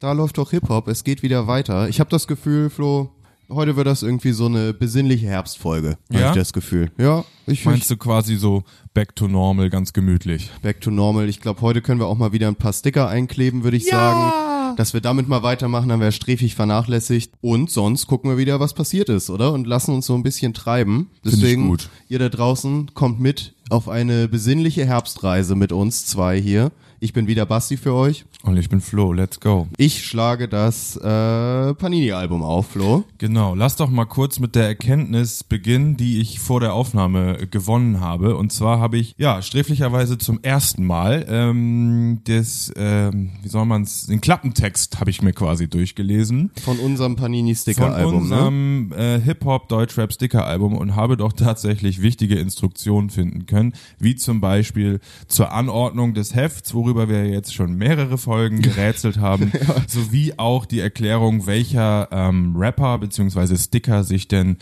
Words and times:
Da 0.00 0.12
läuft 0.12 0.38
doch 0.38 0.50
Hip-Hop, 0.50 0.88
es 0.88 1.04
geht 1.04 1.22
wieder 1.22 1.46
weiter. 1.46 1.88
Ich 1.90 2.00
habe 2.00 2.08
das 2.08 2.26
Gefühl, 2.26 2.70
Flo, 2.70 3.10
heute 3.50 3.76
wird 3.76 3.86
das 3.86 4.02
irgendwie 4.02 4.32
so 4.32 4.46
eine 4.46 4.72
besinnliche 4.72 5.26
Herbstfolge. 5.26 5.98
Hab 6.10 6.18
Ja? 6.20 6.30
ich 6.30 6.36
das 6.38 6.54
Gefühl. 6.54 6.90
Ja, 6.96 7.22
ich, 7.46 7.60
ich 7.60 7.64
Meinst 7.66 7.90
du 7.90 7.98
quasi 7.98 8.36
so 8.36 8.64
back 8.94 9.14
to 9.14 9.28
normal, 9.28 9.68
ganz 9.68 9.92
gemütlich? 9.92 10.50
back 10.62 10.80
to 10.80 10.90
normal. 10.90 11.28
Ich 11.28 11.40
glaube, 11.42 11.60
heute 11.60 11.82
können 11.82 12.00
wir 12.00 12.06
auch 12.06 12.16
mal 12.16 12.32
wieder 12.32 12.48
ein 12.48 12.56
paar 12.56 12.72
Sticker 12.72 13.08
einkleben, 13.08 13.62
würde 13.62 13.76
ich 13.76 13.86
sagen. 13.88 14.32
Dass 14.76 14.94
wir 14.94 15.02
damit 15.02 15.28
mal 15.28 15.42
weitermachen, 15.42 15.92
haben 15.92 16.00
wir 16.00 16.12
sträfig 16.12 16.54
vernachlässigt. 16.54 17.34
Und 17.42 17.70
sonst 17.70 18.06
gucken 18.06 18.30
wir 18.30 18.38
wieder, 18.38 18.58
was 18.58 18.72
passiert 18.72 19.10
ist, 19.10 19.28
oder? 19.28 19.52
Und 19.52 19.66
lassen 19.66 19.92
uns 19.94 20.06
so 20.06 20.14
ein 20.14 20.22
bisschen 20.22 20.54
treiben. 20.54 21.10
ich 21.24 21.32
Deswegen, 21.32 21.68
gut. 21.68 21.90
ihr 22.08 22.18
da 22.20 22.30
draußen 22.30 22.94
kommt 22.94 23.20
mit 23.20 23.54
auf 23.68 23.88
eine 23.90 24.28
besinnliche 24.28 24.86
Herbstreise 24.86 25.56
mit 25.56 25.72
uns 25.72 26.06
zwei 26.06 26.40
hier. 26.40 26.72
Ich 27.02 27.14
bin 27.14 27.26
wieder 27.26 27.46
Basti 27.46 27.78
für 27.78 27.94
euch. 27.94 28.26
Und 28.42 28.58
ich 28.58 28.68
bin 28.68 28.82
Flo, 28.82 29.14
let's 29.14 29.40
go. 29.40 29.66
Ich 29.78 30.04
schlage 30.04 30.48
das 30.48 30.96
äh, 30.96 31.74
Panini-Album 31.74 32.42
auf, 32.42 32.68
Flo. 32.72 33.04
Genau, 33.16 33.54
lass 33.54 33.76
doch 33.76 33.88
mal 33.88 34.04
kurz 34.04 34.38
mit 34.38 34.54
der 34.54 34.66
Erkenntnis 34.66 35.42
beginnen, 35.42 35.96
die 35.96 36.20
ich 36.20 36.40
vor 36.40 36.60
der 36.60 36.74
Aufnahme 36.74 37.46
gewonnen 37.50 38.00
habe. 38.00 38.36
Und 38.36 38.52
zwar 38.52 38.80
habe 38.80 38.98
ich, 38.98 39.14
ja, 39.16 39.40
sträflicherweise 39.40 40.18
zum 40.18 40.40
ersten 40.42 40.84
Mal 40.84 41.24
ähm, 41.28 42.20
das, 42.24 42.70
ähm, 42.76 43.30
wie 43.42 43.48
soll 43.48 43.64
man 43.64 43.82
es, 43.82 44.06
den 44.06 44.20
Klappentext 44.20 45.00
habe 45.00 45.08
ich 45.08 45.22
mir 45.22 45.32
quasi 45.32 45.68
durchgelesen. 45.68 46.50
Von 46.62 46.78
unserem 46.78 47.16
Von 47.16 47.24
Panini-Sticker-Album, 47.24 48.12
ne? 48.12 48.18
unserem 48.18 48.92
äh, 48.92 49.20
Hip-Hop-Deutschrap-Sticker-Album 49.20 50.76
und 50.76 50.96
habe 50.96 51.16
doch 51.16 51.32
tatsächlich 51.32 52.02
wichtige 52.02 52.38
Instruktionen 52.38 53.08
finden 53.08 53.46
können, 53.46 53.72
wie 53.98 54.16
zum 54.16 54.42
Beispiel 54.42 55.00
zur 55.28 55.52
Anordnung 55.52 56.12
des 56.12 56.34
Hefts, 56.34 56.74
worüber 56.74 56.89
wir 56.96 57.26
jetzt 57.26 57.54
schon 57.54 57.74
mehrere 57.74 58.18
Folgen 58.18 58.62
gerätselt 58.62 59.18
haben, 59.18 59.52
sowie 59.86 60.34
auch 60.36 60.66
die 60.66 60.80
Erklärung, 60.80 61.46
welcher 61.46 62.08
ähm, 62.10 62.54
Rapper 62.56 62.98
beziehungsweise 62.98 63.56
Sticker 63.56 64.04
sich 64.04 64.28
denn 64.28 64.58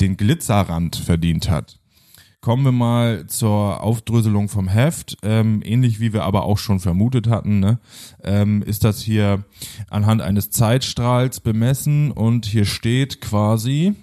den 0.00 0.16
Glitzerrand 0.16 0.96
verdient 0.96 1.50
hat. 1.50 1.78
Kommen 2.40 2.64
wir 2.64 2.72
mal 2.72 3.26
zur 3.26 3.82
Aufdröselung 3.82 4.48
vom 4.48 4.68
Heft. 4.68 5.16
Ähm, 5.22 5.60
ähnlich 5.64 5.98
wie 5.98 6.12
wir 6.12 6.22
aber 6.22 6.44
auch 6.44 6.58
schon 6.58 6.78
vermutet 6.78 7.28
hatten, 7.28 7.58
ne? 7.58 7.80
ähm, 8.22 8.62
ist 8.62 8.84
das 8.84 9.02
hier 9.02 9.44
anhand 9.90 10.22
eines 10.22 10.50
Zeitstrahls 10.50 11.40
bemessen 11.40 12.12
und 12.12 12.46
hier 12.46 12.64
steht 12.64 13.20
quasi, 13.20 13.94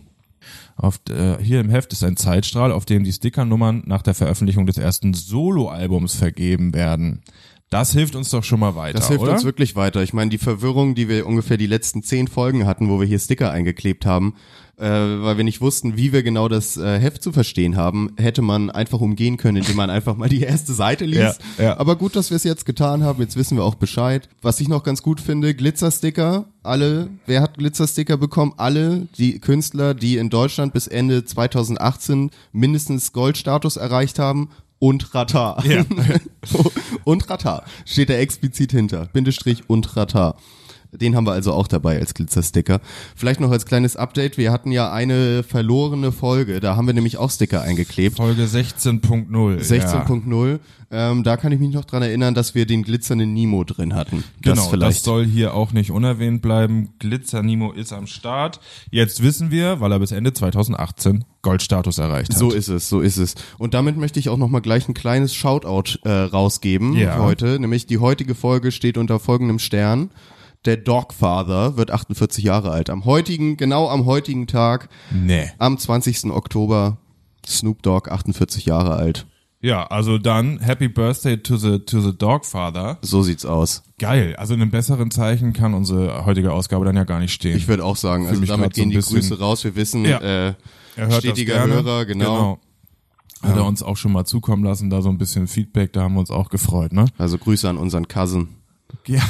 auf, 0.76 1.00
äh, 1.10 1.42
hier 1.42 1.62
im 1.62 1.70
Heft 1.70 1.94
ist 1.94 2.04
ein 2.04 2.18
Zeitstrahl, 2.18 2.74
auf 2.74 2.86
dem 2.86 3.06
die 3.06 3.14
Stickernummern 3.14 3.84
nach 3.86 4.02
der 4.02 4.14
Veröffentlichung 4.14 4.66
des 4.66 4.78
ersten 4.78 5.14
Soloalbums 5.14 6.16
vergeben 6.16 6.74
werden. 6.74 7.22
Das 7.70 7.92
hilft 7.94 8.16
uns 8.16 8.30
doch 8.30 8.44
schon 8.44 8.60
mal 8.60 8.76
weiter, 8.76 9.00
Das 9.00 9.08
hilft 9.08 9.24
oder? 9.24 9.34
uns 9.34 9.44
wirklich 9.44 9.76
weiter. 9.76 10.04
Ich 10.04 10.14
meine, 10.14 10.30
die 10.30 10.38
Verwirrung, 10.38 10.94
die 10.96 11.10
wir 11.10 11.26
ungefähr 11.26 11.58
die 11.58 11.66
letzten 11.66 12.04
zehn 12.04 12.28
Folgen 12.28 12.66
hatten, 12.66 12.90
wo 12.90 13.00
wir 13.00 13.08
hier 13.08 13.20
Sticker 13.20 13.52
eingeklebt 13.52 14.06
haben, 14.06 14.36
äh, 14.78 14.84
weil 14.84 15.38
wir 15.38 15.44
nicht 15.44 15.62
wussten, 15.62 15.98
wie 15.98 16.14
wir 16.14 16.22
genau 16.22 16.48
das 16.48 16.78
äh, 16.78 17.00
Heft 17.00 17.24
zu 17.24 17.32
verstehen 17.32 17.76
haben, 17.76 18.12
hätte 18.18 18.42
man 18.42 18.70
einfach 18.70 19.00
umgehen 19.00 19.38
können, 19.38 19.58
indem 19.58 19.78
man 19.78 19.90
einfach 19.90 20.16
mal 20.16 20.30
die 20.30 20.42
erste 20.42 20.74
Seite 20.74 21.06
liest. 21.06 21.40
Ja, 21.58 21.64
ja. 21.64 21.78
Aber 21.80 21.96
gut, 21.96 22.16
dass 22.16 22.30
wir 22.30 22.36
es 22.36 22.44
jetzt 22.44 22.66
getan 22.66 23.04
haben. 23.04 23.22
Jetzt 23.22 23.36
wissen 23.36 23.58
wir 23.58 23.64
auch 23.64 23.76
Bescheid. 23.76 24.30
Was 24.42 24.60
ich 24.60 24.68
noch 24.68 24.84
ganz 24.84 25.02
gut 25.02 25.20
finde, 25.20 25.56
Glitzersticker. 25.56 26.46
Alle, 26.62 27.10
wer 27.26 27.42
hat 27.42 27.58
Glitzersticker 27.58 28.18
bekommen? 28.18 28.54
Alle 28.58 29.08
die 29.18 29.40
Künstler, 29.40 29.94
die 29.94 30.18
in 30.18 30.30
Deutschland 30.30 30.74
bis 30.74 30.88
Ende 30.88 31.26
2018 31.26 32.32
mindestens 32.52 33.12
Goldstatus 33.14 33.78
erreicht 33.78 34.20
haben. 34.20 34.50
Und 34.78 35.16
Ratar. 35.16 35.66
Ja. 35.66 35.86
und 37.04 37.30
Ratar. 37.30 37.64
Steht 37.86 38.10
da 38.10 38.16
explizit 38.16 38.72
hinter. 38.72 39.08
Bindestrich 39.14 39.70
und 39.70 39.96
Ratar. 39.96 40.38
Den 40.98 41.16
haben 41.16 41.26
wir 41.28 41.34
also 41.34 41.54
auch 41.54 41.68
dabei 41.68 42.00
als 42.00 42.14
Glitzersticker. 42.14 42.80
Vielleicht 43.16 43.40
noch 43.40 43.52
als 43.52 43.66
kleines 43.66 43.96
Update. 43.96 44.38
Wir 44.38 44.52
hatten 44.52 44.72
ja 44.72 44.92
eine 44.92 45.44
verlorene 45.44 46.12
Folge. 46.12 46.60
Da 46.60 46.76
haben 46.76 46.88
wir 46.88 46.94
nämlich 46.94 47.18
auch 47.18 47.30
Sticker 47.32 47.62
eingeklebt. 47.62 48.18
Folge 48.18 48.44
16.0 48.46 49.60
16.0 49.62 50.60
ähm, 50.92 51.24
da 51.24 51.36
kann 51.36 51.52
ich 51.52 51.60
mich 51.60 51.74
noch 51.74 51.86
dran 51.86 52.04
erinnern, 52.04 52.36
dass 52.36 52.54
wir 52.56 52.66
den 52.66 52.84
glitzernden 52.84 53.34
Nemo 53.34 53.64
drin 53.64 53.96
hatten. 53.96 54.24
Das 54.42 54.54
Genau, 54.54 54.62
das 54.62 54.70
vielleicht. 54.70 55.04
soll 55.04 55.26
hier 55.26 55.54
auch 55.54 55.74
nicht 55.74 55.92
unerwähnt 55.92 56.42
bleiben. 56.42 56.90
Glitzer 57.00 57.42
Nemo 57.42 57.72
ist 57.72 57.92
am 57.92 58.08
Start. 58.08 58.60
Jetzt 58.92 59.24
wissen 59.24 59.52
wir, 59.52 59.80
weil 59.82 59.92
er 59.92 60.00
bis 60.00 60.12
Ende 60.12 60.32
2018 60.32 61.26
Goldstatus 61.42 61.98
erreicht 61.98 62.32
hat. 62.32 62.38
so 62.38 62.52
ist 62.52 62.68
es, 62.70 62.88
so 62.88 63.02
ist 63.02 63.18
es. 63.18 63.36
Und 63.58 63.74
damit 63.74 63.98
möchte 63.98 64.20
ich 64.20 64.30
auch 64.30 64.38
noch 64.38 64.48
mal 64.48 64.62
gleich 64.62 64.88
ein 64.88 64.94
kleines 64.94 65.34
Shoutout 65.34 65.98
äh, 66.04 66.10
rausgeben 66.12 66.94
Ja. 66.94 67.18
heute. 67.20 67.60
Nämlich 67.60 67.88
die 67.88 67.98
heutige 67.98 68.36
Folge 68.36 68.72
steht 68.72 68.98
unter 68.98 69.20
folgendem 69.20 69.60
Stern. 69.60 70.12
Der 70.66 70.78
Dogfather 70.78 71.78
wird 71.78 71.92
48 71.92 72.44
Jahre 72.44 72.72
alt. 72.72 72.90
Am 72.90 73.06
heutigen, 73.06 73.56
genau 73.58 73.88
am 73.90 74.06
heutigen 74.06 74.48
Tag, 74.48 74.90
Nee. 75.12 75.50
am 75.60 75.78
20. 75.78 76.32
Oktober, 76.32 76.98
Snoop 77.48 77.84
Dogg 77.84 78.10
48 78.10 78.66
Jahre 78.66 78.96
alt. 78.96 79.26
Ja, 79.62 79.88
also 79.88 80.18
dann 80.18 80.60
Happy 80.60 80.88
Birthday 80.88 81.38
to 81.42 81.58
the 81.58 81.80
to 81.80 82.00
the 82.00 82.16
Dogfather. 82.16 83.00
So 83.02 83.24
sieht's 83.24 83.46
aus. 83.46 83.84
Geil. 83.98 84.36
Also 84.38 84.54
in 84.54 84.62
einem 84.62 84.70
besseren 84.72 85.10
Zeichen 85.12 85.54
kann 85.54 85.74
unsere 85.74 86.26
heutige 86.26 86.52
Ausgabe 86.52 86.86
dann 86.86 86.96
ja 86.96 87.04
gar 87.04 87.20
nicht 87.20 87.34
stehen. 87.34 87.58
Ich 87.58 87.68
würde 87.68 87.84
auch 87.84 87.96
sagen, 87.96 88.28
also 88.28 88.40
mich 88.40 88.50
damit 88.50 88.76
so 88.76 88.82
gehen 88.82 88.90
ein 88.90 89.00
die 89.00 89.06
Grüße 89.08 89.40
raus. 89.40 89.64
Wir 89.64 89.76
wissen, 89.76 90.06
Ja. 90.06 90.20
äh, 90.20 90.54
er 90.96 91.08
hört 91.08 91.14
stetiger. 91.20 91.66
Hörer, 91.66 92.06
genau. 92.06 92.60
Hat 93.42 93.56
er 93.56 93.66
uns 93.66 93.82
auch 93.84 93.98
schon 93.98 94.12
mal 94.12 94.26
zukommen 94.26 94.64
lassen, 94.64 94.90
da 94.90 95.02
so 95.02 95.10
ein 95.10 95.18
bisschen 95.18 95.48
Feedback, 95.48 95.94
da 95.94 96.02
haben 96.04 96.14
wir 96.16 96.20
uns 96.20 96.32
auch 96.32 96.50
gefreut, 96.50 96.94
ne? 96.94 97.06
Also 97.18 97.38
Grüße 97.38 97.68
an 97.70 97.78
unseren 97.78 98.08
Cousin. 98.08 98.50
Ja. 99.08 99.22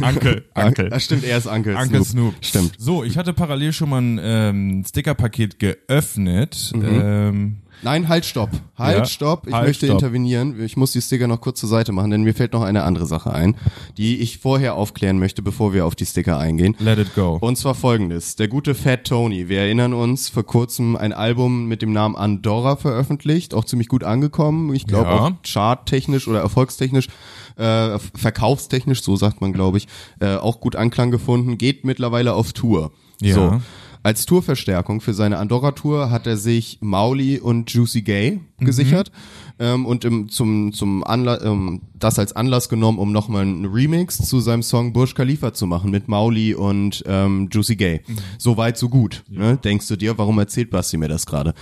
Ankel, 0.00 0.44
Ankel. 0.54 0.92
Ah, 0.92 1.00
stimmt, 1.00 1.24
er 1.24 1.38
ist 1.38 1.46
Uncle, 1.46 1.74
Uncle 1.74 2.04
Snoop. 2.04 2.06
Snoop. 2.06 2.34
Stimmt. 2.44 2.74
So, 2.78 3.04
ich 3.04 3.16
hatte 3.18 3.32
parallel 3.32 3.72
schon 3.72 3.88
mal 3.88 4.00
ein 4.00 4.20
ähm, 4.22 4.84
Stickerpaket 4.86 5.58
geöffnet. 5.58 6.72
Ähm, 6.74 7.58
Nein, 7.82 8.08
halt, 8.08 8.24
stopp. 8.24 8.50
Halt, 8.78 8.98
Ja, 8.98 9.04
stopp. 9.04 9.46
Ich 9.48 9.52
halt, 9.54 9.66
möchte 9.66 9.86
stopp. 9.86 9.98
intervenieren. 9.98 10.62
Ich 10.64 10.76
muss 10.76 10.92
die 10.92 11.00
Sticker 11.00 11.26
noch 11.26 11.40
kurz 11.40 11.60
zur 11.60 11.68
Seite 11.68 11.92
machen, 11.92 12.10
denn 12.10 12.22
mir 12.22 12.32
fällt 12.34 12.52
noch 12.52 12.62
eine 12.62 12.84
andere 12.84 13.06
Sache 13.06 13.32
ein, 13.32 13.56
die 13.96 14.18
ich 14.18 14.38
vorher 14.38 14.74
aufklären 14.74 15.18
möchte, 15.18 15.42
bevor 15.42 15.72
wir 15.74 15.84
auf 15.86 15.94
die 15.94 16.06
Sticker 16.06 16.38
eingehen. 16.38 16.76
let 16.78 16.98
it 16.98 17.14
go. 17.14 17.38
Und 17.40 17.56
zwar 17.58 17.74
folgendes. 17.74 18.36
Der 18.36 18.48
gute 18.48 18.74
Fat 18.74 19.04
Tony, 19.04 19.48
wir 19.48 19.58
erinnern 19.60 19.92
uns, 19.94 20.28
vor 20.28 20.44
kurzem 20.44 20.94
ein 20.96 21.12
Album 21.12 21.66
mit 21.66 21.82
dem 21.82 21.92
Namen 21.92 22.14
Andorra 22.16 22.76
veröffentlicht, 22.76 23.52
auch 23.54 23.64
ziemlich 23.64 23.88
gut 23.88 24.04
angekommen. 24.04 24.72
Ich 24.74 24.86
glaube 24.86 25.10
Ja. 25.10 25.20
auch 25.20 25.30
charttechnisch 25.44 26.28
oder 26.28 26.40
erfolgstechnisch, 26.40 27.08
äh, 27.56 27.98
verkaufstechnisch, 28.14 29.02
so 29.02 29.16
sagt 29.16 29.40
man, 29.40 29.52
glaube 29.52 29.78
ich, 29.78 29.88
äh, 30.20 30.36
auch 30.36 30.60
gut 30.60 30.76
Anklang 30.76 31.10
gefunden, 31.10 31.58
geht 31.58 31.84
mittlerweile 31.84 32.34
auf 32.34 32.52
Tour. 32.52 32.92
Ja. 33.20 33.34
So. 33.34 33.60
Als 34.04 34.26
Tourverstärkung 34.26 35.00
für 35.00 35.14
seine 35.14 35.38
Andorra-Tour 35.38 36.10
hat 36.10 36.26
er 36.26 36.36
sich 36.36 36.78
Mauli 36.80 37.38
und 37.38 37.70
Juicy 37.70 38.02
Gay 38.02 38.40
gesichert 38.58 39.12
ähm, 39.60 39.86
und 39.86 40.04
im, 40.04 40.28
zum, 40.28 40.72
zum 40.72 41.04
Anla 41.04 41.40
ähm, 41.42 41.82
das 41.94 42.18
als 42.18 42.34
Anlass 42.34 42.68
genommen, 42.68 42.98
um 42.98 43.12
nochmal 43.12 43.42
einen 43.42 43.66
Remix 43.66 44.18
zu 44.18 44.40
seinem 44.40 44.64
Song 44.64 44.92
Burj 44.92 45.14
Khalifa 45.14 45.54
zu 45.54 45.66
machen 45.66 45.92
mit 45.92 46.08
Mauli 46.08 46.54
und 46.54 47.04
ähm, 47.06 47.48
Juicy 47.52 47.76
Gay. 47.76 48.00
So 48.38 48.56
weit, 48.56 48.76
so 48.76 48.88
gut. 48.88 49.22
Ne? 49.28 49.56
Denkst 49.62 49.86
du 49.86 49.94
dir, 49.94 50.18
warum 50.18 50.38
erzählt 50.38 50.70
Basti 50.70 50.96
mir 50.96 51.08
das 51.08 51.24
gerade? 51.24 51.54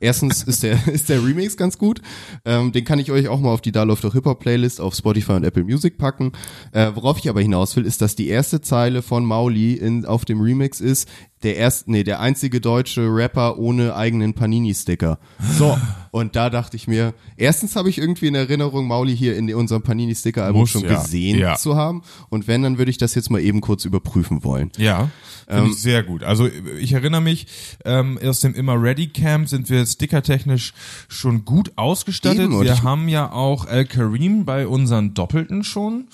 Erstens 0.00 0.42
ist 0.42 0.62
der, 0.62 0.86
ist 0.92 1.08
der 1.08 1.24
Remix 1.24 1.56
ganz 1.56 1.78
gut. 1.78 2.00
Ähm, 2.44 2.72
den 2.72 2.84
kann 2.84 2.98
ich 2.98 3.10
euch 3.10 3.28
auch 3.28 3.40
mal 3.40 3.50
auf 3.50 3.60
die 3.60 3.72
Da 3.72 3.82
läuft 3.82 4.04
doch 4.04 4.12
Hip-Hop 4.12 4.40
Playlist 4.40 4.80
auf 4.80 4.94
Spotify 4.94 5.32
und 5.32 5.44
Apple 5.44 5.64
Music 5.64 5.98
packen. 5.98 6.32
Äh, 6.72 6.92
worauf 6.94 7.18
ich 7.18 7.28
aber 7.28 7.40
hinaus 7.40 7.74
will, 7.76 7.86
ist, 7.86 8.02
dass 8.02 8.16
die 8.16 8.28
erste 8.28 8.60
Zeile 8.60 9.02
von 9.02 9.24
Mauli 9.24 9.74
in, 9.74 10.04
auf 10.04 10.24
dem 10.24 10.40
Remix 10.40 10.80
ist, 10.80 11.08
der 11.42 11.56
erste, 11.56 11.90
nee, 11.90 12.02
der 12.02 12.20
einzige 12.20 12.60
deutsche 12.60 13.02
Rapper 13.02 13.58
ohne 13.58 13.94
eigenen 13.94 14.34
Panini-Sticker. 14.34 15.18
So. 15.58 15.76
Und 16.16 16.34
da 16.34 16.48
dachte 16.48 16.78
ich 16.78 16.88
mir, 16.88 17.12
erstens 17.36 17.76
habe 17.76 17.90
ich 17.90 17.98
irgendwie 17.98 18.28
in 18.28 18.34
Erinnerung, 18.34 18.86
Mauli 18.86 19.14
hier 19.14 19.36
in 19.36 19.54
unserem 19.54 19.82
Panini-Sticker-Album 19.82 20.66
schon 20.66 20.84
ja. 20.84 21.02
gesehen 21.02 21.38
Ja. 21.38 21.56
zu 21.56 21.76
haben. 21.76 22.00
Und 22.30 22.48
wenn, 22.48 22.62
dann 22.62 22.78
würde 22.78 22.90
ich 22.90 22.96
das 22.96 23.14
jetzt 23.14 23.28
mal 23.30 23.42
eben 23.42 23.60
kurz 23.60 23.84
überprüfen 23.84 24.42
wollen. 24.42 24.72
Ja, 24.78 25.10
Ähm, 25.46 25.66
ich 25.66 25.76
sehr 25.76 26.02
gut. 26.02 26.22
Also 26.22 26.48
ich 26.80 26.94
erinnere 26.94 27.20
mich, 27.20 27.48
ähm, 27.84 28.18
aus 28.24 28.40
dem 28.40 28.54
Immer 28.54 28.80
Ready 28.82 29.08
Camp 29.08 29.46
sind 29.46 29.68
wir 29.68 29.84
stickertechnisch 29.84 30.72
schon 31.06 31.44
gut 31.44 31.72
ausgestattet. 31.76 32.44
Eben, 32.44 32.62
wir 32.62 32.82
haben 32.82 33.10
ja 33.10 33.30
auch 33.30 33.66
Al 33.66 33.84
Karim 33.84 34.46
bei 34.46 34.66
unseren 34.66 35.12
Doppelten 35.12 35.64
schon. 35.64 36.08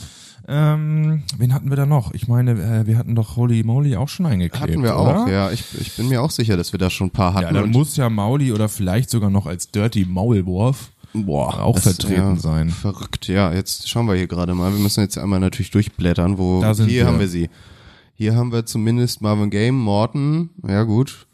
Ähm, 0.48 1.22
wen 1.38 1.54
hatten 1.54 1.70
wir 1.70 1.76
da 1.76 1.86
noch? 1.86 2.12
Ich 2.14 2.28
meine, 2.28 2.52
äh, 2.52 2.86
wir 2.86 2.98
hatten 2.98 3.14
doch 3.14 3.36
Holy 3.36 3.62
Moly 3.62 3.96
auch 3.96 4.08
schon 4.08 4.26
eingeklebt. 4.26 4.62
Hatten 4.62 4.82
wir 4.82 4.98
oder? 4.98 5.22
auch, 5.22 5.28
ja. 5.28 5.50
Ich, 5.50 5.64
ich 5.80 5.96
bin 5.96 6.08
mir 6.08 6.22
auch 6.22 6.30
sicher, 6.30 6.56
dass 6.56 6.72
wir 6.72 6.78
da 6.78 6.90
schon 6.90 7.08
ein 7.08 7.12
paar 7.12 7.34
hatten. 7.34 7.54
Ja, 7.54 7.60
dann 7.62 7.70
muss 7.70 7.96
ja 7.96 8.10
Mauli 8.10 8.52
oder 8.52 8.68
vielleicht 8.68 9.10
sogar 9.10 9.30
noch 9.30 9.46
als 9.46 9.70
Dirty 9.70 10.04
Maulwurf 10.04 10.90
Boah, 11.14 11.60
auch 11.62 11.74
das- 11.74 11.84
vertreten 11.84 12.34
ja, 12.34 12.36
sein. 12.36 12.70
Verrückt, 12.70 13.28
ja. 13.28 13.52
Jetzt 13.52 13.88
schauen 13.88 14.06
wir 14.06 14.14
hier 14.14 14.26
gerade 14.26 14.54
mal. 14.54 14.72
Wir 14.72 14.80
müssen 14.80 15.00
jetzt 15.00 15.18
einmal 15.18 15.40
natürlich 15.40 15.70
durchblättern, 15.70 16.38
wo 16.38 16.64
hier 16.64 16.86
wir. 16.86 17.06
haben 17.06 17.20
wir 17.20 17.28
sie. 17.28 17.50
Hier 18.14 18.34
haben 18.34 18.52
wir 18.52 18.66
zumindest 18.66 19.20
Marvin 19.20 19.50
Gaye, 19.50 19.72
Morton, 19.72 20.50
ja 20.66 20.84
gut. 20.84 21.26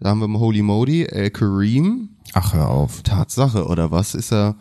Da 0.00 0.10
haben 0.10 0.20
wir 0.20 0.40
Holy 0.40 0.62
Modi, 0.62 1.04
El 1.04 1.30
Kareem. 1.30 2.10
Ach, 2.32 2.54
hör 2.54 2.68
auf. 2.68 3.02
Tatsache, 3.02 3.66
oder 3.66 3.90
was? 3.90 4.14
Ist 4.14 4.32
er. 4.32 4.56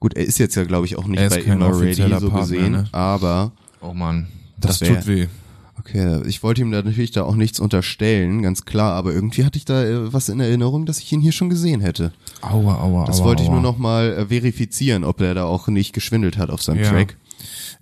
Gut, 0.00 0.14
er 0.14 0.24
ist 0.24 0.38
jetzt 0.38 0.54
ja, 0.56 0.64
glaube 0.64 0.86
ich, 0.86 0.96
auch 0.98 1.06
nicht 1.06 1.20
Er 1.20 1.30
bei 1.30 1.40
Immer 1.40 1.78
Ready 1.80 1.94
so 1.94 2.08
Partner, 2.28 2.40
gesehen, 2.40 2.72
ne? 2.72 2.84
aber 2.92 3.52
Oh 3.80 3.92
Mann, 3.94 4.28
das, 4.58 4.78
Das 4.78 4.88
wär- 4.88 4.98
tut 5.00 5.06
weh. 5.06 5.26
Okay, 5.78 6.22
ich 6.26 6.42
wollte 6.42 6.62
ihm 6.62 6.70
da 6.72 6.82
natürlich 6.82 7.12
da 7.12 7.22
auch 7.22 7.36
nichts 7.36 7.60
unterstellen, 7.60 8.42
ganz 8.42 8.64
klar, 8.64 8.94
aber 8.94 9.12
irgendwie 9.12 9.44
hatte 9.44 9.56
ich 9.58 9.64
da 9.66 9.84
äh, 9.84 10.12
was 10.12 10.28
in 10.28 10.40
Erinnerung, 10.40 10.84
dass 10.86 10.98
ich 10.98 11.12
ihn 11.12 11.20
hier 11.20 11.32
schon 11.32 11.48
gesehen 11.50 11.80
hätte. 11.80 12.12
Aua, 12.40 12.80
aua, 12.80 13.04
Das 13.04 13.22
wollte 13.22 13.42
ich 13.44 13.48
nur 13.50 13.60
noch 13.60 13.78
mal 13.78 14.12
äh, 14.12 14.26
verifizieren, 14.26 15.04
ob 15.04 15.20
er 15.20 15.34
da 15.34 15.44
auch 15.44 15.68
nicht 15.68 15.92
geschwindelt 15.92 16.38
hat 16.38 16.50
auf 16.50 16.62
seinem 16.62 16.82
Ja. 16.82 16.90
Track. 16.90 17.16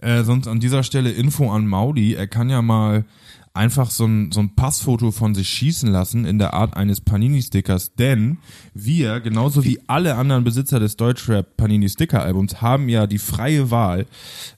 Äh, 0.02 0.22
sonst 0.24 0.48
an 0.48 0.60
dieser 0.60 0.82
Stelle 0.82 1.12
Info 1.12 1.50
an 1.50 1.66
Maudi. 1.66 2.14
Er 2.14 2.26
kann 2.26 2.50
ja 2.50 2.60
mal 2.62 3.04
einfach 3.54 3.90
so 3.90 4.04
ein, 4.04 4.32
so 4.32 4.40
ein 4.40 4.56
Passfoto 4.56 5.12
von 5.12 5.34
sich 5.34 5.48
schießen 5.48 5.90
lassen 5.90 6.24
in 6.24 6.38
der 6.38 6.54
Art 6.54 6.76
eines 6.76 7.00
Panini-Stickers, 7.00 7.94
denn 7.94 8.38
wir, 8.74 9.20
genauso 9.20 9.64
wie 9.64 9.80
alle 9.86 10.16
anderen 10.16 10.42
Besitzer 10.42 10.80
des 10.80 10.96
Deutschrap 10.96 11.56
Panini-Sticker-Albums, 11.56 12.60
haben 12.60 12.88
ja 12.88 13.06
die 13.06 13.18
freie 13.18 13.70
Wahl, 13.70 14.06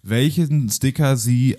welchen 0.02 0.70
Sticker 0.70 1.16
sie 1.16 1.58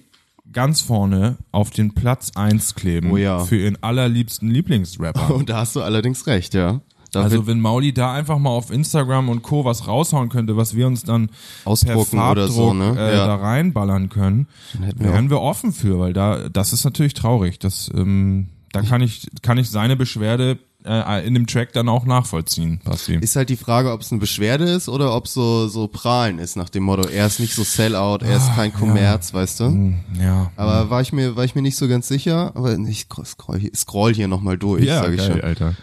ganz 0.51 0.81
vorne 0.81 1.37
auf 1.51 1.69
den 1.69 1.93
Platz 1.93 2.31
1 2.35 2.73
kleben 2.75 3.11
Oh 3.11 3.17
ja. 3.17 3.39
für 3.39 3.57
ihren 3.57 3.81
allerliebsten 3.83 4.49
Lieblingsrapper. 4.49 5.33
Und 5.35 5.49
da 5.49 5.57
hast 5.57 5.75
du 5.75 5.81
allerdings 5.81 6.25
recht, 6.25 6.53
ja. 6.55 6.81
Da 7.17 7.23
Also 7.23 7.47
wenn 7.47 7.59
Mauli 7.59 7.93
da 7.93 8.13
einfach 8.13 8.37
mal 8.37 8.49
auf 8.49 8.71
Instagram 8.71 9.29
und 9.29 9.43
Co. 9.43 9.65
was 9.65 9.87
raushauen 9.87 10.29
könnte, 10.29 10.55
was 10.57 10.75
wir 10.75 10.87
uns 10.87 11.03
dann 11.03 11.29
Ausdrucken 11.65 12.19
oder 12.19 12.47
so, 12.47 12.73
ne? 12.73 12.95
äh, 12.97 13.15
Ja. 13.17 13.27
da 13.27 13.35
reinballern 13.35 14.09
können, 14.09 14.47
wären 14.95 15.29
wir 15.29 15.41
offen 15.41 15.73
für, 15.73 15.99
weil 15.99 16.13
da 16.13 16.49
das 16.49 16.73
ist 16.73 16.83
natürlich 16.85 17.13
traurig. 17.13 17.59
Das 17.59 17.89
ähm, 17.93 18.47
da 18.71 18.81
kann 18.81 19.01
ich 19.01 19.27
kann 19.41 19.57
ich 19.57 19.69
seine 19.69 19.95
Beschwerde 19.95 20.57
äh, 20.87 21.27
in 21.27 21.33
dem 21.33 21.45
Track 21.47 21.73
dann 21.73 21.89
auch 21.89 22.05
nachvollziehen, 22.05 22.79
Basti. 22.83 23.15
ist 23.15 23.35
halt 23.35 23.49
die 23.49 23.57
Frage, 23.57 23.91
ob 23.91 24.01
es 24.01 24.11
eine 24.11 24.19
Beschwerde 24.19 24.63
ist 24.65 24.87
oder 24.89 25.15
ob 25.15 25.27
so 25.27 25.67
so 25.67 25.87
prahlen 25.87 26.39
ist 26.39 26.55
nach 26.55 26.69
dem 26.69 26.83
Motto, 26.83 27.07
er 27.07 27.27
ist 27.27 27.39
nicht 27.39 27.53
so 27.53 27.63
Sellout, 27.63 28.19
er 28.23 28.33
Ah, 28.33 28.37
ist 28.37 28.55
kein 28.55 28.73
Kommerz, 28.73 29.33
weißt 29.33 29.59
du? 29.59 29.93
ja. 30.21 30.51
Aber 30.55 30.89
war 30.89 31.01
ich 31.01 31.11
mir 31.13 31.35
war 31.35 31.43
ich 31.43 31.53
mir 31.55 31.61
nicht 31.61 31.75
so 31.77 31.87
ganz 31.87 32.07
sicher, 32.07 32.51
aber 32.55 32.77
ich 32.77 33.01
scroll- 33.01 33.25
scroll 33.25 33.59
hier, 33.59 33.71
scroll 33.75 34.13
hier 34.13 34.27
noch 34.27 34.41
mal 34.41 34.57
durch, 34.57 34.83
Ja, 34.85 35.03
sag 35.03 35.11
ich 35.11 35.17
geil, 35.17 35.31
schon. 35.31 35.41
Alter. 35.41 35.75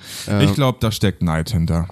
Ich 0.43 0.55
glaube, 0.55 0.79
da 0.81 0.91
steckt 0.91 1.23
Neid 1.23 1.51
hinter. 1.51 1.87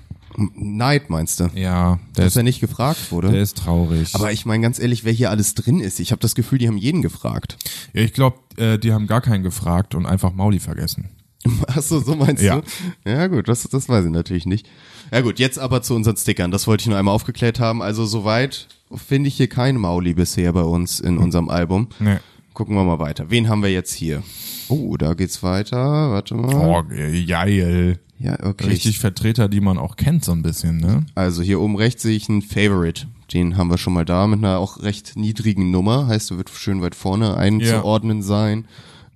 Neid 0.55 1.11
meinst 1.11 1.41
du? 1.41 1.51
Ja, 1.55 1.99
der 2.17 2.25
Dass 2.25 2.33
ist, 2.33 2.37
er 2.39 2.43
nicht 2.43 2.61
gefragt 2.61 3.13
wurde? 3.13 3.31
der 3.31 3.43
ist 3.43 3.59
traurig. 3.59 4.15
aber 4.15 4.33
ich 4.33 4.47
meine 4.47 4.63
ganz 4.63 4.79
ehrlich, 4.79 5.05
wer 5.05 5.13
hier 5.13 5.29
alles 5.29 5.55
drin 5.55 5.79
ist, 5.79 6.01
ich 6.01 6.11
habe 6.11 6.21
das 6.21 6.35
Gefühl, 6.35 6.59
die 6.59 6.69
haben 6.69 6.79
jeden 6.79 7.03
gefragt. 7.03 7.59
ja, 7.93 8.01
ich 8.01 8.15
glaube, 8.15 8.39
äh, 8.57 8.79
die 8.79 8.95
haben 8.95 9.07
gar 9.07 9.21
keinen 9.21 9.43
gefragt 9.43 9.95
und 9.95 10.07
einfach 10.07 10.33
Mauli 10.33 10.59
vergessen. 10.59 11.11
Ach 11.67 11.83
so, 11.83 12.01
so 12.01 12.15
meinst 12.15 12.43
Ja. 12.43 12.61
du? 13.05 13.11
Ja 13.11 13.27
gut, 13.27 13.49
das, 13.49 13.63
das 13.65 13.89
weiß 13.89 14.05
ich 14.05 14.11
natürlich 14.11 14.47
nicht. 14.47 14.69
Ja 15.13 15.21
gut, 15.21 15.39
jetzt 15.39 15.59
aber 15.59 15.83
zu 15.83 15.95
unseren 15.95 16.17
Stickern. 16.17 16.51
Das 16.51 16.67
wollte 16.67 16.83
ich 16.83 16.89
nur 16.89 16.99
einmal 16.99 17.15
aufgeklärt 17.15 17.61
haben. 17.61 17.83
Also 17.83 18.07
soweit 18.07 18.69
finde 18.95 19.29
ich 19.29 19.35
hier 19.37 19.49
kein 19.49 19.77
Mauli 19.77 20.15
bisher 20.15 20.53
bei 20.53 20.63
uns 20.63 21.01
in 21.01 21.19
unserem 21.19 21.49
Album. 21.49 21.89
Nee. 21.99 22.19
Gucken 22.55 22.77
wir 22.77 22.85
mal 22.85 22.99
weiter. 22.99 23.31
Wen 23.31 23.49
haben 23.49 23.63
wir 23.63 23.73
jetzt 23.73 23.93
hier? 23.95 24.23
Oh, 24.69 24.97
da 24.97 25.15
geht's 25.15 25.43
weiter. 25.43 26.11
Warte 26.11 26.35
mal. 26.35 26.55
Oh, 26.55 26.83
geil. 27.27 27.99
Ja, 28.19 28.39
okay. 28.45 28.69
Richtig 28.69 29.01
Vertreter, 29.01 29.49
die 29.49 29.61
man 29.61 29.79
auch 29.79 29.97
kennt, 29.97 30.25
so 30.25 30.33
ein 30.33 30.43
bisschen, 30.43 30.77
ne? 30.77 31.05
Also 31.15 31.43
hier 31.43 31.61
oben 31.61 31.77
rechts 31.77 32.03
sehe 32.03 32.17
ich 32.17 32.29
einen 32.29 32.43
Favorite. 32.43 33.07
Den 33.33 33.57
haben 33.57 33.69
wir 33.71 33.79
schon 33.79 33.95
mal 33.95 34.05
da 34.05 34.27
mit 34.27 34.39
einer 34.39 34.59
auch 34.59 34.83
recht 34.83 35.17
niedrigen 35.17 35.71
Nummer. 35.71 36.07
Heißt, 36.07 36.31
er 36.31 36.37
wird 36.37 36.51
schön 36.51 36.83
weit 36.83 36.95
vorne 36.95 37.37
einzuordnen 37.37 38.23
sein. 38.23 38.67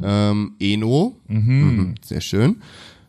Ähm, 0.02 0.52
Eno. 0.58 1.16
Mhm. 1.28 1.94
Sehr 2.02 2.20
schön. 2.20 2.56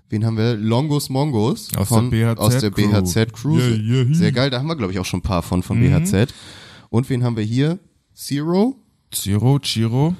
Wen 0.10 0.26
haben 0.26 0.38
wir? 0.38 0.56
Longos 0.56 1.10
Mongos. 1.10 1.70
Aus 1.76 1.90
von, 1.90 2.10
der 2.10 2.36
BHZ 2.36 2.40
Aus 2.40 2.58
der 2.60 2.72
Crew. 2.72 2.88
BHZ 3.04 3.34
Crew. 3.34 3.58
Yeah, 3.58 3.68
yeah, 3.76 4.04
yeah. 4.06 4.14
Sehr 4.14 4.32
geil. 4.32 4.50
Da 4.50 4.60
haben 4.60 4.68
wir, 4.68 4.76
glaube 4.78 4.94
ich, 4.94 5.00
auch 5.00 5.06
schon 5.06 5.20
ein 5.20 5.24
paar 5.24 5.42
von, 5.44 5.60
Mhm. 5.60 5.64
von 5.64 5.80
BHZ. 5.82 6.34
Und 6.90 7.10
wen 7.10 7.24
haben 7.24 7.36
wir 7.36 7.44
hier? 7.44 7.78
Zero. 8.14 8.76
Ciro, 9.14 9.60
Ciro. 9.60 10.16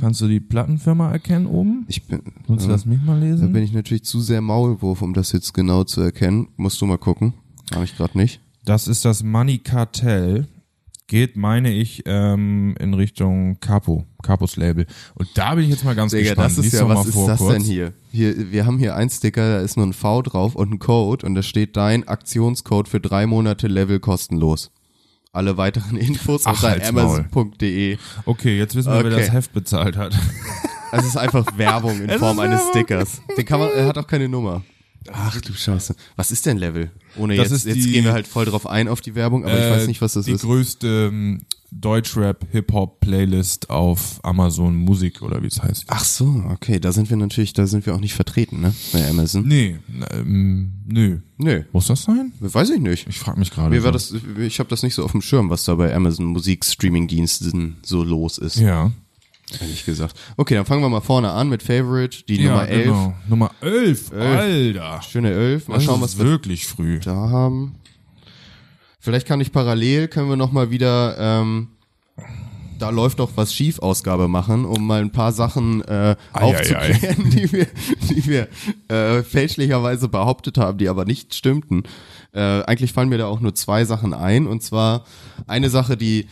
Kannst 0.00 0.20
du 0.22 0.28
die 0.28 0.40
Plattenfirma 0.40 1.10
erkennen 1.12 1.46
oben? 1.46 1.84
Ich 1.88 2.04
bin, 2.04 2.22
Willst 2.48 2.64
du 2.64 2.70
das 2.70 2.86
mich 2.86 3.02
mal 3.02 3.20
da 3.20 3.26
lesen? 3.26 3.52
bin 3.52 3.62
ich 3.62 3.72
natürlich 3.72 4.02
zu 4.04 4.20
sehr 4.22 4.40
Maulwurf, 4.40 5.02
um 5.02 5.12
das 5.12 5.32
jetzt 5.32 5.52
genau 5.52 5.84
zu 5.84 6.00
erkennen. 6.00 6.48
Musst 6.56 6.80
du 6.80 6.86
mal 6.86 6.96
gucken. 6.96 7.34
Habe 7.74 7.84
ich 7.84 7.94
gerade 7.96 8.16
nicht. 8.16 8.40
Das 8.64 8.88
ist 8.88 9.04
das 9.04 9.22
Money 9.22 9.58
Cartel. 9.58 10.48
Geht, 11.12 11.36
meine 11.36 11.70
ich, 11.70 12.04
ähm, 12.06 12.74
in 12.80 12.94
Richtung 12.94 13.60
Capo, 13.60 14.06
Capos 14.22 14.56
Label. 14.56 14.86
Und 15.14 15.28
da 15.34 15.54
bin 15.54 15.64
ich 15.64 15.70
jetzt 15.70 15.84
mal 15.84 15.94
ganz 15.94 16.12
Digga, 16.12 16.30
gespannt. 16.30 16.46
das 16.46 16.56
ist 16.56 16.72
Lies 16.72 16.80
ja, 16.80 16.88
was 16.88 17.04
ist 17.06 17.14
das 17.28 17.38
kurz. 17.38 17.52
denn 17.52 17.62
hier? 17.62 17.92
Hier, 18.10 18.50
wir 18.50 18.64
haben 18.64 18.78
hier 18.78 18.96
einen 18.96 19.10
Sticker, 19.10 19.58
da 19.58 19.60
ist 19.60 19.76
nur 19.76 19.84
ein 19.84 19.92
V 19.92 20.22
drauf 20.22 20.54
und 20.54 20.72
ein 20.72 20.78
Code 20.78 21.26
und 21.26 21.34
da 21.34 21.42
steht 21.42 21.76
dein 21.76 22.08
Aktionscode 22.08 22.88
für 22.88 22.98
drei 22.98 23.26
Monate 23.26 23.66
Level 23.68 24.00
kostenlos. 24.00 24.70
Alle 25.32 25.58
weiteren 25.58 25.98
Infos 25.98 26.46
Ach, 26.46 26.54
unter 26.62 26.82
amazon.de. 26.88 27.98
Okay, 28.24 28.56
jetzt 28.56 28.74
wissen 28.74 28.90
wir, 28.90 29.04
wer 29.04 29.12
Okay. 29.12 29.20
das 29.20 29.32
Heft 29.32 29.52
bezahlt 29.52 29.98
hat. 29.98 30.14
Also 30.92 31.04
es 31.08 31.14
ist 31.14 31.16
einfach 31.18 31.44
Werbung 31.58 32.00
in 32.00 32.08
Form 32.18 32.38
eines. 32.38 32.62
Stickers. 32.70 33.20
Den 33.36 33.44
kann 33.44 33.60
man, 33.60 33.68
er 33.76 33.84
hat 33.86 33.98
auch 33.98 34.06
keine 34.06 34.30
Nummer. 34.30 34.62
Ach 35.10 35.40
du 35.40 35.52
Scheiße. 35.54 35.94
Was 36.16 36.30
ist 36.30 36.46
denn 36.46 36.58
Level? 36.58 36.90
Ohne 37.16 37.36
Das 37.36 37.50
jetzt, 37.50 37.66
ist 37.66 37.66
jetzt 37.76 37.86
die- 37.86 37.92
gehen 37.92 38.04
wir 38.04 38.12
halt 38.12 38.26
voll 38.26 38.44
drauf 38.44 38.66
ein 38.66 38.88
auf 38.88 39.00
die 39.00 39.14
Werbung, 39.14 39.44
aber 39.44 39.54
ich 39.54 39.70
weiß 39.70 39.86
nicht, 39.86 40.00
was 40.00 40.12
das 40.14 40.26
die 40.26 40.32
ist. 40.32 40.42
größte 40.42 41.08
ähm, 41.12 41.42
Deutschrap 41.74 42.46
Hip-Hop 42.52 43.00
Playlist 43.00 43.70
auf 43.70 44.20
Amazon 44.22 44.76
Musik 44.76 45.22
oder 45.22 45.42
wie 45.42 45.46
es 45.46 45.62
heißt. 45.62 45.84
Ach 45.88 46.04
so, 46.04 46.44
okay, 46.50 46.78
da 46.78 46.92
sind 46.92 47.08
wir 47.08 47.16
natürlich, 47.16 47.54
da 47.54 47.66
sind 47.66 47.86
wir 47.86 47.94
auch 47.94 48.00
nicht 48.00 48.12
vertreten, 48.14 48.60
ne? 48.60 48.74
Bei 48.92 49.08
Amazon. 49.08 49.46
Nee, 49.48 49.78
ähm, 50.12 50.72
nö. 50.86 51.20
Nö, 51.38 51.62
Muss 51.72 51.86
das 51.86 52.02
sein? 52.02 52.32
weiß 52.40 52.68
ich 52.70 52.80
nicht. 52.80 53.06
Ich 53.08 53.18
frage 53.18 53.38
mich 53.38 53.50
gerade. 53.50 53.70
Mir 53.74 53.82
war 53.84 53.90
das, 53.92 54.14
ich 54.38 54.58
habe 54.58 54.68
das 54.68 54.82
nicht 54.82 54.94
so 54.94 55.02
auf 55.02 55.12
dem 55.12 55.22
Schirm, 55.22 55.48
was 55.48 55.64
da 55.64 55.74
bei 55.74 55.94
Amazon 55.94 56.26
Musik-Streaming-Diensten 56.26 57.78
so 57.82 58.02
los 58.04 58.36
ist, 58.38 58.56
Ja. 58.56 58.92
Ehrlich 59.60 59.84
gesagt. 59.84 60.18
Okay, 60.36 60.54
dann 60.54 60.64
fangen 60.64 60.82
wir 60.82 60.88
mal 60.88 61.00
vorne 61.00 61.30
an 61.30 61.48
mit 61.48 61.62
Favorite, 61.62 62.24
die 62.28 62.44
Nummer 62.44 62.68
11. 62.68 62.84
Genau. 62.84 63.14
Nummer 63.28 63.50
11. 63.60 64.12
Alter. 64.12 65.02
Schöne 65.02 65.32
11. 65.32 65.68
Mal 65.68 65.74
Das 65.74 65.84
schauen, 65.84 66.00
was 66.00 66.18
wir 66.18 66.24
wirklich 66.24 66.66
früh. 66.66 66.98
da 66.98 67.14
haben. 67.14 67.74
Vielleicht 68.98 69.26
kann 69.26 69.40
ich 69.40 69.50
parallel, 69.52 70.08
können 70.08 70.28
wir 70.28 70.36
noch 70.36 70.52
mal 70.52 70.70
wieder, 70.70 71.16
ähm, 71.18 71.68
da 72.78 72.90
läuft 72.90 73.18
doch 73.18 73.30
was 73.34 73.52
schief 73.52 73.80
Ausgabe 73.80 74.28
machen, 74.28 74.64
um 74.64 74.86
mal 74.86 75.00
ein 75.00 75.10
paar 75.10 75.32
Sachen 75.32 75.82
äh, 75.82 76.14
Ei, 76.32 76.40
aufzuklären, 76.40 77.30
die 77.30 77.52
wir, 77.52 77.66
die 78.10 78.26
wir 78.26 78.48
äh, 78.88 79.22
fälschlicherweise 79.24 80.08
behauptet 80.08 80.56
haben, 80.58 80.78
die 80.78 80.88
aber 80.88 81.04
nicht 81.04 81.34
stimmten. 81.34 81.82
Äh, 82.32 82.62
eigentlich 82.62 82.92
fallen 82.92 83.08
mir 83.08 83.18
da 83.18 83.26
auch 83.26 83.40
nur 83.40 83.54
zwei 83.56 83.84
Sachen 83.84 84.14
ein. 84.14 84.46
Und 84.46 84.62
zwar 84.62 85.04
eine 85.46 85.68
Sache, 85.68 85.96
die 85.96 86.26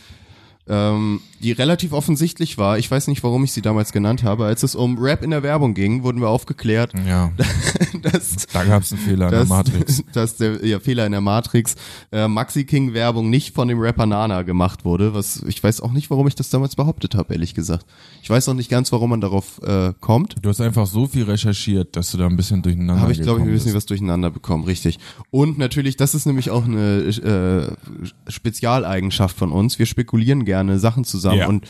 ähm, 0.67 1.21
die 1.41 1.51
relativ 1.51 1.91
offensichtlich 1.91 2.57
war. 2.57 2.77
Ich 2.77 2.89
weiß 2.89 3.07
nicht, 3.07 3.23
warum 3.23 3.43
ich 3.43 3.51
sie 3.51 3.61
damals 3.61 3.91
genannt 3.91 4.23
habe. 4.23 4.45
Als 4.45 4.61
es 4.63 4.75
um 4.75 4.97
Rap 4.99 5.23
in 5.23 5.31
der 5.31 5.41
Werbung 5.41 5.73
ging, 5.73 6.03
wurden 6.03 6.21
wir 6.21 6.29
aufgeklärt, 6.29 6.93
Ja, 7.07 7.31
dass 8.01 8.47
da 8.53 8.63
gab 8.63 8.83
es 8.83 8.91
einen 8.91 9.01
Fehler 9.01 9.25
in 9.25 9.31
der 9.31 9.45
Matrix. 9.45 10.03
dass 10.13 10.37
der 10.37 10.63
ja, 10.65 10.79
Fehler 10.79 11.05
in 11.05 11.11
der 11.13 11.21
Matrix 11.21 11.75
äh, 12.11 12.27
Maxi 12.27 12.63
King 12.65 12.93
Werbung 12.93 13.29
nicht 13.29 13.55
von 13.55 13.67
dem 13.67 13.79
Rapper 13.79 14.05
Nana 14.05 14.43
gemacht 14.43 14.85
wurde, 14.85 15.13
was 15.13 15.43
ich 15.47 15.63
weiß 15.63 15.81
auch 15.81 15.91
nicht, 15.91 16.09
warum 16.11 16.27
ich 16.27 16.35
das 16.35 16.49
damals 16.49 16.75
behauptet 16.75 17.15
habe, 17.15 17.33
ehrlich 17.33 17.55
gesagt. 17.55 17.85
Ich 18.21 18.29
weiß 18.29 18.47
auch 18.49 18.53
nicht 18.53 18.69
ganz, 18.69 18.91
warum 18.91 19.09
man 19.09 19.21
darauf 19.21 19.61
äh, 19.63 19.93
kommt. 19.99 20.35
Du 20.41 20.49
hast 20.49 20.61
einfach 20.61 20.85
so 20.85 21.07
viel 21.07 21.23
recherchiert, 21.23 21.95
dass 21.95 22.11
du 22.11 22.17
da 22.17 22.27
ein 22.27 22.37
bisschen 22.37 22.61
durcheinander 22.61 23.01
Habe 23.01 23.11
ich, 23.11 23.21
glaube 23.21 23.39
ich, 23.39 23.45
ein 23.47 23.51
bisschen 23.51 23.73
was 23.73 23.87
durcheinander 23.87 24.29
bekommen, 24.29 24.63
richtig. 24.63 24.99
Und 25.31 25.57
natürlich, 25.57 25.97
das 25.97 26.13
ist 26.13 26.27
nämlich 26.27 26.51
auch 26.51 26.65
eine 26.65 26.99
äh, 26.99 28.31
Spezialeigenschaft 28.31 29.35
von 29.35 29.51
uns. 29.51 29.79
Wir 29.79 29.87
spekulieren 29.87 30.45
gerne 30.45 30.50
Sachen 30.79 31.03
zusammen 31.03 31.37
Ja. 31.39 31.47
und 31.47 31.65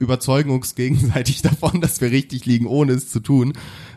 überzeugen 0.00 0.50
uns 0.50 0.74
gegenseitig 0.74 1.42
davon, 1.42 1.80
dass 1.80 2.00
wir 2.00 2.10
richtig 2.10 2.46
liegen, 2.46 2.66
ohne 2.66 2.92
es 2.92 3.10
zu 3.10 3.20
tun. 3.20 3.52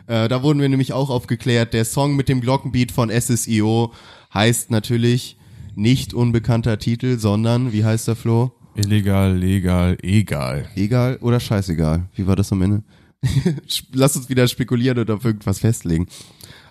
Äh, 0.06 0.28
da 0.28 0.42
wurden 0.42 0.60
wir 0.60 0.68
nämlich 0.68 0.92
auch 0.92 1.10
aufgeklärt, 1.10 1.72
der 1.74 1.84
Song 1.84 2.14
mit 2.16 2.28
dem 2.28 2.40
Glockenbeat 2.40 2.92
von 2.92 3.10
SSIO 3.10 3.92
heißt 4.34 4.70
natürlich 4.70 5.36
nicht 5.74 6.12
unbekannter 6.12 6.78
Titel, 6.78 7.18
sondern, 7.18 7.72
wie 7.72 7.84
heißt 7.84 8.08
der 8.08 8.16
Flo? 8.16 8.52
Illegal, 8.74 9.36
legal, 9.36 9.96
egal. 10.02 10.68
Egal 10.76 11.16
oder 11.20 11.40
scheißegal? 11.40 12.08
Wie 12.14 12.26
war 12.26 12.36
das 12.36 12.52
am 12.52 12.62
Ende? 12.62 12.82
Lass 13.92 14.16
uns 14.16 14.28
wieder 14.28 14.46
spekulieren 14.46 14.98
oder 14.98 15.14
auf 15.14 15.24
irgendwas 15.24 15.58
festlegen. 15.60 16.06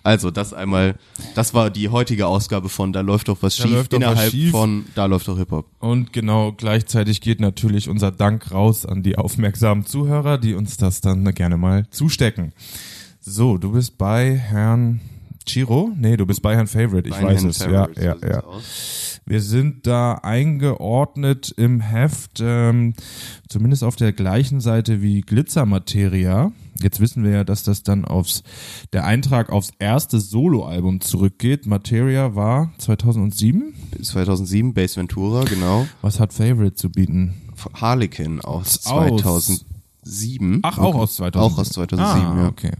Also, 0.08 0.30
das 0.30 0.54
einmal, 0.54 0.94
das 1.34 1.52
war 1.52 1.68
die 1.68 1.90
heutige 1.90 2.28
Ausgabe 2.28 2.70
von 2.70 2.94
Da 2.94 3.02
läuft 3.02 3.28
doch 3.28 3.42
was 3.42 3.56
Da 3.56 3.64
schief 3.64 3.88
doch 3.88 4.00
was 4.00 4.08
innerhalb 4.08 4.30
schief. 4.30 4.52
von 4.52 4.86
Da 4.94 5.04
läuft 5.04 5.28
doch 5.28 5.36
Hip-Hop. 5.36 5.66
Und 5.80 6.14
genau 6.14 6.52
gleichzeitig 6.52 7.20
geht 7.20 7.40
natürlich 7.40 7.90
unser 7.90 8.10
Dank 8.10 8.50
raus 8.50 8.86
an 8.86 9.02
die 9.02 9.18
aufmerksamen 9.18 9.84
Zuhörer, 9.84 10.38
die 10.38 10.54
uns 10.54 10.78
das 10.78 11.02
dann 11.02 11.26
gerne 11.34 11.58
mal 11.58 11.86
zustecken. 11.90 12.54
So, 13.20 13.58
du 13.58 13.72
bist 13.72 13.98
bei 13.98 14.34
Herrn 14.34 15.00
Chiro? 15.44 15.92
Nee, 15.94 16.16
du 16.16 16.24
bist 16.24 16.40
bei 16.40 16.56
Herrn 16.56 16.68
Favorite, 16.68 17.06
ich 17.06 17.14
Bei 17.14 17.24
weiß 17.24 17.40
Herrn 17.40 17.50
es. 17.50 17.58
Ja, 17.58 17.66
Favorites, 17.66 18.02
ja, 18.02 18.16
ja. 18.30 18.44
aus. 18.44 19.17
Wir 19.28 19.42
sind 19.42 19.86
da 19.86 20.14
eingeordnet 20.14 21.52
im 21.58 21.80
Heft, 21.80 22.40
ähm, 22.40 22.94
zumindest 23.48 23.84
auf 23.84 23.94
der 23.94 24.14
gleichen 24.14 24.62
Seite 24.62 25.02
wie 25.02 25.20
Glitzermateria. 25.20 26.50
Jetzt 26.80 26.98
wissen 27.00 27.24
wir 27.24 27.32
ja, 27.32 27.44
dass 27.44 27.62
das 27.62 27.82
dann 27.82 28.06
aufs, 28.06 28.42
der 28.94 29.04
Eintrag 29.04 29.50
aufs 29.50 29.72
erste 29.78 30.18
Soloalbum 30.18 31.02
zurückgeht. 31.02 31.66
Materia 31.66 32.34
war 32.36 32.72
2007. 32.78 33.74
2007, 34.02 34.72
Base 34.72 34.96
Ventura, 34.96 35.44
genau. 35.44 35.86
Was 36.00 36.20
hat 36.20 36.32
Favorite 36.32 36.76
zu 36.76 36.88
bieten? 36.88 37.34
Harlequin 37.74 38.40
aus 38.40 38.86
Aus. 38.86 39.20
2007. 39.20 39.68
2007. 40.04 40.60
Ach, 40.62 40.78
auch 40.78 40.94
aus 40.94 41.16
2007. 41.16 41.52
Auch 41.52 41.58
aus 41.58 41.68
2007, 41.68 42.26
ah, 42.26 42.42
ja. 42.42 42.48
okay. 42.48 42.72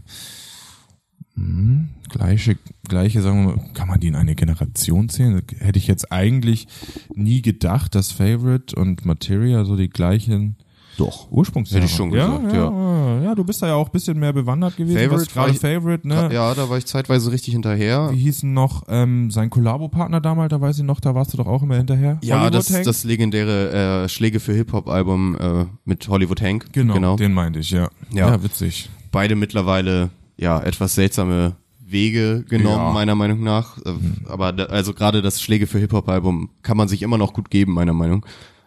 Hm, 1.39 1.89
gleiche, 2.09 2.57
gleiche, 2.87 3.21
sagen 3.21 3.47
wir 3.47 3.55
mal, 3.55 3.73
kann 3.73 3.87
man 3.87 3.99
die 3.99 4.07
in 4.07 4.15
eine 4.15 4.35
Generation 4.35 5.07
zählen? 5.09 5.41
Hätte 5.59 5.79
ich 5.79 5.87
jetzt 5.87 6.11
eigentlich 6.11 6.67
nie 7.13 7.41
gedacht, 7.41 7.95
dass 7.95 8.11
Favorite 8.11 8.75
und 8.75 9.05
Materia 9.05 9.63
so 9.63 9.77
die 9.77 9.89
gleichen 9.89 10.57
Doch. 10.97 11.31
Ursprungsjahre 11.31 11.83
Hätte 11.83 11.91
ich 11.91 11.95
schon 11.95 12.11
ja, 12.11 12.27
gesagt, 12.27 12.53
ja. 12.53 12.71
Ja, 12.71 13.23
ja, 13.23 13.35
du 13.35 13.45
bist 13.45 13.61
da 13.61 13.67
ja 13.67 13.75
auch 13.75 13.87
ein 13.87 13.91
bisschen 13.91 14.19
mehr 14.19 14.33
bewandert 14.33 14.75
gewesen. 14.75 14.97
Favorite 14.97 15.31
gerade 15.31 15.53
Favorite, 15.53 16.05
ne? 16.05 16.29
Ja, 16.33 16.53
da 16.53 16.69
war 16.69 16.77
ich 16.77 16.85
zeitweise 16.85 17.31
richtig 17.31 17.53
hinterher. 17.53 18.09
Wie 18.11 18.17
hießen 18.17 18.53
noch 18.53 18.83
ähm, 18.89 19.31
sein 19.31 19.49
Kollabo-Partner 19.49 20.19
damals, 20.19 20.49
da 20.49 20.59
weiß 20.59 20.79
ich 20.79 20.83
noch, 20.83 20.99
da 20.99 21.15
warst 21.15 21.31
du 21.31 21.37
doch 21.37 21.47
auch 21.47 21.63
immer 21.63 21.77
hinterher. 21.77 22.17
Ja, 22.21 22.41
Hollywood 22.41 22.53
das, 22.55 22.73
Hank? 22.73 22.83
das 22.83 23.05
legendäre 23.05 24.03
äh, 24.03 24.09
Schläge 24.09 24.41
für 24.41 24.53
Hip-Hop-Album 24.53 25.37
äh, 25.39 25.65
mit 25.85 26.05
Hollywood 26.09 26.41
Hank. 26.41 26.73
genau, 26.73 26.95
genau. 26.95 27.15
den 27.15 27.31
meinte 27.33 27.59
ich, 27.59 27.71
ja. 27.71 27.87
Ja. 28.11 28.29
ja 28.29 28.43
witzig. 28.43 28.89
Beide 29.11 29.35
mittlerweile 29.35 30.09
ja 30.39 30.59
etwas 30.61 30.95
seltsame 30.95 31.55
Wege 31.85 32.43
genommen, 32.47 32.77
Ja. 32.87 32.91
meiner 32.93 33.15
Meinung 33.15 33.41
nach. 33.43 33.77
Äh, 33.79 33.93
Aber 34.27 34.53
da, 34.53 34.65
also 34.65 34.93
gerade 34.93 35.21
das 35.21 35.41
Schläge 35.41 35.67
für 35.67 35.79
Hip-Hop-Album 35.79 36.49
kann 36.61 36.77
man 36.77 36.87
sich 36.87 37.01
immer 37.01 37.17
noch 37.17 37.33
gut 37.33 37.49
geben, 37.49 37.73
meiner 37.73 37.93
Meinung. 37.93 38.25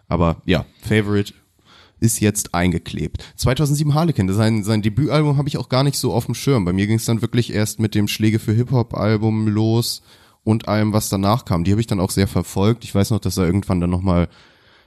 Aber 0.09 0.43
ja, 0.45 0.65
Favorite 0.83 1.33
ist 2.01 2.21
jetzt 2.21 2.53
eingeklebt. 2.53 3.25
2007 3.37 3.95
Harlequin, 3.95 4.29
sein, 4.33 4.65
sein 4.65 4.83
Debütalbum 4.83 5.37
habe 5.39 5.49
ich 5.49 5.57
auch 5.57 5.69
gar 5.69 5.85
nicht 5.85 5.97
so 5.99 6.13
auf 6.13 6.27
dem 6.27 6.35
Schirm. 6.35 6.65
Bei 6.65 6.73
mir 6.73 6.89
ging 6.89 6.97
es 6.97 7.05
dann 7.05 7.23
wirklich 7.23 7.53
erst 7.53 7.79
mit 7.79 7.95
dem 7.95 8.09
Schläge 8.09 8.41
für 8.41 8.53
Hip-Hop-Album 8.53 9.47
los 9.47 10.03
und 10.43 10.67
allem, 10.67 10.93
was 10.93 11.09
danach 11.09 11.45
kam. 11.45 11.63
Die 11.63 11.71
habe 11.71 11.81
ich 11.81 11.87
dann 11.87 12.01
auch 12.01 12.11
sehr 12.11 12.27
verfolgt. 12.27 12.83
Ich 12.83 12.93
weiß 12.93 13.11
noch, 13.11 13.21
dass 13.21 13.37
er 13.39 13.47
irgendwann 13.47 13.81
dann 13.81 13.91
nochmal 13.91 14.29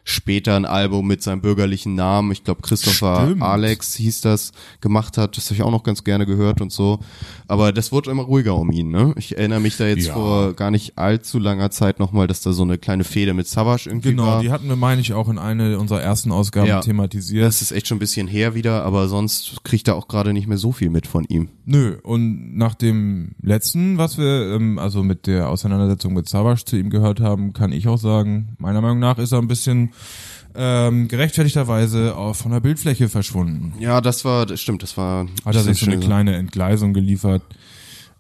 später 0.08 0.56
ein 0.56 0.66
Album 0.66 1.08
mit 1.08 1.24
seinem 1.24 1.42
bürgerlichen 1.42 1.96
Namen, 1.96 2.32
ich 2.32 2.44
glaube 2.44 2.62
Christopher 2.62 3.26
Stimmt. 3.26 3.42
Alex 3.42 3.96
hieß 3.96 4.22
das, 4.22 4.52
gemacht 4.80 5.18
hat. 5.18 5.36
Das 5.36 5.46
habe 5.48 5.56
ich 5.56 5.64
auch 5.64 5.72
noch 5.72 5.82
ganz 5.84 6.04
gerne 6.04 6.28
gehört 6.28 6.62
und 6.62 6.72
so. 6.72 7.00
Aber 7.48 7.74
das 7.74 7.92
wurde 7.92 8.12
immer 8.12 8.22
ruhiger 8.24 8.56
um 8.56 8.72
ihn. 8.72 8.90
Ne? 8.92 9.14
Ich 9.18 9.36
erinnere 9.38 9.60
mich 9.60 9.78
da 9.78 9.88
jetzt 9.88 10.06
Ja. 10.08 10.14
vor 10.14 10.54
gar 10.54 10.70
nicht 10.70 10.98
allzu 11.00 11.40
langer 11.40 11.72
Zeit 11.72 12.00
nochmal, 12.00 12.28
dass 12.28 12.42
da 12.42 12.54
so 12.54 12.62
eine 12.62 12.78
kleine 12.78 13.04
Fehde 13.04 13.34
mit 13.34 13.48
Savage 13.48 13.90
irgendwie 13.90 14.12
Genau, 14.12 14.24
war. 14.28 14.42
die 14.42 14.52
hatten 14.52 14.68
wir, 14.70 14.76
meine 14.76 15.02
ich, 15.02 15.14
auch 15.14 15.28
in 15.28 15.40
eine 15.40 15.80
unserer 15.80 16.02
ersten 16.04 16.32
Ausgaben 16.32 16.68
Ja. 16.68 16.82
thematisiert. 16.82 17.44
Das 17.44 17.64
ist 17.64 17.72
echt 17.72 17.88
schon 17.88 17.96
ein 17.98 18.00
bisschen 18.00 18.28
her 18.28 18.54
wieder, 18.54 18.84
aber 18.86 19.08
sonst 19.08 19.64
kriegt 19.64 19.88
er 19.88 19.96
auch 19.96 20.08
gerade 20.08 20.34
nicht 20.34 20.48
mehr 20.48 20.60
so 20.60 20.72
viel 20.72 20.92
mit 20.92 21.08
von 21.08 21.26
ihm. 21.30 21.50
Nö, 21.66 21.98
und 22.04 22.56
nach 22.56 22.76
dem 22.76 23.32
letzten, 23.42 23.98
was 23.98 24.20
wir, 24.20 24.54
ähm, 24.54 24.78
also 24.78 25.02
mit 25.02 25.26
der 25.26 25.50
Auseinandersetzung 25.50 26.14
mit 26.14 26.30
Savage 26.30 26.64
zu 26.66 26.78
ihm 26.78 26.92
gehört 26.92 27.20
haben, 27.20 27.54
kann 27.54 27.72
ich 27.72 27.88
auch 27.88 27.98
sagen, 27.98 28.56
meiner 28.60 28.82
Meinung 28.82 29.00
nach 29.00 29.18
ist 29.18 29.32
er 29.32 29.40
ein 29.40 29.48
bisschen 29.48 29.90
ähm, 30.56 31.08
gerechtfertigterweise 31.08 32.16
auch 32.16 32.36
von 32.36 32.52
der 32.52 32.60
Bildfläche 32.62 33.10
verschwunden. 33.10 33.74
Ja, 33.80 34.02
das 34.02 34.24
war, 34.26 34.46
das 34.46 34.62
stimmt, 34.62 34.84
das 34.84 34.96
war. 34.98 35.28
Hat 35.44 35.56
er 35.56 35.64
sich 35.64 35.80
so 35.80 35.86
eine 35.86 36.00
kleine 36.00 36.36
Entgleisung 36.36 36.94
geliefert 36.94 37.42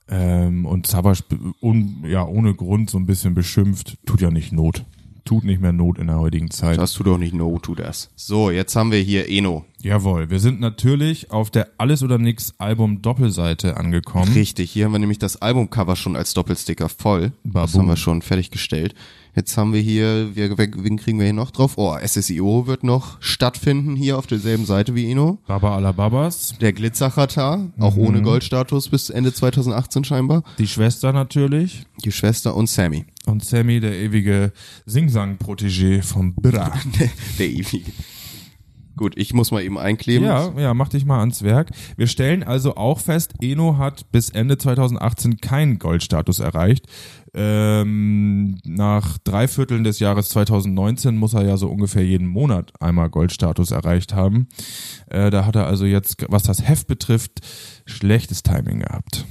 ähm, 0.09 0.65
und 0.65 0.91
be- 1.29 1.37
un, 1.61 2.03
ja 2.07 2.25
ohne 2.25 2.53
Grund 2.53 2.89
so 2.89 2.97
ein 2.97 3.05
bisschen 3.05 3.35
beschimpft. 3.35 3.97
Tut 4.05 4.21
ja 4.21 4.31
nicht 4.31 4.51
Not. 4.51 4.83
Tut 5.23 5.43
nicht 5.43 5.59
mehr 5.59 5.71
Not 5.71 5.97
in 5.97 6.05
der 6.05 6.19
heutigen 6.19 6.51
Zeit. 6.51 6.77
Das 6.77 6.93
tut 6.93 7.07
doch 7.07 7.17
nicht 7.17 7.33
no 7.33 7.57
to 7.57 7.73
das. 7.73 8.11
So, 8.15 8.51
jetzt 8.51 8.75
haben 8.75 8.91
wir 8.91 8.99
hier 8.99 9.27
Eno. 9.27 9.65
Jawohl, 9.81 10.29
wir 10.29 10.39
sind 10.39 10.59
natürlich 10.59 11.31
auf 11.31 11.49
der 11.49 11.69
Alles 11.79 12.03
oder 12.03 12.19
Nix 12.19 12.53
Album 12.59 13.01
Doppelseite 13.01 13.77
angekommen. 13.77 14.31
Richtig, 14.33 14.69
hier 14.69 14.85
haben 14.85 14.91
wir 14.91 14.99
nämlich 14.99 15.17
das 15.17 15.41
Albumcover 15.41 15.95
schon 15.95 16.15
als 16.15 16.35
Doppelsticker 16.35 16.89
voll. 16.89 17.31
Das 17.43 17.71
Babum. 17.71 17.81
haben 17.81 17.87
wir 17.87 17.97
schon 17.97 18.21
fertiggestellt. 18.21 18.93
Jetzt 19.35 19.57
haben 19.57 19.73
wir 19.73 19.81
hier, 19.81 20.29
wer, 20.35 20.57
wen 20.57 20.95
kriegen 20.97 21.17
wir 21.19 21.25
hier 21.25 21.33
noch 21.33 21.51
drauf? 21.51 21.73
Oh, 21.77 21.95
SSIO 22.01 22.67
wird 22.67 22.83
noch 22.83 23.21
stattfinden 23.21 23.95
hier 23.97 24.17
auf 24.17 24.27
derselben 24.27 24.65
Seite 24.65 24.95
wie 24.95 25.11
Eno. 25.11 25.39
Baba 25.45 25.75
Alababas, 25.75 26.55
Der 26.61 26.71
Glitzerchata, 26.71 27.67
auch 27.77 27.97
ohne 27.97 28.21
Goldstatus 28.21 28.87
bis 28.87 29.09
Ende 29.09 29.33
2018 29.33 30.05
scheinbar. 30.05 30.43
die 30.57 30.67
Schwester 30.67 31.11
natürlich 31.11 31.85
Die 32.05 32.11
Schwester 32.13 32.55
und 32.55 32.69
Sammy. 32.69 33.05
und 33.25 33.43
Sammy, 33.43 33.81
der 33.81 33.99
ewige 33.99 34.53
Singsang-Protégé 34.87 36.01
vom 36.01 36.33
Bra. 36.35 36.71
Der 37.39 37.47
ewige. 37.49 37.91
Gut, 38.97 39.13
ich 39.17 39.33
muss 39.33 39.51
mal 39.51 39.61
eben 39.61 39.77
einkleben. 39.77 40.25
Ja, 40.25 40.53
ja, 40.57 40.73
mach 40.73 40.89
dich 40.89 41.05
mal 41.05 41.19
ans 41.19 41.43
Werk. 41.43 41.69
Wir 41.97 42.07
stellen 42.07 42.43
also 42.43 42.75
auch 42.75 42.99
fest, 42.99 43.33
Eno 43.41 43.77
hat 43.77 44.11
bis 44.11 44.29
Ende 44.29 44.57
2018 44.57 45.37
keinen 45.37 45.79
Goldstatus 45.79 46.39
erreicht. 46.39 46.87
Ähm, 47.33 48.57
nach 48.63 49.17
drei 49.17 49.49
Vierteln 49.49 49.83
des 49.83 49.99
Jahres 49.99 50.29
2019 50.29 51.17
muss 51.17 51.33
er 51.33 51.45
ja 51.45 51.57
so 51.57 51.69
ungefähr 51.69 52.05
jeden 52.05 52.27
Monat 52.27 52.71
einmal 52.79 53.09
Goldstatus 53.09 53.71
erreicht 53.71 54.13
haben. 54.13 54.47
Äh, 55.07 55.31
da 55.31 55.45
hat 55.45 55.57
er 55.57 55.67
also 55.67 55.85
jetzt, 55.85 56.25
was 56.29 56.43
das 56.43 56.65
Heft 56.65 56.87
betrifft, 56.87 57.41
schlechtes 57.85 58.43
Timing 58.43 58.79
gehabt. 58.79 59.25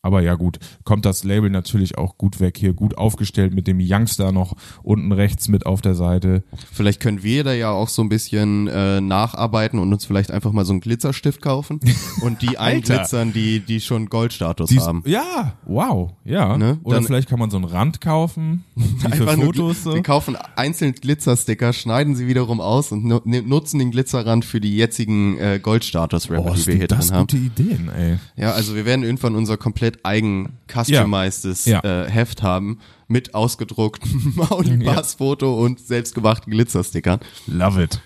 Aber 0.00 0.22
ja 0.22 0.36
gut, 0.36 0.58
kommt 0.84 1.04
das 1.04 1.24
Label 1.24 1.50
natürlich 1.50 1.98
auch 1.98 2.16
gut 2.18 2.38
weg 2.38 2.56
hier, 2.56 2.72
gut 2.72 2.96
aufgestellt 2.96 3.52
mit 3.52 3.66
dem 3.66 3.78
Youngster 3.80 4.30
noch 4.30 4.54
unten 4.84 5.10
rechts 5.10 5.48
mit 5.48 5.66
auf 5.66 5.80
der 5.82 5.96
Seite. 5.96 6.44
Vielleicht 6.72 7.00
können 7.00 7.24
wir 7.24 7.42
da 7.42 7.52
ja 7.52 7.70
auch 7.72 7.88
so 7.88 8.02
ein 8.02 8.08
bisschen 8.08 8.68
äh, 8.68 9.00
nacharbeiten 9.00 9.78
und 9.80 9.92
uns 9.92 10.04
vielleicht 10.04 10.30
einfach 10.30 10.52
mal 10.52 10.64
so 10.64 10.72
einen 10.72 10.80
Glitzerstift 10.80 11.42
kaufen 11.42 11.80
und 12.22 12.42
die 12.42 12.58
einglitzern, 12.58 13.32
die, 13.32 13.58
die 13.58 13.80
schon 13.80 14.06
Goldstatus 14.06 14.70
Dies- 14.70 14.86
haben. 14.86 15.02
Ja, 15.04 15.54
wow, 15.66 16.12
ja. 16.24 16.56
Ne? 16.56 16.78
Oder 16.84 16.98
Dann- 16.98 17.04
vielleicht 17.06 17.28
kann 17.28 17.40
man 17.40 17.50
so 17.50 17.56
einen 17.56 17.66
Rand 17.66 18.00
kaufen, 18.00 18.64
für 19.00 19.08
nur 19.24 19.46
Fotos 19.46 19.78
Gl- 19.78 19.82
so. 19.82 19.94
Wir 19.94 20.02
kaufen 20.04 20.36
einzeln 20.54 20.92
Glitzersticker, 20.92 21.72
schneiden 21.72 22.14
sie 22.14 22.28
wiederum 22.28 22.60
aus 22.60 22.92
und 22.92 23.04
nu 23.04 23.20
nutzen 23.24 23.80
den 23.80 23.90
Glitzerrand 23.90 24.44
für 24.44 24.60
die 24.60 24.76
jetzigen 24.76 25.36
äh, 25.38 25.58
Goldstatus-Rapper, 25.60 26.52
Oh, 26.52 26.54
die 26.54 26.66
wir 26.66 26.74
hier 26.76 26.86
das 26.86 27.08
drin 27.08 27.16
haben. 27.16 27.20
gute 27.26 27.36
Ideen, 27.38 27.88
ey. 27.88 28.18
Ja, 28.36 28.52
also 28.52 28.76
wir 28.76 28.84
werden 28.84 29.02
irgendwann 29.04 29.34
unser 29.34 29.56
komplett 29.88 30.04
eigen 30.04 30.58
customizedes 30.70 31.64
Ja. 31.64 31.80
Äh, 31.80 32.10
Heft 32.10 32.42
haben 32.42 32.78
mit 33.06 33.34
ausgedrucktem 33.34 34.32
Mauli-Pass-Foto 34.36 35.64
und 35.64 35.80
selbstgemachten 35.80 36.50
Glitzerstickern. 36.52 37.20
Love 37.46 37.84
it. 37.84 38.00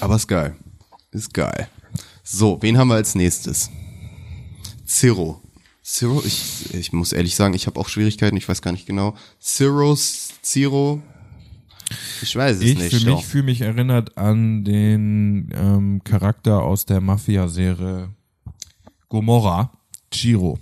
Aber 0.00 0.16
ist 0.16 0.28
geil. 0.28 0.56
Ist 1.12 1.32
geil. 1.34 1.68
So, 2.22 2.58
wen 2.60 2.78
haben 2.78 2.88
wir 2.88 2.94
als 2.96 3.14
nächstes? 3.14 3.70
Zero. 4.84 5.40
Zero, 5.82 6.22
ich, 6.24 6.72
ich 6.74 6.92
muss 6.92 7.12
ehrlich 7.12 7.34
sagen, 7.34 7.54
ich 7.54 7.66
habe 7.66 7.80
auch 7.80 7.88
Schwierigkeiten, 7.88 8.36
ich 8.36 8.48
weiß 8.48 8.62
gar 8.62 8.70
nicht 8.72 8.86
genau. 8.86 9.14
Zero, 9.40 9.96
Zero, 9.96 11.02
ich 12.22 12.36
weiß 12.36 12.58
es 12.58 12.62
Ich 12.62 12.78
nicht. 12.78 12.94
für 12.94 13.04
doch. 13.06 13.16
mich 13.16 13.26
fühle 13.26 13.44
mich 13.44 13.60
erinnert 13.62 14.16
an 14.16 14.62
den 14.62 15.50
ähm, 15.52 16.00
Charakter 16.04 16.62
aus 16.62 16.86
der 16.86 17.00
Mafia-Serie 17.00 18.10
Gomorra, 19.08 19.72
Chiro. 20.12 20.60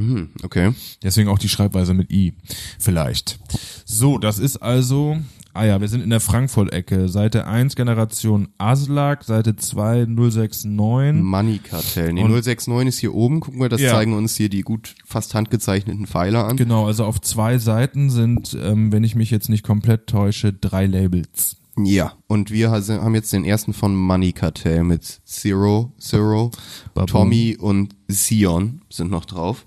Hm, 0.00 0.30
okay. 0.42 0.72
Deswegen 1.02 1.28
auch 1.28 1.38
die 1.38 1.48
Schreibweise 1.48 1.94
mit 1.94 2.10
I. 2.10 2.34
Vielleicht. 2.78 3.38
So, 3.84 4.18
das 4.18 4.38
ist 4.38 4.56
also, 4.58 5.18
ah 5.52 5.64
ja, 5.64 5.80
wir 5.80 5.88
sind 5.88 6.02
in 6.02 6.10
der 6.10 6.20
Frankfurt-Ecke. 6.20 7.08
Seite 7.08 7.46
1 7.46 7.76
Generation 7.76 8.48
Aslak, 8.58 9.24
Seite 9.24 9.56
2 9.56 10.06
069. 10.06 11.22
Money 11.22 11.58
Kartell. 11.58 12.12
Nee, 12.12 12.22
Und- 12.22 12.30
069 12.30 12.88
ist 12.88 12.98
hier 12.98 13.14
oben. 13.14 13.40
Gucken 13.40 13.60
wir, 13.60 13.68
das 13.68 13.80
Ja. 13.80 13.90
zeigen 13.92 14.12
uns 14.14 14.36
hier 14.36 14.48
die 14.48 14.62
gut 14.62 14.94
fast 15.04 15.34
handgezeichneten 15.34 16.06
Pfeiler 16.06 16.46
an. 16.46 16.56
Genau, 16.56 16.86
also 16.86 17.04
auf 17.04 17.20
zwei 17.20 17.58
Seiten 17.58 18.10
sind, 18.10 18.56
ähm, 18.60 18.92
wenn 18.92 19.04
ich 19.04 19.14
mich 19.14 19.30
jetzt 19.30 19.48
nicht 19.48 19.64
komplett 19.64 20.06
täusche, 20.06 20.52
drei 20.52 20.86
Labels. 20.86 21.56
Ja, 21.86 22.12
und 22.26 22.50
wir 22.50 22.70
ha- 22.70 22.80
haben 22.88 23.14
jetzt 23.14 23.32
den 23.32 23.44
ersten 23.44 23.72
von 23.72 23.94
Money 23.94 24.32
Cartel 24.32 24.84
mit 24.84 25.04
Zero, 25.24 25.92
Zero, 25.98 26.50
Baboon. 26.94 27.06
Tommy 27.06 27.56
und 27.58 27.94
Sion 28.08 28.82
sind 28.90 29.10
noch 29.10 29.24
drauf. 29.24 29.64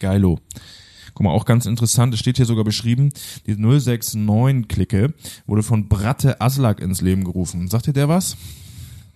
Geilo. 0.00 0.38
Guck 1.14 1.24
mal, 1.24 1.30
auch 1.30 1.44
ganz 1.44 1.66
interessant, 1.66 2.12
es 2.12 2.20
steht 2.20 2.36
hier 2.38 2.46
sogar 2.46 2.64
beschrieben, 2.64 3.12
die 3.46 3.54
069-Clique 3.54 5.14
wurde 5.46 5.62
von 5.62 5.88
Bratte 5.88 6.40
Aslak 6.40 6.80
ins 6.80 7.00
Leben 7.00 7.22
gerufen. 7.24 7.68
Sagt 7.68 7.86
dir 7.86 7.92
der 7.92 8.08
was? 8.08 8.36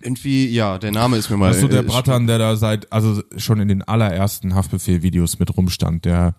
Irgendwie, 0.01 0.47
ja, 0.47 0.77
der 0.77 0.91
Name 0.93 1.17
ist 1.17 1.29
mir 1.29 1.35
mal. 1.35 1.51
Ist 1.51 1.59
so 1.59 1.67
der 1.67 1.81
äh, 1.81 1.83
Bratan, 1.83 2.25
der 2.25 2.37
da 2.37 2.55
seit, 2.55 2.89
also 2.93 3.21
schon 3.35 3.59
in 3.59 3.67
den 3.67 3.81
allerersten 3.81 4.55
Haftbefehl-Videos 4.55 5.39
mit 5.39 5.57
rumstand. 5.57 6.05
Der 6.05 6.35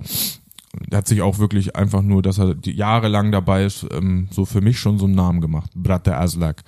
hat 0.92 1.08
sich 1.08 1.22
auch 1.22 1.38
wirklich 1.38 1.76
einfach 1.76 2.02
nur, 2.02 2.22
dass 2.22 2.38
er 2.38 2.56
jahrelang 2.64 3.32
dabei 3.32 3.64
ist, 3.64 3.86
ähm, 3.90 4.28
so 4.30 4.44
für 4.44 4.60
mich 4.60 4.78
schon 4.78 4.98
so 4.98 5.06
einen 5.06 5.14
Namen 5.14 5.40
gemacht. 5.40 5.70
Bratte 5.74 6.16
Aslak. 6.16 6.62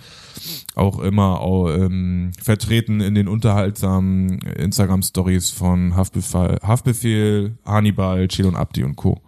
Auch 0.75 0.99
immer 0.99 1.41
auch, 1.41 1.69
ähm, 1.69 2.33
vertreten 2.41 3.01
in 3.01 3.15
den 3.15 3.29
unterhaltsamen 3.29 4.41
Instagram-Stories 4.41 5.51
von 5.51 5.95
Haftbefehl, 5.95 6.59
Haftbefehl, 6.63 7.59
Hannibal, 7.65 8.27
Chilon 8.29 8.57
Abdi 8.57 8.83
und 8.83 8.97
Co. 8.97 9.21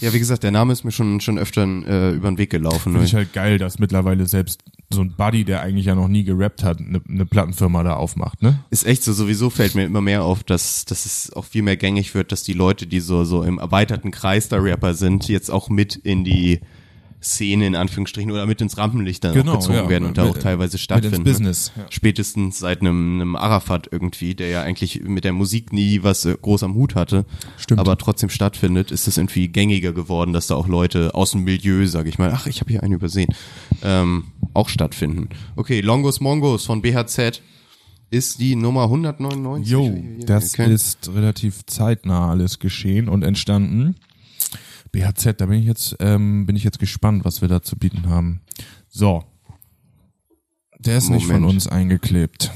Ja, 0.00 0.12
wie 0.12 0.18
gesagt, 0.18 0.42
der 0.42 0.50
Name 0.50 0.72
ist 0.72 0.84
mir 0.84 0.90
schon 0.90 1.20
schon 1.20 1.38
öfter 1.38 1.62
äh, 1.62 2.10
über 2.12 2.28
den 2.28 2.36
Weg 2.36 2.50
gelaufen. 2.50 2.92
Finde 2.92 3.04
ich 3.04 3.14
halt 3.14 3.32
geil, 3.32 3.58
dass 3.58 3.78
mittlerweile 3.78 4.26
selbst 4.26 4.64
so 4.92 5.00
ein 5.00 5.14
Buddy, 5.16 5.44
der 5.44 5.62
eigentlich 5.62 5.86
ja 5.86 5.94
noch 5.94 6.08
nie 6.08 6.24
gerappt 6.24 6.64
hat, 6.64 6.78
eine 6.78 7.00
ne 7.06 7.26
Plattenfirma 7.26 7.82
da 7.82 7.96
aufmacht, 7.96 8.42
ne? 8.42 8.60
Ist 8.70 8.86
echt 8.86 9.02
so, 9.02 9.12
sowieso 9.12 9.50
fällt 9.50 9.74
mir 9.74 9.84
immer 9.84 10.00
mehr 10.00 10.24
auf, 10.24 10.42
dass, 10.44 10.84
dass 10.84 11.06
es 11.06 11.32
auch 11.32 11.44
viel 11.44 11.62
mehr 11.62 11.76
gängig 11.76 12.14
wird, 12.14 12.32
dass 12.32 12.42
die 12.42 12.52
Leute, 12.52 12.86
die 12.86 13.00
so, 13.00 13.24
so 13.24 13.42
im 13.42 13.58
erweiterten 13.58 14.10
Kreis 14.10 14.48
der 14.48 14.62
Rapper 14.62 14.94
sind, 14.94 15.28
jetzt 15.28 15.50
auch 15.50 15.68
mit 15.68 15.96
in 15.96 16.24
die 16.24 16.60
Szene 17.22 17.66
in 17.66 17.76
Anführungsstrichen 17.76 18.30
oder 18.30 18.46
mit 18.46 18.60
ins 18.60 18.76
Rampenlicht 18.76 19.22
dann 19.24 19.34
Genau, 19.34 19.52
auch 19.52 19.58
gezogen 19.58 19.74
ja. 19.76 19.88
werden 19.88 20.08
und 20.08 20.18
da 20.18 20.24
auch 20.24 20.36
teilweise 20.38 20.78
stattfinden. 20.78 21.24
Business, 21.24 21.72
ja. 21.76 21.86
Spätestens 21.90 22.58
seit 22.58 22.80
einem, 22.80 23.20
einem 23.20 23.36
Arafat 23.36 23.88
irgendwie, 23.90 24.34
der 24.34 24.48
ja 24.48 24.62
eigentlich 24.62 25.02
mit 25.02 25.24
der 25.24 25.32
Musik 25.32 25.72
nie 25.72 26.02
was 26.02 26.24
äh, 26.24 26.36
groß 26.40 26.62
am 26.62 26.74
Hut 26.74 26.94
hatte, 26.94 27.24
Stimmt. 27.56 27.80
aber 27.80 27.96
trotzdem 27.96 28.28
stattfindet, 28.28 28.90
ist 28.90 29.06
es 29.08 29.16
irgendwie 29.16 29.48
gängiger 29.48 29.92
geworden, 29.92 30.32
dass 30.32 30.48
da 30.48 30.56
auch 30.56 30.68
Leute 30.68 31.14
aus 31.14 31.32
dem 31.32 31.44
Milieu, 31.44 31.86
sage 31.86 32.08
ich 32.08 32.18
mal, 32.18 32.30
ach, 32.34 32.46
ich 32.46 32.60
habe 32.60 32.70
hier 32.70 32.82
einen 32.82 32.94
übersehen, 32.94 33.32
ähm, 33.82 34.24
auch 34.54 34.68
stattfinden. 34.68 35.28
Okay, 35.56 35.80
Longos 35.80 36.20
Mongos 36.20 36.66
von 36.66 36.82
BHZ 36.82 37.40
ist 38.10 38.40
die 38.40 38.56
Nummer 38.56 38.82
199. 38.84 39.72
Jo, 39.72 39.96
das 40.26 40.54
ist 40.54 41.08
relativ 41.14 41.64
zeitnah 41.66 42.30
alles 42.30 42.58
geschehen 42.58 43.08
und 43.08 43.22
entstanden. 43.22 43.96
BHZ, 44.92 45.34
da 45.40 45.46
bin 45.46 45.58
ich 45.58 45.66
jetzt, 45.66 45.96
ähm, 46.00 46.46
bin 46.46 46.54
ich 46.56 46.64
jetzt 46.64 46.78
gespannt, 46.78 47.24
was 47.24 47.40
wir 47.40 47.48
da 47.48 47.62
zu 47.62 47.76
bieten 47.76 48.08
haben. 48.08 48.42
So. 48.88 49.24
Der 50.78 50.98
ist 50.98 51.08
nicht 51.10 51.26
von 51.26 51.36
Moment. 51.40 51.54
uns 51.54 51.66
eingeklebt. 51.66 52.50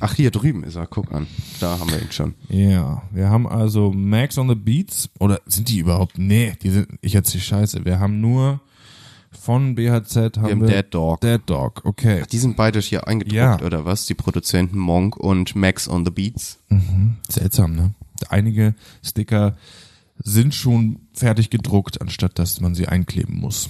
Ach, 0.00 0.14
hier 0.14 0.30
drüben 0.30 0.62
ist 0.64 0.76
er, 0.76 0.86
guck 0.86 1.12
an. 1.12 1.26
Da 1.60 1.78
haben 1.78 1.90
wir 1.90 2.00
ihn 2.00 2.12
schon. 2.12 2.34
Ja, 2.48 3.02
wir 3.10 3.28
haben 3.30 3.48
also 3.48 3.90
Max 3.92 4.38
on 4.38 4.48
the 4.48 4.54
Beats. 4.54 5.08
Oder 5.18 5.40
sind 5.46 5.68
die 5.68 5.78
überhaupt? 5.78 6.18
Nee, 6.18 6.54
die 6.62 6.70
sind, 6.70 6.88
ich 7.00 7.14
erzähl 7.14 7.40
Scheiße. 7.40 7.84
Wir 7.84 7.98
haben 7.98 8.20
nur 8.20 8.60
von 9.30 9.74
BHZ 9.74 10.16
haben 10.36 10.44
Wir 10.44 10.50
haben 10.50 10.60
wir 10.62 10.68
Dead 10.68 10.86
Dog. 10.94 11.20
Dead 11.20 11.40
Dog, 11.46 11.82
okay. 11.84 12.22
Die 12.30 12.38
sind 12.38 12.56
beide 12.56 12.80
hier 12.80 13.08
eingedruckt, 13.08 13.34
Ja. 13.34 13.60
oder 13.60 13.84
was? 13.84 14.06
Die 14.06 14.14
Produzenten 14.14 14.78
Monk 14.78 15.16
und 15.16 15.56
Max 15.56 15.88
on 15.88 16.04
the 16.04 16.10
Beats. 16.10 16.58
Seltsam, 17.28 17.74
ne? 17.74 17.94
Einige 18.28 18.74
Sticker 19.02 19.56
sind 20.22 20.54
schon 20.54 21.00
fertig 21.12 21.50
gedruckt, 21.50 22.00
anstatt 22.00 22.38
dass 22.38 22.60
man 22.60 22.74
sie 22.74 22.88
einkleben 22.88 23.38
muss. 23.38 23.68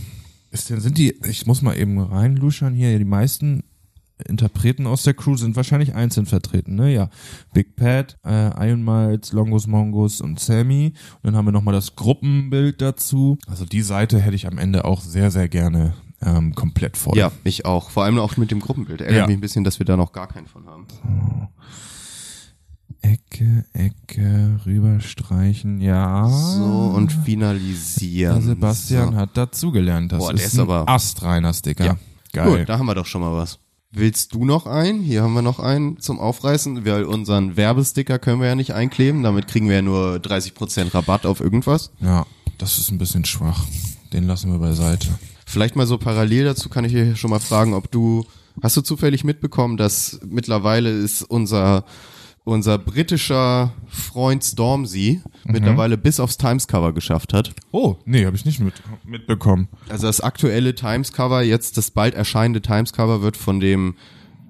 Ist 0.51 0.71
denn, 0.71 0.81
sind 0.81 0.97
die, 0.99 1.15
ich 1.29 1.47
muss 1.47 1.63
mal 1.63 1.77
eben 1.77 1.99
reinluschern 2.01 2.75
hier, 2.75 2.97
die 2.99 3.05
meisten 3.05 3.65
Interpreten 4.27 4.87
aus 4.87 5.05
der 5.05 5.15
Crew 5.15 5.37
sind 5.37 5.55
wahrscheinlich 5.55 5.95
einzeln 5.95 6.27
vertreten, 6.27 6.75
ne? 6.75 6.93
Ja. 6.93 7.09
Big 7.53 7.77
Pat, 7.77 8.19
äh, 8.25 8.69
Iron 8.69 8.83
Miles, 8.83 9.33
Longos 9.33 9.67
Mongos 9.69 10.21
und 10.21 10.41
Sammy. 10.41 10.93
Und 11.17 11.21
dann 11.23 11.37
haben 11.37 11.45
wir 11.45 11.53
nochmal 11.53 11.75
das 11.75 11.95
Gruppenbild 11.95 12.81
dazu. 12.81 13.39
Also 13.47 13.65
die 13.65 13.83
Seite 13.83 14.19
hätte 14.19 14.35
ich 14.35 14.47
am 14.49 14.59
Ende 14.59 14.85
auch 14.87 15.03
sehr, 15.03 15.31
sehr 15.31 15.49
gerne 15.49 15.95
ähm, 16.21 16.53
komplett 16.57 16.97
voll. 16.97 17.17
Ja, 17.17 17.31
ich 17.45 17.65
auch. 17.65 17.91
Vor 17.91 18.03
allem 18.05 18.19
auch 18.19 18.37
mit 18.37 18.51
dem 18.51 18.59
Gruppenbild. 18.59 19.03
Ärgert 19.03 19.17
Ja. 19.19 19.27
mich 19.29 19.37
ein 19.37 19.41
bisschen, 19.41 19.63
dass 19.63 19.79
wir 19.79 19.87
da 19.87 19.97
noch 19.97 20.11
gar 20.13 20.27
keinen 20.27 20.49
von 20.49 20.67
haben. 20.67 20.87
Ecke, 23.03 23.65
Ecke, 23.73 24.61
rüberstreichen, 24.67 25.81
ja. 25.81 26.29
So, 26.29 26.93
und 26.95 27.13
finalisieren. 27.13 28.37
Der 28.37 28.43
Sebastian 28.43 29.13
so. 29.13 29.17
hat 29.17 29.37
dazugelernt. 29.37 30.13
Das 30.13 30.19
Boah, 30.19 30.35
ist, 30.35 30.45
ist 30.47 30.55
ein 30.55 30.61
aber- 30.61 30.89
astreiner 30.89 31.53
Sticker. 31.55 31.85
Ja. 31.85 31.97
Geil. 32.33 32.59
Gut, 32.61 32.69
da 32.69 32.79
haben 32.79 32.87
wir 32.87 32.95
doch 32.95 33.07
schon 33.07 33.21
mal 33.21 33.35
was. 33.35 33.59
Willst 33.91 34.35
du 34.35 34.45
noch 34.45 34.67
einen? 34.67 35.01
Hier 35.01 35.23
haben 35.23 35.33
wir 35.33 35.41
noch 35.43 35.61
einen 35.61 35.99
zum 35.99 36.21
Aufreißen, 36.21 36.85
weil 36.85 37.05
unseren 37.05 37.57
Werbesticker 37.57 38.19
können 38.19 38.41
wir 38.41 38.49
ja 38.49 38.55
nicht 38.55 38.75
einkleben. 38.75 39.23
Damit 39.23 39.49
kriegen 39.49 39.69
wir 39.69 39.77
ja 39.77 39.83
nur 39.83 40.17
30% 40.17 40.93
Rabatt 40.93 41.25
auf 41.25 41.41
irgendwas. 41.41 41.91
Ja, 42.01 42.27
das 42.59 42.79
ist 42.79 42.91
ein 42.91 42.99
bisschen 42.99 43.25
schwach. 43.25 43.65
Den 44.13 44.27
lassen 44.27 44.53
wir 44.53 44.59
beiseite. 44.59 45.09
Vielleicht 45.47 45.75
mal 45.75 45.87
so 45.87 45.97
parallel 45.97 46.45
dazu 46.45 46.69
kann 46.69 46.85
ich 46.85 46.93
dir 46.93 47.17
schon 47.17 47.31
mal 47.31 47.39
fragen, 47.41 47.73
ob 47.73 47.91
du, 47.91 48.27
hast 48.63 48.77
du 48.77 48.83
zufällig 48.83 49.25
mitbekommen, 49.25 49.79
dass 49.79 50.21
mittlerweile 50.29 50.91
ist 50.91 51.23
unser, 51.23 51.85
unser 52.49 52.79
britischer 52.79 53.73
Freund 53.89 54.43
Stormzy 54.43 55.21
mittlerweile 55.45 55.97
bis 55.99 56.19
aufs 56.19 56.39
Times-Cover 56.39 56.93
geschafft 56.93 57.33
hat. 57.33 57.55
Oh, 57.71 57.97
nee, 58.05 58.25
habe 58.27 58.37
ich 58.37 58.45
nicht 58.45 58.61
mit, 58.61 58.75
mitbekommen. 59.05 59.69
Also 59.89 60.07
das 60.07 60.21
aktuelle 60.21 60.75
Times-Cover, 60.75 61.43
jetzt 61.43 61.77
das 61.77 61.91
bald 61.91 62.15
erscheinende 62.15 62.63
Times-Cover 62.63 63.23
wird 63.23 63.37
von 63.37 63.61
dem 63.61 63.95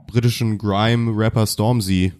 britischen 0.07 0.59
Grime-Rapper 0.59 1.47
Stormzy 1.47 2.13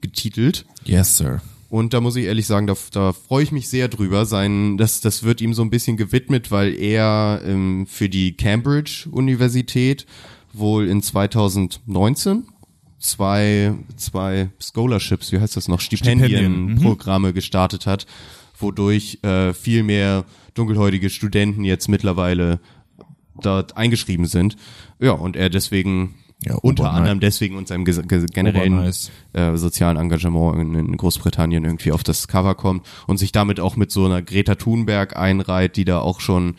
getitelt. 0.00 0.64
Yes, 0.84 1.16
sir. 1.16 1.40
Und 1.68 1.92
da 1.92 2.00
muss 2.00 2.14
ich 2.14 2.26
ehrlich 2.26 2.46
sagen, 2.46 2.68
da, 2.68 2.74
da 2.92 3.12
freue 3.12 3.42
ich 3.42 3.50
mich 3.50 3.68
sehr 3.68 3.88
drüber. 3.88 4.26
Sein, 4.26 4.78
das, 4.78 5.00
das 5.00 5.24
wird 5.24 5.40
ihm 5.40 5.54
so 5.54 5.62
ein 5.62 5.70
bisschen 5.70 5.96
gewidmet, 5.96 6.52
weil 6.52 6.74
er 6.74 7.42
ähm, 7.44 7.86
für 7.88 8.08
die 8.08 8.36
Cambridge 8.36 9.08
Universität 9.10 10.06
wohl 10.52 10.86
in 10.86 11.02
2019 11.02 12.44
zwei, 13.04 13.74
zwei 13.96 14.48
Scholarships, 14.58 15.30
wie 15.32 15.38
heißt 15.38 15.56
das 15.56 15.68
noch, 15.68 15.80
Stipendien, 15.80 16.28
Stipendienprogramme 16.28 17.32
gestartet 17.32 17.86
hat, 17.86 18.06
wodurch 18.58 19.18
äh, 19.22 19.52
viel 19.52 19.82
mehr 19.82 20.24
dunkelhäutige 20.54 21.10
Studenten 21.10 21.64
jetzt 21.64 21.88
mittlerweile 21.88 22.60
dort 23.40 23.76
eingeschrieben 23.76 24.26
sind. 24.26 24.56
Ja, 25.00 25.12
und 25.12 25.36
er 25.36 25.50
deswegen 25.50 26.14
Ja, 26.44 26.54
unter 26.56 26.92
anderem 26.92 27.20
deswegen 27.20 27.56
und 27.56 27.68
seinem 27.68 27.84
generellen 27.84 28.90
äh, 29.32 29.56
sozialen 29.56 29.96
Engagement 29.96 30.58
in, 30.60 30.74
in 30.74 30.96
Großbritannien 30.96 31.64
irgendwie 31.64 31.92
auf 31.92 32.04
das 32.04 32.28
Cover 32.28 32.54
kommt 32.54 32.86
und 33.06 33.18
sich 33.18 33.32
damit 33.32 33.60
auch 33.60 33.76
mit 33.76 33.90
so 33.90 34.06
einer 34.06 34.22
Greta 34.22 34.54
Thunberg 34.54 35.16
einreiht, 35.16 35.76
die 35.76 35.84
da 35.84 35.98
auch 35.98 36.20
schon 36.20 36.54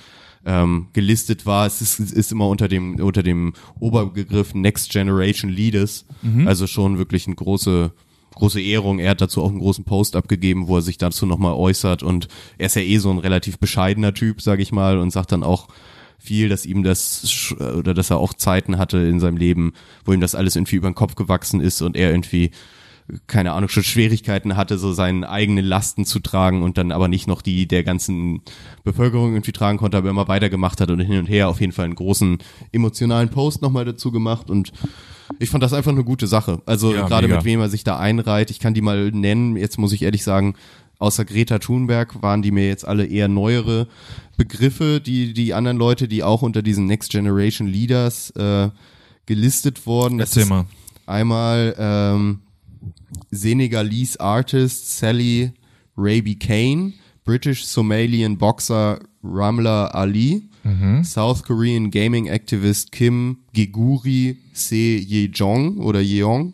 ähm, 0.45 0.87
gelistet 0.93 1.45
war. 1.45 1.65
Es 1.65 1.81
ist, 1.81 1.99
ist 1.99 2.31
immer 2.31 2.47
unter 2.47 2.67
dem 2.67 2.99
unter 2.99 3.23
dem 3.23 3.53
Oberbegriff 3.79 4.53
Next 4.53 4.91
Generation 4.91 5.49
Leaders, 5.51 6.05
also 6.45 6.67
schon 6.67 6.97
wirklich 6.97 7.27
eine 7.27 7.35
große 7.35 7.91
große 8.35 8.61
Ehrung. 8.61 8.99
Er 8.99 9.11
hat 9.11 9.21
dazu 9.21 9.41
auch 9.41 9.49
einen 9.49 9.59
großen 9.59 9.85
Post 9.85 10.15
abgegeben, 10.15 10.67
wo 10.67 10.77
er 10.77 10.81
sich 10.81 10.97
dazu 10.97 11.25
nochmal 11.25 11.53
äußert 11.53 12.03
und 12.03 12.27
er 12.57 12.67
ist 12.67 12.75
ja 12.75 12.81
eh 12.81 12.97
so 12.97 13.09
ein 13.09 13.17
relativ 13.17 13.57
bescheidener 13.59 14.13
Typ, 14.13 14.41
sag 14.41 14.59
ich 14.59 14.71
mal, 14.71 14.97
und 14.97 15.11
sagt 15.11 15.31
dann 15.31 15.43
auch 15.43 15.67
viel, 16.19 16.49
dass 16.49 16.65
ihm 16.65 16.83
das 16.83 17.53
oder 17.59 17.93
dass 17.93 18.09
er 18.09 18.17
auch 18.17 18.33
Zeiten 18.33 18.77
hatte 18.77 18.97
in 18.97 19.19
seinem 19.19 19.37
Leben, 19.37 19.73
wo 20.05 20.13
ihm 20.13 20.21
das 20.21 20.35
alles 20.35 20.55
irgendwie 20.55 20.75
über 20.75 20.89
den 20.89 20.95
Kopf 20.95 21.15
gewachsen 21.15 21.61
ist 21.61 21.81
und 21.81 21.95
er 21.95 22.11
irgendwie 22.11 22.51
keine 23.27 23.53
Ahnung, 23.53 23.69
schon 23.69 23.83
Schwierigkeiten 23.83 24.55
hatte, 24.55 24.77
so 24.77 24.91
seine 24.91 25.29
eigenen 25.29 25.63
Lasten 25.63 26.05
zu 26.05 26.19
tragen 26.19 26.63
und 26.63 26.77
dann 26.77 26.91
aber 26.91 27.07
nicht 27.07 27.27
noch 27.27 27.41
die 27.43 27.67
der 27.67 27.83
ganzen 27.83 28.41
Bevölkerung 28.83 29.33
irgendwie 29.33 29.51
tragen 29.51 29.77
konnte, 29.77 29.97
aber 29.97 30.09
immer 30.09 30.27
weitergemacht 30.27 30.81
hat 30.81 30.89
und 30.89 30.99
hin 30.99 31.19
und 31.19 31.27
her 31.27 31.49
auf 31.49 31.61
jeden 31.61 31.71
Fall 31.71 31.85
einen 31.85 31.95
großen 31.95 32.39
emotionalen 32.71 33.29
Post 33.29 33.61
nochmal 33.61 33.85
dazu 33.85 34.11
gemacht 34.11 34.49
und 34.49 34.71
ich 35.39 35.49
fand 35.49 35.63
das 35.63 35.73
einfach 35.73 35.91
eine 35.91 36.03
gute 36.03 36.27
Sache. 36.27 36.61
Also 36.65 36.93
Ja, 36.93 37.07
gerade 37.07 37.27
mega. 37.27 37.37
mit 37.37 37.45
wem 37.45 37.59
er 37.59 37.69
sich 37.69 37.83
da 37.83 37.99
einreiht, 37.99 38.49
ich 38.49 38.59
kann 38.59 38.73
die 38.73 38.81
mal 38.81 39.11
nennen, 39.11 39.55
jetzt 39.55 39.77
muss 39.77 39.91
ich 39.93 40.01
ehrlich 40.01 40.23
sagen, 40.23 40.55
außer 40.97 41.25
Greta 41.25 41.59
Thunberg 41.59 42.23
waren 42.23 42.41
die 42.41 42.51
mir 42.51 42.67
jetzt 42.67 42.87
alle 42.87 43.05
eher 43.05 43.27
neuere 43.27 43.87
Begriffe, 44.37 44.99
die 44.99 45.33
die 45.33 45.53
anderen 45.53 45.77
Leute, 45.77 46.07
die 46.07 46.23
auch 46.23 46.41
unter 46.41 46.61
diesen 46.63 46.85
Next 46.87 47.11
Generation 47.11 47.67
Leaders 47.67 48.31
äh, 48.31 48.69
gelistet 49.25 49.85
wurden. 49.85 50.17
Das 50.17 50.35
Erzähl 50.35 50.49
mal. 50.49 50.65
Einmal 51.05 51.75
ähm, 51.77 52.39
Senegalese 53.31 54.19
Artist 54.19 54.97
Sally 54.97 55.51
Raby 55.97 56.35
Kane, 56.35 56.93
British 57.23 57.65
Somalian 57.65 58.37
Boxer 58.37 58.99
Ramla 59.23 59.87
Ali, 59.93 60.49
South 61.03 61.43
Korean 61.43 61.91
Gaming 61.91 62.27
Activist 62.27 62.91
Kim 62.91 63.37
Geguri 63.53 64.37
Se 64.53 64.75
Yejong 64.97 65.77
oder 65.77 66.01
Yeong 66.01 66.53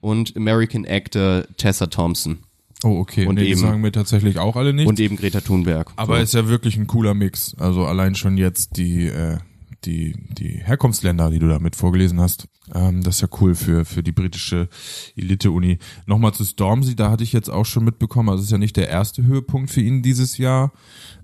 und 0.00 0.36
American 0.36 0.84
Actor 0.86 1.44
Tessa 1.56 1.86
Thompson 1.86 2.38
Oh, 2.84 2.98
okay. 3.00 3.26
Und 3.26 3.34
nee, 3.34 3.44
die 3.44 3.50
eben- 3.50 3.60
sagen 3.60 3.82
wir 3.82 3.90
tatsächlich 3.90 4.38
auch 4.38 4.54
alle 4.54 4.72
nicht. 4.72 4.86
und 4.86 5.00
eben 5.00 5.16
Greta 5.16 5.40
Thunberg. 5.40 5.90
aber 5.96 6.18
so. 6.18 6.22
ist 6.22 6.34
ja 6.34 6.46
wirklich 6.48 6.76
ein 6.76 6.86
cooler 6.86 7.12
Mix. 7.12 7.56
Also 7.58 7.84
allein 7.86 8.14
schon 8.14 8.36
jetzt 8.36 8.76
die, 8.76 9.06
äh, 9.08 9.38
die, 9.84 10.14
die 10.30 10.60
Herkunftsländer, 10.62 11.30
die 11.30 11.38
du 11.38 11.48
da 11.48 11.58
mit 11.58 11.76
vorgelesen 11.76 12.20
hast. 12.20 12.48
Ähm, 12.74 13.02
das 13.02 13.16
ist 13.16 13.20
ja 13.22 13.28
cool 13.40 13.54
für, 13.54 13.84
für 13.84 14.02
die 14.02 14.12
britische 14.12 14.68
Elite-Uni. 15.16 15.78
Nochmal 16.06 16.34
zu 16.34 16.44
Stormzy, 16.44 16.96
da 16.96 17.10
hatte 17.10 17.24
ich 17.24 17.32
jetzt 17.32 17.48
auch 17.48 17.64
schon 17.64 17.84
mitbekommen, 17.84 18.28
also 18.28 18.40
es 18.40 18.46
ist 18.46 18.52
ja 18.52 18.58
nicht 18.58 18.76
der 18.76 18.88
erste 18.88 19.24
Höhepunkt 19.24 19.70
für 19.70 19.80
ihn 19.80 20.02
dieses 20.02 20.38
Jahr. 20.38 20.72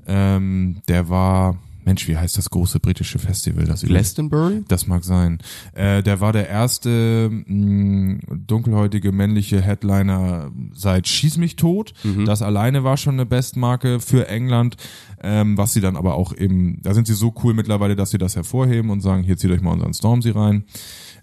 Ähm, 0.07 0.83
der 0.89 1.09
war, 1.09 1.59
Mensch, 1.85 2.09
wie 2.09 2.17
heißt 2.17 2.39
das 2.39 2.51
große 2.51 2.81
britische 2.81 3.19
Festival? 3.19 3.65
Das 3.65 3.83
Glastonbury? 3.83 4.65
Das 4.69 4.87
mag 4.87 5.05
sein. 5.05 5.39
Äh, 5.75 6.03
der 6.03 6.21
war 6.21 6.33
der 6.33 6.49
erste 6.49 7.31
mh, 7.31 8.21
dunkelhäutige 8.47 9.13
männliche 9.13 9.61
Headliner 9.61 10.51
seit 10.73 11.09
Schieß 11.09 11.37
mich 11.37 11.57
tot. 11.57 11.93
Das 12.25 12.43
alleine 12.43 12.85
war 12.85 12.97
schon 12.97 13.15
eine 13.15 13.27
Bestmarke 13.27 14.01
für 14.01 14.29
England, 14.29 14.77
ähm, 15.23 15.57
was 15.57 15.73
sie 15.73 15.81
dann 15.81 15.97
aber 15.97 16.15
auch 16.15 16.35
eben, 16.37 16.81
da 16.83 16.95
sind 16.95 17.07
sie 17.07 17.15
so 17.15 17.35
cool 17.43 17.55
mittlerweile, 17.55 17.97
dass 17.97 18.11
sie 18.11 18.19
das 18.19 18.37
hervorheben 18.37 18.91
und 18.91 19.01
sagen, 19.01 19.23
hier 19.23 19.37
zieht 19.37 19.51
euch 19.51 19.61
mal 19.61 19.73
unseren 19.73 19.95
Stormzy 19.95 20.31
rein. 20.31 20.65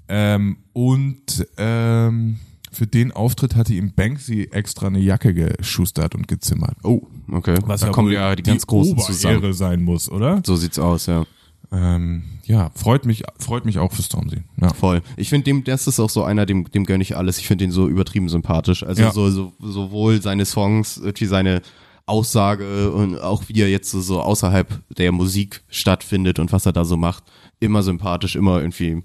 Ähm, 0.08 0.58
und 0.74 1.47
ähm, 1.58 2.39
für 2.71 2.88
den 2.88 3.12
Auftritt 3.12 3.55
hatte 3.55 3.73
ihm 3.73 3.91
Banksy 3.93 4.49
extra 4.51 4.88
eine 4.88 4.99
Jacke 4.99 5.34
geschustert 5.34 6.15
und 6.15 6.27
gezimmert. 6.27 6.75
Oh, 6.84 7.01
okay. 7.31 7.57
Was 7.65 7.81
da 7.81 7.88
ja 7.88 7.93
kommen 7.93 8.12
ja 8.12 8.36
die 8.36 8.43
ganz 8.43 8.65
großen 8.65 8.97
zusammen. 8.97 9.38
Oberehre 9.38 9.53
sein 9.53 9.84
muss, 9.84 10.10
oder? 10.10 10.41
So 10.45 10.55
sieht's 10.55 10.79
aus, 10.79 11.05
ja. 11.05 11.25
Ähm, 11.73 12.23
ja, 12.45 12.69
freut 12.75 13.05
mich, 13.05 13.23
freut 13.39 13.65
mich 13.65 13.79
auch 13.79 13.93
für 13.93 14.01
Stormzy. 14.01 14.43
Ja. 14.60 14.73
Voll. 14.73 15.01
Ich 15.15 15.29
finde 15.29 15.45
dem, 15.45 15.63
das 15.63 15.88
ist 15.88 15.99
auch 15.99 16.10
so 16.10 16.23
einer, 16.23 16.45
dem, 16.45 16.69
dem 16.71 16.86
gönne 16.86 17.01
ich 17.01 17.15
alles. 17.15 17.38
Ich 17.38 17.47
finde 17.47 17.63
ihn 17.63 17.71
so 17.71 17.88
übertrieben 17.88 18.27
sympathisch. 18.29 18.84
Also 18.84 19.01
Ja. 19.03 19.12
so, 19.12 19.29
so, 19.29 19.53
sowohl 19.60 20.21
seine 20.21 20.45
Songs, 20.45 20.97
irgendwie 20.97 21.25
seine 21.27 21.62
Aussage 22.05 22.91
und 22.91 23.19
auch 23.21 23.43
wie 23.47 23.62
er 23.62 23.69
jetzt 23.69 23.89
so, 23.91 24.01
so 24.01 24.21
außerhalb 24.21 24.81
der 24.97 25.12
Musik 25.13 25.62
stattfindet 25.69 26.39
und 26.39 26.51
was 26.51 26.65
er 26.65 26.73
da 26.73 26.84
so 26.84 26.97
macht. 26.97 27.23
Immer 27.60 27.84
sympathisch, 27.84 28.36
immer 28.36 28.60
irgendwie 28.60 29.03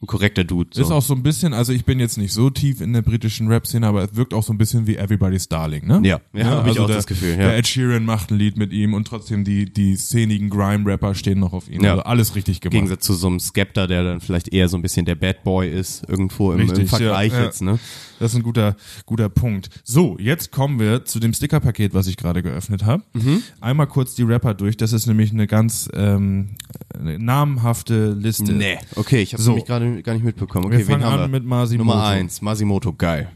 ein 0.00 0.06
korrekter 0.06 0.44
Dude. 0.44 0.70
So. 0.72 0.82
Ist 0.82 0.90
auch 0.92 1.02
so 1.02 1.12
ein 1.14 1.24
bisschen, 1.24 1.52
also 1.52 1.72
ich 1.72 1.84
bin 1.84 1.98
jetzt 1.98 2.18
nicht 2.18 2.32
so 2.32 2.50
tief 2.50 2.80
in 2.80 2.92
der 2.92 3.02
britischen 3.02 3.48
Rap-Szene, 3.48 3.84
aber 3.84 4.04
es 4.04 4.14
wirkt 4.14 4.32
auch 4.32 4.44
so 4.44 4.52
ein 4.52 4.58
bisschen 4.58 4.86
wie 4.86 4.96
Everybody's 4.96 5.48
Darling, 5.48 5.88
ne? 5.88 6.00
Ja, 6.04 6.20
ja, 6.32 6.44
hab 6.46 6.64
ich 6.66 6.70
also 6.70 6.82
auch 6.82 6.86
der, 6.86 6.96
das 6.96 7.06
Gefühl, 7.08 7.30
ja. 7.30 7.36
Der 7.38 7.56
Ed 7.56 7.66
Sheeran 7.66 8.04
macht 8.04 8.30
ein 8.30 8.38
Lied 8.38 8.56
mit 8.56 8.72
ihm 8.72 8.94
und 8.94 9.08
trotzdem 9.08 9.42
die, 9.42 9.72
die 9.72 9.96
szenigen 9.96 10.50
Grime-Rapper 10.50 11.16
stehen 11.16 11.40
noch 11.40 11.52
auf 11.52 11.68
ihn. 11.68 11.82
Ja. 11.82 11.92
Also 11.92 12.02
alles 12.04 12.36
richtig 12.36 12.58
Im 12.58 12.60
gemacht. 12.60 12.74
Gegensatz 12.74 13.04
zu 13.04 13.14
so 13.14 13.26
einem 13.26 13.40
Skepta, 13.40 13.88
der 13.88 14.04
dann 14.04 14.20
vielleicht 14.20 14.52
eher 14.52 14.68
so 14.68 14.76
ein 14.76 14.82
bisschen 14.82 15.04
der 15.04 15.16
Bad 15.16 15.42
Boy 15.42 15.68
ist, 15.68 16.08
irgendwo 16.08 16.52
im, 16.52 16.60
im 16.60 16.70
Richtig, 16.70 16.90
Vergleich 16.90 17.32
ja, 17.32 17.38
ja. 17.40 17.44
jetzt, 17.46 17.62
ne? 17.62 17.80
Das 18.20 18.32
ist 18.32 18.36
ein 18.36 18.42
guter, 18.42 18.76
guter 19.06 19.28
Punkt. 19.28 19.68
So, 19.84 20.16
jetzt 20.18 20.50
kommen 20.50 20.80
wir 20.80 21.04
zu 21.04 21.20
dem 21.20 21.32
Stickerpaket, 21.32 21.94
was 21.94 22.08
ich 22.08 22.16
gerade 22.16 22.42
geöffnet 22.42 22.84
habe. 22.84 23.04
Mhm. 23.14 23.42
Einmal 23.60 23.86
kurz 23.86 24.14
die 24.14 24.24
Rapper 24.24 24.54
durch. 24.54 24.76
Das 24.76 24.92
ist 24.92 25.06
nämlich 25.06 25.30
eine 25.32 25.46
ganz 25.46 25.88
ähm, 25.94 26.56
namhafte 26.98 28.10
Liste. 28.12 28.52
Nee, 28.52 28.78
okay, 28.96 29.22
ich 29.22 29.34
habe 29.34 29.42
So. 29.42 29.50
nämlich 29.52 29.66
gerade 29.66 29.87
gar 30.02 30.14
nicht 30.14 30.24
mitbekommen. 30.24 30.66
Okay, 30.66 30.78
wir 30.78 30.86
fangen 30.86 31.00
wen 31.00 31.06
haben 31.06 31.14
an 31.22 31.30
wir? 31.32 31.40
mit 31.40 31.44
Masimoto. 31.48 31.88
Nummer 31.88 32.06
eins, 32.06 32.40
Masimoto, 32.42 32.92
geil. 32.92 33.30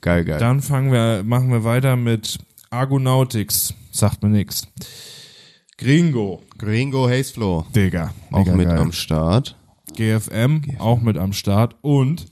Geil, 0.00 0.24
geil. 0.24 0.38
Dann 0.38 0.60
fangen 0.60 0.92
wir, 0.92 1.22
machen 1.24 1.50
wir 1.50 1.64
weiter 1.64 1.96
mit 1.96 2.38
Argonautics. 2.70 3.74
Sagt 3.90 4.22
mir 4.22 4.28
nix. 4.28 4.68
Gringo. 5.78 6.42
Gringo 6.58 7.08
Hazeflow, 7.08 7.66
Digga. 7.74 8.12
auch 8.30 8.46
mit 8.46 8.68
geil. 8.68 8.78
am 8.78 8.92
Start. 8.92 9.56
GFM, 9.94 10.62
auch 10.78 11.00
mit 11.00 11.16
am 11.18 11.32
Start. 11.32 11.76
Und 11.82 12.26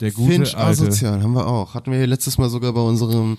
der 0.00 0.12
gute 0.12 0.32
Finch 0.32 0.56
alte. 0.56 0.82
Asozial 0.82 1.22
haben 1.22 1.34
wir 1.34 1.46
auch. 1.46 1.74
Hatten 1.74 1.90
wir 1.90 1.98
hier 1.98 2.06
letztes 2.06 2.38
Mal 2.38 2.48
sogar 2.48 2.72
bei 2.72 2.80
unserem, 2.80 3.38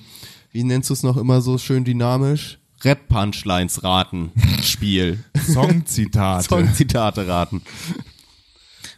wie 0.52 0.64
nennst 0.64 0.90
du 0.90 0.94
es 0.94 1.04
noch 1.04 1.18
immer 1.18 1.42
so 1.42 1.58
schön 1.58 1.84
dynamisch? 1.84 2.60
Rap-Punchlines 2.84 3.84
raten 3.84 4.32
Spiel. 4.62 5.24
Songzitate. 5.48 6.48
Songzitate 6.48 7.28
raten. 7.28 7.62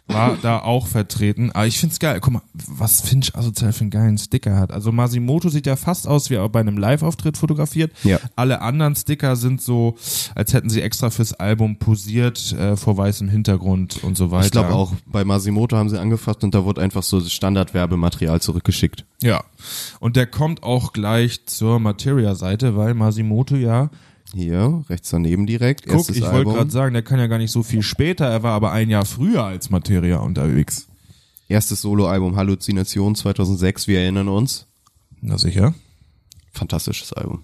War 0.07 0.37
da 0.41 0.59
auch 0.59 0.87
vertreten. 0.87 1.51
Aber 1.51 1.67
ich 1.67 1.79
find's 1.79 1.99
geil. 1.99 2.19
Guck 2.21 2.33
mal, 2.33 2.41
was 2.53 3.01
Finch 3.01 3.35
asozial 3.35 3.73
für 3.73 3.81
einen 3.81 3.89
geilen 3.89 4.17
Sticker 4.17 4.57
hat. 4.57 4.71
Also 4.71 4.91
Masimoto 4.91 5.49
sieht 5.49 5.65
ja 5.65 5.75
fast 5.75 6.07
aus 6.07 6.29
wie 6.29 6.35
er 6.35 6.47
bei 6.49 6.59
einem 6.59 6.77
Live-Auftritt 6.77 7.37
fotografiert. 7.37 7.91
Ja. 8.03 8.19
Alle 8.35 8.61
anderen 8.61 8.95
Sticker 8.95 9.35
sind 9.35 9.61
so, 9.61 9.95
als 10.35 10.53
hätten 10.53 10.69
sie 10.69 10.81
extra 10.81 11.09
fürs 11.09 11.33
Album 11.33 11.77
posiert, 11.77 12.53
äh, 12.53 12.77
vor 12.77 12.97
weißem 12.97 13.29
Hintergrund 13.29 14.03
und 14.03 14.17
so 14.17 14.31
weiter. 14.31 14.45
Ich 14.45 14.51
glaube 14.51 14.73
auch, 14.73 14.93
bei 15.05 15.25
Masimoto 15.25 15.75
haben 15.77 15.89
sie 15.89 15.99
angefasst 15.99 16.43
und 16.43 16.55
da 16.55 16.63
wurde 16.63 16.81
einfach 16.81 17.03
so 17.03 17.19
das 17.19 17.31
Standardwerbematerial 17.31 18.41
zurückgeschickt. 18.41 19.05
Ja. 19.21 19.43
Und 19.99 20.15
der 20.15 20.27
kommt 20.27 20.63
auch 20.63 20.93
gleich 20.93 21.45
zur 21.45 21.79
Materia-Seite, 21.79 22.75
weil 22.75 22.93
Masimoto 22.93 23.55
ja 23.55 23.89
Hier, 24.33 24.83
rechts 24.89 25.09
daneben 25.09 25.45
direkt. 25.45 25.85
Guck, 25.85 25.95
erstes 25.95 26.17
ich 26.17 26.23
wollte 26.23 26.51
gerade 26.51 26.71
sagen, 26.71 26.93
der 26.93 27.03
kann 27.03 27.19
ja 27.19 27.27
gar 27.27 27.37
nicht 27.37 27.51
so 27.51 27.63
viel 27.63 27.81
später, 27.81 28.25
er 28.25 28.43
war 28.43 28.53
aber 28.53 28.71
ein 28.71 28.89
Jahr 28.89 29.05
früher 29.05 29.43
als 29.43 29.69
Materia 29.69 30.17
unterwegs. 30.17 30.87
Erstes 31.47 31.81
Soloalbum 31.81 32.35
Halluzination 32.35 33.15
2006, 33.15 33.87
wir 33.87 34.01
erinnern 34.01 34.27
uns. 34.27 34.67
Na 35.21 35.37
sicher. 35.37 35.73
Fantastisches 36.51 37.13
Album. 37.13 37.43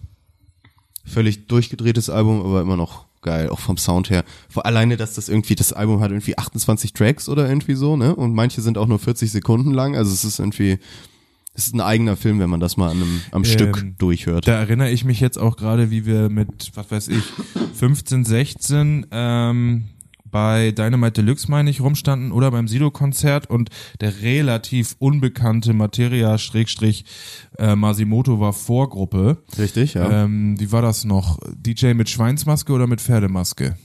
Völlig 1.06 1.48
durchgedrehtes 1.48 2.10
Album, 2.10 2.42
aber 2.42 2.62
immer 2.62 2.76
noch 2.76 3.06
geil, 3.22 3.50
auch 3.50 3.60
vom 3.60 3.78
Sound 3.78 4.10
her. 4.10 4.26
Vor 4.50 4.66
alleine, 4.66 4.98
dass 4.98 5.16
das 5.16 5.30
irgendwie, 5.30 5.56
das 5.56 5.72
Album 5.72 6.02
hat 6.02 6.12
irgendwie 6.12 6.38
28 6.38 6.92
Tracks 6.92 7.30
oder 7.30 7.48
irgendwie 7.48 7.76
so, 7.76 7.96
ne? 7.96 8.16
Und 8.16 8.34
manche 8.34 8.62
sind 8.62 8.78
auch 8.78 8.88
nur 8.88 9.00
40 9.00 9.32
Sekunden 9.32 9.72
lang. 9.72 9.96
Also 9.96 10.12
es 10.12 10.26
ist 10.26 10.40
irgendwie, 10.40 10.80
es 11.54 11.68
ist 11.68 11.76
ein 11.76 11.82
eigener 11.82 12.18
Film, 12.18 12.40
wenn 12.40 12.50
man 12.50 12.60
das 12.60 12.78
mal 12.78 12.90
an 12.90 12.98
einem, 12.98 13.22
am 13.32 13.46
Stück 13.46 13.98
durchhört. 14.00 14.48
Da 14.48 14.54
erinnere 14.54 14.90
ich 14.90 15.06
mich 15.06 15.20
jetzt 15.20 15.38
auch 15.38 15.56
gerade, 15.56 15.92
wie 15.92 16.06
wir 16.06 16.30
mit, 16.30 16.72
was 16.74 16.90
weiß 16.90 17.08
ich, 17.10 17.24
15, 17.76 18.26
16 18.26 19.08
ähm, 19.12 19.84
bei 20.34 20.72
Dynamite 20.72 21.22
Deluxe, 21.22 21.50
meine 21.50 21.70
ich, 21.70 21.80
rumstanden 21.80 22.32
oder 22.32 22.50
beim 22.50 22.68
Sido-Konzert 22.68 23.50
und 23.50 23.70
der 24.02 24.24
relativ 24.24 24.96
unbekannte 24.98 25.74
Materia 25.74 26.40
Schrägstrich 26.40 27.06
äh, 27.60 27.76
Masimoto 27.76 28.40
war 28.40 28.52
Vorgruppe. 28.52 29.44
Richtig, 29.58 29.94
ja. 29.94 30.24
Ähm, 30.24 30.60
wie 30.60 30.72
war 30.72 30.82
das 30.82 31.06
noch? 31.06 31.38
DJ 31.56 31.94
mit 31.94 32.10
Schweinsmaske 32.10 32.74
oder 32.74 32.88
mit 32.88 33.00
Pferdemaske? 33.00 33.78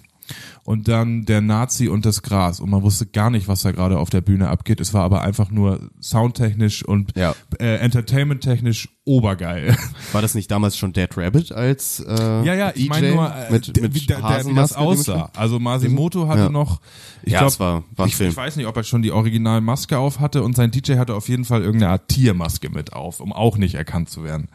Und 0.64 0.88
dann 0.88 1.24
der 1.24 1.40
Nazi 1.40 1.88
und 1.88 2.04
das 2.04 2.22
Gras. 2.22 2.60
Und 2.60 2.70
man 2.70 2.82
wusste 2.82 3.06
gar 3.06 3.30
nicht, 3.30 3.48
was 3.48 3.62
da 3.62 3.72
gerade 3.72 3.98
auf 3.98 4.10
der 4.10 4.20
Bühne 4.20 4.48
abgeht. 4.48 4.80
Es 4.80 4.92
war 4.92 5.02
aber 5.04 5.22
einfach 5.22 5.50
nur 5.50 5.90
soundtechnisch 6.00 6.84
und 6.84 7.16
Ja. 7.16 7.34
äh, 7.58 7.76
entertainmenttechnisch 7.76 8.88
obergeil. 9.04 9.74
War 10.12 10.20
das 10.20 10.34
nicht 10.34 10.50
damals 10.50 10.76
schon 10.76 10.92
Dead 10.92 11.08
Rabbit 11.16 11.50
als 11.52 12.00
äh, 12.00 12.12
Ja, 12.44 12.52
ja, 12.54 12.68
ich 12.74 12.82
DJ 12.84 12.88
meine 12.90 13.10
nur, 13.14 13.34
äh, 13.34 13.50
mit, 13.52 13.80
mit 13.80 13.94
wie, 13.94 14.06
der, 14.06 14.20
der, 14.20 14.44
wie 14.46 14.54
das 14.54 14.74
aussah. 14.74 15.30
Also 15.34 15.58
Masimoto 15.58 16.28
hatte 16.28 16.40
Ja. 16.42 16.48
noch, 16.50 16.80
ich 17.22 17.32
Ja, 17.32 17.40
glaube, 17.40 17.58
war- 17.58 17.84
war 17.96 18.06
ich, 18.06 18.20
ich 18.20 18.36
weiß 18.36 18.56
nicht, 18.56 18.66
ob 18.66 18.76
er 18.76 18.84
schon 18.84 19.00
die 19.00 19.12
originale 19.12 19.62
Maske 19.62 19.96
auf 19.98 20.20
hatte 20.20 20.42
und 20.42 20.54
sein 20.56 20.70
DJ 20.70 20.96
hatte 20.98 21.14
auf 21.14 21.28
jeden 21.30 21.46
Fall 21.46 21.62
irgendeine 21.62 21.92
Art 21.92 22.08
Tiermaske 22.08 22.68
mit 22.68 22.92
auf, 22.92 23.20
um 23.20 23.32
auch 23.32 23.56
nicht 23.56 23.74
erkannt 23.76 24.10
zu 24.10 24.24
werden. 24.24 24.48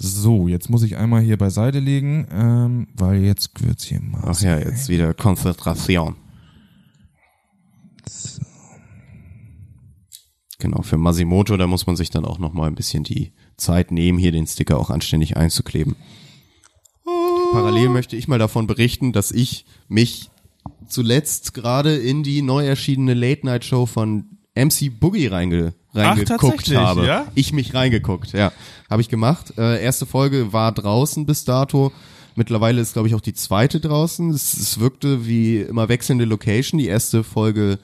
So, 0.00 0.46
jetzt 0.46 0.70
muss 0.70 0.84
ich 0.84 0.96
einmal 0.96 1.22
hier 1.22 1.36
beiseite 1.36 1.80
legen, 1.80 2.28
ähm, 2.30 2.86
weil 2.94 3.24
jetzt 3.24 3.50
wird's 3.66 3.82
hier 3.82 4.00
mal. 4.00 4.22
Ach 4.26 4.40
ja, 4.40 4.56
jetzt 4.56 4.88
wieder 4.88 5.12
Konzentration. 5.12 6.14
Genau, 10.60 10.82
für 10.82 10.98
Masimoto, 10.98 11.56
da 11.56 11.66
muss 11.66 11.88
man 11.88 11.96
sich 11.96 12.10
dann 12.10 12.24
auch 12.24 12.38
noch 12.38 12.52
mal 12.52 12.68
ein 12.68 12.76
bisschen 12.76 13.02
die 13.02 13.32
Zeit 13.56 13.90
nehmen, 13.90 14.18
hier 14.18 14.30
den 14.30 14.46
Sticker 14.46 14.78
auch 14.78 14.90
anständig 14.90 15.36
einzukleben. 15.36 15.96
Parallel 17.52 17.88
möchte 17.88 18.14
ich 18.14 18.28
mal 18.28 18.38
davon 18.38 18.68
berichten, 18.68 19.12
dass 19.12 19.32
ich 19.32 19.64
mich 19.88 20.30
zuletzt 20.86 21.54
gerade 21.54 21.96
in 21.96 22.22
die 22.22 22.42
neu 22.42 22.64
erschienene 22.64 23.14
Late-Night-Show 23.14 23.86
von 23.86 24.38
MC 24.54 24.90
Boogie 25.00 25.26
reinge 25.26 25.74
reingeguckt 25.98 26.40
tatsächlich, 26.40 26.78
habe. 26.78 27.06
ja? 27.06 27.26
Ich 27.34 27.52
mich 27.52 27.74
reingeguckt, 27.74 28.32
ja. 28.32 28.52
Habe 28.90 29.02
ich 29.02 29.08
gemacht. 29.08 29.54
Äh, 29.58 29.82
erste 29.82 30.06
Folge 30.06 30.52
war 30.52 30.72
draußen 30.72 31.26
bis 31.26 31.44
dato. 31.44 31.92
Mittlerweile 32.34 32.80
ist, 32.80 32.92
glaube 32.92 33.08
ich, 33.08 33.14
auch 33.14 33.20
die 33.20 33.34
zweite 33.34 33.80
draußen. 33.80 34.30
Es, 34.30 34.54
es 34.54 34.78
wirkte 34.78 35.26
wie 35.26 35.58
immer 35.58 35.88
wechselnde 35.88 36.24
Location. 36.24 36.78
Die 36.78 36.86
erste 36.86 37.24
Folge 37.24 37.78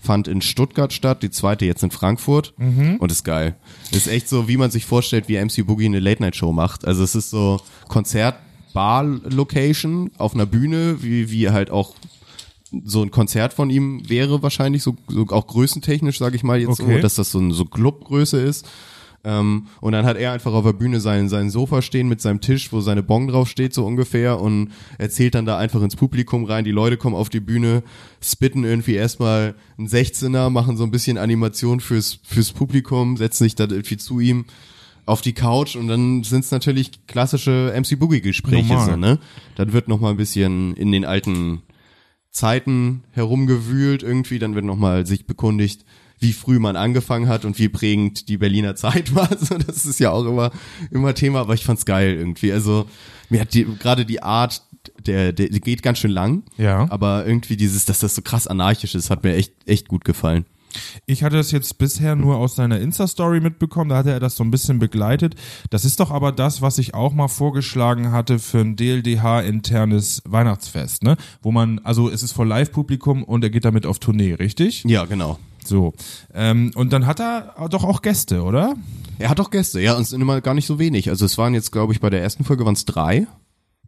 fand 0.00 0.28
in 0.28 0.40
Stuttgart 0.40 0.92
statt, 0.92 1.22
die 1.22 1.30
zweite 1.30 1.64
jetzt 1.66 1.82
in 1.82 1.90
Frankfurt. 1.90 2.54
Und 2.98 3.12
ist 3.12 3.24
geil. 3.24 3.56
Ist 3.90 4.06
echt 4.06 4.28
so, 4.28 4.48
wie 4.48 4.56
man 4.56 4.70
sich 4.70 4.86
vorstellt, 4.86 5.28
wie 5.28 5.36
MC 5.36 5.66
Boogie 5.66 5.86
eine 5.86 6.00
Late-Night-Show 6.00 6.52
macht. 6.52 6.86
Also 6.86 7.02
es 7.02 7.14
ist 7.14 7.30
so 7.30 7.60
Konzert, 7.88 8.36
Bar-Location 8.72 10.10
auf 10.18 10.34
einer 10.34 10.46
Bühne, 10.46 11.02
wie, 11.02 11.30
wie 11.30 11.50
halt 11.50 11.70
auch 11.70 11.94
so 12.84 13.02
ein 13.02 13.10
Konzert 13.10 13.52
von 13.52 13.70
ihm 13.70 14.08
wäre 14.08 14.42
wahrscheinlich 14.42 14.82
so, 14.82 14.96
so 15.08 15.26
auch 15.28 15.46
größentechnisch, 15.46 16.18
sage 16.18 16.36
ich 16.36 16.42
mal 16.42 16.60
jetzt 16.60 16.80
Okay. 16.80 16.96
so, 16.96 17.00
dass 17.00 17.14
das 17.14 17.30
so 17.30 17.38
ein 17.38 17.52
so 17.52 17.64
Clubgröße 17.64 18.40
ist. 18.40 18.66
Ähm, 19.24 19.66
und 19.80 19.92
dann 19.92 20.06
hat 20.06 20.16
er 20.16 20.32
einfach 20.32 20.52
auf 20.52 20.64
der 20.64 20.72
Bühne 20.74 21.00
sein, 21.00 21.28
sein 21.28 21.50
Sofa 21.50 21.82
stehen 21.82 22.08
mit 22.08 22.20
seinem 22.20 22.40
Tisch, 22.40 22.72
wo 22.72 22.80
seine 22.80 23.02
Bong 23.02 23.26
drauf 23.26 23.48
steht, 23.48 23.74
so 23.74 23.84
ungefähr, 23.84 24.40
und 24.40 24.70
erzählt 24.96 25.34
dann 25.34 25.44
da 25.44 25.58
einfach 25.58 25.82
ins 25.82 25.96
Publikum 25.96 26.44
rein. 26.44 26.64
Die 26.64 26.70
Leute 26.70 26.96
kommen 26.96 27.16
auf 27.16 27.28
die 27.28 27.40
Bühne, 27.40 27.82
spitten 28.22 28.64
irgendwie 28.64 28.94
erstmal 28.94 29.54
einen 29.76 29.88
16er, 29.88 30.50
machen 30.50 30.76
so 30.76 30.84
ein 30.84 30.92
bisschen 30.92 31.18
Animation 31.18 31.80
fürs, 31.80 32.20
fürs 32.22 32.52
Publikum, 32.52 33.16
setzen 33.16 33.44
sich 33.44 33.56
da 33.56 33.64
irgendwie 33.64 33.96
zu 33.96 34.20
ihm 34.20 34.44
auf 35.04 35.20
die 35.20 35.32
Couch 35.32 35.74
und 35.74 35.88
dann 35.88 36.22
sind 36.22 36.44
es 36.44 36.50
natürlich 36.50 37.06
klassische 37.06 37.72
MC 37.74 37.98
Boogie 37.98 38.20
Gespräche, 38.20 38.78
so, 38.78 38.94
ne? 38.94 39.18
Dann 39.56 39.72
wird 39.72 39.88
noch 39.88 40.00
mal 40.00 40.10
ein 40.10 40.16
bisschen 40.18 40.74
in 40.74 40.92
den 40.92 41.04
alten 41.04 41.62
Zeiten 42.30 43.02
herumgewühlt 43.12 44.02
irgendwie, 44.02 44.38
dann 44.38 44.54
wird 44.54 44.64
nochmal 44.64 45.06
sich 45.06 45.26
bekundigt, 45.26 45.84
wie 46.20 46.32
früh 46.32 46.58
man 46.58 46.76
angefangen 46.76 47.28
hat 47.28 47.44
und 47.44 47.58
wie 47.58 47.68
prägend 47.68 48.28
die 48.28 48.38
Berliner 48.38 48.74
Zeit 48.76 49.14
war. 49.14 49.30
Also 49.30 49.56
das 49.58 49.86
ist 49.86 50.00
ja 50.00 50.10
auch 50.10 50.24
immer, 50.26 50.50
immer 50.90 51.14
Thema, 51.14 51.40
aber 51.40 51.54
ich 51.54 51.64
fand's 51.64 51.84
geil 51.86 52.14
irgendwie. 52.14 52.52
Also 52.52 52.86
mir 53.28 53.40
hat 53.40 53.54
die, 53.54 53.64
gerade 53.64 54.04
die 54.04 54.22
Art, 54.22 54.62
der, 55.06 55.32
der, 55.32 55.48
geht 55.48 55.82
ganz 55.82 55.98
schön 55.98 56.10
lang, 56.10 56.42
Ja. 56.56 56.86
aber 56.90 57.26
irgendwie 57.26 57.56
dieses, 57.56 57.84
dass 57.84 58.00
das 58.00 58.14
so 58.14 58.22
krass 58.22 58.46
anarchisch 58.46 58.94
ist, 58.94 59.10
hat 59.10 59.22
mir 59.24 59.34
echt, 59.34 59.52
echt 59.66 59.88
gut 59.88 60.04
gefallen. 60.04 60.44
Ich 61.06 61.22
hatte 61.22 61.36
das 61.36 61.50
jetzt 61.50 61.78
bisher 61.78 62.16
nur 62.16 62.36
aus 62.36 62.56
seiner 62.56 62.80
Insta-Story 62.80 63.40
mitbekommen, 63.40 63.90
da 63.90 63.96
hatte 63.96 64.10
er 64.10 64.20
das 64.20 64.36
so 64.36 64.44
ein 64.44 64.50
bisschen 64.50 64.78
begleitet. 64.78 65.34
Das 65.70 65.84
ist 65.84 66.00
doch 66.00 66.10
aber 66.10 66.32
das, 66.32 66.62
was 66.62 66.78
ich 66.78 66.94
auch 66.94 67.12
mal 67.12 67.28
vorgeschlagen 67.28 68.12
hatte 68.12 68.38
für 68.38 68.58
ein 68.58 68.76
DLDH-internes 68.76 70.22
Weihnachtsfest, 70.26 71.02
ne? 71.02 71.16
Wo 71.42 71.50
man, 71.50 71.80
also 71.80 72.08
es 72.08 72.22
ist 72.22 72.32
vor 72.32 72.46
Live-Publikum 72.46 73.22
und 73.24 73.42
er 73.44 73.50
geht 73.50 73.64
damit 73.64 73.86
auf 73.86 73.98
Tournee, 73.98 74.34
richtig? 74.34 74.84
Ja, 74.84 75.04
genau. 75.04 75.38
So. 75.64 75.92
Ähm, 76.34 76.70
und 76.74 76.92
dann 76.92 77.06
hat 77.06 77.20
er 77.20 77.54
doch 77.70 77.84
auch 77.84 78.02
Gäste, 78.02 78.42
oder? 78.42 78.74
Er 79.18 79.28
hat 79.28 79.40
auch 79.40 79.50
Gäste, 79.50 79.80
ja, 79.80 79.94
und 79.94 80.02
es 80.02 80.10
sind 80.10 80.20
immer 80.20 80.40
gar 80.40 80.54
nicht 80.54 80.66
so 80.66 80.78
wenig. 80.78 81.10
Also 81.10 81.24
es 81.26 81.36
waren 81.36 81.54
jetzt, 81.54 81.72
glaube 81.72 81.92
ich, 81.92 82.00
bei 82.00 82.10
der 82.10 82.22
ersten 82.22 82.44
Folge 82.44 82.64
waren 82.64 82.74
es 82.74 82.84
drei 82.84 83.26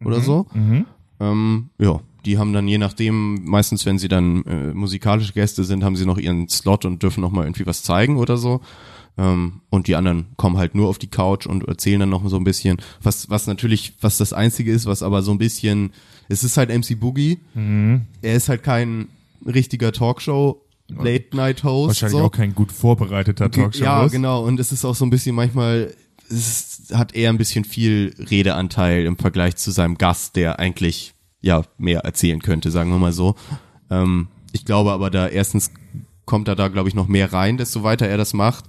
oder 0.04 0.20
so. 0.20 0.46
Ähm, 1.20 1.70
ja, 1.78 2.00
die 2.24 2.38
haben 2.38 2.52
dann 2.52 2.68
je 2.68 2.78
nachdem, 2.78 3.44
meistens 3.44 3.86
wenn 3.86 3.98
sie 3.98 4.08
dann 4.08 4.44
äh, 4.44 4.74
musikalische 4.74 5.32
Gäste 5.32 5.64
sind, 5.64 5.84
haben 5.84 5.96
sie 5.96 6.06
noch 6.06 6.18
ihren 6.18 6.48
Slot 6.48 6.84
und 6.84 7.02
dürfen 7.02 7.20
noch 7.20 7.30
mal 7.30 7.44
irgendwie 7.44 7.66
was 7.66 7.82
zeigen 7.82 8.16
oder 8.16 8.36
so. 8.36 8.60
Ähm, 9.18 9.60
und 9.70 9.86
die 9.86 9.96
anderen 9.96 10.26
kommen 10.36 10.56
halt 10.56 10.74
nur 10.74 10.88
auf 10.88 10.98
die 10.98 11.08
Couch 11.08 11.46
und 11.46 11.66
erzählen 11.66 12.00
dann 12.00 12.10
noch 12.10 12.26
so 12.28 12.36
ein 12.36 12.44
bisschen, 12.44 12.78
was, 13.02 13.28
was 13.30 13.46
natürlich, 13.46 13.94
was 14.00 14.18
das 14.18 14.32
Einzige 14.32 14.72
ist, 14.72 14.86
was 14.86 15.02
aber 15.02 15.22
so 15.22 15.32
ein 15.32 15.38
bisschen, 15.38 15.92
es 16.28 16.44
ist 16.44 16.56
halt 16.56 16.70
MC 16.70 16.98
Boogie. 16.98 17.38
Mhm. 17.54 18.02
Er 18.22 18.34
ist 18.34 18.48
halt 18.48 18.62
kein 18.62 19.08
richtiger 19.44 19.92
Talkshow 19.92 20.62
Late 20.98 21.36
Night 21.36 21.64
Host. 21.64 21.88
Wahrscheinlich 21.88 22.18
so. 22.18 22.24
auch 22.24 22.32
kein 22.32 22.54
gut 22.54 22.72
vorbereiteter 22.72 23.50
Talkshow. 23.50 23.84
Ja, 23.84 24.06
genau. 24.08 24.44
Und 24.44 24.58
es 24.60 24.72
ist 24.72 24.84
auch 24.84 24.94
so 24.94 25.04
ein 25.04 25.10
bisschen 25.10 25.34
manchmal, 25.34 25.94
es 26.28 26.88
hat 26.92 27.14
eher 27.14 27.30
ein 27.30 27.38
bisschen 27.38 27.64
viel 27.64 28.14
Redeanteil 28.18 29.04
im 29.04 29.16
Vergleich 29.16 29.56
zu 29.56 29.70
seinem 29.70 29.98
Gast, 29.98 30.36
der 30.36 30.58
eigentlich 30.58 31.14
ja 31.40 31.62
mehr 31.78 32.00
erzählen 32.00 32.40
könnte, 32.40 32.70
sagen 32.70 32.90
wir 32.90 32.98
mal 32.98 33.12
so. 33.12 33.34
Ähm, 33.90 34.28
ich 34.52 34.64
glaube 34.64 34.92
aber 34.92 35.10
da 35.10 35.28
erstens 35.28 35.70
kommt 36.26 36.48
er 36.48 36.56
da, 36.56 36.68
glaube 36.68 36.88
ich, 36.88 36.94
noch 36.94 37.08
mehr 37.08 37.32
rein, 37.32 37.56
desto 37.56 37.82
weiter 37.82 38.06
er 38.06 38.16
das 38.16 38.34
macht. 38.34 38.64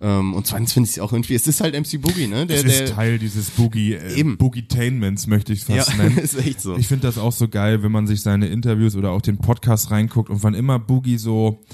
Ähm, 0.00 0.34
und 0.34 0.46
zweitens 0.46 0.72
finde 0.72 0.88
ich 0.88 0.96
es 0.96 1.02
auch 1.02 1.12
irgendwie, 1.12 1.34
es 1.34 1.46
ist 1.46 1.60
halt 1.60 1.74
MC 1.74 2.00
Boogie, 2.00 2.26
ne? 2.26 2.46
Der, 2.46 2.58
es 2.58 2.64
ist 2.64 2.80
der, 2.80 2.94
Teil 2.94 3.18
dieses 3.18 3.50
Boogie, 3.50 3.94
äh, 3.94 4.14
Eben. 4.14 4.36
Boogie-Tainments, 4.36 5.26
möchte 5.26 5.52
ich 5.52 5.66
ja, 5.68 5.76
fast 5.76 5.96
nennen. 5.98 6.18
ist 6.18 6.36
echt 6.36 6.60
so. 6.60 6.76
Ich 6.76 6.88
finde 6.88 7.06
das 7.06 7.16
auch 7.16 7.32
so 7.32 7.48
geil, 7.48 7.82
wenn 7.82 7.92
man 7.92 8.06
sich 8.06 8.20
seine 8.20 8.48
Interviews 8.48 8.94
oder 8.94 9.10
auch 9.10 9.22
den 9.22 9.38
Podcast 9.38 9.90
reinguckt 9.90 10.28
und 10.28 10.42
wann 10.42 10.54
immer 10.54 10.78
Boogie 10.78 11.16
so 11.16 11.64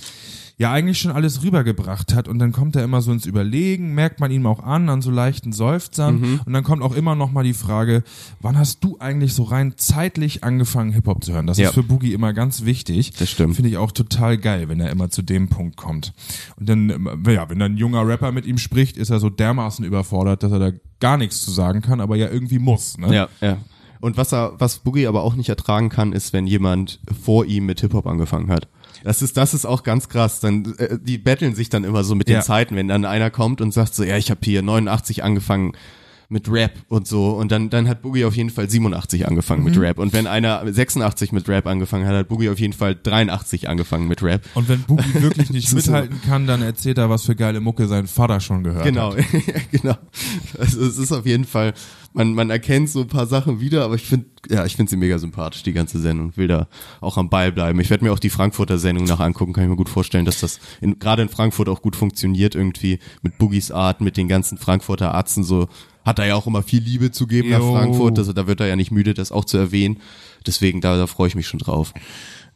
ja 0.62 0.70
eigentlich 0.72 0.98
schon 0.98 1.10
alles 1.10 1.42
rübergebracht 1.42 2.14
hat 2.14 2.28
und 2.28 2.38
dann 2.38 2.52
kommt 2.52 2.76
er 2.76 2.84
immer 2.84 3.02
so 3.02 3.10
ins 3.10 3.26
Überlegen, 3.26 3.94
merkt 3.94 4.20
man 4.20 4.30
ihm 4.30 4.46
auch 4.46 4.60
an, 4.62 4.88
an 4.88 5.02
so 5.02 5.10
leichten 5.10 5.52
Seufzern 5.52 6.20
Mhm. 6.20 6.40
und 6.46 6.52
dann 6.52 6.62
kommt 6.62 6.82
auch 6.82 6.94
immer 6.94 7.14
noch 7.16 7.32
mal 7.32 7.42
die 7.42 7.52
Frage, 7.52 8.04
wann 8.40 8.56
hast 8.56 8.84
du 8.84 8.96
eigentlich 9.00 9.34
so 9.34 9.42
rein 9.42 9.74
zeitlich 9.76 10.44
angefangen 10.44 10.92
Hip-Hop 10.92 11.24
zu 11.24 11.32
hören? 11.32 11.48
Das 11.48 11.58
Ja. 11.58 11.68
ist 11.68 11.74
für 11.74 11.82
Boogie 11.82 12.12
immer 12.12 12.32
ganz 12.32 12.64
wichtig. 12.64 13.12
Das 13.18 13.28
stimmt. 13.28 13.56
Finde 13.56 13.70
ich 13.70 13.76
auch 13.76 13.90
total 13.90 14.38
geil, 14.38 14.68
wenn 14.68 14.78
er 14.78 14.90
immer 14.90 15.10
zu 15.10 15.22
dem 15.22 15.48
Punkt 15.48 15.76
kommt. 15.76 16.12
Und 16.56 16.68
dann, 16.68 16.88
ja, 17.26 17.50
wenn 17.50 17.58
dann 17.58 17.72
ein 17.72 17.76
junger 17.76 18.06
Rapper 18.06 18.30
mit 18.30 18.46
ihm 18.46 18.58
spricht, 18.58 18.96
ist 18.96 19.10
er 19.10 19.18
so 19.18 19.30
dermaßen 19.30 19.84
überfordert, 19.84 20.44
dass 20.44 20.52
er 20.52 20.60
da 20.60 20.70
gar 21.00 21.16
nichts 21.16 21.42
zu 21.44 21.50
sagen 21.50 21.80
kann, 21.82 22.00
aber 22.00 22.14
ja 22.16 22.28
irgendwie 22.30 22.60
muss. 22.60 22.96
Ne? 22.98 23.12
Ja, 23.12 23.28
ja. 23.40 23.58
Und 24.00 24.16
was 24.16 24.32
er, 24.32 24.54
was 24.58 24.78
Boogie 24.78 25.06
aber 25.06 25.22
auch 25.22 25.34
nicht 25.34 25.48
ertragen 25.48 25.88
kann, 25.88 26.12
ist, 26.12 26.32
wenn 26.32 26.46
jemand 26.46 27.00
vor 27.24 27.44
ihm 27.46 27.66
mit 27.66 27.80
Hip-Hop 27.80 28.06
angefangen 28.06 28.48
hat. 28.50 28.68
Das 29.04 29.22
ist, 29.22 29.36
das 29.36 29.54
ist 29.54 29.64
auch 29.66 29.82
ganz 29.82 30.08
krass. 30.08 30.40
Dann, 30.40 30.74
äh, 30.78 30.98
die 31.00 31.18
betteln 31.18 31.54
sich 31.54 31.68
dann 31.68 31.84
immer 31.84 32.04
so 32.04 32.14
mit 32.14 32.28
den 32.28 32.36
Ja. 32.36 32.40
Zeiten, 32.42 32.76
wenn 32.76 32.88
dann 32.88 33.04
einer 33.04 33.30
kommt 33.30 33.60
und 33.60 33.72
sagt 33.72 33.94
so, 33.94 34.04
ja, 34.04 34.16
ich 34.16 34.30
habe 34.30 34.40
hier 34.44 34.62
89 34.62 35.22
angefangen 35.24 35.72
mit 36.28 36.50
Rap 36.50 36.72
und 36.88 37.06
so. 37.06 37.32
Und 37.32 37.52
dann, 37.52 37.68
dann 37.68 37.86
hat 37.88 38.00
Boogie 38.00 38.24
auf 38.24 38.34
jeden 38.34 38.48
Fall 38.48 38.70
87 38.70 39.28
angefangen 39.28 39.64
mit 39.64 39.78
Rap. 39.78 39.98
Und 39.98 40.14
wenn 40.14 40.26
einer 40.26 40.62
86 40.72 41.30
mit 41.32 41.46
Rap 41.46 41.66
angefangen 41.66 42.06
hat, 42.06 42.14
hat 42.14 42.28
Boogie 42.28 42.48
auf 42.48 42.58
jeden 42.58 42.72
Fall 42.72 42.96
83 43.00 43.68
angefangen 43.68 44.08
mit 44.08 44.22
Rap. 44.22 44.40
Und 44.54 44.66
wenn 44.70 44.80
Boogie 44.84 45.12
wirklich 45.22 45.50
nicht 45.50 45.70
mithalten 45.74 46.22
kann, 46.22 46.46
dann 46.46 46.62
erzählt 46.62 46.96
er, 46.96 47.10
was 47.10 47.24
für 47.24 47.36
geile 47.36 47.60
Mucke 47.60 47.86
sein 47.86 48.06
Vater 48.06 48.40
schon 48.40 48.64
gehört 48.64 48.84
Genau, 48.84 49.14
hat. 49.14 49.24
genau. 49.72 49.96
Also 50.58 50.80
es 50.80 50.96
ist 50.96 51.12
auf 51.12 51.26
jeden 51.26 51.44
Fall, 51.44 51.74
man, 52.12 52.34
man 52.34 52.50
erkennt 52.50 52.90
so 52.90 53.00
ein 53.00 53.08
paar 53.08 53.26
Sachen 53.26 53.60
wieder, 53.60 53.84
aber 53.84 53.94
ich 53.94 54.06
finde, 54.06 54.26
ja, 54.48 54.64
ich 54.64 54.76
finde 54.76 54.90
sie 54.90 54.96
mega 54.96 55.18
sympathisch, 55.18 55.62
die 55.62 55.72
ganze 55.72 56.00
Sendung. 56.00 56.36
Will 56.36 56.48
da 56.48 56.68
auch 57.00 57.16
am 57.16 57.30
Ball 57.30 57.52
bleiben. 57.52 57.80
Ich 57.80 57.90
werde 57.90 58.04
mir 58.04 58.12
auch 58.12 58.18
die 58.18 58.30
Frankfurter 58.30 58.78
Sendung 58.78 59.04
nach 59.04 59.20
angucken, 59.20 59.52
kann 59.52 59.64
ich 59.64 59.70
mir 59.70 59.76
gut 59.76 59.88
vorstellen, 59.88 60.24
dass 60.24 60.40
das 60.40 60.60
in, 60.80 60.98
gerade 60.98 61.22
in 61.22 61.28
Frankfurt 61.28 61.68
auch 61.68 61.82
gut 61.82 61.96
funktioniert 61.96 62.54
irgendwie 62.54 62.98
mit 63.22 63.38
Boogies 63.38 63.70
Art, 63.70 64.00
mit 64.00 64.16
den 64.16 64.28
ganzen 64.28 64.58
Frankfurter 64.58 65.14
Arzten 65.14 65.44
so. 65.44 65.68
Hat 66.04 66.18
er 66.18 66.26
ja 66.26 66.34
auch 66.34 66.48
immer 66.48 66.64
viel 66.64 66.82
Liebe 66.82 67.12
zu 67.12 67.28
geben 67.28 67.50
nach 67.50 67.60
Jo. 67.60 67.74
Frankfurt, 67.74 68.18
also 68.18 68.32
da 68.32 68.48
wird 68.48 68.58
er 68.58 68.66
ja 68.66 68.74
nicht 68.74 68.90
müde, 68.90 69.14
das 69.14 69.30
auch 69.30 69.44
zu 69.44 69.56
erwähnen. 69.56 70.00
Deswegen, 70.44 70.80
da, 70.80 70.96
da 70.96 71.06
freue 71.06 71.28
ich 71.28 71.36
mich 71.36 71.46
schon 71.46 71.60
drauf. 71.60 71.94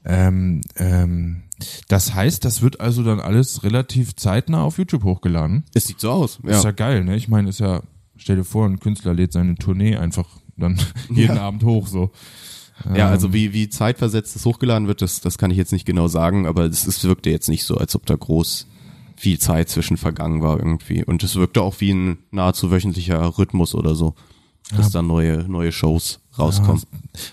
Ähm, 0.04 0.62
ähm, 0.76 1.42
das 1.88 2.14
heißt, 2.14 2.44
das 2.44 2.62
wird 2.62 2.80
also 2.80 3.02
dann 3.02 3.20
alles 3.20 3.62
relativ 3.62 4.14
zeitnah 4.16 4.62
auf 4.62 4.78
YouTube 4.78 5.04
hochgeladen. 5.04 5.64
Es 5.74 5.86
sieht 5.86 6.00
so 6.00 6.10
aus, 6.10 6.40
Ist 6.42 6.62
ja. 6.62 6.62
ja 6.62 6.70
geil, 6.72 7.04
ne? 7.04 7.16
Ich 7.16 7.28
meine, 7.28 7.48
ist 7.48 7.60
ja, 7.60 7.82
stell 8.16 8.36
dir 8.36 8.44
vor, 8.44 8.66
ein 8.66 8.80
Künstler 8.80 9.14
lädt 9.14 9.32
seine 9.32 9.54
Tournee 9.56 9.96
einfach 9.96 10.26
dann 10.56 10.78
jeden 11.10 11.38
Abend 11.38 11.64
hoch, 11.64 11.86
so. 11.86 12.10
Ja, 12.94 13.08
also 13.08 13.32
wie, 13.32 13.54
wie 13.54 13.70
zeitversetzt 13.70 14.36
das 14.36 14.44
hochgeladen 14.44 14.86
wird, 14.86 15.00
das, 15.00 15.20
das 15.20 15.38
kann 15.38 15.50
ich 15.50 15.56
jetzt 15.56 15.72
nicht 15.72 15.86
genau 15.86 16.08
sagen, 16.08 16.46
aber 16.46 16.64
es, 16.64 16.86
es 16.86 17.02
wirkte 17.04 17.30
jetzt 17.30 17.48
nicht 17.48 17.64
so, 17.64 17.76
als 17.76 17.96
ob 17.96 18.04
da 18.04 18.14
groß 18.14 18.66
viel 19.16 19.38
Zeit 19.38 19.70
zwischen 19.70 19.96
vergangen 19.96 20.42
war 20.42 20.58
irgendwie. 20.58 21.02
Und 21.02 21.22
es 21.22 21.36
wirkte 21.36 21.62
auch 21.62 21.80
wie 21.80 21.92
ein 21.92 22.18
nahezu 22.30 22.70
wöchentlicher 22.70 23.38
Rhythmus 23.38 23.74
oder 23.74 23.94
so, 23.94 24.14
dass 24.74 24.90
da 24.90 25.00
neue, 25.00 25.44
neue 25.48 25.72
Shows 25.72 26.20
rauskommen. 26.38 26.82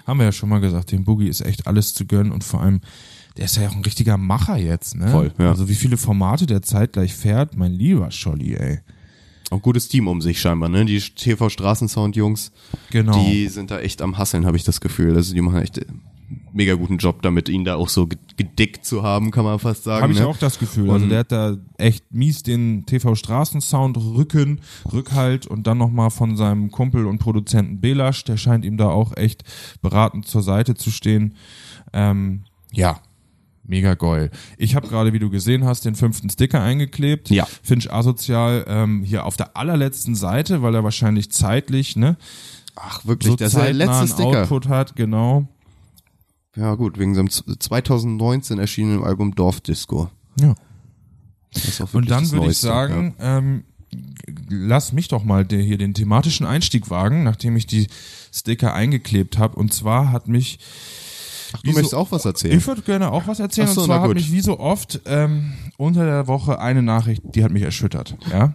Haben 0.07 0.19
wir 0.19 0.25
ja 0.25 0.31
schon 0.31 0.49
mal 0.49 0.59
gesagt, 0.61 0.91
dem 0.91 1.03
Boogie 1.03 1.27
ist 1.27 1.41
echt 1.41 1.67
alles 1.67 1.93
zu 1.93 2.05
gönnen 2.05 2.31
und 2.31 2.43
vor 2.43 2.61
allem, 2.61 2.79
der 3.37 3.45
ist 3.45 3.57
ja 3.57 3.67
auch 3.67 3.75
ein 3.75 3.83
richtiger 3.83 4.17
Macher 4.17 4.57
jetzt, 4.57 4.95
ne? 4.95 5.09
Voll, 5.09 5.33
ja. 5.37 5.49
Also 5.49 5.67
wie 5.67 5.75
viele 5.75 5.97
Formate 5.97 6.45
der 6.45 6.61
zeitgleich 6.61 7.13
fährt, 7.13 7.57
mein 7.57 7.73
lieber 7.73 8.11
Scholli, 8.11 8.55
ey. 8.55 8.79
Auch 9.53 9.61
gutes 9.61 9.87
Team 9.87 10.07
um 10.07 10.21
sich 10.21 10.39
scheinbar, 10.41 10.69
ne? 10.69 10.85
Die 10.85 10.99
TV 10.99 11.49
Straßensound 11.49 12.15
Jungs, 12.15 12.51
Genau. 12.91 13.13
die 13.23 13.47
sind 13.47 13.71
da 13.71 13.79
echt 13.79 14.01
am 14.01 14.17
Hasseln, 14.17 14.45
habe 14.45 14.57
ich 14.57 14.63
das 14.63 14.81
Gefühl. 14.81 15.15
Also 15.15 15.33
die 15.33 15.41
machen 15.41 15.61
echt 15.61 15.77
äh, 15.77 15.85
mega 16.51 16.73
guten 16.75 16.97
Job 16.97 17.21
damit, 17.21 17.49
ihn 17.49 17.63
da 17.63 17.75
auch 17.75 17.89
so 17.89 18.07
ge- 18.07 18.17
gedickt 18.37 18.85
zu 18.85 19.03
haben, 19.03 19.29
kann 19.31 19.43
man 19.45 19.59
fast 19.59 19.83
sagen. 19.83 20.01
Habe 20.03 20.13
ich 20.13 20.19
ne? 20.19 20.27
auch 20.27 20.37
das 20.37 20.57
Gefühl. 20.59 20.89
Also 20.89 21.05
der 21.07 21.19
hat 21.19 21.31
da 21.31 21.57
echt 21.77 22.11
mies 22.11 22.41
den 22.43 22.85
TV 22.85 23.13
Straßensound 23.15 23.97
Rücken, 23.97 24.61
Rückhalt 24.91 25.45
und 25.47 25.67
dann 25.67 25.77
nochmal 25.77 26.09
von 26.09 26.35
seinem 26.37 26.71
Kumpel 26.71 27.05
und 27.05 27.19
Produzenten 27.19 27.79
Belasch, 27.79 28.23
der 28.23 28.37
scheint 28.37 28.65
ihm 28.65 28.77
da 28.77 28.89
auch 28.89 29.15
echt 29.17 29.43
beratend 29.81 30.25
zur 30.27 30.41
Seite 30.41 30.73
zu 30.75 30.89
stehen. 30.91 31.35
Ähm, 31.93 32.43
ja, 32.71 32.99
mega 33.63 33.93
geil. 33.95 34.30
Ich 34.58 34.76
habe 34.76 34.88
gerade, 34.88 35.13
wie 35.13 35.19
du 35.19 35.30
gesehen 35.30 35.65
hast, 35.65 35.86
den 35.86 35.95
fünften 35.95 36.30
Sticker 36.30 36.62
eingeklebt. 36.62 37.30
Ja. 37.30 37.47
Finch 37.63 37.91
asozial 37.91 38.65
ähm, 38.67 39.04
hier 39.04 39.26
auf 39.26 39.38
der 39.38 39.56
allerletzten 39.58 40.15
Seite, 40.15 40.62
weil 40.62 40.76
er 40.76 40.84
wahrscheinlich 40.84 41.32
zeitlich, 41.32 41.95
ne, 41.95 42.17
Ach, 42.76 43.06
wirklich, 43.06 43.30
so 43.32 43.36
das 43.36 43.54
ist 43.54 43.62
der 43.62 43.71
letzte 43.73 44.08
Sticker. 44.08 44.41
Output 44.41 44.67
hat, 44.67 44.95
genau. 44.95 45.47
Ja 46.56 46.76
gut, 46.76 46.97
wegen 46.99 47.15
seinem 47.15 47.30
z- 47.30 47.45
2019 47.62 48.60
erschienenen 48.60 49.04
Album 49.04 49.34
Dorfdisco. 49.36 50.10
Ja. 50.39 50.56
Und 51.93 52.10
dann 52.10 52.30
würde 52.32 52.49
ich 52.52 52.58
sagen, 52.58 53.13
ähm, 53.19 53.63
lass 54.49 54.91
mich 54.91 55.08
doch 55.08 55.23
mal 55.23 55.45
der, 55.45 55.62
hier 55.62 55.78
den 55.78 55.93
thematischen 55.93 56.45
Einstieg 56.47 56.89
wagen, 56.89 57.23
nachdem 57.23 57.56
ich 57.56 57.67
die 57.67 57.88
Sticker 58.34 58.73
eingeklebt 58.73 59.38
habe. 59.38 59.56
Und 59.56 59.71
zwar 59.73 60.12
hat 60.12 60.28
mich, 60.28 60.58
ja. 61.53 61.59
Du 61.63 61.69
möchtest 61.71 61.91
so- 61.91 61.97
auch 61.97 62.11
was 62.11 62.25
erzählen? 62.25 62.57
ich 62.57 62.67
würde 62.67 62.81
gerne 62.81 63.11
auch 63.11 63.27
was 63.27 63.39
erzählen. 63.39 63.67
Ach 63.69 63.73
so, 63.73 63.81
und 63.81 63.87
zwar 63.87 64.01
hat 64.01 64.13
mich 64.13 64.31
wie 64.31 64.41
so 64.41 64.59
oft 64.59 65.01
ähm, 65.05 65.53
unter 65.77 66.05
der 66.05 66.27
Woche 66.27 66.59
eine 66.59 66.81
Nachricht, 66.81 67.21
die 67.35 67.43
hat 67.43 67.51
mich 67.51 67.63
erschüttert. 67.63 68.15
Ja. 68.31 68.53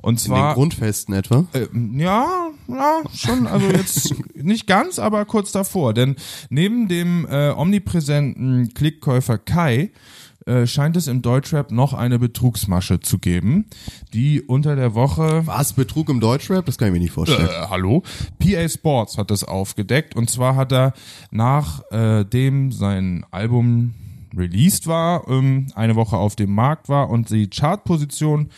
Und 0.00 0.14
In 0.14 0.16
den 0.16 0.36
zwar 0.36 0.54
Grundfesten 0.54 1.14
etwa? 1.14 1.44
äh, 1.52 1.66
ja, 1.96 2.26
ja, 2.66 3.02
schon, 3.14 3.46
also 3.46 3.66
jetzt 3.68 4.14
nicht 4.34 4.66
ganz, 4.66 4.98
aber 4.98 5.24
kurz 5.24 5.52
davor. 5.52 5.94
Denn 5.94 6.16
neben 6.50 6.88
dem 6.88 7.24
äh, 7.30 7.50
omnipräsenten 7.50 8.74
Klickkäufer 8.74 9.38
Kai 9.38 9.90
äh, 10.46 10.66
scheint 10.66 10.96
es 10.96 11.06
im 11.06 11.22
Deutschrap 11.22 11.70
noch 11.70 11.92
eine 11.92 12.18
Betrugsmasche 12.18 13.00
zu 13.00 13.18
geben, 13.18 13.66
die 14.12 14.42
unter 14.42 14.76
der 14.76 14.94
Woche 14.94 15.46
Was? 15.46 15.72
Betrug 15.72 16.08
im 16.08 16.20
Deutschrap? 16.20 16.66
Das 16.66 16.78
kann 16.78 16.88
ich 16.88 16.94
mir 16.94 17.00
nicht 17.00 17.12
vorstellen. 17.12 17.48
äh, 17.48 17.66
hallo? 17.68 18.02
PA 18.38 18.68
Sports 18.68 19.18
hat 19.18 19.30
das 19.30 19.44
aufgedeckt 19.44 20.16
und 20.16 20.30
zwar 20.30 20.56
hat 20.56 20.72
er 20.72 20.92
nachdem 21.30 22.68
äh, 22.68 22.72
sein 22.72 23.26
Album 23.30 23.94
released 24.36 24.86
war, 24.86 25.28
ähm, 25.28 25.66
eine 25.74 25.96
Woche 25.96 26.16
auf 26.16 26.36
dem 26.36 26.54
Markt 26.54 26.88
war 26.88 27.10
und 27.10 27.30
die 27.30 27.48
Chartposition 27.48 28.48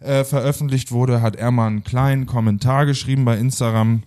äh, 0.00 0.24
veröffentlicht 0.24 0.92
wurde, 0.92 1.22
hat 1.22 1.36
er 1.36 1.50
mal 1.50 1.68
einen 1.68 1.84
kleinen 1.84 2.26
Kommentar 2.26 2.86
geschrieben 2.86 3.24
bei 3.24 3.38
Instagram 3.38 4.02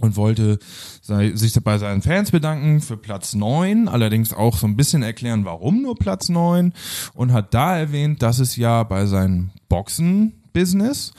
und 0.00 0.16
wollte 0.16 0.58
sei, 1.00 1.32
sich 1.34 1.54
bei 1.62 1.78
seinen 1.78 2.02
Fans 2.02 2.30
bedanken 2.30 2.80
für 2.80 2.96
Platz 2.96 3.34
9, 3.34 3.88
allerdings 3.88 4.32
auch 4.32 4.56
so 4.56 4.66
ein 4.66 4.76
bisschen 4.76 5.02
erklären, 5.02 5.44
warum 5.44 5.82
nur 5.82 5.96
Platz 5.96 6.28
9 6.28 6.72
und 7.14 7.32
hat 7.32 7.54
da 7.54 7.76
erwähnt, 7.76 8.22
dass 8.22 8.38
es 8.38 8.56
ja 8.56 8.82
bei 8.84 9.06
seinem 9.06 9.50
Boxen-Business 9.68 11.12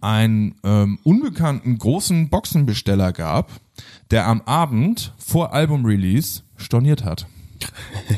einen 0.00 0.54
ähm, 0.64 0.98
unbekannten 1.04 1.78
großen 1.78 2.28
Boxenbesteller 2.28 3.12
gab, 3.12 3.50
der 4.10 4.26
am 4.26 4.40
Abend 4.42 5.12
vor 5.18 5.52
Album-Release 5.52 6.42
storniert 6.56 7.04
hat. 7.04 7.26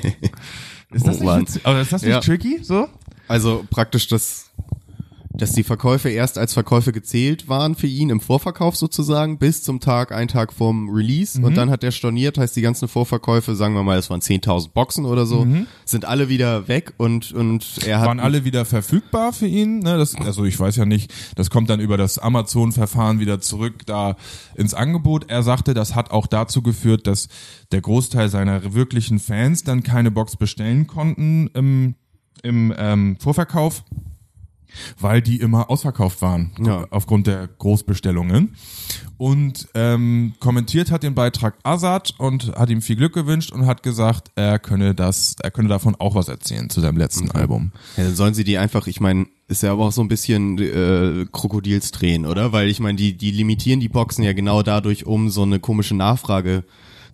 ist 0.92 1.06
das 1.06 1.20
Oh, 1.20 1.36
nicht? 1.38 1.64
Aber 1.66 1.80
ist 1.80 1.92
das 1.92 2.02
nicht 2.02 2.10
Ja. 2.10 2.20
tricky 2.20 2.60
so? 2.62 2.88
Also 3.28 3.66
praktisch, 3.70 4.06
dass, 4.08 4.50
dass 5.38 5.52
die 5.52 5.62
Verkäufe 5.62 6.08
erst 6.08 6.38
als 6.38 6.54
Verkäufe 6.54 6.92
gezählt 6.92 7.48
waren 7.48 7.74
für 7.74 7.86
ihn 7.86 8.10
im 8.10 8.20
Vorverkauf 8.20 8.76
sozusagen, 8.76 9.38
bis 9.38 9.62
zum 9.62 9.80
Tag, 9.80 10.12
ein 10.12 10.28
Tag 10.28 10.52
vorm 10.52 10.90
Release. 10.90 11.38
Mhm. 11.38 11.44
Und 11.44 11.56
dann 11.56 11.70
hat 11.70 11.82
der 11.82 11.90
storniert, 11.90 12.38
heißt 12.38 12.56
die 12.56 12.62
ganzen 12.62 12.88
Vorverkäufe, 12.88 13.54
sagen 13.54 13.74
wir 13.74 13.82
mal, 13.82 13.98
es 13.98 14.10
waren 14.10 14.20
10.000 14.20 14.70
Boxen 14.72 15.04
oder 15.04 15.26
so, 15.26 15.46
sind 15.84 16.04
alle 16.04 16.28
wieder 16.28 16.68
weg 16.68 16.94
und, 16.96 17.32
und 17.32 17.78
er 17.86 17.98
hat... 17.98 18.04
Mhm. 18.04 18.08
waren 18.08 18.20
alle 18.20 18.44
wieder 18.44 18.64
verfügbar 18.64 19.32
für 19.32 19.46
ihn. 19.46 19.80
Ne? 19.80 19.98
Das, 19.98 20.14
also 20.14 20.44
ich 20.44 20.58
weiß 20.58 20.76
ja 20.76 20.84
nicht, 20.84 21.12
das 21.34 21.50
kommt 21.50 21.70
dann 21.70 21.80
über 21.80 21.96
das 21.96 22.18
Amazon-Verfahren 22.18 23.20
wieder 23.20 23.40
zurück 23.40 23.84
da 23.86 24.16
ins 24.54 24.74
Angebot. 24.74 25.28
Er 25.28 25.42
sagte, 25.42 25.74
das 25.74 25.94
hat 25.94 26.10
auch 26.10 26.26
dazu 26.26 26.62
geführt, 26.62 27.06
dass 27.06 27.28
der 27.72 27.80
Großteil 27.80 28.28
seiner 28.28 28.74
wirklichen 28.74 29.18
Fans 29.18 29.64
dann 29.64 29.82
keine 29.82 30.10
Box 30.10 30.36
bestellen 30.36 30.86
konnten 30.86 31.48
im, 31.54 31.94
im 32.42 32.74
ähm, 32.76 33.16
Vorverkauf. 33.20 33.84
Weil 35.00 35.22
die 35.22 35.36
immer 35.36 35.70
ausverkauft 35.70 36.22
waren 36.22 36.52
Ja. 36.64 36.86
aufgrund 36.90 37.26
der 37.26 37.46
Großbestellungen. 37.46 38.54
Und 39.18 39.68
ähm, 39.74 40.34
kommentiert 40.40 40.90
hat 40.90 41.02
den 41.02 41.14
Beitrag 41.14 41.56
Azad 41.62 42.12
und 42.18 42.54
hat 42.54 42.68
ihm 42.68 42.82
viel 42.82 42.96
Glück 42.96 43.14
gewünscht 43.14 43.50
und 43.50 43.64
hat 43.64 43.82
gesagt, 43.82 44.30
er 44.34 44.58
könne 44.58 44.94
das, 44.94 45.36
er 45.42 45.50
könne 45.50 45.68
davon 45.70 45.94
auch 45.98 46.14
was 46.14 46.28
erzählen 46.28 46.68
zu 46.68 46.82
seinem 46.82 46.98
letzten 46.98 47.30
Album. 47.30 47.72
Ja, 47.96 48.04
dann 48.04 48.14
sollen 48.14 48.34
sie 48.34 48.44
die 48.44 48.58
einfach, 48.58 48.86
ich 48.88 49.00
meine, 49.00 49.26
ist 49.48 49.62
ja 49.62 49.72
aber 49.72 49.86
auch 49.86 49.92
so 49.92 50.02
ein 50.02 50.08
bisschen 50.08 50.58
äh, 50.58 51.24
Krokodilstränen, 51.32 52.30
oder? 52.30 52.52
Weil 52.52 52.68
ich 52.68 52.78
meine, 52.80 52.96
die, 52.98 53.16
die 53.16 53.30
limitieren 53.30 53.80
die 53.80 53.88
Boxen 53.88 54.22
ja 54.22 54.34
genau 54.34 54.62
dadurch, 54.62 55.06
um 55.06 55.30
so 55.30 55.42
eine 55.44 55.60
komische 55.60 55.94
Nachfrage 55.94 56.64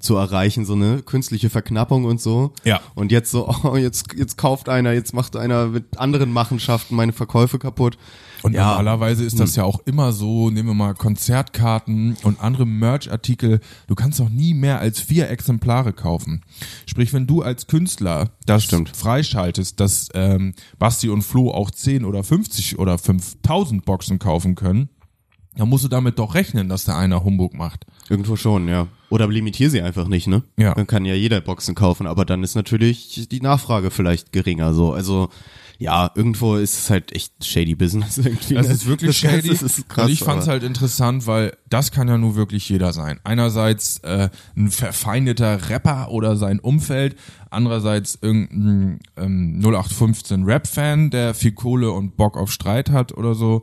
zu 0.02 0.16
erreichen, 0.16 0.64
so 0.66 0.74
eine 0.74 1.00
künstliche 1.02 1.48
Verknappung 1.48 2.04
und 2.04 2.20
so. 2.20 2.52
Ja. 2.64 2.80
Und 2.94 3.10
jetzt 3.12 3.30
so, 3.30 3.48
oh, 3.64 3.76
jetzt, 3.76 4.12
jetzt 4.16 4.36
kauft 4.36 4.68
einer, 4.68 4.92
jetzt 4.92 5.14
macht 5.14 5.36
einer 5.36 5.66
mit 5.68 5.98
anderen 5.98 6.32
Machenschaften 6.32 6.94
meine 6.96 7.12
Verkäufe 7.12 7.58
kaputt. 7.58 7.96
Und 8.42 8.54
Ja. 8.54 8.70
normalerweise 8.70 9.22
ist 9.24 9.38
das 9.38 9.54
ja 9.54 9.62
auch 9.62 9.78
immer 9.84 10.10
so, 10.12 10.50
nehmen 10.50 10.68
wir 10.70 10.74
mal 10.74 10.94
Konzertkarten 10.94 12.16
und 12.24 12.40
andere 12.40 12.66
Merch-Artikel, 12.66 13.60
du 13.86 13.94
kannst 13.94 14.18
doch 14.18 14.28
nie 14.28 14.52
mehr 14.52 14.80
als 14.80 15.00
vier 15.00 15.30
Exemplare 15.30 15.92
kaufen. 15.92 16.42
Sprich, 16.86 17.12
wenn 17.12 17.26
du 17.28 17.42
als 17.42 17.68
Künstler 17.68 18.30
das 18.44 18.64
Stimmt. 18.64 18.96
freischaltest, 18.96 19.78
dass 19.78 20.08
ähm, 20.14 20.54
Basti 20.78 21.08
und 21.08 21.22
Flo 21.22 21.52
auch 21.52 21.70
10 21.70 22.04
oder 22.04 22.24
50 22.24 22.78
oder 22.80 22.98
5000 22.98 23.84
Boxen 23.84 24.18
kaufen 24.18 24.56
können, 24.56 24.88
dann 25.56 25.68
musst 25.68 25.84
du 25.84 25.88
damit 25.88 26.18
doch 26.18 26.34
rechnen, 26.34 26.68
dass 26.68 26.84
da 26.84 26.98
einer 26.98 27.24
Humbug 27.24 27.54
macht. 27.54 27.84
Irgendwo 28.08 28.36
schon, 28.36 28.68
ja. 28.68 28.86
Oder 29.10 29.28
limitier 29.28 29.68
sie 29.68 29.82
einfach 29.82 30.08
nicht, 30.08 30.26
ne? 30.26 30.42
Ja. 30.56 30.74
Dann 30.74 30.86
kann 30.86 31.04
ja 31.04 31.14
jeder 31.14 31.40
Boxen 31.42 31.74
kaufen, 31.74 32.06
aber 32.06 32.24
dann 32.24 32.42
ist 32.42 32.54
natürlich 32.54 33.28
die 33.28 33.40
Nachfrage 33.40 33.90
vielleicht 33.90 34.32
geringer, 34.32 34.72
so. 34.72 34.92
Also, 34.94 35.28
ja, 35.78 36.10
irgendwo 36.14 36.54
ist 36.56 36.78
es 36.78 36.90
halt 36.90 37.12
echt 37.12 37.44
shady 37.44 37.74
Business 37.74 38.16
irgendwie. 38.18 38.54
Das 38.54 38.68
ne? 38.68 38.72
ist 38.74 38.86
wirklich 38.86 39.10
das 39.10 39.16
shady. 39.16 39.48
Das 39.48 39.62
ist 39.62 39.88
krass, 39.88 40.06
und 40.06 40.12
ich 40.12 40.20
fand 40.20 40.38
es 40.38 40.44
aber- 40.44 40.52
halt 40.52 40.62
interessant, 40.62 41.26
weil 41.26 41.54
das 41.68 41.90
kann 41.90 42.08
ja 42.08 42.16
nur 42.16 42.36
wirklich 42.36 42.68
jeder 42.68 42.92
sein. 42.92 43.20
Einerseits 43.24 43.98
äh, 43.98 44.30
ein 44.56 44.70
verfeindeter 44.70 45.68
Rapper 45.68 46.10
oder 46.10 46.36
sein 46.36 46.60
Umfeld, 46.60 47.16
andererseits 47.50 48.18
irgendein 48.22 49.00
ähm, 49.16 49.60
0815 49.60 50.44
Rap-Fan, 50.44 51.10
der 51.10 51.34
viel 51.34 51.52
Kohle 51.52 51.90
und 51.90 52.16
Bock 52.16 52.36
auf 52.38 52.50
Streit 52.50 52.90
hat 52.90 53.12
oder 53.12 53.34
so. 53.34 53.62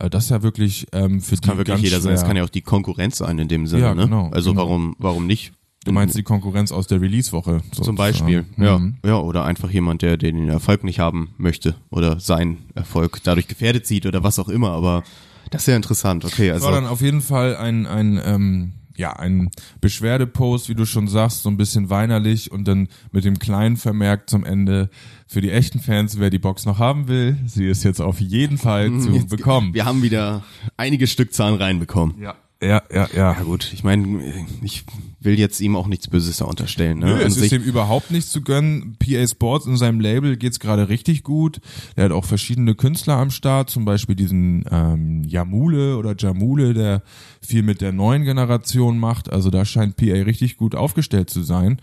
Äh, 0.00 0.10
das 0.10 0.24
ist 0.24 0.30
ja 0.30 0.42
wirklich 0.42 0.86
ähm, 0.92 1.20
für 1.20 1.36
Das 1.36 1.42
kann 1.42 1.58
wirklich 1.58 1.80
jeder 1.80 2.00
sein. 2.00 2.12
Das 2.14 2.24
kann 2.24 2.36
ja 2.36 2.42
auch 2.44 2.48
die 2.48 2.62
Konkurrenz 2.62 3.18
sein 3.18 3.38
in 3.38 3.48
dem 3.48 3.66
Sinne, 3.66 3.82
Ja, 3.82 3.94
ne? 3.94 4.04
genau, 4.04 4.30
Also 4.32 4.50
genau. 4.50 4.62
warum, 4.62 4.96
warum 4.98 5.26
nicht? 5.26 5.52
Du 5.84 5.92
meinst 5.92 6.14
die 6.14 6.22
Konkurrenz 6.22 6.72
aus 6.72 6.88
der 6.88 7.00
Release-Woche? 7.00 7.62
Zum. 7.72 7.96
Beispiel, 7.96 8.44
Mhm. 8.56 8.64
ja. 8.64 8.80
Ja, 9.06 9.18
oder 9.20 9.44
einfach 9.46 9.70
jemand, 9.70 10.02
der, 10.02 10.18
den 10.18 10.48
Erfolg 10.50 10.84
nicht 10.84 10.98
haben 10.98 11.30
möchte 11.38 11.74
oder 11.90 12.20
seinen 12.20 12.58
Erfolg 12.74 13.20
dadurch 13.24 13.48
gefährdet 13.48 13.86
sieht 13.86 14.04
oder 14.04 14.22
was 14.22 14.38
auch 14.38 14.50
immer, 14.50 14.72
aber 14.72 15.04
das 15.50 15.62
ist 15.62 15.68
ja 15.68 15.76
interessant, 15.76 16.24
okay, 16.26 16.48
Es 16.50 16.60
war 16.60 16.68
also. 16.68 16.80
dann 16.82 16.86
auf 16.90 17.00
jeden 17.00 17.22
Fall 17.22 17.56
ein, 17.56 17.86
ein 17.86 18.20
ähm, 18.22 18.72
ja, 18.96 19.14
ein 19.14 19.50
Beschwerdepost, 19.80 20.68
wie 20.68 20.74
du 20.74 20.84
schon 20.84 21.08
sagst, 21.08 21.42
so 21.42 21.48
ein 21.48 21.56
bisschen 21.56 21.88
weinerlich 21.90 22.52
und 22.52 22.68
dann 22.68 22.88
mit 23.10 23.24
dem 23.24 23.38
kleinen 23.38 23.76
Vermerk 23.78 24.28
zum 24.28 24.44
Ende 24.44 24.90
für 25.30 25.40
die 25.40 25.52
echten 25.52 25.78
Fans, 25.78 26.18
wer 26.18 26.28
die 26.28 26.40
Box 26.40 26.66
noch 26.66 26.80
haben 26.80 27.06
will, 27.06 27.36
sie 27.46 27.66
ist 27.68 27.84
jetzt 27.84 28.00
auf 28.00 28.20
jeden 28.20 28.58
Fall 28.58 28.90
zu 28.98 29.10
Jetzt- 29.12 29.28
bekommen. 29.30 29.74
Wir 29.74 29.84
haben 29.84 30.02
wieder 30.02 30.42
einige 30.76 31.06
Stückzahlen 31.06 31.54
reinbekommen. 31.54 32.20
Ja, 32.20 32.34
ja, 32.60 32.82
ja, 32.92 33.08
ja. 33.14 33.32
Ja 33.34 33.42
gut, 33.44 33.70
ich 33.72 33.84
meine, 33.84 34.20
ich 34.60 34.82
will 35.20 35.38
jetzt 35.38 35.60
ihm 35.60 35.76
auch 35.76 35.86
nichts 35.86 36.08
Böses 36.08 36.38
da 36.38 36.46
unterstellen. 36.46 36.98
Ne? 36.98 37.06
Nö, 37.06 37.22
es 37.22 37.36
ist 37.36 37.52
ihm 37.52 37.62
überhaupt 37.62 38.10
nichts 38.10 38.32
zu 38.32 38.42
gönnen. 38.42 38.96
PA 38.98 39.24
Sports 39.24 39.66
in 39.66 39.76
seinem 39.76 40.00
Label 40.00 40.36
geht's 40.36 40.58
gerade 40.58 40.88
richtig 40.88 41.22
gut. 41.22 41.60
Er 41.94 42.06
hat 42.06 42.12
auch 42.12 42.24
verschiedene 42.24 42.74
Künstler 42.74 43.14
am 43.18 43.30
Start, 43.30 43.70
zum 43.70 43.84
Beispiel 43.84 44.16
diesen 44.16 44.64
ähm, 44.68 45.22
Jamule 45.22 45.96
oder 45.96 46.16
Jamule, 46.18 46.74
der 46.74 47.04
viel 47.40 47.62
mit 47.62 47.80
der 47.80 47.92
neuen 47.92 48.24
Generation 48.24 48.98
macht. 48.98 49.32
Also 49.32 49.50
da 49.50 49.64
scheint 49.64 49.96
PA 49.96 50.06
richtig 50.24 50.56
gut 50.56 50.74
aufgestellt 50.74 51.30
zu 51.30 51.44
sein. 51.44 51.80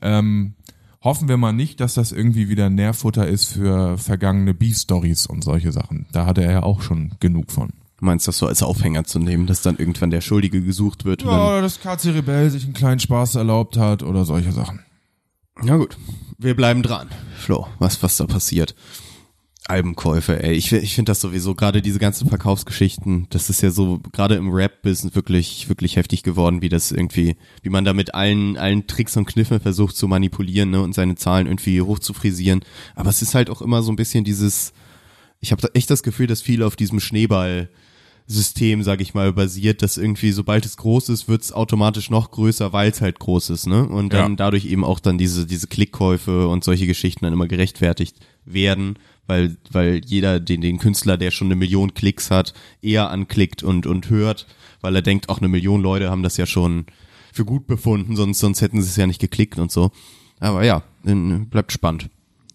Ähm, 0.00 0.54
hoffen 1.06 1.28
wir 1.28 1.36
mal 1.36 1.52
nicht, 1.52 1.80
dass 1.80 1.94
das 1.94 2.10
irgendwie 2.10 2.48
wieder 2.48 2.68
Nährfutter 2.68 3.28
ist 3.28 3.52
für 3.52 3.96
vergangene 3.96 4.54
Beef-Stories 4.54 5.26
und 5.26 5.44
solche 5.44 5.70
Sachen. 5.70 6.06
Da 6.10 6.26
hatte 6.26 6.42
er 6.42 6.50
ja 6.50 6.62
auch 6.64 6.82
schon 6.82 7.12
genug 7.20 7.52
von. 7.52 7.68
Du 7.98 8.04
meinst 8.04 8.26
das 8.26 8.38
so 8.38 8.48
als 8.48 8.62
Aufhänger 8.62 9.04
zu 9.04 9.20
nehmen, 9.20 9.46
dass 9.46 9.62
dann 9.62 9.76
irgendwann 9.76 10.10
der 10.10 10.20
Schuldige 10.20 10.60
gesucht 10.60 11.04
wird? 11.04 11.22
Ja, 11.22 11.46
oder 11.46 11.62
dass 11.62 11.80
KC 11.80 12.08
Rebell 12.08 12.50
sich 12.50 12.64
einen 12.64 12.74
kleinen 12.74 12.98
Spaß 12.98 13.36
erlaubt 13.36 13.78
hat 13.78 14.02
oder 14.02 14.24
solche 14.24 14.50
Sachen. 14.50 14.80
Ja 15.62 15.76
gut, 15.76 15.96
wir 16.38 16.56
bleiben 16.56 16.82
dran. 16.82 17.08
Flo, 17.38 17.68
was, 17.78 18.02
was 18.02 18.16
da 18.16 18.26
passiert? 18.26 18.74
Albenkäufe, 19.68 20.42
ey. 20.42 20.54
Ich, 20.54 20.72
ich 20.72 20.94
finde 20.94 21.10
das 21.10 21.20
sowieso, 21.20 21.54
gerade 21.54 21.82
diese 21.82 21.98
ganzen 21.98 22.28
Verkaufsgeschichten, 22.28 23.26
das 23.30 23.50
ist 23.50 23.62
ja 23.62 23.70
so, 23.70 24.00
gerade 24.12 24.36
im 24.36 24.50
Rap-Business 24.50 25.14
wirklich, 25.14 25.68
wirklich 25.68 25.96
heftig 25.96 26.22
geworden, 26.22 26.62
wie 26.62 26.68
das 26.68 26.92
irgendwie, 26.92 27.36
wie 27.62 27.68
man 27.70 27.84
da 27.84 27.92
mit 27.92 28.14
allen, 28.14 28.56
allen 28.56 28.86
Tricks 28.86 29.16
und 29.16 29.26
Kniffen 29.26 29.60
versucht 29.60 29.96
zu 29.96 30.08
manipulieren, 30.08 30.70
ne, 30.70 30.80
und 30.80 30.94
seine 30.94 31.16
Zahlen 31.16 31.46
irgendwie 31.46 31.80
hoch 31.80 31.98
zu 31.98 32.12
frisieren. 32.14 32.60
Aber 32.94 33.10
es 33.10 33.22
ist 33.22 33.34
halt 33.34 33.50
auch 33.50 33.62
immer 33.62 33.82
so 33.82 33.92
ein 33.92 33.96
bisschen 33.96 34.24
dieses, 34.24 34.72
ich 35.40 35.52
habe 35.52 35.62
da 35.62 35.68
echt 35.74 35.90
das 35.90 36.02
Gefühl, 36.02 36.26
dass 36.26 36.42
viele 36.42 36.66
auf 36.66 36.76
diesem 36.76 37.00
Schneeball 37.00 37.68
System, 38.28 38.82
sag 38.82 39.00
ich 39.00 39.14
mal, 39.14 39.32
basiert, 39.32 39.82
dass 39.82 39.98
irgendwie, 39.98 40.32
sobald 40.32 40.66
es 40.66 40.76
groß 40.76 41.10
ist, 41.10 41.28
wird 41.28 41.42
es 41.42 41.52
automatisch 41.52 42.10
noch 42.10 42.32
größer, 42.32 42.72
weil 42.72 42.90
es 42.90 43.00
halt 43.00 43.20
groß 43.20 43.50
ist, 43.50 43.68
ne? 43.68 43.86
Und 43.88 44.12
dann 44.12 44.32
Ja. 44.32 44.36
dadurch 44.36 44.64
eben 44.64 44.82
auch 44.84 44.98
dann 44.98 45.16
diese, 45.16 45.46
diese 45.46 45.68
Klickkäufe 45.68 46.48
und 46.48 46.64
solche 46.64 46.88
Geschichten 46.88 47.24
dann 47.24 47.32
immer 47.32 47.46
gerechtfertigt 47.46 48.16
werden, 48.44 48.98
weil, 49.26 49.56
weil 49.70 50.00
jeder 50.04 50.40
den, 50.40 50.60
den 50.60 50.78
Künstler, 50.78 51.16
der 51.16 51.30
schon 51.30 51.48
eine 51.48 51.56
Million 51.56 51.94
Klicks 51.94 52.30
hat, 52.30 52.54
eher 52.82 53.10
anklickt 53.10 53.62
und, 53.62 53.86
und 53.86 54.10
hört, 54.10 54.46
weil 54.80 54.94
er 54.94 55.02
denkt, 55.02 55.28
auch 55.28 55.38
eine 55.38 55.48
Million 55.48 55.82
Leute 55.82 56.10
haben 56.10 56.22
das 56.22 56.36
ja 56.36 56.46
schon 56.46 56.86
für 57.32 57.44
gut 57.44 57.66
befunden, 57.66 58.16
sonst, 58.16 58.38
sonst 58.38 58.60
hätten 58.62 58.80
sie 58.82 58.88
es 58.88 58.96
ja 58.96 59.06
nicht 59.06 59.20
geklickt 59.20 59.58
und 59.58 59.70
so. 59.70 59.90
Aber 60.40 60.64
ja, 60.64 60.82
bleibt 61.02 61.72
spannend. 61.72 62.08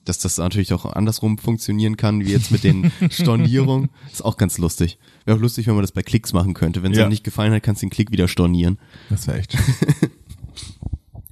Dass 0.06 0.18
das 0.18 0.38
natürlich 0.40 0.74
auch 0.74 0.86
andersrum 0.86 1.38
funktionieren 1.38 1.96
kann, 1.96 2.26
wie 2.26 2.32
jetzt 2.32 2.50
mit 2.52 2.64
den 2.64 2.92
Stornierungen, 3.12 3.90
ist 4.12 4.26
auch 4.26 4.38
ganz 4.38 4.58
lustig. 4.58 4.98
Wäre 5.26 5.38
auch 5.38 5.42
lustig, 5.42 5.68
wenn 5.68 5.76
man 5.76 5.84
das 5.84 5.92
bei 5.92 6.02
Klicks 6.02 6.34
machen 6.34 6.56
könnte. 6.56 6.82
Wenn 6.82 6.92
es 6.92 6.98
Ja. 6.98 7.04
dir 7.04 7.10
nicht 7.10 7.24
gefallen 7.24 7.54
hat, 7.54 7.62
kannst 7.62 7.84
du 7.84 7.86
den 7.86 7.92
Klick 7.92 8.12
wieder 8.12 8.28
stornieren. 8.28 8.80
Das 9.10 9.28
wäre 9.28 9.38
echt. 9.40 9.56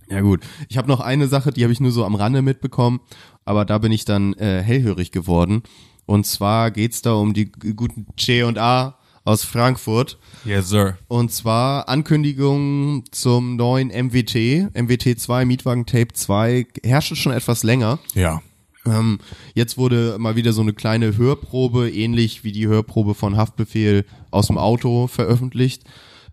Ja 0.09 0.21
gut. 0.21 0.41
Ich 0.69 0.77
habe 0.77 0.87
noch 0.87 0.99
eine 0.99 1.27
Sache, 1.27 1.51
die 1.51 1.63
habe 1.63 1.73
ich 1.73 1.79
nur 1.79 1.91
so 1.91 2.05
am 2.05 2.15
Rande 2.15 2.41
mitbekommen, 2.41 2.99
aber 3.45 3.65
da 3.65 3.77
bin 3.77 3.91
ich 3.91 4.05
dann 4.05 4.33
äh, 4.33 4.61
hellhörig 4.61 5.11
geworden. 5.11 5.63
Und 6.05 6.25
zwar 6.25 6.71
geht's 6.71 7.01
da 7.01 7.13
um 7.13 7.33
die 7.33 7.51
guten 7.51 8.07
C 8.17 8.43
und 8.43 8.57
A 8.57 8.97
aus 9.25 9.43
Frankfurt. 9.43 10.17
yes, 10.43 10.69
sir. 10.69 10.97
Und 11.07 11.31
zwar 11.31 11.87
Ankündigung 11.87 13.03
zum 13.11 13.57
neuen 13.57 13.89
MWT, 13.89 14.73
MWT 14.73 15.19
2, 15.19 15.45
Mietwagen 15.45 15.85
Tape 15.85 16.13
2, 16.13 16.65
herrscht 16.83 17.15
schon 17.15 17.31
etwas 17.31 17.61
länger. 17.61 17.99
Ja. 18.15 18.41
Ähm, 18.85 19.19
jetzt 19.53 19.77
wurde 19.77 20.17
mal 20.17 20.35
wieder 20.35 20.53
so 20.53 20.61
eine 20.61 20.73
kleine 20.73 21.15
Hörprobe, 21.17 21.91
ähnlich 21.91 22.43
wie 22.43 22.51
die 22.51 22.67
Hörprobe 22.67 23.13
von 23.13 23.37
Haftbefehl 23.37 24.05
aus 24.31 24.47
dem 24.47 24.57
Auto 24.57 25.07
veröffentlicht. 25.07 25.83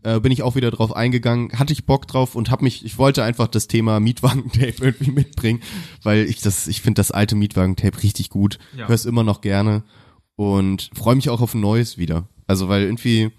Äh, 0.06 0.20
bin 0.20 0.30
ich 0.30 0.42
auch 0.44 0.54
wieder 0.54 0.70
drauf 0.70 0.94
eingegangen, 0.94 1.50
hatte 1.58 1.72
ich 1.72 1.84
Bock 1.84 2.06
drauf 2.06 2.36
und 2.36 2.48
habe 2.52 2.62
mich, 2.62 2.84
ich 2.84 2.96
wollte 2.96 3.24
einfach 3.24 3.48
das 3.48 3.66
Thema 3.66 3.98
Mietwagen-Tape 3.98 4.74
irgendwie 4.80 5.10
mitbringen, 5.10 5.60
weil 6.04 6.26
ich 6.26 6.40
das, 6.40 6.68
ich 6.68 6.80
finde 6.80 7.00
das 7.00 7.10
alte 7.10 7.34
Mietwagen-Tape 7.34 8.04
richtig 8.04 8.30
gut, 8.30 8.60
Ja. 8.76 8.86
hör's 8.86 9.04
immer 9.04 9.24
noch 9.24 9.40
gerne 9.40 9.82
und 10.36 10.90
freue 10.94 11.16
mich 11.16 11.28
auch 11.28 11.40
auf 11.40 11.54
ein 11.54 11.60
neues 11.60 11.98
wieder. 11.98 12.28
Also 12.46 12.68
weil 12.68 12.82
irgendwie 12.84 13.32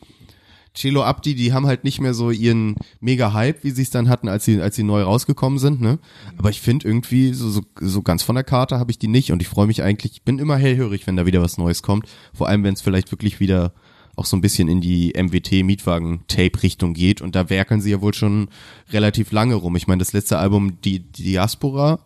Celo 0.76 1.04
Abdi, 1.04 1.36
die 1.36 1.54
haben 1.54 1.66
halt 1.68 1.86
nicht 1.86 2.02
mehr 2.02 2.14
so 2.14 2.32
ihren 2.32 2.76
mega 3.00 3.32
Hype, 3.32 3.64
wie 3.64 3.72
sie 3.72 3.82
es 3.84 3.90
dann 3.90 4.10
hatten, 4.10 4.28
als 4.28 4.44
sie 4.44 4.62
als 4.62 4.76
sie 4.76 4.84
neu 4.84 5.04
rausgekommen 5.04 5.60
sind, 5.60 5.80
ne? 5.82 5.98
Aber 6.38 6.50
ich 6.50 6.60
finde 6.62 6.86
irgendwie 6.88 7.34
so, 7.34 7.50
so 7.50 7.62
so 7.80 8.02
ganz 8.02 8.24
von 8.24 8.36
der 8.36 8.44
Karte 8.44 8.78
habe 8.78 8.92
ich 8.92 9.00
die 9.00 9.08
nicht 9.08 9.32
und 9.32 9.42
ich 9.42 9.48
freue 9.48 9.68
mich 9.68 9.82
eigentlich, 9.82 10.12
ich 10.12 10.22
bin 10.24 10.38
immer 10.38 10.58
hellhörig, 10.58 11.08
wenn 11.08 11.16
da 11.16 11.26
wieder 11.26 11.42
was 11.42 11.58
Neues 11.58 11.82
kommt, 11.82 12.08
vor 12.34 12.48
allem 12.48 12.64
wenn 12.64 12.74
es 12.74 12.82
vielleicht 12.82 13.10
wirklich 13.12 13.40
wieder 13.40 13.74
auch 14.18 14.26
so 14.26 14.36
ein 14.36 14.42
bisschen 14.42 14.68
in 14.68 14.82
die 14.82 15.14
MWT 15.16 15.64
Mietwagen 15.64 16.22
Tape 16.28 16.62
Richtung 16.64 16.94
geht 16.94 17.22
und 17.22 17.36
da 17.36 17.50
werkeln 17.50 17.80
sie 17.82 17.92
ja 17.92 18.02
wohl 18.02 18.14
schon 18.14 18.50
relativ 18.92 19.32
lange 19.32 19.56
rum. 19.56 19.76
Ich 19.76 19.88
meine, 19.88 20.00
das 20.00 20.12
letzte 20.12 20.40
Album 20.40 20.82
die, 20.82 21.00
die 21.00 21.24
Diaspora 21.24 22.00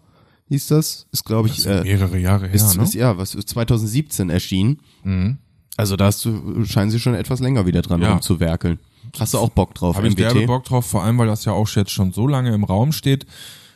hieß 0.50 0.68
das, 0.68 1.08
ist 1.12 1.24
glaube 1.26 1.48
ich 1.48 1.66
äh, 1.66 1.82
Mehrere 1.84 2.20
Jahre 2.20 2.48
her, 2.48 2.54
ist, 2.54 2.78
ne? 2.78 2.84
ist 2.84 2.94
ja, 2.94 3.18
was 3.18 3.34
ist 3.34 3.50
2017 3.50 4.30
erschienen. 4.30 5.40
Also 5.78 5.96
da 5.96 6.06
hast 6.06 6.24
du, 6.26 6.66
scheinen 6.66 6.92
sie 6.92 7.00
schon 7.00 7.16
etwas 7.16 7.40
länger 7.40 7.66
wieder 7.66 7.82
dran 7.82 8.02
Ja. 8.02 8.12
rumzuwerkeln. 8.12 8.80
Hast 9.18 9.34
du 9.34 9.38
auch 9.40 9.50
Bock 9.50 9.74
drauf, 9.74 9.96
Habe 9.96 10.10
ich 10.10 10.16
derbe 10.16 10.46
Bock 10.46 10.66
drauf, 10.66 10.86
vor 10.86 11.04
allem, 11.04 11.18
weil 11.18 11.28
das 11.28 11.46
ja 11.46 11.54
auch 11.54 11.68
jetzt 11.70 11.92
schon 11.92 12.12
so 12.12 12.28
lange 12.28 12.54
im 12.54 12.66
Raum 12.66 12.92
steht, 12.92 13.26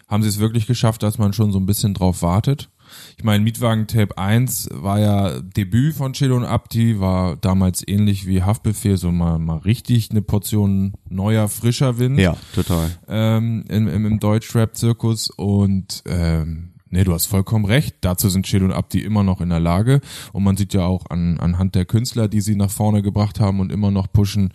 haben 0.08 0.22
sie 0.22 0.30
es 0.30 0.40
wirklich 0.40 0.68
geschafft, 0.68 1.02
dass 1.04 1.18
man 1.18 1.34
schon 1.34 1.52
so 1.52 1.60
ein 1.60 1.66
bisschen 1.66 1.94
drauf 1.94 2.22
wartet. 2.22 2.70
Ich 3.18 3.24
meine, 3.24 3.43
Mietwagen 3.43 3.88
Tape 3.88 4.18
1 4.18 4.70
war 4.74 4.99
ja 4.99 5.39
Debüt 5.39 5.95
von 5.95 6.13
Chelo 6.13 6.36
und 6.36 6.43
Abdi, 6.43 6.99
war 6.99 7.38
damals 7.38 7.88
ähnlich 7.88 8.28
wie 8.28 8.43
Haftbefehl, 8.43 8.97
so 8.97 9.11
mal, 9.11 9.39
mal 9.39 9.57
richtig 9.59 10.11
eine 10.11 10.22
Portion 10.22 10.93
neuer, 11.09 11.47
frischer 11.47 11.97
Wind 11.97 12.20
Ja, 12.20 12.36
total. 12.53 12.91
ähm, 13.07 13.63
im, 13.70 13.88
im, 13.88 14.05
im 14.05 14.20
Deutschrap-Zirkus 14.20 15.30
und 15.30 16.03
ähm, 16.07 16.72
Nee, 16.91 17.03
du 17.03 17.13
hast 17.13 17.26
vollkommen 17.26 17.66
recht. 17.66 17.97
Dazu 18.01 18.30
sind 18.30 18.45
Chelo 18.45 18.66
und 18.66 18.72
Abdi 18.72 19.01
immer 19.01 19.22
noch 19.24 19.41
in 19.41 19.49
der 19.49 19.59
Lage. 19.59 19.99
Und 20.32 20.43
man 20.43 20.55
sieht 20.55 20.74
ja 20.74 20.86
auch 20.86 21.09
an, 21.09 21.38
anhand 21.39 21.76
der 21.76 21.84
Künstler, 21.84 22.30
die 22.30 22.39
sie 22.39 22.55
nach 22.55 22.70
vorne 22.70 23.01
gebracht 23.01 23.41
haben 23.41 23.59
und 23.59 23.70
immer 23.70 23.91
noch 23.91 24.09
pushen, 24.09 24.53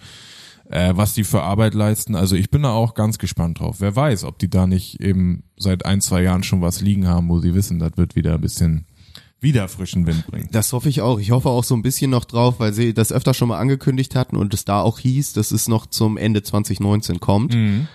äh, 0.71 0.93
was 0.97 1.15
die 1.15 1.25
für 1.25 1.43
Arbeit 1.43 1.75
leisten. 1.75 2.15
Also 2.15 2.37
ich 2.37 2.51
bin 2.51 2.63
da 2.63 2.71
auch 2.71 2.95
ganz 2.95 3.19
gespannt 3.19 3.59
drauf. 3.59 3.77
Wer 3.81 3.95
weiß, 3.95 4.25
ob 4.25 4.39
die 4.39 4.49
da 4.49 4.67
nicht 4.67 5.01
eben 5.01 5.43
seit 5.57 5.85
ein, 5.85 6.01
zwei 6.01 6.23
Jahren 6.23 6.45
schon 6.45 6.63
was 6.63 6.81
liegen 6.81 7.09
haben, 7.09 7.29
wo 7.29 7.41
sie 7.41 7.55
wissen, 7.55 7.79
das 7.81 7.97
wird 7.97 8.15
wieder 8.15 8.35
ein 8.35 8.41
bisschen 8.41 8.87
wieder 9.41 9.69
frischen 9.69 10.07
Wind 10.07 10.27
bringen. 10.27 10.49
Das 10.53 10.73
hoffe 10.73 10.89
ich 10.89 11.01
auch. 11.01 11.19
Ich 11.19 11.31
hoffe 11.31 11.49
auch 11.49 11.65
so 11.65 11.75
ein 11.75 11.83
bisschen 11.83 12.11
noch 12.11 12.25
drauf, 12.25 12.61
weil 12.61 12.73
sie 12.73 12.95
das 12.95 13.11
öfter 13.11 13.35
schon 13.35 13.49
mal 13.49 13.59
angekündigt 13.59 14.15
hatten 14.15 14.37
und 14.37 14.55
es 14.55 14.65
da 14.65 14.83
auch 14.83 14.99
hieß, 14.99 15.33
dass 15.33 15.51
es 15.51 15.67
noch 15.67 15.87
zum 15.87 16.17
Ende 16.17 16.43
2019 16.43 17.21
kommt. 17.21 17.55
Mhm. 17.55 17.89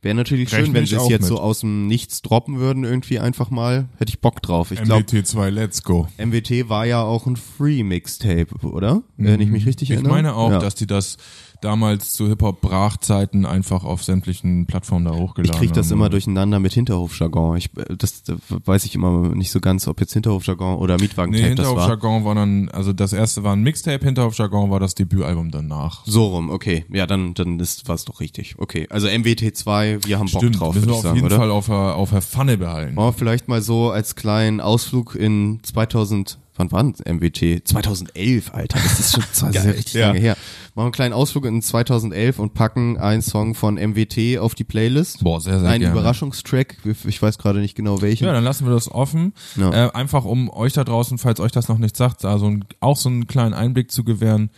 Wäre 0.00 0.14
natürlich 0.14 0.52
Rechne 0.52 0.66
schön, 0.66 0.74
wenn 0.74 0.84
ich 0.84 0.90
sie 0.90 0.96
es 0.96 1.08
jetzt 1.08 1.22
mit. 1.22 1.28
so 1.28 1.38
aus 1.38 1.60
dem 1.60 1.86
Nichts 1.86 2.22
droppen 2.22 2.58
würden, 2.58 2.82
irgendwie 2.84 3.18
einfach 3.20 3.50
mal. 3.50 3.88
Hätte 3.98 4.10
ich 4.10 4.20
Bock 4.20 4.42
drauf. 4.42 4.70
Ich 4.72 4.82
glaube, 4.82 5.04
MWT2, 5.04 5.50
let's 5.50 5.82
go. 5.82 6.08
MWT 6.18 6.68
war 6.68 6.86
ja 6.86 7.02
auch 7.02 7.26
ein 7.26 7.36
Free-Mixtape, 7.36 8.66
oder? 8.66 9.02
Wenn 9.16 9.40
ich 9.40 9.48
mich 9.48 9.66
richtig 9.66 9.90
Ich 9.90 9.94
erinnere. 9.94 10.12
meine 10.12 10.34
auch, 10.34 10.50
ja. 10.50 10.58
dass 10.58 10.74
die 10.74 10.88
das 10.88 11.18
damals 11.64 12.12
zu 12.12 12.28
Hip-Hop-Brachzeiten 12.28 13.46
einfach 13.46 13.84
auf 13.84 14.02
sämtlichen 14.04 14.66
Plattformen 14.66 15.04
da 15.04 15.12
hochgeladen 15.12 15.52
Ich 15.54 15.58
krieg 15.58 15.72
das 15.72 15.86
haben. 15.86 15.98
immer 15.98 16.10
durcheinander 16.10 16.58
mit 16.60 16.72
Hinterhofjargon. 16.72 17.56
Ich, 17.56 17.70
äh, 17.76 17.96
das, 17.96 18.22
das 18.22 18.36
weiß 18.48 18.84
ich 18.84 18.94
immer 18.94 19.34
nicht 19.34 19.50
so 19.50 19.60
ganz, 19.60 19.86
ob 19.88 20.00
jetzt 20.00 20.12
Hinterhofjargon 20.12 20.76
oder 20.76 20.96
Nee, 20.96 21.02
Mietwagentape 21.02 21.54
das 21.54 21.66
war. 21.66 21.72
Hinterhofjargon 21.72 22.24
war 22.24 22.34
dann, 22.34 22.68
also 22.70 22.92
das 22.92 23.12
erste 23.12 23.42
war 23.44 23.54
ein 23.54 23.62
Mixtape, 23.62 24.04
Hinterhofjargon 24.04 24.70
war 24.70 24.80
das 24.80 24.94
Debütalbum 24.94 25.50
danach. 25.50 26.04
So 26.06 26.26
rum, 26.26 26.50
okay. 26.50 26.84
Ja, 26.92 27.06
dann, 27.06 27.34
dann 27.34 27.58
ist 27.60 27.88
was 27.88 28.04
doch 28.04 28.20
richtig. 28.20 28.56
Okay. 28.58 28.86
Also 28.90 29.08
MWT2, 29.08 30.06
wir 30.06 30.18
haben 30.18 30.30
Bock 30.30 30.42
Stimmt, 30.42 30.60
drauf, 30.60 30.74
müssen 30.74 30.86
würde 30.88 30.88
wir 30.88 30.92
ich 30.92 30.96
auf 30.98 31.02
sagen, 31.02 31.16
jeden 31.16 31.26
oder? 31.26 31.36
Fall 31.36 31.50
auf 31.50 31.66
der, 31.66 31.94
auf 31.96 32.10
der 32.10 32.22
Pfanne 32.22 32.58
behalten. 32.58 32.98
Oh, 32.98 33.12
vielleicht 33.12 33.48
mal 33.48 33.62
so 33.62 33.90
als 33.90 34.14
kleinen 34.14 34.60
Ausflug 34.60 35.14
in 35.14 35.60
2000, 35.62 36.38
wann 36.70 36.70
war 36.70 36.92
denn 36.92 37.16
MWT? 37.16 37.66
2011, 37.66 38.54
Alter, 38.54 38.78
das 38.82 39.00
ist 39.00 39.12
schon 39.12 39.24
das 39.30 39.42
ist 39.42 39.64
ja 39.64 39.70
richtig 39.70 39.94
ja. 39.94 40.08
lange 40.08 40.20
her. 40.20 40.36
Machen 40.74 40.76
wir 40.76 40.82
einen 40.84 40.92
kleinen 40.92 41.14
Ausflug 41.14 41.44
in 41.46 41.60
2011 41.60 42.38
und 42.38 42.54
packen 42.54 42.98
einen 42.98 43.22
Song 43.22 43.54
von 43.54 43.74
MWT 43.74 44.38
auf 44.38 44.54
die 44.54 44.64
Playlist. 44.64 45.22
Boah, 45.22 45.40
sehr, 45.40 45.60
sehr 45.60 45.68
Ein 45.68 45.80
gerne. 45.80 45.94
Überraschungstrack, 45.94 46.76
ich 47.06 47.20
weiß 47.20 47.38
gerade 47.38 47.60
nicht 47.60 47.74
genau 47.74 48.00
welchen. 48.00 48.24
Ja, 48.24 48.32
dann 48.32 48.44
lassen 48.44 48.66
wir 48.66 48.72
das 48.72 48.90
offen. 48.90 49.32
Ja. 49.56 49.88
Äh, 49.88 49.92
einfach 49.92 50.24
um 50.24 50.48
euch 50.50 50.72
da 50.72 50.84
draußen, 50.84 51.18
falls 51.18 51.40
euch 51.40 51.52
das 51.52 51.68
noch 51.68 51.78
nicht 51.78 51.96
sagt, 51.96 52.24
also 52.24 52.46
ein, 52.46 52.64
auch 52.80 52.96
so 52.96 53.08
einen 53.08 53.26
kleinen 53.26 53.54
Einblick 53.54 53.90
zu 53.90 54.04
gewähren. 54.04 54.50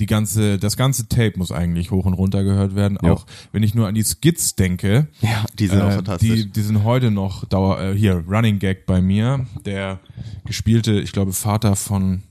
Die 0.00 0.06
ganze, 0.06 0.58
das 0.58 0.76
ganze 0.76 1.08
Tape 1.08 1.32
muss 1.36 1.50
eigentlich 1.50 1.90
hoch 1.90 2.04
und 2.06 2.14
runter 2.14 2.44
gehört 2.44 2.76
werden. 2.76 2.98
Ja. 3.02 3.12
Auch 3.12 3.26
wenn 3.50 3.64
ich 3.64 3.74
nur 3.74 3.88
an 3.88 3.94
die 3.96 4.04
Skits 4.04 4.54
denke, 4.54 5.08
Ja, 5.20 5.44
die 5.58 5.66
sind 5.66 5.80
auch 5.80 5.88
äh, 5.90 5.94
fantastisch. 5.94 6.28
die, 6.30 6.50
die 6.50 6.62
sind 6.62 6.84
heute 6.84 7.10
noch 7.10 7.44
Dauer, 7.46 7.80
äh, 7.80 7.94
hier, 7.94 8.22
Running 8.28 8.60
Gag 8.60 8.86
bei 8.86 9.00
mir. 9.02 9.46
Der 9.64 9.98
gespielte, 10.44 11.00
ich 11.00 11.10
glaube, 11.12 11.32
Vater 11.32 11.74
von 11.74 12.22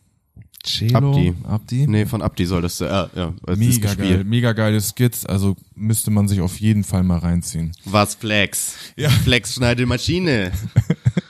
Celo. 0.63 1.11
Abdi. 1.11 1.33
Abdi? 1.43 1.87
Nee, 1.87 2.05
von 2.05 2.21
Abdi 2.21 2.45
soll 2.45 2.61
das, 2.61 2.79
äh, 2.81 2.85
ja, 2.85 3.33
ist 3.47 3.57
Mega 3.57 3.87
gespielt. 3.87 3.97
geil, 3.97 4.23
mega 4.23 4.53
geile 4.53 4.81
Skits, 4.81 5.25
also 5.25 5.55
müsste 5.75 6.09
man 6.11 6.27
sich 6.27 6.41
auf 6.41 6.59
jeden 6.59 6.83
Fall 6.83 7.03
mal 7.03 7.19
reinziehen. 7.19 7.73
Was 7.85 8.15
Flex? 8.15 8.75
Ja. 8.95 9.09
Flex 9.09 9.55
schneidet 9.55 9.87
Maschine. 9.87 10.51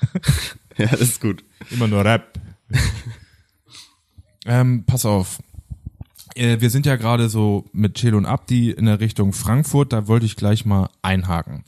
ja, 0.78 0.86
das 0.88 1.02
ist 1.02 1.22
gut. 1.22 1.44
Immer 1.72 1.88
nur 1.88 2.06
Rap. 2.06 2.40
ähm, 4.46 4.84
pass 4.86 5.06
auf. 5.06 5.40
Äh, 6.38 6.62
Wir 6.62 6.70
sind 6.70 6.86
ja 6.86 6.96
gerade 6.96 7.30
so 7.30 7.66
mit 7.74 7.96
Chelo 7.96 8.18
und 8.18 8.26
Abdi 8.26 8.72
in 8.72 8.86
der 8.86 9.00
Richtung 9.00 9.34
Frankfurt, 9.34 9.94
da 9.94 10.08
wollte 10.08 10.26
ich 10.26 10.36
gleich 10.36 10.66
mal 10.66 10.90
einhaken. 11.02 11.64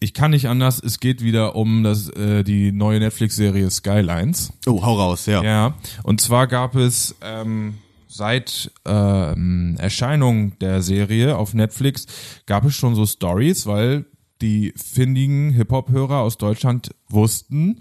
Ich 0.00 0.12
kann 0.12 0.32
nicht 0.32 0.48
anders, 0.48 0.82
es 0.82 1.00
geht 1.00 1.22
wieder 1.22 1.56
um 1.56 1.82
das, 1.82 2.10
äh, 2.10 2.44
die 2.44 2.72
neue 2.72 3.00
Netflix-Serie 3.00 3.70
Skylines. 3.70 4.52
Oh, 4.66 4.82
hau 4.82 4.94
raus, 4.94 5.26
ja. 5.26 5.42
Ja, 5.42 5.74
und 6.02 6.20
zwar 6.20 6.46
gab 6.46 6.74
es 6.74 7.14
ähm, 7.22 7.74
seit 8.06 8.70
ähm, 8.84 9.76
Erscheinung 9.78 10.58
der 10.58 10.82
Serie 10.82 11.36
auf 11.36 11.54
Netflix 11.54 12.06
gab 12.46 12.64
es 12.64 12.74
schon 12.74 12.94
so 12.94 13.06
Stories, 13.06 13.66
weil 13.66 14.04
die 14.42 14.74
findigen 14.76 15.50
Hip-Hop-Hörer 15.50 16.18
aus 16.18 16.36
Deutschland 16.36 16.90
wussten, 17.08 17.80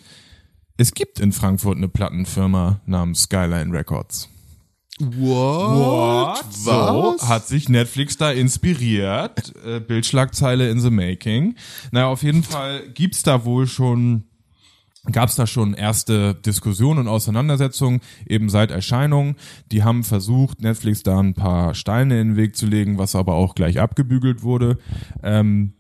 es 0.78 0.94
gibt 0.94 1.20
in 1.20 1.34
Frankfurt 1.34 1.78
eine 1.78 1.90
Plattenfirma 1.90 2.82
namens 2.86 3.24
Skyline 3.24 3.74
Records. 3.74 4.30
What? 5.00 6.54
So 6.54 6.72
Was? 6.72 7.28
hat 7.28 7.48
sich 7.48 7.70
Netflix 7.70 8.18
da 8.18 8.32
inspiriert. 8.32 9.54
Äh, 9.64 9.80
Bildschlagzeile 9.80 10.70
in 10.70 10.82
the 10.82 10.90
making. 10.90 11.56
Naja, 11.92 12.08
auf 12.08 12.22
jeden 12.22 12.44
Fall 12.44 12.82
gibt's 12.90 13.24
da 13.24 13.46
wohl 13.46 13.66
schon 13.66 14.26
gab 15.12 15.30
es 15.30 15.36
da 15.36 15.46
schon 15.46 15.74
erste 15.74 16.34
Diskussionen 16.34 17.02
und 17.02 17.08
Auseinandersetzungen, 17.08 18.00
eben 18.28 18.50
seit 18.50 18.72
Erscheinung. 18.72 19.36
Die 19.72 19.84
haben 19.84 20.04
versucht, 20.04 20.62
Netflix 20.62 21.04
da 21.04 21.20
ein 21.20 21.34
paar 21.34 21.76
Steine 21.76 22.22
in 22.22 22.30
den 22.30 22.38
Weg 22.38 22.56
zu 22.56 22.66
legen, 22.66 22.98
was 22.98 23.16
aber 23.16 23.34
auch 23.34 23.56
gleich 23.56 23.80
abgebügelt 23.80 24.44
wurde. 24.44 24.78
Ähm, 25.22 25.74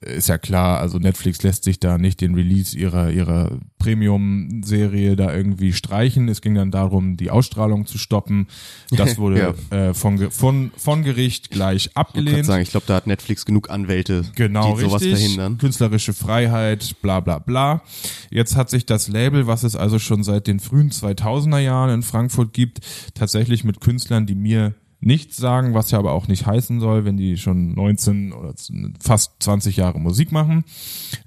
ist 0.00 0.28
ja 0.28 0.38
klar, 0.38 0.78
also 0.78 0.98
Netflix 0.98 1.42
lässt 1.42 1.64
sich 1.64 1.80
da 1.80 1.98
nicht 1.98 2.20
den 2.20 2.34
Release 2.34 2.76
ihrer, 2.78 3.10
ihrer 3.10 3.58
Premium-Serie 3.78 5.16
da 5.16 5.34
irgendwie 5.34 5.72
streichen. 5.72 6.28
Es 6.28 6.40
ging 6.40 6.54
dann 6.54 6.70
darum, 6.70 7.16
die 7.16 7.30
Ausstrahlung 7.30 7.86
zu 7.86 7.98
stoppen. 7.98 8.46
Das 8.90 9.18
wurde 9.18 9.54
äh, 9.70 9.94
von, 9.94 10.30
von, 10.30 10.70
von 10.76 11.02
Gericht 11.02 11.50
gleich 11.50 11.86
Ich 11.86 11.96
abgelehnt. 11.96 12.46
sagen, 12.46 12.62
ich 12.62 12.70
glaube, 12.70 12.86
da 12.86 12.94
hat 12.94 13.06
Netflix 13.06 13.44
genug 13.44 13.70
Anwälte, 13.70 14.22
Genau, 14.34 14.76
die 14.76 14.82
sowas 14.84 15.02
richtig. 15.02 15.18
verhindern. 15.20 15.58
Künstlerische 15.58 16.12
Freiheit, 16.12 16.96
bla 17.02 17.20
bla 17.20 17.38
bla. 17.38 17.82
Jetzt 18.30 18.56
hat 18.56 18.70
sich 18.70 18.86
das 18.86 19.08
Label, 19.08 19.46
was 19.46 19.62
es 19.64 19.74
also 19.76 19.98
schon 19.98 20.22
seit 20.22 20.46
den 20.46 20.60
frühen 20.60 20.90
2000er 20.90 21.58
Jahren 21.58 21.90
in 21.90 22.02
Frankfurt 22.02 22.52
gibt, 22.52 22.80
tatsächlich 23.14 23.64
mit 23.64 23.80
Künstlern, 23.80 24.26
die 24.26 24.34
mir 24.34 24.74
nichts 25.00 25.36
sagen, 25.36 25.74
was 25.74 25.90
ja 25.90 25.98
aber 25.98 26.12
auch 26.12 26.28
nicht 26.28 26.46
heißen 26.46 26.80
soll, 26.80 27.04
wenn 27.04 27.16
die 27.16 27.36
schon 27.36 27.74
19 27.74 28.32
oder 28.32 28.54
fast 29.00 29.32
20 29.40 29.76
Jahre 29.76 30.00
Musik 30.00 30.32
machen. 30.32 30.64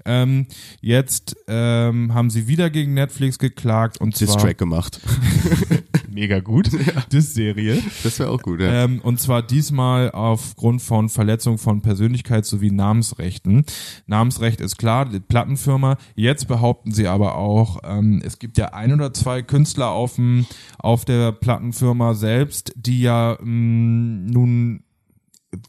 Ähm, 0.04 0.46
jetzt 0.80 1.36
ähm, 1.48 2.12
haben 2.14 2.30
sie 2.30 2.48
wieder 2.48 2.70
gegen 2.70 2.94
Netflix 2.94 3.38
geklagt 3.38 4.00
und 4.00 4.16
zwar 4.16 4.26
Distrack 4.26 4.58
gemacht. 4.58 5.00
mega 6.12 6.40
gut, 6.40 6.70
Diss-Serie. 7.12 7.82
Das 8.02 8.18
wäre 8.18 8.30
auch 8.30 8.42
gut, 8.42 8.60
ja. 8.60 8.84
Ähm, 8.84 9.00
und 9.02 9.20
zwar 9.20 9.42
diesmal 9.42 10.10
aufgrund 10.10 10.82
von 10.82 11.08
Verletzung 11.08 11.58
von 11.58 11.80
Persönlichkeit 11.82 12.44
sowie 12.44 12.70
Namensrechten. 12.70 13.64
Namensrecht 14.06 14.60
ist 14.60 14.76
klar, 14.76 15.06
die 15.06 15.20
Plattenfirma. 15.20 15.96
Jetzt 16.14 16.48
behaupten 16.48 16.92
sie 16.92 17.08
aber 17.08 17.36
auch, 17.36 17.80
ähm, 17.84 18.22
es 18.24 18.38
gibt 18.38 18.58
ja 18.58 18.72
ein 18.74 18.92
oder 18.92 19.12
zwei 19.12 19.42
Künstler 19.42 19.90
auf, 19.90 20.16
dem, 20.16 20.46
auf 20.78 21.04
der 21.04 21.32
Plattenfirma 21.32 22.14
selbst, 22.14 22.72
die 22.76 23.00
ja 23.00 23.38
mh, 23.62 24.32
nun 24.32 24.84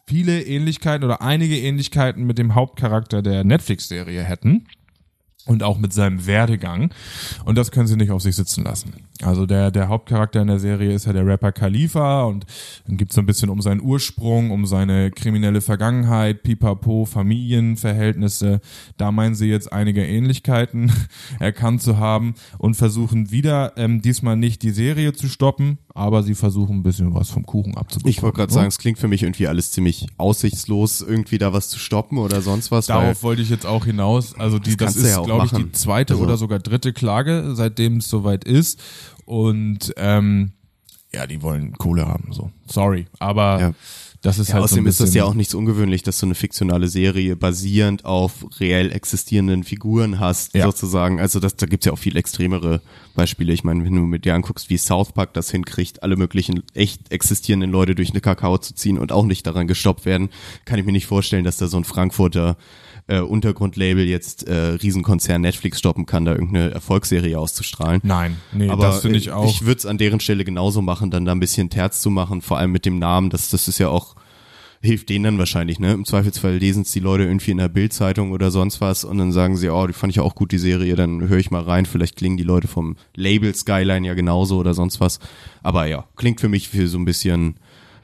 viele 0.07 0.41
Ähnlichkeiten 0.43 1.03
oder 1.03 1.21
einige 1.21 1.57
Ähnlichkeiten 1.57 2.25
mit 2.25 2.37
dem 2.37 2.55
Hauptcharakter 2.55 3.21
der 3.21 3.43
Netflix-Serie 3.43 4.23
hätten 4.23 4.67
und 5.45 5.61
auch 5.61 5.77
mit 5.77 5.91
seinem 5.91 6.25
Werdegang. 6.25 6.93
Und 7.43 7.57
das 7.57 7.71
können 7.71 7.87
sie 7.87 7.97
nicht 7.97 8.11
auf 8.11 8.21
sich 8.21 8.35
sitzen 8.35 8.63
lassen. 8.63 8.93
Also 9.21 9.45
der, 9.45 9.71
der 9.71 9.89
Hauptcharakter 9.89 10.41
in 10.41 10.47
der 10.47 10.59
Serie 10.59 10.93
ist 10.93 11.05
ja 11.05 11.13
der 11.13 11.25
Rapper 11.25 11.51
Khalifa 11.51 12.23
und 12.23 12.45
dann 12.87 12.97
gibt's 12.97 13.15
so 13.15 13.21
ein 13.21 13.25
bisschen 13.25 13.49
um 13.49 13.61
seinen 13.61 13.81
Ursprung, 13.81 14.51
um 14.51 14.65
seine 14.65 15.11
kriminelle 15.11 15.61
Vergangenheit, 15.61 16.43
Pipapo, 16.43 17.05
Familienverhältnisse. 17.05 18.61
Da 18.97 19.11
meinen 19.11 19.35
sie 19.35 19.47
jetzt 19.47 19.71
einige 19.71 20.05
Ähnlichkeiten 20.05 20.91
erkannt 21.39 21.81
zu 21.81 21.97
haben 21.97 22.35
und 22.57 22.75
versuchen 22.75 23.31
wieder 23.31 23.73
ähm, 23.77 24.01
diesmal 24.01 24.37
nicht 24.37 24.61
die 24.63 24.71
Serie 24.71 25.13
zu 25.13 25.27
stoppen, 25.27 25.77
aber 25.93 26.23
sie 26.23 26.35
versuchen 26.35 26.77
ein 26.77 26.83
bisschen 26.83 27.13
was 27.13 27.29
vom 27.29 27.45
Kuchen 27.45 27.77
abzubekommen. 27.77 28.09
Ich 28.09 28.23
wollte 28.23 28.37
gerade 28.37 28.51
ne? 28.51 28.55
sagen, 28.55 28.67
es 28.67 28.77
klingt 28.77 28.97
für 28.97 29.07
mich 29.07 29.23
irgendwie 29.23 29.47
alles 29.47 29.71
ziemlich 29.71 30.07
aussichtslos, 30.17 31.01
irgendwie 31.01 31.37
da 31.37 31.53
was 31.53 31.69
zu 31.69 31.79
stoppen 31.79 32.17
oder 32.17 32.41
sonst 32.41 32.71
was. 32.71 32.87
Darauf 32.87 33.23
wollte 33.23 33.41
ich 33.41 33.49
jetzt 33.49 33.65
auch 33.65 33.85
hinaus. 33.85 34.35
Also 34.37 34.59
die, 34.59 34.75
Das 34.75 34.95
das, 34.95 35.03
ist, 35.03 35.09
ja 35.11 35.32
glaube 35.41 35.45
ich, 35.61 35.65
die 35.65 35.71
zweite 35.73 36.13
Also- 36.13 36.23
oder 36.23 36.37
sogar 36.37 36.59
dritte 36.59 36.93
Klage, 36.93 37.51
seitdem 37.55 37.97
es 37.97 38.09
soweit 38.09 38.43
ist. 38.43 38.81
Und 39.25 39.93
ähm, 39.97 40.51
ja, 41.13 41.27
die 41.27 41.41
wollen 41.41 41.73
Kohle 41.73 42.07
haben. 42.07 42.31
So, 42.31 42.51
sorry, 42.67 43.05
aber 43.19 43.59
Ja. 43.59 43.73
das 44.23 44.39
ist 44.39 44.47
Ja, 44.47 44.55
halt 44.55 44.61
so 44.61 44.65
außerdem 44.65 44.87
ist 44.87 44.97
bisschen, 44.97 45.05
das 45.05 45.15
ja 45.15 45.25
auch 45.25 45.35
nichts 45.35 45.53
ungewöhnlich, 45.53 46.01
dass 46.01 46.17
du 46.17 46.25
eine 46.25 46.33
fiktionale 46.35 46.87
Serie 46.87 47.35
basierend 47.35 48.03
auf 48.03 48.45
reell 48.59 48.91
existierenden 48.91 49.63
Figuren 49.63 50.19
hast, 50.19 50.55
Ja. 50.55 50.65
sozusagen. 50.65 51.19
Also 51.19 51.39
das, 51.39 51.55
da 51.55 51.67
gibt's 51.67 51.85
ja 51.85 51.91
auch 51.93 51.99
viel 51.99 52.17
extremere 52.17 52.81
Beispiele. 53.15 53.53
Ich 53.53 53.63
meine, 53.63 53.85
wenn 53.85 53.93
du 53.95 54.01
mit 54.01 54.25
dir 54.25 54.33
anguckst, 54.33 54.71
wie 54.71 54.77
South 54.77 55.11
Park 55.11 55.33
das 55.35 55.51
hinkriegt, 55.51 56.01
alle 56.01 56.15
möglichen 56.17 56.63
echt 56.73 57.11
existierenden 57.11 57.69
Leute 57.71 57.93
durch 57.93 58.09
eine 58.09 58.21
Kakao 58.21 58.57
zu 58.57 58.73
ziehen 58.73 58.97
und 58.97 59.11
auch 59.11 59.25
nicht 59.27 59.45
daran 59.45 59.67
gestoppt 59.67 60.05
werden, 60.05 60.29
kann 60.65 60.79
ich 60.79 60.85
mir 60.85 60.93
nicht 60.93 61.05
vorstellen, 61.05 61.43
dass 61.43 61.57
da 61.57 61.67
so 61.67 61.77
ein 61.77 61.83
Frankfurter 61.83 62.57
äh, 63.07 63.19
Untergrundlabel 63.19 64.05
jetzt 64.07 64.47
äh, 64.47 64.53
Riesenkonzern 64.53 65.41
Netflix 65.41 65.79
stoppen 65.79 66.05
kann, 66.05 66.25
da 66.25 66.33
irgendeine 66.33 66.71
Erfolgsserie 66.71 67.37
auszustrahlen. 67.37 68.01
Nein, 68.03 68.37
nee, 68.53 68.69
Aber 68.69 68.83
das 68.87 69.01
finde 69.01 69.17
ich 69.17 69.31
auch. 69.31 69.49
Ich 69.49 69.65
würde 69.65 69.79
es 69.79 69.85
an 69.85 69.97
deren 69.97 70.19
Stelle 70.19 70.45
genauso 70.45 70.81
machen, 70.81 71.11
dann 71.11 71.25
da 71.25 71.31
ein 71.33 71.39
bisschen 71.39 71.69
Terz 71.69 72.01
zu 72.01 72.09
machen, 72.09 72.41
vor 72.41 72.57
allem 72.57 72.71
mit 72.71 72.85
dem 72.85 72.99
Namen. 72.99 73.29
Das, 73.29 73.49
das 73.49 73.67
ist 73.67 73.79
ja 73.79 73.89
auch 73.89 74.15
hilft 74.83 75.07
denen 75.07 75.23
dann 75.23 75.37
wahrscheinlich, 75.37 75.79
ne? 75.79 75.93
Im 75.93 76.03
Zweifelsfall 76.03 76.57
lesen 76.57 76.81
es 76.83 76.91
die 76.91 76.99
Leute 76.99 77.23
irgendwie 77.23 77.51
in 77.51 77.57
der 77.57 77.69
Bildzeitung 77.69 78.33
oder 78.33 78.51
sonst 78.51 78.81
was 78.81 79.05
und 79.05 79.17
dann 79.17 79.31
sagen 79.31 79.55
sie, 79.55 79.69
oh, 79.69 79.87
die 79.87 79.93
fand 79.93 80.11
ich 80.11 80.19
auch 80.19 80.35
gut, 80.35 80.51
die 80.51 80.57
Serie, 80.57 80.97
dann 80.97 81.29
höre 81.29 81.37
ich 81.37 81.51
mal 81.51 81.63
rein, 81.63 81.85
vielleicht 81.85 82.17
klingen 82.17 82.35
die 82.35 82.43
Leute 82.43 82.67
vom 82.67 82.97
Label 83.15 83.55
Skyline 83.55 84.05
ja 84.05 84.13
genauso 84.13 84.57
oder 84.57 84.73
sonst 84.73 84.99
was. 84.99 85.19
Aber 85.63 85.85
ja, 85.85 86.05
klingt 86.17 86.41
für 86.41 86.49
mich 86.49 86.67
für 86.67 86.89
so 86.89 86.97
ein 86.97 87.05
bisschen 87.05 87.55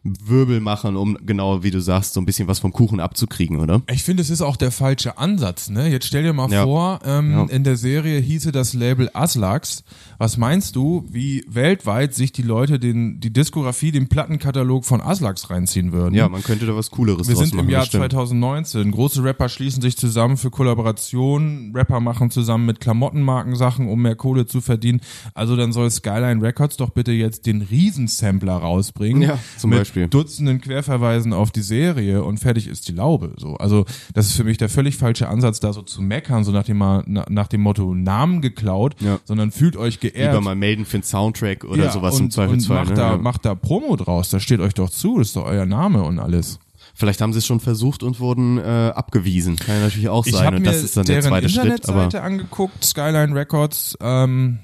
Wirbel 0.03 0.59
machen, 0.61 0.95
um 0.95 1.17
genau 1.25 1.63
wie 1.63 1.71
du 1.71 1.81
sagst, 1.81 2.13
so 2.13 2.21
ein 2.21 2.25
bisschen 2.25 2.47
was 2.47 2.59
vom 2.59 2.71
Kuchen 2.71 2.99
abzukriegen, 2.99 3.59
oder? 3.59 3.81
Ich 3.91 4.03
finde, 4.03 4.21
es 4.21 4.29
ist 4.29 4.41
auch 4.41 4.55
der 4.55 4.71
falsche 4.71 5.17
Ansatz. 5.17 5.69
Ne? 5.69 5.89
Jetzt 5.89 6.05
stell 6.07 6.23
dir 6.23 6.33
mal 6.33 6.49
Ja. 6.51 6.63
vor, 6.63 6.99
ähm, 7.05 7.31
Ja. 7.31 7.43
in 7.45 7.63
der 7.63 7.75
Serie 7.75 8.19
hieße 8.19 8.51
das 8.51 8.73
Label 8.73 9.09
Aslax. 9.13 9.83
Was 10.17 10.37
meinst 10.37 10.75
du, 10.75 11.05
wie 11.09 11.43
weltweit 11.47 12.13
sich 12.13 12.31
die 12.31 12.41
Leute 12.41 12.79
den, 12.79 13.19
die 13.19 13.31
Diskografie, 13.33 13.91
den 13.91 14.07
Plattenkatalog 14.09 14.85
von 14.85 15.01
Aslax 15.01 15.49
reinziehen 15.49 15.91
würden? 15.91 16.15
Ja, 16.15 16.29
man 16.29 16.43
könnte 16.43 16.65
da 16.65 16.75
was 16.75 16.91
Cooleres 16.91 17.27
Wir 17.27 17.35
sind 17.35 17.53
machen. 17.53 17.65
im 17.65 17.69
Jahr 17.69 17.81
das 17.81 17.87
stimmt. 17.89 18.01
2019. 18.11 18.91
Große 18.91 19.23
Rapper 19.23 19.49
schließen 19.49 19.81
sich 19.81 19.97
zusammen 19.97 20.37
für 20.37 20.49
Kollaborationen. 20.49 21.73
Rapper 21.75 21.99
machen 21.99 22.31
zusammen 22.31 22.65
mit 22.65 22.79
Klamottenmarken 22.79 23.55
Sachen, 23.55 23.87
um 23.87 24.01
mehr 24.01 24.15
Kohle 24.15 24.45
zu 24.45 24.61
verdienen. 24.61 25.01
Also 25.33 25.55
dann 25.55 25.71
soll 25.71 25.89
Skyline 25.89 26.41
Records 26.41 26.77
doch 26.77 26.89
bitte 26.89 27.11
jetzt 27.11 27.45
den 27.45 27.61
Riesensampler 27.61 28.57
rausbringen. 28.57 29.21
Ja, 29.23 29.39
zum 29.57 29.71
mit 29.71 29.79
Beispiel. 29.89 30.07
Dutzenden 30.07 30.61
Querverweisen 30.61 31.33
auf 31.33 31.51
die 31.51 31.61
Serie 31.61 32.23
und 32.23 32.39
fertig 32.39 32.67
ist 32.67 32.87
die 32.87 32.91
Laube. 32.93 33.31
So, 33.37 33.55
also 33.55 33.85
das 34.13 34.27
ist 34.27 34.35
für 34.37 34.43
mich 34.43 34.57
der 34.57 34.69
völlig 34.69 34.97
falsche 34.97 35.27
Ansatz, 35.27 35.59
da 35.59 35.73
so 35.73 35.81
zu 35.81 36.01
meckern, 36.01 36.43
so 36.43 36.51
nach 36.51 36.63
dem, 36.63 36.77
nach 37.07 37.47
dem 37.47 37.61
Motto 37.61 37.93
Namen 37.95 38.41
geklaut, 38.41 38.95
Ja. 38.99 39.19
sondern 39.25 39.51
fühlt 39.51 39.75
euch 39.77 39.99
geehrt. 39.99 40.31
Lieber 40.33 40.41
mal 40.41 40.55
melden 40.55 40.85
für 40.85 40.97
einen 40.97 41.03
Soundtrack 41.03 41.63
oder 41.63 41.85
Ja, 41.85 41.91
sowas 41.91 42.15
und, 42.15 42.25
im 42.25 42.31
Zweifelsfall. 42.31 42.77
Und 42.81 42.87
macht, 42.89 42.97
ne? 42.97 43.03
da, 43.03 43.17
macht 43.17 43.45
da 43.45 43.55
Promo 43.55 43.95
draus, 43.95 44.29
das 44.29 44.43
steht 44.43 44.59
euch 44.59 44.73
doch 44.73 44.89
zu, 44.89 45.17
das 45.17 45.27
ist 45.29 45.35
doch 45.35 45.45
euer 45.45 45.65
Name 45.65 46.03
und 46.03 46.19
alles. 46.19 46.59
Vielleicht 46.93 47.21
haben 47.21 47.33
sie 47.33 47.39
es 47.39 47.45
schon 47.45 47.59
versucht 47.59 48.03
und 48.03 48.19
wurden 48.19 48.57
äh, 48.57 48.61
abgewiesen. 48.93 49.55
Kann 49.55 49.75
ja 49.75 49.81
natürlich 49.83 50.09
auch 50.09 50.25
Ich 50.25 50.33
sein. 50.33 50.45
habe 50.45 50.55
Und 50.57 50.63
mir 50.63 50.69
das 50.71 50.83
ist 50.83 50.97
dann 50.97 51.05
der 51.05 51.21
zweite 51.21 51.47
Schritt. 51.49 51.63
Internetseite 51.63 52.17
Aber 52.19 52.23
angeguckt, 52.27 52.83
Skyline 52.83 53.33
Records, 53.35 53.97
ähm, 54.01 54.59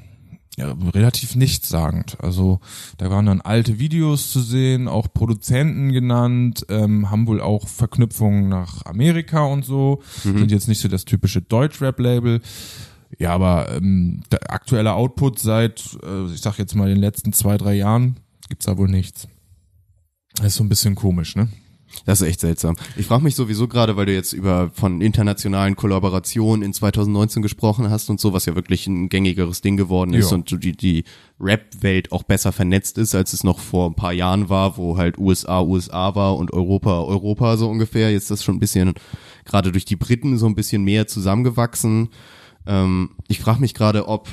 ja, 0.58 0.72
relativ 0.94 1.36
nichtssagend. 1.36 2.18
Also 2.22 2.60
da 2.98 3.10
waren 3.10 3.26
dann 3.26 3.42
alte 3.42 3.78
Videos 3.80 4.32
zu 4.32 4.40
sehen, 4.42 4.88
auch 4.88 5.08
Produzenten 5.14 5.92
genannt, 5.92 6.66
ähm, 6.70 7.10
haben 7.12 7.28
wohl 7.28 7.42
auch 7.42 7.68
Verknüpfungen 7.68 8.48
nach 8.48 8.86
Amerika 8.86 9.44
und 9.44 9.66
so, 9.66 10.02
Mhm. 10.24 10.38
sind 10.40 10.52
jetzt 10.52 10.68
nicht 10.68 10.80
so 10.80 10.88
das 10.88 11.04
typische 11.06 11.42
Deutschrap-Label. 11.42 12.42
Ja, 13.20 13.32
aber 13.34 13.72
ähm, 13.76 14.24
der 14.32 14.52
aktuelle 14.52 14.94
Output 14.94 15.40
seit, 15.40 15.98
äh, 16.04 16.26
ich 16.34 16.42
sag 16.42 16.58
jetzt 16.58 16.76
mal, 16.76 16.88
den 16.90 17.00
letzten 17.00 17.34
zwei, 17.34 17.58
drei 17.58 17.74
Jahren 17.76 18.18
gibt's 18.50 18.66
da 18.66 18.78
wohl 18.78 18.90
nichts. 18.90 19.28
Das 20.36 20.48
ist 20.48 20.56
so 20.56 20.64
ein 20.64 20.70
bisschen 20.70 20.96
komisch, 20.96 21.36
ne? 21.36 21.48
Das 22.06 22.22
ist 22.22 22.28
echt 22.28 22.40
seltsam. 22.42 22.76
Ich 22.98 23.06
frage 23.06 23.24
mich 23.24 23.36
sowieso 23.36 23.68
gerade, 23.68 23.96
weil 23.96 24.06
du 24.06 24.14
jetzt 24.14 24.34
über 24.34 24.70
von 24.74 25.02
internationalen 25.02 25.76
Kollaborationen 25.76 26.64
in 26.64 26.74
2019 26.74 27.42
gesprochen 27.42 27.90
hast 27.90 28.10
und 28.10 28.20
so, 28.20 28.34
was 28.34 28.46
ja 28.46 28.56
wirklich 28.56 28.86
ein 28.88 29.08
gängigeres 29.10 29.62
Ding 29.62 29.78
geworden 29.78 30.14
ist 30.14 30.32
Ja. 30.32 30.36
und 30.36 30.64
die, 30.64 30.74
die 30.74 31.04
Rap-Welt 31.40 32.12
auch 32.12 32.24
besser 32.24 32.52
vernetzt 32.52 32.98
ist, 32.98 33.16
als 33.16 33.34
es 33.34 33.44
noch 33.44 33.60
vor 33.60 33.90
ein 33.90 33.96
paar 33.96 34.14
Jahren 34.14 34.50
war, 34.50 34.78
wo 34.78 34.98
halt 34.98 35.18
USA 35.18 35.62
USA 35.62 36.16
war 36.16 36.36
und 36.36 36.52
Europa 36.54 37.02
Europa 37.02 37.58
so 37.58 37.70
ungefähr. 37.70 38.12
Jetzt 38.12 38.24
ist 38.24 38.32
das 38.32 38.44
schon 38.44 38.56
ein 38.56 38.60
bisschen, 38.60 38.94
gerade 39.46 39.72
durch 39.72 39.86
die 39.86 39.96
Briten 39.96 40.38
so 40.38 40.46
ein 40.48 40.56
bisschen 40.56 40.84
mehr 40.84 41.08
zusammengewachsen. 41.08 42.10
Ähm, 42.68 43.12
ich 43.28 43.40
frage 43.40 43.62
mich 43.62 43.74
gerade, 43.74 44.08
ob 44.08 44.28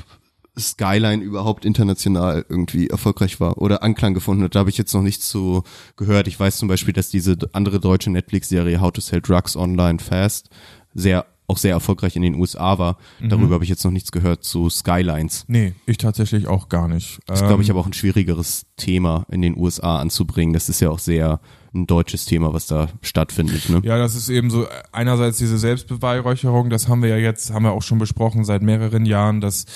Skyline 0.59 1.23
überhaupt 1.23 1.65
international 1.65 2.45
irgendwie 2.49 2.89
erfolgreich 2.89 3.41
war 3.41 3.59
oder 3.59 3.83
Anklang 3.83 4.15
gefunden 4.15 4.45
hat. 4.45 4.55
Da 4.55 4.61
habe 4.61 4.71
ich 4.71 4.79
jetzt 4.79 4.93
noch 4.93 5.03
nichts 5.03 5.29
zu 5.29 5.63
gehört. 5.97 6.29
Ich 6.29 6.39
weiß 6.39 6.59
zum 6.59 6.69
Beispiel, 6.69 6.93
dass 6.93 7.09
diese 7.09 7.37
andere 7.53 7.81
deutsche 7.81 8.11
Netflix-Serie 8.11 8.81
How 8.81 8.93
to 8.93 9.01
Sell 9.01 9.21
Drugs 9.21 9.57
Online 9.57 9.99
Fast 9.99 10.51
sehr 10.95 11.27
auch 11.49 11.59
sehr 11.59 11.73
erfolgreich 11.73 12.17
in 12.17 12.23
den 12.23 12.37
USA 12.37 12.79
war. 12.79 12.97
Darüber 13.21 13.55
habe 13.55 13.65
ich 13.65 13.69
jetzt 13.69 13.85
noch 13.85 13.91
nichts 13.91 14.11
gehört 14.13 14.43
zu 14.43 14.71
Skylines. 14.71 15.45
Nee, 15.49 15.75
ich 15.85 15.99
tatsächlich 15.99 16.47
auch 16.47 16.71
gar 16.71 16.89
nicht. 16.89 17.19
Das 17.27 17.41
ist, 17.41 17.43
Ähm, 17.43 17.49
glaube 17.49 17.63
ich, 17.63 17.71
aber 17.71 17.81
auch 17.81 17.87
ein 17.87 17.93
schwierigeres 17.93 18.65
Thema 18.77 19.27
in 19.31 19.43
den 19.43 19.59
USA 19.59 19.99
anzubringen. 19.99 20.55
Das 20.55 20.71
ist 20.71 20.81
ja 20.81 20.89
auch 20.89 21.01
sehr 21.01 21.41
ein 21.75 21.87
deutsches 21.87 22.25
Thema, 22.27 22.55
was 22.55 22.67
da 22.69 22.89
stattfindet. 23.03 23.69
Ne? 23.69 23.83
Ja, 23.85 23.99
das 23.99 24.15
ist 24.15 24.29
eben 24.31 24.51
so 24.51 24.67
einerseits 24.93 25.39
diese 25.39 25.59
Selbstbeweihräucherung, 25.59 26.71
das 26.71 26.89
haben 26.89 27.03
wir 27.03 27.11
ja 27.11 27.17
jetzt, 27.17 27.53
haben 27.53 27.65
wir 27.65 27.73
auch 27.73 27.83
schon 27.83 27.99
besprochen 27.99 28.45
seit 28.45 28.63
mehreren 28.63 29.05
Jahren, 29.05 29.41
dass 29.41 29.67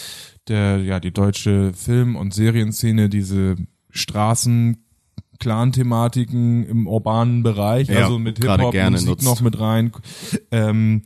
der, 0.48 0.78
ja, 0.82 1.00
die 1.00 1.12
deutsche 1.12 1.72
Film- 1.74 2.16
und 2.16 2.32
Serienszene 2.34 3.08
diese 3.08 3.56
Straßen 3.90 4.78
Clan-Thematiken 5.38 6.66
im 6.66 6.86
urbanen 6.86 7.42
Bereich, 7.42 7.88
Ja, 7.88 8.04
also 8.04 8.18
mit 8.18 8.38
Hip-Hop, 8.38 8.74
Musik 8.74 9.06
nutzt. 9.08 9.24
noch 9.24 9.40
mit 9.40 9.58
rein. 9.60 9.92
Ähm, 10.50 11.02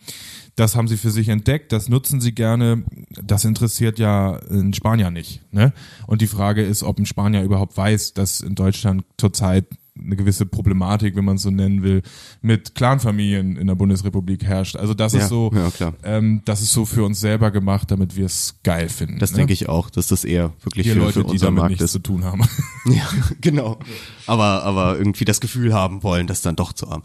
das 0.56 0.76
haben 0.76 0.88
sie 0.88 0.96
für 0.96 1.10
sich 1.10 1.28
entdeckt, 1.28 1.72
das 1.72 1.88
nutzen 1.88 2.20
sie 2.20 2.34
gerne. 2.34 2.84
Das 3.22 3.44
interessiert 3.44 3.98
ja 3.98 4.36
einen 4.50 4.74
Spanier 4.74 5.10
nicht. 5.10 5.40
Ne? 5.52 5.72
Und 6.06 6.20
die 6.20 6.26
Frage 6.26 6.62
ist, 6.62 6.82
ob 6.82 6.98
ein 6.98 7.06
Spanier 7.06 7.42
überhaupt 7.42 7.76
weiß, 7.76 8.14
dass 8.14 8.40
in 8.40 8.54
Deutschland 8.54 9.04
zurzeit 9.16 9.66
eine 10.04 10.16
gewisse 10.16 10.46
Problematik, 10.46 11.16
wenn 11.16 11.24
man 11.24 11.36
es 11.36 11.42
so 11.42 11.50
nennen 11.50 11.82
will, 11.82 12.02
mit 12.42 12.74
Clanfamilien 12.74 13.56
in 13.56 13.66
der 13.66 13.74
Bundesrepublik 13.74 14.44
herrscht. 14.44 14.76
Also 14.76 14.94
das 14.94 15.12
Ja, 15.12 15.20
ist 15.20 15.28
so, 15.28 15.50
ja, 15.54 15.92
ähm, 16.02 16.42
das 16.44 16.62
ist 16.62 16.72
so 16.72 16.84
für 16.84 17.04
uns 17.04 17.20
selber 17.20 17.50
gemacht, 17.50 17.90
damit 17.90 18.16
wir 18.16 18.26
es 18.26 18.56
geil 18.62 18.88
finden. 18.88 19.18
Das 19.18 19.32
ne? 19.32 19.38
denke 19.38 19.52
ich 19.52 19.68
auch, 19.68 19.90
dass 19.90 20.08
das 20.08 20.24
eher 20.24 20.52
wirklich 20.62 20.86
Wir 20.86 20.94
für, 20.94 20.98
Leute, 21.00 21.20
für 21.24 21.26
die 21.32 21.38
damit 21.38 21.58
Markt 21.58 21.70
nichts 21.70 21.84
ist. 21.84 21.92
zu 21.92 21.98
tun 22.00 22.24
haben. 22.24 22.42
Ja, 22.86 23.06
genau. 23.40 23.78
Aber, 24.26 24.62
aber 24.62 24.96
irgendwie 24.96 25.24
das 25.26 25.40
Gefühl 25.40 25.74
haben 25.74 26.02
wollen, 26.02 26.26
das 26.26 26.40
dann 26.40 26.56
doch 26.56 26.72
zu 26.72 26.88
haben. 26.90 27.02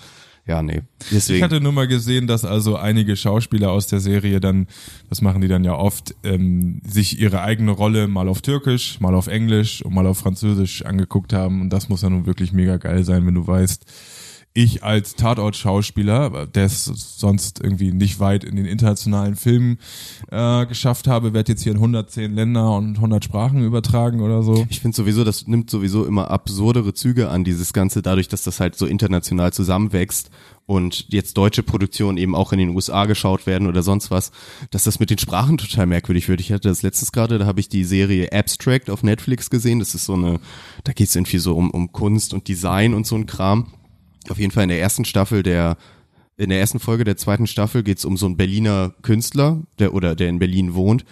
Ja, 0.48 0.62
nee. 0.62 0.82
Ich 1.02 1.10
Deswegen. 1.10 1.44
hatte 1.44 1.60
nur 1.60 1.72
mal 1.72 1.88
gesehen, 1.88 2.28
dass 2.28 2.46
also 2.46 2.76
einige 2.76 3.16
Schauspieler 3.16 3.72
aus 3.72 3.88
der 3.88 4.00
Serie 4.00 4.40
dann, 4.40 4.68
das 5.10 5.22
machen 5.22 5.42
die 5.42 5.48
dann 5.48 5.64
ja 5.64 5.74
oft, 5.74 6.14
ähm, 6.24 6.82
sich 6.86 7.20
ihre 7.20 7.42
eigene 7.42 7.72
Rolle 7.72 8.08
mal 8.08 8.28
auf 8.28 8.42
Türkisch, 8.42 9.00
mal 9.00 9.16
auf 9.16 9.26
Englisch 9.26 9.82
und 9.84 9.94
mal 9.96 10.06
auf 10.06 10.20
Französisch 10.20 10.86
angeguckt 10.86 11.34
haben. 11.34 11.62
Und 11.62 11.72
das 11.72 11.90
muss 11.90 12.04
ja 12.04 12.12
nun 12.12 12.28
wirklich 12.28 12.54
mega 12.54 12.78
geil 12.78 13.04
sein, 13.04 13.26
wenn 13.26 13.34
du 13.34 13.48
weißt, 13.48 13.86
ich 14.56 14.84
als 14.84 15.16
Tatort-Schauspieler, 15.16 16.48
der 16.48 16.66
es 16.66 16.86
sonst 16.86 17.60
irgendwie 17.62 17.92
nicht 17.92 18.22
weit 18.22 18.46
in 18.46 18.56
den 18.56 18.66
internationalen 18.66 19.36
Filmen 19.36 19.80
äh, 20.32 20.66
geschafft 20.66 21.08
habe, 21.08 21.34
werde 21.34 21.52
jetzt 21.52 21.64
hier 21.64 21.74
in 21.74 21.78
110 21.78 22.34
Länder 22.34 22.72
und 22.72 22.96
100 22.96 23.24
Sprachen 23.24 23.62
übertragen 23.64 24.22
oder 24.22 24.44
so. 24.44 24.66
Ich 24.70 24.80
finde 24.80 24.96
sowieso, 24.96 25.26
das 25.26 25.46
nimmt 25.46 25.70
sowieso 25.70 26.06
immer 26.06 26.32
absurdere 26.32 26.94
Züge 26.94 27.30
an, 27.30 27.44
dieses 27.44 27.74
Ganze, 27.74 28.02
dadurch, 28.02 28.30
dass 28.30 28.44
das 28.44 28.62
halt 28.62 28.76
so 28.76 28.86
international 28.86 29.52
zusammenwächst 29.52 30.32
und 30.66 31.08
jetzt 31.10 31.38
deutsche 31.38 31.62
Produktionen 31.62 32.18
eben 32.18 32.34
auch 32.34 32.54
in 32.54 32.60
den 32.60 32.70
USA 32.70 33.06
geschaut 33.08 33.46
werden 33.46 33.68
oder 33.68 33.84
sonst 33.84 34.10
was, 34.10 34.32
dass 34.72 34.86
das 34.86 35.02
mit 35.02 35.10
den 35.10 35.18
Sprachen 35.18 35.58
total 35.58 35.86
merkwürdig 35.86 36.30
wird. 36.30 36.40
Ich 36.40 36.54
hatte 36.54 36.70
das 36.70 36.82
letztes 36.82 37.12
gerade, 37.12 37.38
da 37.40 37.46
habe 37.46 37.60
ich 37.60 37.68
die 37.68 37.84
Serie 37.84 38.32
Abstract 38.32 38.90
auf 38.90 39.04
Netflix 39.04 39.50
gesehen. 39.50 39.80
Das 39.80 39.94
ist 39.94 40.06
so 40.06 40.14
eine, 40.14 40.40
da 40.86 40.94
geht 40.94 41.10
es 41.10 41.16
irgendwie 41.16 41.40
so 41.40 41.58
um, 41.58 41.72
um 41.72 41.92
Kunst 41.92 42.34
und 42.34 42.48
Design 42.48 42.94
und 42.94 43.06
so 43.06 43.16
ein 43.16 43.26
Kram. 43.26 43.68
Auf 44.30 44.40
jeden 44.40 44.52
Fall 44.52 44.64
in 44.64 44.70
der 44.70 44.82
ersten 44.82 45.06
Staffel 45.06 45.44
der 45.44 45.78
in 46.38 46.50
der 46.50 46.60
ersten 46.60 46.80
Folge 46.80 47.06
der 47.06 47.16
zweiten 47.16 47.48
Staffel 47.48 47.82
geht 47.82 47.98
es 47.98 48.06
um 48.06 48.18
so 48.18 48.26
einen 48.26 48.36
Berliner 48.36 48.94
Künstler, 49.04 49.62
der 49.80 49.94
oder 49.94 50.16
der 50.16 50.30
in 50.30 50.40
Berlin 50.40 50.74
wohnt. 50.74 51.06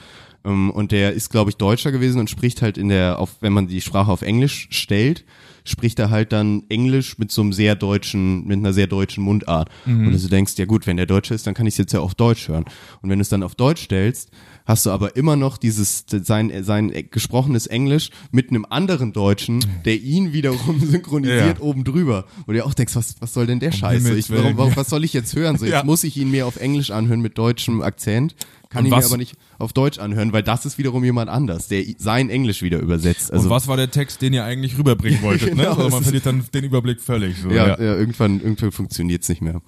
Ähm, 0.43 0.69
und 0.69 0.91
der 0.91 1.13
ist, 1.13 1.29
glaube 1.29 1.49
ich, 1.49 1.57
Deutscher 1.57 1.91
gewesen 1.91 2.19
und 2.19 2.29
spricht 2.29 2.61
halt 2.61 2.77
in 2.77 2.89
der, 2.89 3.19
auf, 3.19 3.37
wenn 3.39 3.53
man 3.53 3.67
die 3.67 3.81
Sprache 3.81 4.11
auf 4.11 4.21
Englisch 4.21 4.67
stellt, 4.71 5.23
spricht 5.65 5.99
er 5.99 6.09
halt 6.09 6.31
dann 6.31 6.63
Englisch 6.69 7.17
mit 7.17 7.31
so 7.31 7.41
einem 7.41 7.53
sehr 7.53 7.75
deutschen, 7.75 8.45
mit 8.45 8.57
einer 8.57 8.73
sehr 8.73 8.87
deutschen 8.87 9.23
Mundart. 9.23 9.69
Und 9.85 10.11
du 10.11 10.27
denkst, 10.27 10.53
ja 10.57 10.65
gut, 10.65 10.87
wenn 10.87 10.97
der 10.97 11.05
Deutsche 11.05 11.33
ist, 11.33 11.47
dann 11.47 11.53
kann 11.53 11.65
ich 11.67 11.73
es 11.75 11.77
jetzt 11.77 11.93
ja 11.93 11.99
auf 11.99 12.15
Deutsch 12.15 12.47
hören. 12.47 12.65
Und 13.01 13.09
wenn 13.09 13.19
du 13.19 13.21
es 13.21 13.29
dann 13.29 13.43
auf 13.43 13.55
Deutsch 13.55 13.83
stellst, 13.83 14.29
hast 14.65 14.85
du 14.85 14.91
aber 14.91 15.15
immer 15.17 15.35
noch 15.35 15.57
dieses, 15.57 16.05
sein, 16.07 16.51
sein 16.63 16.91
gesprochenes 17.11 17.67
Englisch 17.67 18.09
mit 18.31 18.49
einem 18.49 18.65
anderen 18.69 19.11
Deutschen, 19.13 19.63
der 19.85 19.95
ihn 20.01 20.31
wiederum 20.33 20.79
synchronisiert 20.85 21.57
Ja. 21.59 21.63
oben 21.63 21.83
drüber. 21.83 22.25
Und 22.45 22.55
du 22.55 22.65
auch 22.65 22.73
denkst, 22.73 22.95
was, 22.95 23.15
was 23.19 23.33
soll 23.33 23.45
denn 23.45 23.59
der 23.59 23.71
Scheiße? 23.71 24.15
Ich, 24.17 24.29
warum, 24.29 24.57
warum, 24.57 24.75
was 24.75 24.89
soll 24.89 25.03
ich 25.03 25.13
jetzt 25.13 25.35
hören? 25.35 25.57
So, 25.57 25.65
jetzt 25.65 25.73
Ja. 25.73 25.83
muss 25.83 26.03
ich 26.03 26.15
ihn 26.17 26.31
mir 26.31 26.47
auf 26.47 26.57
Englisch 26.57 26.91
anhören 26.91 27.21
mit 27.21 27.37
deutschem 27.37 27.81
Akzent. 27.81 28.35
Kann 28.73 28.85
Und 28.85 28.91
ihn 28.91 28.97
mir 28.97 29.05
aber 29.05 29.17
nicht 29.17 29.35
auf 29.59 29.71
Deutsch 29.71 29.99
anhören, 29.99 30.33
weil 30.33 30.41
das 30.41 30.65
ist 30.65 30.79
wiederum 30.79 31.03
jemand 31.03 31.29
anders, 31.29 31.67
der 31.67 31.83
sein 31.99 32.31
Englisch 32.31 32.63
wieder 32.63 32.79
übersetzt. 32.79 33.31
Also 33.31 33.45
und 33.45 33.49
was 33.51 33.67
war 33.67 33.77
der 33.77 33.91
Text, 33.91 34.23
den 34.23 34.33
ihr 34.33 34.43
eigentlich 34.43 34.79
rüberbringen 34.79 35.21
wolltet? 35.21 35.49
Genau, 35.49 35.61
ne? 35.61 35.69
Also 35.69 35.85
es 35.85 35.91
man 35.91 36.03
verliert 36.03 36.25
dann 36.25 36.43
den 36.51 36.63
Überblick 36.63 36.99
völlig. 36.99 37.37
So, 37.37 37.49
ja, 37.49 37.67
ja. 37.67 37.77
irgendwann, 37.77 38.41
irgendwann 38.41 38.71
funktioniert's 38.71 39.29
nicht 39.29 39.43
mehr. 39.43 39.61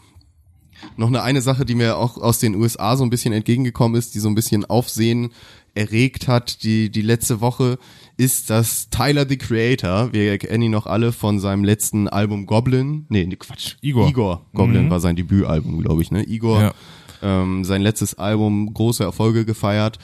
Noch 0.98 1.08
eine 1.08 1.22
eine 1.22 1.42
Sache, 1.42 1.66
die 1.66 1.76
mir 1.76 1.98
auch 1.98 2.18
aus 2.18 2.40
den 2.40 2.56
USA 2.56 2.98
so 2.98 3.04
ein 3.04 3.12
bisschen 3.12 3.32
entgegengekommen 3.32 3.98
ist, 3.98 4.16
die 4.16 4.20
so 4.20 4.28
ein 4.28 4.36
bisschen 4.36 4.66
Aufsehen 4.66 5.30
erregt 5.76 6.28
hat, 6.28 6.64
die, 6.64 6.90
die 6.90 7.02
letzte 7.02 7.42
Woche, 7.42 7.78
ist, 8.18 8.50
dass 8.50 8.90
Tyler 8.90 9.28
the 9.28 9.38
Creator, 9.38 10.14
wir 10.14 10.38
kennen 10.38 10.64
ihn 10.64 10.72
noch 10.72 10.88
alle 10.88 11.12
von 11.12 11.40
seinem 11.40 11.64
letzten 11.64 12.08
Album 12.08 12.46
Goblin, 12.46 13.06
nee, 13.10 13.26
Quatsch, 13.36 13.76
Igor. 13.82 14.10
Igor 14.10 14.46
Goblin 14.54 14.90
war 14.90 15.00
sein 15.00 15.16
Debütalbum, 15.16 15.82
glaube 15.82 16.02
ich, 16.02 16.12
ne? 16.12 16.24
Igor, 16.24 16.62
Ja. 16.62 16.74
Ähm, 17.26 17.66
sein 17.66 17.82
letztes 17.82 18.16
Album, 18.16 18.74
große 18.74 19.04
Erfolge 19.04 19.46
gefeiert, 19.46 19.98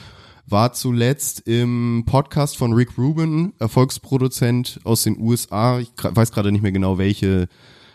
war 0.46 0.72
zuletzt 0.72 1.46
im 1.46 2.02
Podcast 2.04 2.56
von 2.56 2.72
Rick 2.72 2.98
Rubin, 2.98 3.52
Erfolgsproduzent 3.60 4.80
aus 4.82 5.04
den 5.04 5.18
USA. 5.18 5.78
Ich 5.78 5.92
weiß 6.02 6.32
gerade 6.32 6.50
nicht 6.50 6.62
mehr 6.62 6.72
genau, 6.72 6.98
welche, 6.98 7.48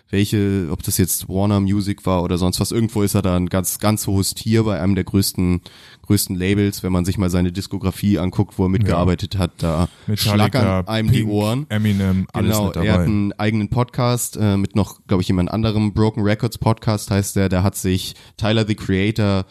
welche, 0.10 0.70
ob 0.72 0.84
das 0.84 0.98
jetzt 0.98 1.28
Warner 1.28 1.60
Music 1.60 2.06
war 2.06 2.24
oder 2.24 2.38
sonst 2.38 2.60
was. 2.60 2.72
Irgendwo 2.72 3.02
ist 3.02 3.14
er 3.14 3.22
da 3.22 3.36
ein 3.36 3.48
ganz, 3.48 3.80
ganz 3.80 4.08
hohes 4.08 4.34
Tier 4.34 4.64
bei 4.64 4.82
einem 4.82 4.96
der 4.96 5.04
größten, 5.04 5.62
größten 6.06 6.36
Labels, 6.36 6.84
wenn 6.84 6.92
man 6.92 7.06
sich 7.06 7.18
mal 7.18 7.30
seine 7.30 7.52
Diskografie 7.52 8.18
anguckt, 8.20 8.58
wo 8.58 8.66
er 8.66 8.70
mitgearbeitet 8.70 9.38
hat, 9.38 9.52
da 9.58 9.90
Metallica, 10.08 10.36
schlackern 10.36 10.88
einem 10.88 11.12
die 11.12 11.20
Pink, 11.20 11.30
Ohren. 11.30 11.66
Eminem, 11.70 12.28
alles 12.34 12.58
Genau, 12.58 12.68
mit 12.68 12.76
er 12.78 12.94
hat 12.94 13.02
einen 13.02 13.34
eigenen 13.34 13.70
Podcast 13.70 14.38
äh, 14.40 14.58
mit 14.58 14.76
noch, 14.76 15.00
glaube 15.08 15.22
ich, 15.22 15.28
jemand 15.28 15.52
anderem. 15.52 15.94
Broken 15.94 16.24
Records 16.24 16.58
Podcast 16.58 17.12
heißt 17.12 17.36
der. 17.36 17.50
Der 17.50 17.64
hat 17.64 17.76
sich 17.76 18.16
Tyler 18.38 18.66
the 18.66 18.76
Creator 18.76 19.46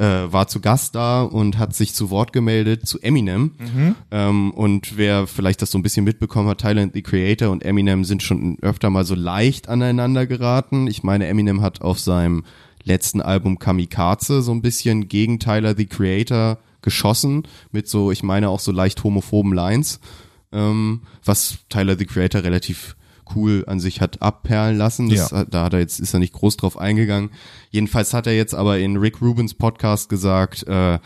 äh, 0.00 0.32
war 0.32 0.48
zu 0.48 0.60
Gast 0.60 0.94
da 0.94 1.22
und 1.22 1.58
hat 1.58 1.74
sich 1.74 1.94
zu 1.94 2.10
Wort 2.10 2.32
gemeldet 2.32 2.86
zu 2.86 2.98
Eminem. 3.00 3.52
Ähm, 4.10 4.50
und 4.52 4.96
wer 4.96 5.26
vielleicht 5.26 5.60
das 5.60 5.70
so 5.70 5.78
ein 5.78 5.82
bisschen 5.82 6.04
mitbekommen 6.04 6.48
hat, 6.48 6.62
Tyler 6.62 6.88
the 6.92 7.02
Creator 7.02 7.50
und 7.50 7.64
Eminem 7.64 8.04
sind 8.04 8.22
schon 8.22 8.58
öfter 8.62 8.88
mal 8.88 9.04
so 9.04 9.14
leicht 9.14 9.68
aneinander 9.68 10.26
geraten. 10.26 10.86
Ich 10.86 11.02
meine, 11.02 11.26
Eminem 11.26 11.60
hat 11.60 11.82
auf 11.82 12.00
seinem 12.00 12.44
letzten 12.82 13.20
Album 13.20 13.58
Kamikaze 13.58 14.40
so 14.40 14.52
ein 14.52 14.62
bisschen 14.62 15.08
gegen 15.08 15.38
Tyler 15.38 15.76
the 15.76 15.86
Creator 15.86 16.58
geschossen 16.80 17.42
mit 17.70 17.88
so, 17.88 18.10
ich 18.10 18.22
meine 18.22 18.48
auch 18.48 18.60
so 18.60 18.72
leicht 18.72 19.04
homophoben 19.04 19.52
Lines 19.52 20.00
ähm, 20.52 21.02
was 21.24 21.58
Tyler 21.68 21.96
the 21.98 22.06
Creator 22.06 22.42
relativ 22.42 22.96
cool 23.34 23.64
an 23.66 23.80
sich 23.80 24.00
hat 24.00 24.22
abperlen 24.22 24.76
lassen. 24.76 25.08
Das, 25.08 25.30
Ja. 25.30 25.44
Da 25.44 25.64
hat 25.64 25.72
er 25.74 25.80
jetzt, 25.80 26.00
ist 26.00 26.14
er 26.14 26.20
nicht 26.20 26.32
groß 26.32 26.56
drauf 26.56 26.76
eingegangen. 26.78 27.30
Jedenfalls 27.70 28.14
hat 28.14 28.26
er 28.26 28.34
jetzt 28.36 28.54
aber 28.54 28.78
in 28.78 28.96
Rick 28.96 29.20
Rubins 29.20 29.54
Podcast 29.54 30.08
gesagt, 30.08 30.66
äh, 30.66 30.98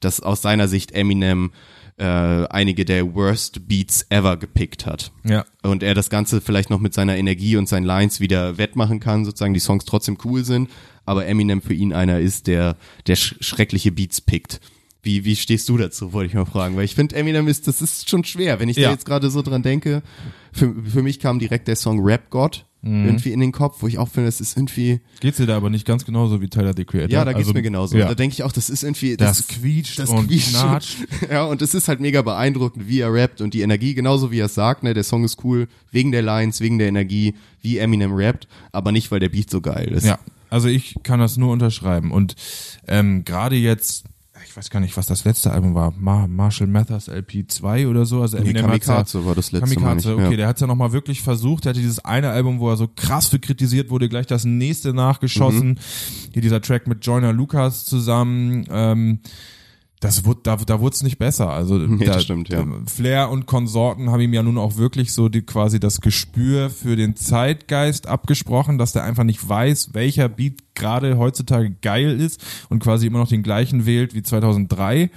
dass 0.00 0.20
aus 0.20 0.42
seiner 0.42 0.68
Sicht 0.68 0.92
Eminem 0.92 1.52
äh, 1.98 2.04
einige 2.04 2.84
der 2.84 3.14
worst 3.14 3.68
Beats 3.68 4.06
ever 4.08 4.36
gepickt 4.36 4.86
hat. 4.86 5.12
Ja. 5.24 5.44
Und 5.62 5.82
er 5.82 5.94
das 5.94 6.08
Ganze 6.10 6.40
vielleicht 6.40 6.70
noch 6.70 6.80
mit 6.80 6.94
seiner 6.94 7.16
Energie 7.16 7.56
und 7.56 7.68
seinen 7.68 7.84
Lines 7.84 8.18
wieder 8.18 8.56
wettmachen 8.58 8.98
kann, 8.98 9.24
sozusagen 9.24 9.54
die 9.54 9.60
Songs 9.60 9.84
trotzdem 9.84 10.16
cool 10.24 10.44
sind, 10.44 10.70
aber 11.04 11.26
Eminem 11.26 11.60
für 11.60 11.74
ihn 11.74 11.92
einer 11.92 12.18
ist, 12.20 12.46
der, 12.46 12.76
der 13.06 13.16
sch 13.16 13.36
schreckliche 13.40 13.92
Beats 13.92 14.20
pickt. 14.20 14.60
Wie, 15.04 15.24
wie 15.24 15.34
stehst 15.36 15.68
du 15.68 15.76
dazu, 15.76 16.12
wollte 16.12 16.28
ich 16.28 16.34
mal 16.34 16.44
fragen, 16.46 16.76
weil 16.76 16.84
ich 16.84 16.94
finde 16.94 17.16
Eminem 17.16 17.48
ist, 17.48 17.66
das 17.68 17.82
ist 17.82 18.08
schon 18.08 18.22
schwer, 18.24 18.58
wenn 18.60 18.68
ich 18.68 18.76
Ja. 18.76 18.84
da 18.88 18.92
jetzt 18.92 19.04
gerade 19.04 19.30
so 19.30 19.42
dran 19.42 19.62
denke. 19.62 20.02
Für, 20.52 20.74
für 20.84 21.02
mich 21.02 21.18
kam 21.20 21.38
direkt 21.38 21.66
der 21.68 21.76
Song 21.76 22.00
Rap 22.04 22.30
God 22.30 22.66
Mhm. 22.84 23.04
irgendwie 23.06 23.30
in 23.30 23.38
den 23.38 23.52
Kopf, 23.52 23.76
wo 23.80 23.86
ich 23.86 23.96
auch 23.98 24.08
finde, 24.08 24.28
es 24.28 24.40
ist 24.40 24.56
irgendwie, 24.56 25.00
Geht's 25.20 25.36
dir 25.36 25.46
da 25.46 25.56
aber 25.56 25.70
nicht 25.70 25.86
ganz 25.86 26.04
genauso 26.04 26.40
wie 26.40 26.48
Tyler 26.48 26.72
the 26.76 26.84
Creator? 26.84 27.10
ja, 27.10 27.24
da 27.24 27.30
geht's 27.32 27.44
Also, 27.46 27.52
mir 27.52 27.62
genauso. 27.62 27.96
Ja. 27.96 28.08
Da 28.08 28.16
denke 28.16 28.34
ich 28.34 28.42
auch, 28.42 28.50
das 28.50 28.68
ist 28.70 28.82
irgendwie, 28.82 29.16
Das 29.16 29.38
ist- 29.38 29.50
quietscht 29.50 30.00
das 30.00 30.10
und 30.10 30.26
quietscht. 30.26 30.50
knatscht. 30.50 30.96
Ja, 31.30 31.44
und 31.44 31.62
es 31.62 31.74
ist 31.74 31.86
halt 31.86 32.00
mega 32.00 32.22
beeindruckend, 32.22 32.88
wie 32.88 32.98
er 32.98 33.12
rappt 33.14 33.40
und 33.40 33.54
die 33.54 33.60
Energie, 33.60 33.94
genauso 33.94 34.32
wie 34.32 34.40
er 34.40 34.46
es 34.46 34.54
sagt, 34.56 34.82
ne, 34.82 34.94
der 34.94 35.04
Song 35.04 35.22
ist 35.22 35.44
cool, 35.44 35.68
wegen 35.92 36.10
der 36.10 36.22
Lines, 36.22 36.60
wegen 36.60 36.78
der 36.80 36.88
Energie, 36.88 37.34
wie 37.60 37.78
Eminem 37.78 38.14
rappt, 38.14 38.48
aber 38.72 38.90
nicht, 38.90 39.12
weil 39.12 39.20
der 39.20 39.28
Beat 39.28 39.48
so 39.48 39.60
geil 39.60 39.92
ist. 39.92 40.04
Ja, 40.04 40.18
also 40.50 40.66
ich 40.66 40.96
kann 41.04 41.20
das 41.20 41.36
nur 41.36 41.52
unterschreiben. 41.52 42.10
Und 42.10 42.34
ähm, 42.88 43.24
gerade 43.24 43.54
jetzt, 43.54 44.06
ich 44.44 44.56
weiß 44.56 44.70
gar 44.70 44.80
nicht, 44.80 44.96
was 44.96 45.06
das 45.06 45.24
letzte 45.24 45.52
Album 45.52 45.74
war, 45.74 45.92
Mar 45.98 46.28
Marshall 46.28 46.66
Mathers 46.66 47.08
LP 47.08 47.44
2 47.48 47.88
oder 47.88 48.06
so. 48.06 48.22
Also 48.22 48.38
Nee, 48.38 48.52
Kamikaze 48.52 49.24
war 49.24 49.34
das 49.34 49.52
letzte 49.52 49.74
Kamikaze, 49.74 50.10
nicht, 50.10 50.18
ja. 50.18 50.26
okay, 50.26 50.36
der 50.36 50.48
hat's 50.48 50.60
ja 50.60 50.66
nochmal 50.66 50.92
wirklich 50.92 51.22
versucht. 51.22 51.64
Der 51.64 51.70
hatte 51.70 51.80
dieses 51.80 52.04
eine 52.04 52.30
Album, 52.30 52.60
wo 52.60 52.70
er 52.70 52.76
so 52.76 52.88
krass 52.88 53.28
für 53.28 53.38
kritisiert 53.38 53.90
wurde, 53.90 54.08
gleich 54.08 54.26
das 54.26 54.44
nächste 54.44 54.92
nachgeschossen. 54.92 55.68
Mhm. 55.70 55.76
Hier 56.32 56.42
dieser 56.42 56.60
Track 56.60 56.86
mit 56.86 57.04
Joyner 57.04 57.32
Lucas 57.32 57.84
zusammen. 57.84 58.66
Ähm, 58.70 59.20
das 60.02 60.24
wurde, 60.24 60.40
da, 60.42 60.56
da 60.56 60.80
wurde 60.80 60.94
es 60.94 61.02
nicht 61.04 61.18
besser. 61.18 61.48
Also 61.50 61.78
Nee, 61.78 62.04
da, 62.04 62.18
stimmt, 62.18 62.48
ja. 62.48 62.66
Flair 62.86 63.30
und 63.30 63.46
Konsorten 63.46 64.10
haben 64.10 64.20
ihm 64.20 64.34
ja 64.34 64.42
nun 64.42 64.58
auch 64.58 64.76
wirklich 64.76 65.12
so 65.12 65.28
die 65.28 65.42
quasi 65.42 65.78
das 65.78 66.00
Gespür 66.00 66.70
für 66.70 66.96
den 66.96 67.14
Zeitgeist 67.14 68.08
abgesprochen, 68.08 68.78
dass 68.78 68.92
der 68.92 69.04
einfach 69.04 69.22
nicht 69.22 69.48
weiß, 69.48 69.90
welcher 69.92 70.28
Beat 70.28 70.74
gerade 70.74 71.18
heutzutage 71.18 71.70
geil 71.70 72.20
ist 72.20 72.44
und 72.68 72.82
quasi 72.82 73.06
immer 73.06 73.20
noch 73.20 73.28
den 73.28 73.44
gleichen 73.44 73.86
wählt 73.86 74.12
wie 74.12 74.22
2003. 74.22 75.10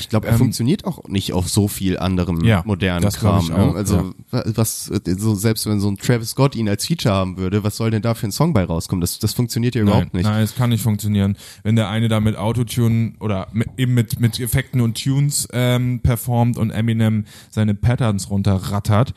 Ich 0.00 0.08
glaube, 0.08 0.26
er 0.28 0.36
funktioniert 0.36 0.84
auch 0.84 1.04
nicht 1.08 1.32
auf 1.32 1.48
so 1.48 1.68
viel 1.68 1.98
anderem 1.98 2.38
Ähm, 2.38 2.44
Ja, 2.44 2.62
modernen 2.64 3.08
Kram. 3.10 3.46
ne? 3.46 3.56
auch, 3.56 3.74
also 3.74 4.12
was 4.30 4.84
so 4.84 5.34
selbst 5.34 5.66
wenn 5.66 5.80
so 5.80 5.88
ein 5.88 5.96
Travis 5.96 6.30
Scott 6.30 6.54
ihn 6.54 6.68
als 6.68 6.86
Feature 6.86 7.14
haben 7.14 7.36
würde, 7.36 7.64
was 7.64 7.76
soll 7.76 7.90
denn 7.90 8.02
da 8.02 8.14
für 8.14 8.26
ein 8.26 8.32
Song 8.32 8.52
bei 8.52 8.64
rauskommen? 8.64 9.00
Das, 9.00 9.18
das 9.18 9.32
funktioniert 9.32 9.74
ja 9.74 9.82
überhaupt 9.82 10.14
nein, 10.14 10.22
nicht. 10.22 10.30
Nein, 10.30 10.42
es 10.42 10.54
kann 10.54 10.70
nicht 10.70 10.82
funktionieren. 10.82 11.36
Wenn 11.62 11.76
der 11.76 11.88
eine 11.88 12.08
da 12.08 12.20
mit 12.20 12.36
Autotune 12.36 13.14
oder 13.20 13.48
mit, 13.52 13.68
eben 13.76 13.94
mit, 13.94 14.20
mit 14.20 14.38
Effekten 14.40 14.80
und 14.80 15.02
Tunes 15.02 15.48
ähm, 15.52 16.00
performt 16.00 16.58
und 16.58 16.70
Eminem 16.70 17.24
seine 17.50 17.74
Patterns 17.74 18.30
runterrattert, 18.30 19.14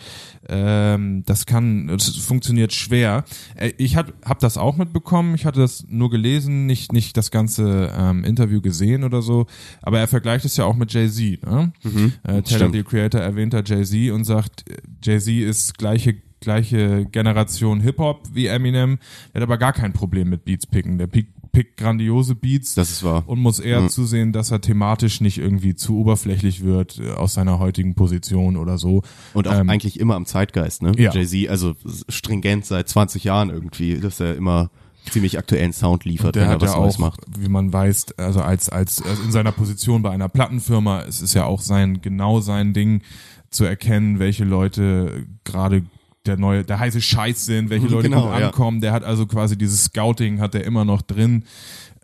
ähm, 0.51 1.23
das 1.25 1.45
kann, 1.45 1.87
das 1.87 2.09
funktioniert 2.17 2.73
schwer. 2.73 3.23
Äh, 3.55 3.71
ich 3.77 3.95
hab, 3.95 4.13
hab 4.25 4.39
das 4.39 4.57
auch 4.57 4.75
mitbekommen, 4.77 5.33
ich 5.33 5.45
hatte 5.45 5.61
das 5.61 5.85
nur 5.87 6.09
gelesen, 6.09 6.65
nicht, 6.65 6.91
nicht 6.91 7.15
das 7.15 7.31
ganze 7.31 7.91
ähm, 7.97 8.23
Interview 8.23 8.61
gesehen 8.61 9.03
oder 9.03 9.21
so, 9.21 9.47
aber 9.81 9.99
er 9.99 10.07
vergleicht 10.07 10.45
es 10.45 10.57
ja 10.57 10.65
auch 10.65 10.75
mit 10.75 10.93
Jay-Z. 10.93 11.43
Ne? 11.45 11.71
äh, 12.23 12.41
Taylor, 12.41 12.69
the 12.71 12.83
Creator, 12.83 13.21
erwähnt 13.21 13.53
da 13.53 13.61
Jay-Z 13.61 14.11
und 14.11 14.25
sagt, 14.25 14.65
Jay-Z 15.01 15.33
ist 15.33 15.77
gleiche 15.77 16.17
gleiche 16.41 17.05
Generation 17.05 17.81
Hip-Hop 17.81 18.27
wie 18.33 18.47
Eminem, 18.47 18.97
der 19.31 19.41
hat 19.41 19.47
aber 19.47 19.59
gar 19.59 19.73
kein 19.73 19.93
Problem 19.93 20.29
mit 20.29 20.43
Beats 20.43 20.65
picken. 20.65 20.97
Der 20.97 21.07
pickt, 21.51 21.77
grandiose 21.77 22.35
Beats 22.35 22.75
Das 22.75 22.89
ist 22.91 23.03
wahr. 23.03 23.23
und 23.27 23.39
muss 23.39 23.59
eher 23.59 23.87
zusehen, 23.89 24.31
dass 24.31 24.51
er 24.51 24.61
thematisch 24.61 25.21
nicht 25.21 25.37
irgendwie 25.37 25.75
zu 25.75 25.97
oberflächlich 25.97 26.63
wird 26.63 26.99
äh, 26.99 27.11
aus 27.11 27.33
seiner 27.33 27.59
heutigen 27.59 27.95
Position 27.95 28.57
oder 28.57 28.77
so. 28.77 29.03
Und 29.33 29.47
auch 29.47 29.53
Ähm, 29.59 29.69
eigentlich 29.69 29.99
immer 29.99 30.15
am 30.15 30.25
Zeitgeist, 30.25 30.81
ne? 30.81 30.91
Ja. 30.97 31.13
Jay-Z, 31.13 31.49
also 31.49 31.75
stringent 32.09 32.65
seit 32.65 32.87
20 32.89 33.23
Jahren 33.23 33.49
irgendwie, 33.49 33.99
dass 33.99 34.19
er 34.19 34.35
immer 34.35 34.69
ziemlich 35.09 35.37
aktuellen 35.39 35.73
Sound 35.73 36.05
liefert, 36.05 36.35
der 36.35 36.43
wenn 36.43 36.51
er 36.51 36.61
was 36.61 36.73
ja 36.73 36.79
Neues 36.79 36.99
macht. 36.99 37.21
wie 37.37 37.49
man 37.49 37.73
weiß, 37.73 38.17
also 38.17 38.41
als, 38.41 38.69
als, 38.69 39.01
als 39.01 39.19
in 39.19 39.31
seiner 39.31 39.51
Position 39.51 40.03
bei 40.03 40.11
einer 40.11 40.29
Plattenfirma, 40.29 41.01
es 41.01 41.21
ist 41.21 41.33
ja 41.33 41.45
auch 41.45 41.61
sein, 41.61 42.01
genau 42.01 42.39
sein 42.39 42.73
Ding 42.73 43.01
zu 43.49 43.65
erkennen, 43.65 44.19
welche 44.19 44.43
Leute 44.45 45.25
gerade 45.43 45.83
der 46.25 46.37
neue, 46.37 46.63
der 46.63 46.79
heiße 46.79 47.01
Scheiß 47.01 47.45
sind, 47.45 47.69
welche 47.69 47.87
Leute 47.87 48.09
Genau, 48.09 48.27
gut 48.29 48.39
ja. 48.39 48.47
ankommen. 48.47 48.81
Der 48.81 48.91
hat 48.93 49.03
also 49.03 49.25
quasi 49.25 49.57
dieses 49.57 49.85
Scouting 49.85 50.39
hat 50.39 50.55
er 50.55 50.63
immer 50.63 50.85
noch 50.85 51.01
drin. 51.01 51.45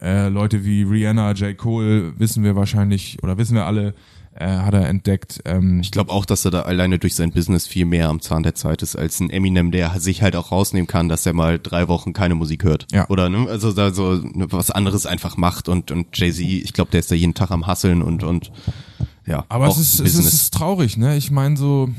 Äh, 0.02 0.30
Leute 0.30 0.64
wie 0.66 0.84
Rihanna, 0.84 1.32
J. 1.34 1.58
Cole, 1.58 2.14
wissen 2.20 2.44
wir 2.44 2.56
wahrscheinlich, 2.56 3.18
oder 3.24 3.38
wissen 3.38 3.56
wir 3.56 3.66
alle, 3.66 3.96
äh, 4.36 4.46
hat 4.48 4.76
er 4.76 4.88
entdeckt. 4.88 5.40
Ähm, 5.46 5.80
Ich 5.80 5.90
glaube 5.92 6.12
auch, 6.12 6.24
dass 6.26 6.46
er 6.46 6.52
da 6.52 6.62
alleine 6.62 7.00
durch 7.00 7.16
sein 7.16 7.32
Business 7.32 7.66
viel 7.66 7.86
mehr 7.86 8.10
am 8.10 8.22
Zahn 8.22 8.44
der 8.44 8.54
Zeit 8.54 8.84
ist 8.84 8.96
als 8.96 9.20
ein 9.20 9.32
Eminem, 9.32 9.72
der 9.72 10.00
sich 10.00 10.22
halt 10.22 10.36
auch 10.36 10.52
rausnehmen 10.52 10.86
kann, 10.86 11.10
dass 11.10 11.26
er 11.26 11.34
mal 11.34 11.58
drei 11.58 11.88
Wochen 11.88 12.14
keine 12.14 12.36
Musik 12.36 12.64
hört. 12.64 12.86
Ja. 12.92 13.08
Oder 13.10 13.30
ne? 13.30 13.48
also 13.50 13.72
da 13.74 13.92
so 13.92 14.22
was 14.34 14.70
anderes 14.70 15.08
einfach 15.08 15.38
macht 15.38 15.68
und 15.70 15.90
und 15.90 16.16
Jay 16.16 16.32
Z, 16.32 16.42
ich 16.46 16.74
glaube, 16.74 16.92
der 16.92 17.00
ist 17.00 17.10
da 17.10 17.16
jeden 17.16 17.34
Tag 17.34 17.50
am 17.50 17.66
Hasseln 17.66 18.04
und 18.04 18.24
und 18.24 18.52
ja. 19.26 19.46
Aber 19.50 19.68
auch 19.68 19.72
es 19.76 19.82
ist, 19.82 19.94
es 19.96 20.02
Business. 20.04 20.26
ist, 20.28 20.34
es 20.34 20.42
ist 20.44 20.54
traurig, 20.54 20.98
ne? 20.98 21.18
Ich 21.18 21.32
meine, 21.32 21.58
so 21.58 21.90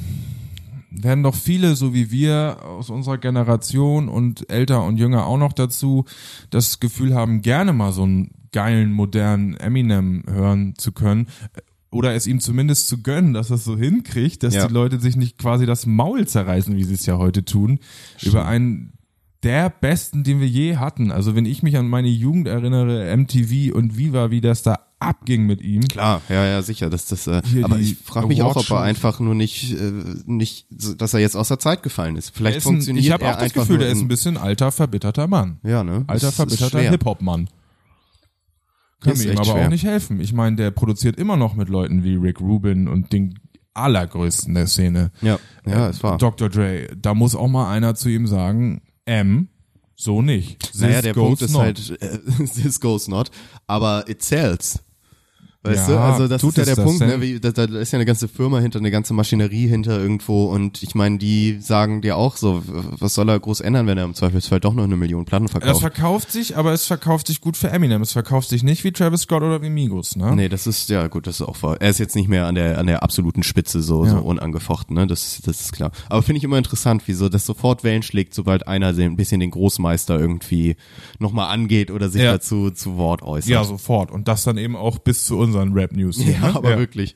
werden 1.03 1.22
doch 1.24 1.34
viele, 1.34 1.76
so 1.76 1.94
wie 1.94 2.11
wir 2.11 2.59
aus 2.64 2.90
unserer 2.90 3.18
Generation 3.18 4.09
und 4.09 4.51
älter 4.51 4.84
und 4.84 4.96
jünger 4.99 5.26
auch 5.26 5.38
noch 5.38 5.53
dazu, 5.53 6.05
das 6.51 6.80
Gefühl 6.80 7.14
haben, 7.14 7.42
gerne 7.42 7.72
mal 7.72 7.92
so 7.92 8.03
einen 8.05 8.30
geilen, 8.53 8.92
modernen 8.92 9.57
Eminem 9.57 10.24
hören 10.28 10.74
zu 10.76 10.92
können. 10.92 11.28
Oder 11.90 12.14
es 12.14 12.26
ihm 12.26 12.40
zumindest 12.40 12.88
zu 12.88 13.03
gönnen, 13.03 13.32
dass 13.32 13.51
er 13.51 13.57
es 13.57 13.64
so 13.64 13.76
hinkriegt, 13.76 14.42
dass 14.42 14.55
Ja. 14.55 14.66
die 14.66 14.74
Leute 14.74 15.01
sich 15.01 15.16
nicht 15.16 15.38
quasi 15.38 15.64
das 15.64 15.86
Maul 15.86 16.26
zerreißen, 16.26 16.76
wie 16.76 16.84
sie 16.84 16.94
es 16.94 17.07
ja 17.07 17.16
heute 17.16 17.44
tun, 17.44 17.78
über 18.22 18.46
einen 18.46 18.92
der 19.42 19.70
besten, 19.70 20.24
den 20.24 20.40
wir 20.40 20.49
je 20.49 20.76
hatten. 20.76 21.11
Also 21.12 21.34
wenn 21.34 21.46
ich 21.46 21.62
mich 21.62 21.76
an 21.76 21.88
meine 21.88 22.09
Jugend 22.09 22.49
erinnere, 22.49 23.16
MTV 23.16 23.74
und 23.74 23.96
Viva, 23.96 24.30
wie 24.30 24.40
das 24.40 24.62
da 24.62 24.80
abging 25.01 25.46
mit 25.46 25.61
ihm. 25.62 25.82
Klar, 25.88 26.22
ja, 26.28 26.44
ja, 26.44 26.62
sicher, 26.62 26.90
dass 26.90 27.07
das. 27.07 27.26
Äh, 27.26 27.42
Hier 27.44 27.64
aber 27.64 27.78
ich 27.78 27.96
frage 27.99 28.26
mich 28.26 28.42
auch, 28.42 28.57
ob 28.57 28.68
er 28.70 28.80
einfach 28.80 29.20
nur 29.20 29.34
nicht, 29.34 29.72
äh, 29.78 29.92
nicht, 30.26 30.66
dass 30.70 31.14
er 31.14 31.20
jetzt 31.20 31.36
aus 31.36 31.49
der 31.49 31.59
Zeit 31.59 31.82
gefallen 31.82 32.16
ist. 32.16 32.30
Vielleicht 32.34 32.59
ist 32.59 32.66
ein, 32.66 32.72
funktioniert 32.74 33.05
ich 33.07 33.12
habe 33.12 33.28
auch 33.30 33.38
das 33.38 33.53
Gefühl, 33.53 33.78
der 33.78 33.88
ist 33.88 33.99
in- 33.99 34.05
ein 34.05 34.09
bisschen 34.09 34.36
alter, 34.36 34.72
verbitterter 34.72 35.26
Mann. 35.28 35.59
ja, 35.62 35.84
ne? 35.84 36.05
Alter, 36.09 36.12
Das 36.14 36.22
ist 36.30 36.34
verbitterter. 36.36 36.80
Hip-Hop-Mann. 36.80 37.49
Können 39.01 39.18
wir 39.20 39.32
ihm 39.32 39.38
aber 39.38 39.44
schwer. 39.44 39.66
auch 39.66 39.70
nicht 39.70 39.84
helfen. 39.84 40.20
Ich 40.20 40.32
meine, 40.32 40.57
der 40.57 40.70
produziert 40.72 41.16
immer 41.18 41.36
noch 41.36 41.55
mit 41.55 41.68
Leuten 41.68 42.03
wie 42.03 42.16
Rick 42.16 42.40
Rubin 42.40 42.88
und 42.88 43.12
den 43.12 43.38
allergrößten 43.74 44.55
der 44.55 44.66
Szene. 44.66 45.12
Ja, 45.22 45.38
ja, 45.64 45.88
es 45.88 46.03
war. 46.03 46.18
Dr. 46.18 46.49
Dre. 46.49 46.88
Da 46.96 47.14
muss 47.14 47.36
auch 47.36 47.46
mal 47.46 47.70
einer 47.70 47.94
zu 47.94 48.09
ihm 48.09 48.26
sagen, 48.26 48.82
M, 49.05 49.51
so 49.94 50.20
nicht. 50.20 50.59
This 50.72 50.80
Naja, 50.80 51.01
der 51.03 51.14
Punkt 51.14 51.42
ist 51.42 51.53
not. 51.53 51.62
halt, 51.62 52.03
äh, 52.03 52.18
this 52.57 52.80
goes 52.80 53.07
not, 53.07 53.30
aber 53.68 54.09
it 54.09 54.24
sells. 54.24 54.80
Weißt 55.64 55.88
Ja, 55.88 55.94
du, 55.94 56.00
also 56.00 56.28
das 56.28 56.40
tut 56.40 56.50
ist 56.50 56.56
ja 56.59 56.64
der 56.66 56.76
das 56.76 56.84
Punkt, 56.84 57.00
ne? 57.00 57.20
Wie, 57.20 57.40
da, 57.40 57.50
da 57.50 57.64
ist 57.64 57.92
ja 57.92 57.96
eine 57.98 58.06
ganze 58.06 58.28
Firma 58.28 58.61
hinter, 58.61 58.78
eine 58.78 58.92
ganze 58.92 59.12
Maschinerie 59.12 59.66
hinter 59.66 59.98
irgendwo 60.00 60.44
und 60.46 60.84
ich 60.84 60.94
meine, 60.94 61.18
die 61.18 61.59
sagen 61.61 62.00
dir 62.00 62.16
auch 62.16 62.36
so, 62.36 62.62
was 62.64 63.14
soll 63.14 63.28
er 63.28 63.40
groß 63.40 63.61
ändern, 63.62 63.88
wenn 63.88 63.98
er 63.98 64.04
im 64.04 64.14
Zweifelsfall 64.14 64.61
doch 64.61 64.72
noch 64.72 64.84
eine 64.84 64.96
Million 64.96 65.24
Platten 65.24 65.46
Das 65.46 65.50
verkauft? 65.52 65.80
verkauft 65.80 66.30
sich, 66.30 66.56
aber 66.56 66.72
es 66.72 66.86
verkauft 66.86 67.26
sich 67.26 67.40
gut 67.40 67.56
für 67.56 67.70
Eminem. 67.70 68.02
Es 68.02 68.12
verkauft 68.12 68.48
sich 68.50 68.62
nicht 68.62 68.84
wie 68.84 68.92
Travis 68.92 69.22
Scott 69.22 69.42
oder 69.42 69.61
wie 69.61 69.68
Migos, 69.68 70.14
ne? 70.14 70.32
Nee, 70.36 70.48
das 70.48 70.68
ist, 70.68 70.88
ja 70.90 71.09
gut, 71.09 71.26
das 71.26 71.40
ist 71.40 71.42
auch 71.46 71.61
wahr. 71.61 71.76
Er 71.80 71.90
ist 71.90 71.98
jetzt 71.98 72.14
nicht 72.14 72.28
mehr 72.28 72.46
an 72.46 72.54
der, 72.54 72.78
an 72.78 72.86
der 72.86 73.02
absoluten 73.02 73.42
Spitze 73.42 73.82
so, 73.82 74.04
Ja. 74.04 74.12
so 74.12 74.18
unangefochten, 74.18 74.94
ne? 74.94 75.09
Das, 75.09 75.40
das 75.44 75.61
ist 75.61 75.72
klar. 75.72 75.90
Aber 76.09 76.22
finde 76.22 76.38
ich 76.38 76.44
immer 76.44 76.59
interessant, 76.59 77.02
wieso 77.06 77.28
das 77.28 77.44
sofort 77.44 77.82
Wellen 77.82 78.04
schlägt, 78.04 78.32
sobald 78.32 78.68
einer 78.68 78.94
so 78.94 79.02
ein 79.02 79.16
bisschen 79.16 79.40
den 79.40 79.50
Großmeister 79.50 80.20
irgendwie 80.20 80.76
nochmal 81.18 81.52
angeht 81.52 81.90
oder 81.90 82.09
sich 82.11 82.22
Ja. 82.22 82.30
dazu 82.34 82.70
zu 82.70 82.96
Wort 82.96 83.22
äußert. 83.22 83.50
Ja, 83.50 83.64
sofort. 83.64 84.12
Und 84.12 84.28
das 84.28 84.44
dann 84.44 84.56
eben 84.56 84.76
auch 84.76 84.98
bis 84.98 85.26
zu 85.26 85.47
unseren 85.49 85.72
Rap-News. 85.72 86.18
Ja, 86.24 86.40
ne? 86.40 86.55
aber 86.55 86.78
wirklich. 86.78 87.14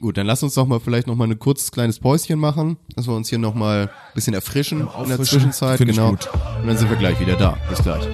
Gut, 0.00 0.16
dann 0.18 0.26
lass 0.26 0.42
uns 0.42 0.54
doch 0.54 0.66
mal 0.66 0.80
vielleicht 0.80 1.06
noch 1.06 1.14
mal 1.14 1.30
ein 1.30 1.38
kurzes 1.38 1.70
kleines 1.70 1.98
Päuschen 1.98 2.38
machen, 2.38 2.76
dass 2.94 3.06
wir 3.06 3.14
uns 3.14 3.28
hier 3.28 3.38
noch 3.38 3.54
mal 3.54 3.82
ein 3.82 4.14
bisschen 4.14 4.34
erfrischen 4.34 4.88
in 5.02 5.08
der 5.08 5.22
Zwischenzeit. 5.22 5.78
find 5.78 5.90
ich 5.90 5.96
genau. 5.96 6.10
gut. 6.10 6.28
Und 6.60 6.66
dann 6.66 6.76
sind 6.76 6.90
wir 6.90 6.96
gleich 6.96 7.18
wieder 7.20 7.36
da. 7.36 7.56
Bis 7.70 7.82
gleich. 7.82 8.04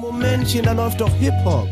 Momentchen, 0.00 0.62
da 0.62 0.72
läuft 0.72 1.00
doch 1.00 1.12
Hip-Hop. 1.16 1.68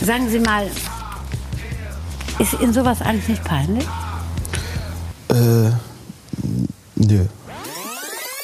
Sagen 0.00 0.28
Sie 0.28 0.40
mal, 0.40 0.66
ist 2.38 2.60
Ihnen 2.60 2.72
sowas 2.72 3.02
eigentlich 3.02 3.28
nicht 3.28 3.44
peinlich? 3.44 3.86
Nö. 6.96 7.26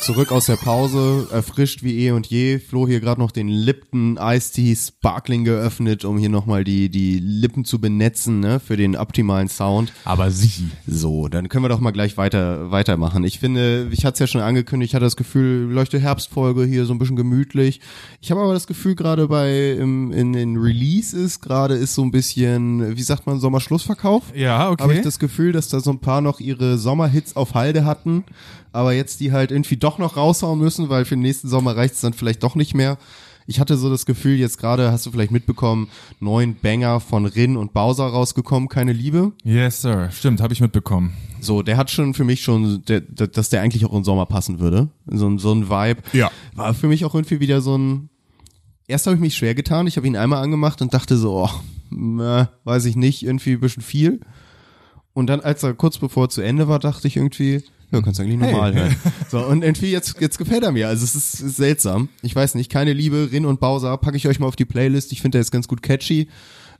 Zurück 0.00 0.32
aus 0.32 0.46
der 0.46 0.56
Pause, 0.56 1.28
erfrischt 1.30 1.82
wie 1.82 2.06
eh 2.06 2.12
und 2.12 2.28
je. 2.28 2.60
Flo 2.60 2.86
hier 2.86 3.00
gerade 3.00 3.20
noch 3.20 3.30
den 3.30 3.48
Lipton 3.48 4.18
Iced 4.18 4.54
Tea 4.54 4.74
Sparkling 4.74 5.44
geöffnet, 5.44 6.04
um 6.04 6.16
hier 6.16 6.30
nochmal 6.30 6.64
die, 6.64 6.88
die 6.88 7.18
Lippen 7.18 7.64
zu 7.64 7.78
benetzen, 7.80 8.40
ne, 8.40 8.58
für 8.58 8.76
den 8.76 8.96
optimalen 8.96 9.48
Sound. 9.48 9.92
Aber 10.04 10.30
sie. 10.30 10.68
So, 10.86 11.28
dann 11.28 11.48
können 11.48 11.64
wir 11.64 11.68
doch 11.68 11.80
mal 11.80 11.90
gleich 11.90 12.16
weiter 12.16 12.70
weitermachen. 12.70 13.24
Ich 13.24 13.38
finde, 13.38 13.88
ich 13.90 14.04
hatte 14.04 14.14
es 14.14 14.20
ja 14.20 14.26
schon 14.28 14.40
angekündigt, 14.40 14.90
ich 14.90 14.94
hatte 14.94 15.04
das 15.04 15.16
Gefühl, 15.16 15.70
leuchte 15.70 15.98
Herbstfolge 15.98 16.64
hier 16.64 16.86
so 16.86 16.94
ein 16.94 16.98
bisschen 16.98 17.16
gemütlich. 17.16 17.80
Ich 18.20 18.30
habe 18.30 18.40
aber 18.40 18.54
das 18.54 18.66
Gefühl, 18.66 18.94
gerade 18.94 19.28
bei 19.28 19.72
im, 19.72 20.12
in 20.12 20.32
den 20.32 20.56
Releases 20.56 21.40
gerade 21.40 21.74
ist 21.74 21.94
so 21.94 22.02
ein 22.02 22.12
bisschen, 22.12 22.96
wie 22.96 23.02
sagt 23.02 23.26
man, 23.26 23.40
Sommerschlussverkauf. 23.40 24.32
Ja, 24.34 24.70
okay. 24.70 24.82
Habe 24.84 24.94
ich 24.94 25.02
das 25.02 25.18
Gefühl, 25.18 25.52
dass 25.52 25.68
da 25.68 25.80
so 25.80 25.90
ein 25.90 26.00
paar 26.00 26.20
noch 26.20 26.40
ihre 26.40 26.78
Sommerhits 26.78 27.36
auf 27.36 27.54
Halde 27.54 27.84
hatten, 27.84 28.24
aber 28.72 28.92
jetzt 28.92 29.20
die 29.20 29.32
halt 29.32 29.50
irgendwie 29.50 29.76
doch 29.76 29.87
noch 29.96 30.18
raushauen 30.18 30.58
müssen, 30.58 30.90
weil 30.90 31.06
für 31.06 31.14
den 31.14 31.22
nächsten 31.22 31.48
Sommer 31.48 31.74
reicht 31.74 31.94
es 31.94 32.02
dann 32.02 32.12
vielleicht 32.12 32.42
doch 32.42 32.54
nicht 32.54 32.74
mehr. 32.74 32.98
Ich 33.46 33.60
hatte 33.60 33.78
so 33.78 33.88
das 33.88 34.04
Gefühl, 34.04 34.36
jetzt 34.36 34.58
gerade 34.58 34.92
hast 34.92 35.06
du 35.06 35.10
vielleicht 35.10 35.30
mitbekommen, 35.30 35.88
neun 36.20 36.54
Banger 36.60 37.00
von 37.00 37.24
Rin 37.24 37.56
und 37.56 37.72
Bowser 37.72 38.04
rausgekommen, 38.04 38.68
keine 38.68 38.92
Liebe. 38.92 39.32
Yes, 39.42 39.80
sir. 39.80 40.10
Stimmt, 40.12 40.42
habe 40.42 40.52
ich 40.52 40.60
mitbekommen. 40.60 41.14
So, 41.40 41.62
der 41.62 41.78
hat 41.78 41.90
schon 41.90 42.12
für 42.12 42.24
mich 42.24 42.42
schon, 42.42 42.82
der, 42.84 43.00
der, 43.00 43.28
dass 43.28 43.48
der 43.48 43.62
eigentlich 43.62 43.86
auch 43.86 43.94
im 43.94 44.04
Sommer 44.04 44.26
passen 44.26 44.60
würde. 44.60 44.88
So, 45.06 45.26
ein- 45.26 45.38
so 45.38 45.52
ein 45.54 45.70
Vibe. 45.70 46.02
Ja. 46.12 46.30
War 46.56 46.74
für 46.74 46.88
mich 46.88 47.06
auch 47.06 47.14
irgendwie 47.14 47.40
wieder 47.40 47.62
so 47.62 47.78
ein. 47.78 48.10
Erst 48.86 49.06
habe 49.06 49.14
ich 49.16 49.20
mich 49.20 49.34
schwer 49.34 49.54
getan. 49.54 49.86
Ich 49.86 49.96
habe 49.96 50.06
ihn 50.06 50.16
einmal 50.16 50.42
angemacht 50.42 50.82
und 50.82 50.92
dachte 50.92 51.16
so, 51.16 51.44
oh, 51.44 51.50
meh, 51.88 52.44
weiß 52.64 52.84
ich 52.84 52.96
nicht, 52.96 53.22
irgendwie 53.22 53.52
ein 53.52 53.60
bisschen 53.60 53.82
viel. 53.82 54.20
Und 55.14 55.26
dann, 55.28 55.40
als 55.40 55.62
er 55.62 55.72
kurz 55.72 55.96
bevor 55.96 56.26
er 56.26 56.28
zu 56.28 56.42
Ende 56.42 56.68
war, 56.68 56.78
dachte 56.78 57.08
ich 57.08 57.16
irgendwie, 57.16 57.62
ja, 57.90 58.02
kannst 58.02 58.18
du 58.18 58.22
eigentlich 58.22 58.38
normal 58.38 58.74
hören. 58.74 58.96
So, 59.30 59.44
und 59.44 59.62
irgendwie 59.62 59.90
jetzt, 59.90 60.20
jetzt 60.20 60.38
gefällt 60.38 60.62
er 60.62 60.72
mir. 60.72 60.88
Also 60.88 61.04
es 61.04 61.14
ist, 61.14 61.40
ist 61.40 61.56
seltsam. 61.56 62.08
Ich 62.22 62.34
weiß 62.34 62.54
nicht, 62.54 62.70
keine 62.70 62.92
Liebe, 62.92 63.28
Rin 63.30 63.44
und 63.44 63.60
Bowser, 63.60 63.96
packe 63.98 64.16
ich 64.16 64.26
euch 64.26 64.40
mal 64.40 64.46
auf 64.46 64.56
die 64.56 64.64
Playlist. 64.64 65.12
Ich 65.12 65.20
finde, 65.20 65.36
der 65.36 65.42
ist 65.42 65.50
ganz 65.50 65.68
gut 65.68 65.82
catchy. 65.82 66.28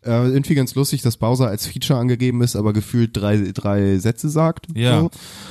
Äh, 0.05 0.29
irgendwie 0.29 0.55
ganz 0.55 0.77
lustig, 0.77 1.03
dass 1.03 1.17
Bowser 1.17 1.49
als 1.49 1.67
Feature 1.67 1.99
angegeben 1.99 2.41
ist, 2.41 2.55
aber 2.55 2.73
gefühlt 2.73 3.17
drei, 3.17 3.51
drei 3.53 3.99
Sätze 3.99 4.29
sagt. 4.29 4.67
Ja. 4.77 5.01
So. 5.01 5.11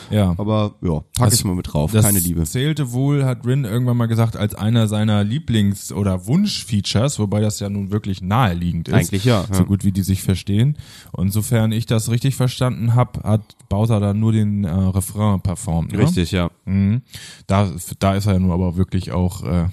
Ja. 0.09 0.35
Aber 0.37 0.75
ja, 0.81 1.01
pack 1.17 1.29
Das- 1.29 1.33
ich 1.33 1.43
mal 1.43 1.53
mit 1.53 1.73
drauf. 1.73 1.91
Das 1.91 2.05
Keine 2.05 2.19
Liebe. 2.19 2.43
zählte 2.45 2.93
wohl, 2.93 3.25
hat 3.25 3.45
Rin 3.45 3.65
irgendwann 3.65 3.97
mal 3.97 4.05
gesagt, 4.05 4.37
als 4.37 4.55
einer 4.55 4.87
seiner 4.87 5.23
Lieblings- 5.25 5.91
oder 5.91 6.27
Wunschfeatures, 6.27 7.19
wobei 7.19 7.41
das 7.41 7.59
ja 7.59 7.69
nun 7.69 7.91
wirklich 7.91 8.21
naheliegend 8.21 8.87
ist. 8.87 8.93
Eigentlich 8.93 9.25
ja, 9.25 9.45
ja. 9.49 9.53
So 9.53 9.65
gut 9.65 9.83
wie 9.83 9.91
die 9.91 10.03
sich 10.03 10.23
verstehen. 10.23 10.77
Und 11.11 11.31
sofern 11.31 11.73
ich 11.73 11.85
das 11.85 12.09
richtig 12.09 12.35
verstanden 12.37 12.95
habe, 12.95 13.21
hat 13.23 13.41
Bowser 13.67 13.99
da 13.99 14.13
nur 14.13 14.31
den 14.31 14.63
äh, 14.63 14.69
Refrain 14.71 15.41
performt. 15.41 15.91
Ne? 15.91 15.99
Richtig, 15.99 16.31
ja. 16.31 16.49
Mhm. 16.63 17.01
Da, 17.47 17.69
da 17.99 18.15
ist 18.15 18.27
er 18.27 18.33
ja 18.33 18.39
nun 18.39 18.51
aber 18.51 18.77
wirklich 18.77 19.11
auch 19.11 19.43
äh, 19.43 19.65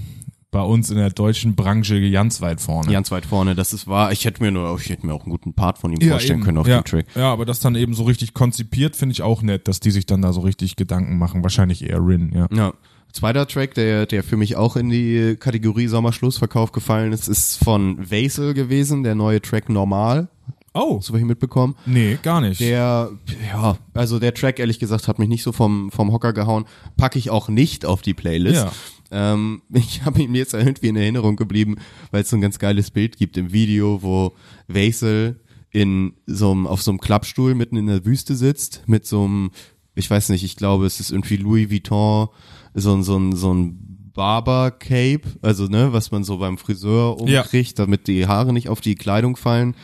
bei 0.55 0.62
uns 0.62 0.88
in 0.88 0.96
der 0.96 1.11
deutschen 1.11 1.57
Branche 1.57 2.12
ganz 2.12 2.40
weit 2.40 2.61
vorne. 2.61 2.92
Ganz 2.92 3.11
weit 3.11 3.26
vorne, 3.26 3.57
das 3.57 3.72
ist 3.72 3.88
wahr. 3.88 4.12
Ich 4.12 4.24
hätte 4.24 4.40
mir 4.40 4.52
nur, 4.52 4.78
ich 4.80 4.88
hätte 4.88 5.05
mir 5.05 5.12
auch 5.12 5.24
einen 5.24 5.32
guten 5.32 5.52
Part 5.52 5.78
von 5.78 5.92
ihm 5.92 6.09
vorstellen 6.09 6.38
eben. 6.38 6.44
können 6.44 6.59
auf 6.59 6.68
ja. 6.68 6.80
dem 6.80 6.84
Track. 6.84 7.07
Ja, 7.16 7.32
aber 7.32 7.44
das 7.44 7.59
dann 7.59 7.74
eben 7.74 7.92
so 7.92 8.05
richtig 8.05 8.34
konzipiert, 8.34 8.94
finde 8.94 9.14
ich 9.14 9.22
auch 9.22 9.42
nett, 9.42 9.66
dass 9.66 9.80
die 9.80 9.90
sich 9.90 10.07
dann 10.07 10.22
da 10.22 10.32
so 10.32 10.42
richtig 10.42 10.76
Gedanken 10.76 11.18
machen. 11.18 11.42
Wahrscheinlich 11.42 11.82
eher 11.82 11.98
Rin, 11.98 12.30
ja. 12.32 12.46
Ja. 12.57 12.72
Zweiter 13.12 13.48
Track, 13.48 13.74
der, 13.74 14.07
der 14.07 14.22
für 14.22 14.36
mich 14.36 14.55
auch 14.55 14.76
in 14.76 14.90
die 14.90 15.36
Kategorie 15.40 15.88
Sommerschlussverkauf 15.88 16.70
gefallen 16.70 17.12
ist, 17.12 17.26
ist 17.26 17.62
von 17.62 18.09
Vaisel 18.09 18.55
gewesen, 18.55 19.02
der 19.02 19.16
neue 19.16 19.42
Track 19.42 19.68
Normal. 19.68 20.28
Oh, 20.72 20.98
Hast 20.98 21.09
du 21.09 21.14
welche 21.14 21.26
mitbekommen? 21.26 21.74
nee, 21.84 22.16
gar 22.22 22.40
nicht. 22.40 22.61
Der, 22.61 23.11
ja, 23.52 23.76
also 23.92 24.20
der 24.20 24.34
Track, 24.34 24.61
ehrlich 24.61 24.78
gesagt, 24.78 25.09
hat 25.09 25.18
mich 25.18 25.28
nicht 25.28 25.42
so 25.42 25.50
vom, 25.50 25.90
vom 25.90 26.12
Hocker 26.12 26.32
gehauen. 26.32 26.64
Packe 26.96 27.18
ich 27.18 27.30
auch 27.30 27.48
nicht 27.48 27.84
auf 27.84 28.02
die 28.02 28.14
Playlist. 28.14 28.64
Ja. 28.64 28.72
Ähm, 29.14 29.62
ich 29.72 30.04
habe 30.04 30.20
ihm 30.20 30.34
jetzt 30.34 30.52
irgendwie 30.54 30.88
in 30.88 30.96
Erinnerung 30.96 31.36
geblieben, 31.36 31.76
weil 32.10 32.22
es 32.22 32.30
so 32.30 32.36
ein 32.36 32.42
ganz 32.42 32.58
geiles 32.58 32.90
Bild 32.90 33.16
gibt 33.16 33.36
im 33.36 33.52
Video, 33.52 34.02
wo 34.02 34.32
Vaisel 34.68 35.40
in 35.70 36.12
so 36.26 36.50
einem, 36.52 36.66
auf 36.66 36.82
so 36.82 36.90
einem 36.90 37.00
Klappstuhl 37.00 37.54
mitten 37.54 37.76
in 37.76 37.86
der 37.86 38.04
Wüste 38.04 38.34
sitzt, 38.36 38.82
mit 38.86 39.06
so 39.06 39.24
einem, 39.24 39.50
ich 39.94 40.08
weiß 40.10 40.28
nicht, 40.28 40.44
ich 40.44 40.56
glaube, 40.56 40.86
es 40.86 41.00
ist 41.00 41.10
irgendwie 41.10 41.36
Louis 41.36 41.70
Vuitton, 41.70 42.28
so 42.74 42.94
ein, 42.94 43.02
so 43.02 43.16
ein, 43.18 43.34
so 43.34 43.52
ein 43.54 44.10
Barber-Cape, 44.14 45.22
also 45.42 45.66
ne, 45.66 45.92
was 45.92 46.10
man 46.12 46.22
so 46.24 46.38
beim 46.38 46.58
Friseur 46.58 47.16
Ja. 47.26 47.40
umkriegt, 47.42 47.78
damit 47.78 48.06
die 48.06 48.26
Haare 48.26 48.52
nicht 48.52 48.68
auf 48.68 48.80
die 48.80 48.94
Kleidung 48.94 49.36
fallen. 49.36 49.74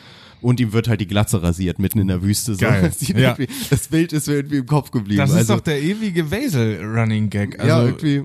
Und 0.41 0.59
ihm 0.59 0.72
wird 0.72 0.89
halt 0.89 1.03
die 1.03 1.07
Glatze 1.07 1.43
rasiert, 1.43 1.78
mitten 1.78 1.99
in 1.99 2.09
der 2.09 2.22
Wüste. 2.22 2.55
So. 2.55 2.61
Geil. 2.61 2.83
Das, 2.99 3.09
Ja. 3.09 3.37
das 3.68 3.89
Bild 3.89 4.12
ist 4.14 4.26
mir 4.26 4.35
irgendwie 4.37 4.57
im 4.59 4.66
Kopf 4.66 4.91
geblieben. 4.91 5.18
das 5.18 5.31
ist 5.31 5.37
also, 5.37 5.57
doch 5.57 5.61
der 5.61 5.83
ewige 5.83 6.31
Vaisel-Running-Gag. 6.31 7.61
Also, 7.61 7.68
ja, 7.68 7.85
irgendwie 7.85 8.22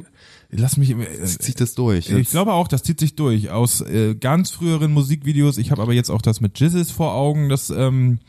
lass 0.58 0.78
mich, 0.78 0.96
zieht 1.26 1.42
sich 1.44 1.56
das 1.56 1.76
durch. 1.76 2.10
ich 2.10 2.30
glaube 2.30 2.54
auch, 2.54 2.68
das 2.68 2.84
zieht 2.84 3.00
sich 3.00 3.16
durch 3.16 3.50
aus 3.50 3.82
äh, 3.82 4.16
ganz 4.16 4.52
früheren 4.52 4.92
Musikvideos. 4.92 5.58
Ich 5.58 5.72
habe 5.72 5.82
aber 5.82 5.94
jetzt 5.94 6.10
auch 6.10 6.22
das 6.22 6.42
mit 6.42 6.60
Jizzes 6.60 6.92
vor 6.92 7.14
Augen. 7.14 7.50
Das 7.50 7.70
ähm, 7.70 8.20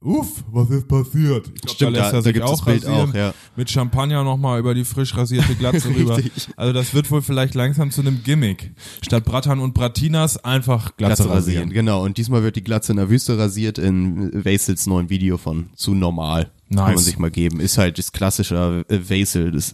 Uff, 0.00 0.44
was 0.52 0.70
ist 0.70 0.86
passiert? 0.86 1.48
Ich 1.54 1.62
glaub, 1.62 1.70
Stimmt, 1.74 1.96
da- 1.96 2.12
da 2.12 2.22
sich 2.22 2.34
gibt 2.34 2.44
es 2.44 2.50
das 2.52 2.64
Bild 2.64 2.86
auch, 2.86 3.12
ja. 3.14 3.32
Mit 3.56 3.70
Champagner 3.70 4.22
nochmal 4.22 4.60
über 4.60 4.74
die 4.74 4.84
frisch 4.84 5.16
rasierte 5.16 5.54
Glatze 5.56 5.88
rüber. 5.96 6.20
Also 6.56 6.72
das 6.72 6.94
wird 6.94 7.10
wohl 7.10 7.22
vielleicht 7.22 7.54
langsam 7.54 7.90
zu 7.90 8.02
einem 8.02 8.22
Gimmick. 8.22 8.72
Statt 9.02 9.24
Brattern 9.24 9.58
und 9.60 9.72
Bratinas 9.74 10.36
einfach 10.44 10.96
Glatze, 10.96 11.24
Glatze 11.24 11.30
rasieren. 11.30 11.36
rasieren. 11.64 11.70
Genau. 11.70 12.04
Und 12.04 12.18
diesmal 12.18 12.42
wird 12.44 12.56
die 12.56 12.62
Glatze 12.62 12.92
in 12.92 12.98
der 12.98 13.08
Wüste 13.10 13.36
rasiert 13.38 13.78
in 13.78 14.44
Vaisels 14.44 14.86
neuen 14.86 15.08
Video 15.10 15.38
von 15.38 15.70
zu 15.74 15.94
normal. 15.94 16.50
Kann 16.68 16.84
man 16.84 16.94
Nice. 16.94 17.04
sich 17.06 17.18
mal 17.18 17.30
geben. 17.30 17.58
Ist 17.60 17.78
halt 17.78 17.98
das 17.98 18.12
klassische 18.12 18.84
äh, 18.88 18.98
Vaisel, 19.08 19.50
das 19.52 19.72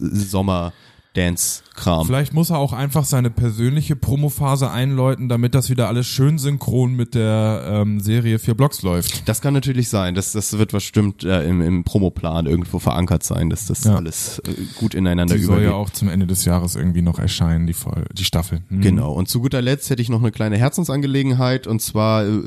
Sommer-Dance-Kram. 1.13 2.05
Vielleicht 2.05 2.33
muss 2.33 2.49
er 2.49 2.57
auch 2.59 2.73
einfach 2.73 3.05
seine 3.05 3.29
persönliche 3.29 3.95
Promophase 3.95 4.69
einläuten, 4.71 5.29
damit 5.29 5.55
das 5.55 5.69
wieder 5.69 5.87
alles 5.87 6.07
schön 6.07 6.37
synchron 6.37 6.93
mit 6.95 7.15
der 7.15 7.63
ähm, 7.67 7.99
Serie 7.99 8.39
Vier 8.39 8.53
Blocks 8.55 8.81
läuft. 8.81 9.27
Das 9.27 9.41
kann 9.41 9.53
natürlich 9.53 9.89
sein. 9.89 10.15
Das, 10.15 10.31
das 10.31 10.57
wird 10.57 10.71
bestimmt 10.71 11.23
äh, 11.23 11.43
im, 11.47 11.61
im 11.61 11.83
Promoplan 11.83 12.45
irgendwo 12.45 12.79
verankert 12.79 13.23
sein, 13.23 13.49
dass 13.49 13.65
das 13.65 13.83
Ja. 13.83 13.95
alles 13.95 14.39
äh, 14.39 14.53
gut 14.79 14.93
ineinander 14.95 15.35
Die 15.35 15.41
soll 15.43 15.55
übergeht. 15.57 15.71
ja 15.71 15.75
auch 15.75 15.89
zum 15.89 16.09
Ende 16.09 16.27
des 16.27 16.45
Jahres 16.45 16.75
irgendwie 16.75 17.01
noch 17.01 17.19
erscheinen, 17.19 17.67
die, 17.67 17.73
Voll 17.73 18.05
die 18.13 18.25
Staffel. 18.25 18.61
Hm. 18.69 18.81
Genau. 18.81 19.11
Und 19.13 19.27
zu 19.27 19.41
guter 19.41 19.61
Letzt 19.61 19.89
hätte 19.89 20.01
ich 20.01 20.09
noch 20.09 20.21
eine 20.21 20.31
kleine 20.31 20.57
Herzensangelegenheit 20.57 21.67
und 21.67 21.81
zwar 21.81 22.25
äh, 22.25 22.39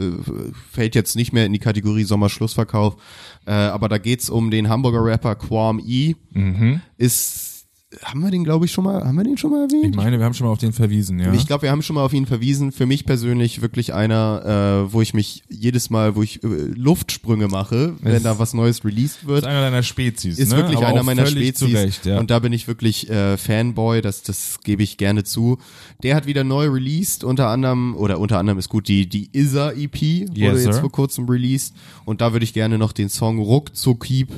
fällt 0.73 0.95
jetzt 0.95 1.17
nicht 1.17 1.33
mehr 1.33 1.47
in 1.47 1.53
die 1.53 1.59
Kategorie 1.59 2.05
Sommerschlussverkauf, 2.05 2.97
äh, 3.47 3.53
aber 3.53 3.89
da 3.89 3.99
geht's 3.99 4.31
um 4.31 4.51
den 4.51 4.69
Hamburger 4.69 5.05
Rapper 5.05 5.35
Quam 5.35 5.81
E. 5.85 6.15
Mhm. 6.33 6.81
Ist 6.97 7.44
haben 8.03 8.21
wir 8.21 8.31
den 8.31 8.45
glaube 8.45 8.65
ich 8.67 8.73
schon 8.73 8.85
mal, 8.85 9.05
haben 9.05 9.17
wir 9.17 9.25
den 9.25 9.37
schon 9.37 9.51
mal 9.51 9.63
erwähnt? 9.63 9.91
Ich 9.91 9.97
meine, 9.97 10.19
wir 10.19 10.25
haben 10.25 10.35
schon 10.35 10.47
mal 10.47 10.53
auf 10.53 10.59
den 10.59 10.73
verwiesen, 10.73 11.19
ja. 11.19 11.33
Ich 11.33 11.47
glaube, 11.47 11.63
wir 11.63 11.71
haben 11.71 11.83
schon 11.83 11.95
mal 11.95 12.03
auf 12.05 12.13
ihn 12.13 12.27
verwiesen. 12.27 12.73
Für 12.73 12.87
mich 12.87 13.05
persönlich 13.07 13.63
wirklich 13.63 13.95
einer, 13.95 14.87
äh, 14.89 14.93
wo 14.93 15.01
ich 15.01 15.15
mich 15.15 15.43
jedes 15.49 15.91
Mal, 15.91 16.17
wo 16.17 16.23
ich 16.23 16.43
äh, 16.43 16.47
Luftsprünge 16.47 17.49
mache, 17.49 17.95
wenn 18.01 18.15
Ist- 18.15 18.25
da 18.25 18.39
was 18.39 18.55
Neues 18.55 18.85
released 18.85 19.19
ist 19.23 19.27
wird, 19.27 19.45
einer 19.45 19.61
deiner 19.61 19.83
Spezies, 19.83 20.39
ist 20.39 20.51
ne? 20.51 20.57
wirklich 20.57 20.79
Aber 20.79 20.87
einer 20.89 21.03
meiner 21.03 21.27
Spezies. 21.27 21.55
Zu 21.59 21.67
Recht, 21.67 22.07
ja. 22.07 22.19
Und 22.19 22.31
da 22.31 22.39
bin 22.39 22.53
ich 22.53 22.67
wirklich 22.69 23.09
äh, 23.11 23.37
Fanboy, 23.37 24.01
das, 24.03 24.23
das 24.23 24.59
gebe 24.65 24.83
ich 24.83 24.97
gerne 24.97 25.25
zu. 25.25 25.59
Der 26.03 26.15
hat 26.17 26.27
wieder 26.27 26.45
neu 26.45 26.69
released, 26.69 27.25
unter 27.25 27.49
anderem, 27.49 27.95
oder 27.97 28.19
unter 28.19 28.39
anderem 28.39 28.59
ist 28.59 28.69
gut, 28.69 28.89
die, 28.89 29.09
die 29.09 29.31
Isa 29.33 29.71
EP 29.73 29.95
wurde 30.29 30.33
Yes, 30.35 30.65
jetzt 30.65 30.75
sir. 30.77 30.81
vor 30.81 30.91
kurzem 30.93 31.29
released. 31.29 31.75
Und 32.05 32.21
da 32.21 32.33
würde 32.33 32.45
ich 32.45 32.53
gerne 32.55 32.79
noch 32.79 32.93
den 32.93 33.09
Song 33.09 33.39
Ruckzuck 33.39 34.05
Keep 34.05 34.29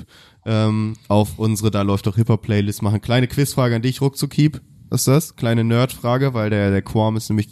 ähm, 0.46 0.94
auf 1.08 1.38
unsere 1.38 1.70
Da 1.70 1.82
läuft 1.82 2.06
doch 2.06 2.16
Hip-Hop 2.16 2.42
Playlist 2.42 2.82
machen. 2.82 3.00
Kleine 3.00 3.26
Quizfrage 3.26 3.76
an 3.76 3.82
dich, 3.82 4.00
Ruckzuck 4.00 4.30
Keep. 4.30 4.60
Was 4.88 5.00
ist 5.02 5.08
das? 5.08 5.36
Kleine 5.36 5.64
Nerdfrage, 5.64 6.32
weil 6.32 6.50
der, 6.50 6.70
der 6.70 6.82
Quam 6.82 7.16
ist 7.16 7.28
nämlich, 7.28 7.48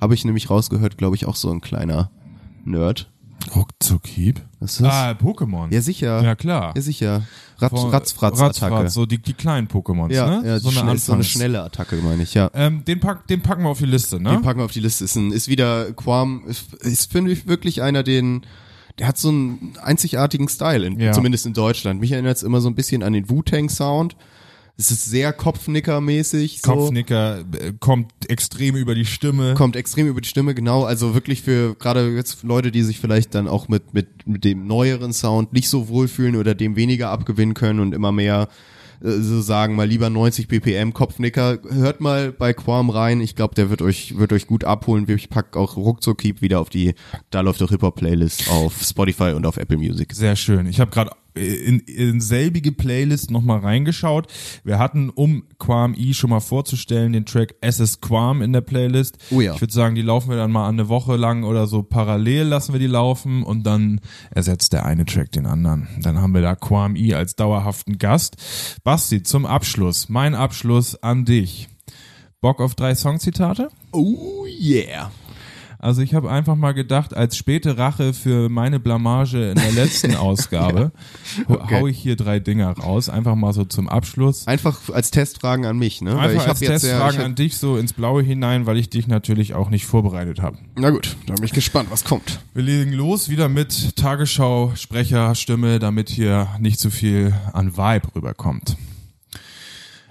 habe 0.00 0.14
ich 0.14 0.24
nämlich 0.24 0.48
rausgehört, 0.48 0.96
glaube 0.96 1.16
ich, 1.16 1.26
auch 1.26 1.36
so 1.36 1.50
ein 1.50 1.60
kleiner 1.60 2.10
Nerd. 2.64 3.10
Ruckzuckhieb. 3.54 4.40
Was 4.60 4.72
ist 4.72 4.82
das? 4.82 4.92
Ah, 4.92 5.10
Pokémon. 5.10 5.72
Ja, 5.72 5.80
sicher. 5.80 6.22
Ja, 6.22 6.34
klar. 6.34 6.72
Ja, 6.74 6.82
sicher. 6.82 7.22
Ratz, 7.58 7.80
Von- 7.80 7.90
Ratzfratz-Attacke. 7.90 8.74
Ratzfratz, 8.74 8.94
so 8.94 9.06
die, 9.06 9.18
die 9.18 9.34
kleinen 9.34 9.68
Pokémons, 9.68 10.12
ja, 10.12 10.40
ne? 10.40 10.48
ja 10.48 10.58
so, 10.58 10.68
eine 10.68 10.78
schnell, 10.78 10.98
so 10.98 11.12
eine 11.12 11.24
schnelle 11.24 11.62
Attacke, 11.62 11.96
meine 11.96 12.22
ich, 12.22 12.34
ja. 12.34 12.50
Ähm, 12.54 12.84
den, 12.84 13.00
pack, 13.00 13.26
den 13.28 13.42
packen 13.42 13.62
wir 13.62 13.70
auf 13.70 13.78
die 13.78 13.86
Liste, 13.86 14.20
ne? 14.20 14.30
Den 14.30 14.42
packen 14.42 14.60
wir 14.60 14.64
auf 14.64 14.72
die 14.72 14.80
Liste. 14.80 15.04
Ist, 15.04 15.16
ein, 15.16 15.30
ist 15.30 15.48
wieder 15.48 15.92
Quam, 15.92 16.42
ist, 16.46 16.74
ist 16.74 17.12
finde 17.12 17.32
ich 17.32 17.46
wirklich 17.46 17.82
einer, 17.82 18.02
den, 18.02 18.42
der 18.98 19.08
hat 19.08 19.18
so 19.18 19.28
einen 19.28 19.74
einzigartigen 19.82 20.48
Style, 20.48 20.86
in, 20.86 20.98
Ja. 21.00 21.12
zumindest 21.12 21.46
in 21.46 21.52
Deutschland. 21.52 22.00
Mich 22.00 22.12
erinnert 22.12 22.36
es 22.36 22.42
immer 22.42 22.60
so 22.60 22.68
ein 22.68 22.74
bisschen 22.74 23.02
an 23.02 23.12
den 23.12 23.28
Wu-Tang-Sound. 23.28 24.16
Es 24.78 24.90
ist 24.90 25.06
sehr 25.06 25.32
Kopfnicker-mäßig. 25.32 26.60
So. 26.62 26.72
Kopfnicker 26.72 27.40
äh, 27.40 27.72
kommt 27.80 28.12
extrem 28.28 28.76
über 28.76 28.94
die 28.94 29.06
Stimme. 29.06 29.54
Kommt 29.54 29.74
extrem 29.74 30.06
über 30.06 30.20
die 30.20 30.28
Stimme, 30.28 30.54
genau. 30.54 30.84
Also 30.84 31.14
wirklich 31.14 31.40
für 31.42 31.74
gerade 31.76 32.14
jetzt 32.14 32.42
Leute, 32.42 32.70
die 32.70 32.82
sich 32.82 32.98
vielleicht 33.00 33.34
dann 33.34 33.48
auch 33.48 33.68
mit, 33.68 33.94
mit, 33.94 34.26
mit 34.26 34.44
dem 34.44 34.66
neueren 34.66 35.14
Sound 35.14 35.52
nicht 35.54 35.70
so 35.70 35.88
wohlfühlen 35.88 36.36
oder 36.36 36.54
dem 36.54 36.76
weniger 36.76 37.10
abgewinnen 37.10 37.54
können 37.54 37.80
und 37.80 37.94
immer 37.94 38.12
mehr 38.12 38.48
äh, 39.02 39.10
so 39.10 39.40
sagen, 39.40 39.74
mal 39.76 39.86
lieber 39.86 40.10
90 40.10 40.48
BPM 40.48 40.92
Kopfnicker. 40.92 41.58
Hört 41.70 42.00
mal 42.00 42.32
bei 42.32 42.52
Quam 42.52 42.90
rein. 42.90 43.20
Ich 43.20 43.34
glaube, 43.36 43.54
der 43.54 43.70
wird 43.70 43.82
euch, 43.82 44.18
wird 44.18 44.32
euch 44.32 44.46
gut 44.46 44.64
abholen. 44.64 45.08
Ich 45.08 45.28
pack 45.28 45.56
auch 45.56 45.76
ruckzuck 45.76 46.18
Keep 46.18 46.42
wieder 46.42 46.60
auf 46.60 46.70
die 46.70 46.94
Da 47.30 47.40
läuft 47.40 47.60
doch 47.60 47.70
Hip-Hop 47.70 47.96
Playlist 47.96 48.50
auf 48.50 48.82
Spotify 48.82 49.32
und 49.32 49.46
auf 49.46 49.56
Apple 49.56 49.76
Music. 49.76 50.12
Sehr 50.12 50.36
schön. 50.36 50.66
Ich 50.66 50.80
habe 50.80 50.90
gerade 50.90 51.10
in, 51.36 51.80
in 51.80 52.20
selbige 52.20 52.72
Playlist 52.72 53.30
nochmal 53.30 53.60
reingeschaut. 53.60 54.26
Wir 54.64 54.78
hatten, 54.78 55.10
um 55.10 55.44
Quam 55.58 55.94
E 55.96 56.12
schon 56.12 56.30
mal 56.30 56.40
vorzustellen, 56.40 57.12
den 57.12 57.26
Track 57.26 57.54
SS 57.60 58.00
Quam 58.00 58.42
in 58.42 58.52
der 58.52 58.60
Playlist. 58.60 59.18
Oh 59.30 59.40
ja. 59.40 59.54
Ich 59.54 59.60
würde 59.60 59.72
sagen, 59.72 59.94
die 59.94 60.02
laufen 60.02 60.30
wir 60.30 60.36
dann 60.36 60.52
mal 60.52 60.68
eine 60.68 60.88
Woche 60.88 61.16
lang 61.16 61.44
oder 61.44 61.66
so 61.66 61.82
parallel 61.82 62.44
lassen 62.44 62.72
wir 62.72 62.80
die 62.80 62.86
laufen 62.86 63.42
und 63.42 63.64
dann 63.64 64.00
ersetzt 64.30 64.72
der 64.72 64.84
eine 64.84 65.04
Track 65.04 65.32
den 65.32 65.46
anderen. 65.46 65.88
Dann 66.00 66.20
haben 66.20 66.34
wir 66.34 66.42
da 66.42 66.54
Quam 66.54 66.96
E 66.96 67.14
als 67.14 67.36
dauerhaften 67.36 67.98
Gast. 67.98 68.36
Basti, 68.84 69.22
zum 69.22 69.46
Abschluss, 69.46 70.08
mein 70.08 70.34
Abschluss 70.34 71.02
an 71.02 71.24
dich. 71.24 71.68
Bock 72.40 72.60
auf 72.60 72.74
drei 72.74 72.94
Songzitate? 72.94 73.68
Oh 73.92 74.46
yeah. 74.46 75.10
Also 75.78 76.00
ich 76.02 76.14
habe 76.14 76.30
einfach 76.30 76.54
mal 76.56 76.72
gedacht, 76.72 77.14
als 77.14 77.36
späte 77.36 77.76
Rache 77.78 78.14
für 78.14 78.48
meine 78.48 78.80
Blamage 78.80 79.50
in 79.50 79.56
der 79.56 79.72
letzten 79.72 80.14
Ausgabe, 80.16 80.90
Okay. 81.48 81.80
hau 81.80 81.86
ich 81.86 81.98
hier 81.98 82.16
drei 82.16 82.38
Dinger 82.40 82.70
raus, 82.78 83.08
einfach 83.08 83.34
mal 83.34 83.52
so 83.52 83.64
zum 83.64 83.88
Abschluss. 83.88 84.46
Einfach 84.46 84.80
als 84.90 85.10
Testfragen 85.10 85.66
an 85.66 85.78
mich, 85.78 86.00
ne? 86.00 86.16
Weil 86.16 86.30
Einfach 86.30 86.34
ich 86.34 86.40
hab 86.42 86.48
als 86.50 86.60
jetzt 86.60 86.68
ja- 86.70 86.78
Testfragen 86.90 87.14
ich 87.14 87.18
hab- 87.18 87.24
an 87.26 87.34
dich 87.34 87.56
so 87.58 87.76
ins 87.76 87.92
Blaue 87.92 88.22
hinein, 88.22 88.66
weil 88.66 88.78
ich 88.78 88.88
dich 88.90 89.06
natürlich 89.06 89.54
auch 89.54 89.68
nicht 89.70 89.86
vorbereitet 89.86 90.40
habe. 90.40 90.58
Na 90.76 90.90
gut, 90.90 91.16
da 91.26 91.34
bin 91.34 91.44
ich 91.44 91.52
gespannt, 91.52 91.90
was 91.90 92.04
kommt. 92.04 92.40
Wir 92.54 92.62
legen 92.62 92.92
los 92.92 93.28
wieder 93.28 93.48
mit 93.48 93.96
Tagesschau, 93.96 94.72
Sprecherstimme, 94.76 95.78
damit 95.78 96.08
hier 96.08 96.48
nicht 96.58 96.80
zu 96.80 96.90
viel 96.90 97.34
an 97.52 97.76
Vibe 97.76 98.08
rüberkommt. 98.14 98.76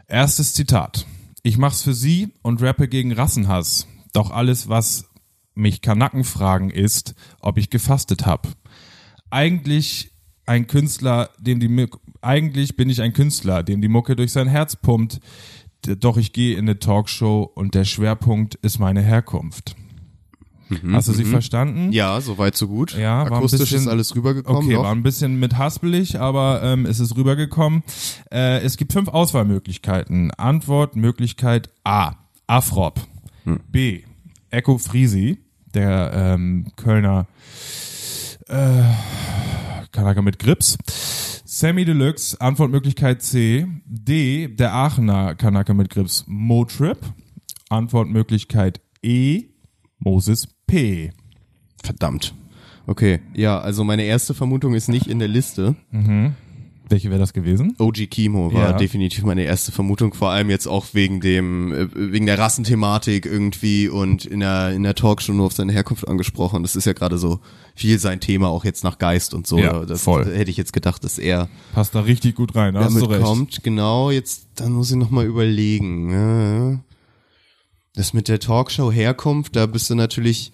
Erstes 0.07 0.53
Zitat. 0.53 1.05
Ich 1.43 1.57
mach's 1.57 1.82
für 1.82 1.93
sie 1.93 2.30
und 2.41 2.61
rappe 2.61 2.88
gegen 2.88 3.11
Rassenhass. 3.11 3.88
Doch 4.13 4.32
alles, 4.32 4.70
was 4.70 5.05
mich 5.56 5.82
Kanaken 5.82 6.24
fragen, 6.24 6.70
ist, 6.70 7.16
ob 7.39 7.58
ich 7.58 7.70
gefastet 7.70 8.26
hab. 8.26 8.47
Eigentlich 9.30 10.12
ein 10.45 10.68
Künstler, 10.68 11.30
dem 11.39 11.60
die 11.60 11.88
eigentlich 12.22 12.76
bin 12.76 12.89
ich 12.89 13.01
ein 13.01 13.14
Künstler, 13.14 13.64
dem 13.64 13.82
die 13.82 13.88
Mucke 13.88 14.16
durch 14.16 14.32
sein 14.32 14.47
Herz 14.47 14.76
pumpt. 14.76 15.20
Doch 15.99 16.18
ich 16.18 16.34
gehe 16.34 16.53
in 16.56 16.66
eine 16.66 16.80
Talkshow 16.80 17.43
und 17.43 17.76
der 17.76 17.86
Schwerpunkt 17.86 18.56
ist 18.56 18.80
meine 18.80 19.01
Herkunft. 19.01 19.76
Hast 20.91 21.08
du 21.10 21.14
sie 21.14 21.26
verstanden? 21.26 21.91
Ja, 21.91 22.20
soweit 22.22 22.56
so 22.56 22.68
gut. 22.68 22.97
Ja, 22.97 23.24
Akustisch 23.24 23.60
bisschen- 23.60 23.82
ist 23.82 23.88
alles 23.88 24.16
rübergekommen. 24.16 24.64
Okay, 24.64 24.74
doch. 24.74 24.84
war 24.84 24.91
ein 24.91 25.03
bisschen 25.03 25.39
mit 25.39 25.58
haspelig, 25.60 26.20
aber 26.20 26.62
ähm, 26.64 26.88
es 26.88 26.99
ist 26.99 27.16
rübergekommen. 27.16 27.84
Äh, 28.32 28.62
es 28.62 28.76
gibt 28.78 28.91
fünf 28.91 29.08
Auswahlmöglichkeiten. 29.10 30.32
Antwort, 30.32 30.95
Möglichkeit 30.95 31.70
A. 31.84 32.14
Afrop. 32.47 32.99
Hm. 33.43 33.60
B. 33.72 34.01
Echo 34.49 34.80
Frisi, 34.80 35.38
der 35.76 36.11
ähm, 36.13 36.67
Kölner 36.76 37.28
äh, 38.47 38.84
Kanaka 39.91 40.21
mit 40.21 40.39
Grips. 40.39 40.78
Sammy 41.45 41.86
Deluxe, 41.86 42.39
Antwortmöglichkeit 42.41 43.21
C. 43.21 43.67
D. 43.86 44.47
Der 44.47 44.73
Aachener 44.73 45.36
Kanaka 45.36 45.73
mit 45.73 45.89
Grips. 45.89 46.26
Motrip. 46.28 46.97
Antwortmöglichkeit 47.69 48.82
E. 49.01 49.43
Moses 49.99 50.47
P. 50.67 51.11
Verdammt. 51.84 52.34
Okay, 52.88 53.19
ja, 53.34 53.59
also 53.59 53.84
meine 53.84 54.03
erste 54.03 54.34
Vermutung 54.34 54.73
ist 54.76 54.89
nicht 54.89 55.07
in 55.07 55.19
der 55.19 55.28
Liste. 55.28 55.76
Welche 56.88 57.10
wäre 57.10 57.20
das 57.20 57.34
gewesen? 57.34 57.76
OG 57.80 58.08
Kimo 58.08 58.54
war 58.54 58.72
Ja. 58.72 58.74
definitiv 58.74 59.24
meine 59.24 59.44
erste 59.44 59.72
Vermutung, 59.72 60.14
vor 60.14 60.30
allem 60.30 60.50
jetzt 60.52 60.68
auch 60.68 60.86
wegen 60.94 61.20
dem, 61.20 61.74
äh, 61.74 61.88
wegen 61.96 62.26
der 62.28 62.38
Rassenthematik 62.38 63.26
irgendwie 63.26 63.90
und 63.90 64.26
in 64.26 64.42
der, 64.42 64.72
in 64.72 64.84
der 64.84 64.94
Talkshow 64.96 65.34
nur 65.34 65.48
auf 65.48 65.54
seine 65.54 65.74
Herkunft 65.74 66.08
angesprochen. 66.08 66.62
Das 66.62 66.76
ist 66.76 66.86
ja 66.86 66.94
gerade 66.94 67.18
so 67.18 67.40
viel 67.76 67.98
sein 68.00 68.20
Thema, 68.20 68.50
auch 68.50 68.66
jetzt 68.66 68.84
nach 68.84 68.98
Geist 69.00 69.34
und 69.34 69.48
so. 69.48 69.58
Ja, 69.58 69.84
das 69.86 70.04
voll. 70.04 70.26
hätte 70.26 70.52
ich 70.52 70.58
jetzt 70.58 70.74
gedacht, 70.74 71.04
dass 71.04 71.18
er 71.18 71.50
Passt 71.74 71.96
da 71.96 72.02
richtig 72.02 72.36
gut 72.36 72.56
rein, 72.56 72.74
da 72.76 72.84
hast 72.84 72.96
du 72.96 73.00
damit 73.02 73.16
recht. 73.18 73.24
kommt. 73.24 73.64
Genau, 73.64 74.12
jetzt, 74.12 74.48
dann 74.56 74.72
muss 74.74 74.92
ich 74.92 74.98
nochmal 74.98 75.26
überlegen. 75.26 76.12
Ja. 76.12 76.80
Das 77.96 78.14
mit 78.14 78.28
der 78.28 78.40
Talkshow 78.40 78.92
Herkunft, 78.92 79.56
da 79.56 79.66
bist 79.66 79.90
du 79.90 79.96
natürlich, 79.96 80.52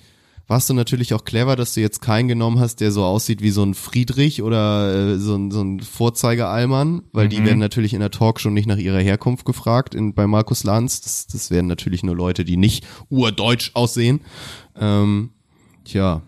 warst 0.52 0.70
du 0.70 0.74
natürlich 0.74 1.14
auch 1.14 1.24
clever, 1.24 1.56
dass 1.56 1.74
du 1.74 1.80
jetzt 1.80 2.02
keinen 2.02 2.28
genommen 2.28 2.60
hast, 2.60 2.82
der 2.82 2.92
so 2.92 3.06
aussieht 3.06 3.42
wie 3.42 3.52
so 3.52 3.64
ein 3.64 3.74
Friedrich 3.74 4.42
oder 4.44 5.14
äh, 5.14 5.18
so 5.18 5.36
ein, 5.36 5.50
so 5.50 5.62
ein 5.62 5.80
Vorzeigeallmann, 5.80 7.04
weil 7.14 7.28
Mhm. 7.28 7.30
die 7.30 7.46
werden 7.46 7.60
natürlich 7.60 7.94
in 7.94 8.02
der 8.02 8.12
Talkshow 8.12 8.50
nicht 8.50 8.68
nach 8.68 8.78
ihrer 8.78 9.00
Herkunft 9.00 9.46
gefragt 9.46 9.96
in, 9.96 10.14
bei 10.14 10.28
Markus 10.28 10.66
Lanz. 10.66 11.00
Das, 11.00 11.26
das 11.28 11.52
werden 11.52 11.68
natürlich 11.68 12.04
nur 12.04 12.18
Leute, 12.18 12.44
die 12.44 12.58
nicht 12.58 12.86
urdeutsch 13.10 13.72
aussehen. 13.76 14.20
Ähm, 14.76 15.30
tja. 15.86 16.22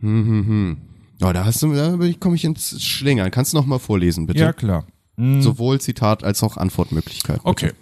Hm, 0.00 0.26
hm, 0.26 0.46
hm. 0.46 0.76
Ja, 1.20 1.34
da 1.34 1.44
hast 1.44 1.62
du, 1.62 1.74
da 1.74 1.98
komme 2.18 2.34
ich 2.34 2.44
ins 2.44 2.82
Schlingern. 2.82 3.30
Kannst 3.30 3.52
du 3.52 3.58
noch 3.58 3.66
mal 3.66 3.78
vorlesen, 3.78 4.26
bitte? 4.26 4.40
Ja, 4.40 4.52
klar. 4.54 4.86
Sowohl 5.18 5.82
Zitat 5.82 6.24
als 6.24 6.42
auch 6.42 6.56
Antwortmöglichkeit. 6.56 7.40
Okay. 7.44 7.72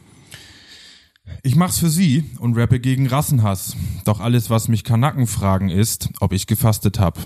Ich 1.42 1.56
mach's 1.56 1.78
für 1.78 1.90
sie 1.90 2.24
und 2.38 2.56
rappe 2.56 2.80
gegen 2.80 3.06
Rassenhass. 3.06 3.76
Doch 4.04 4.20
alles, 4.20 4.50
was 4.50 4.68
mich 4.68 4.84
Kanaken 4.84 5.26
fragen, 5.26 5.68
ist, 5.68 6.10
ob 6.20 6.32
ich 6.32 6.46
gefastet 6.46 6.98
hab. 6.98 7.18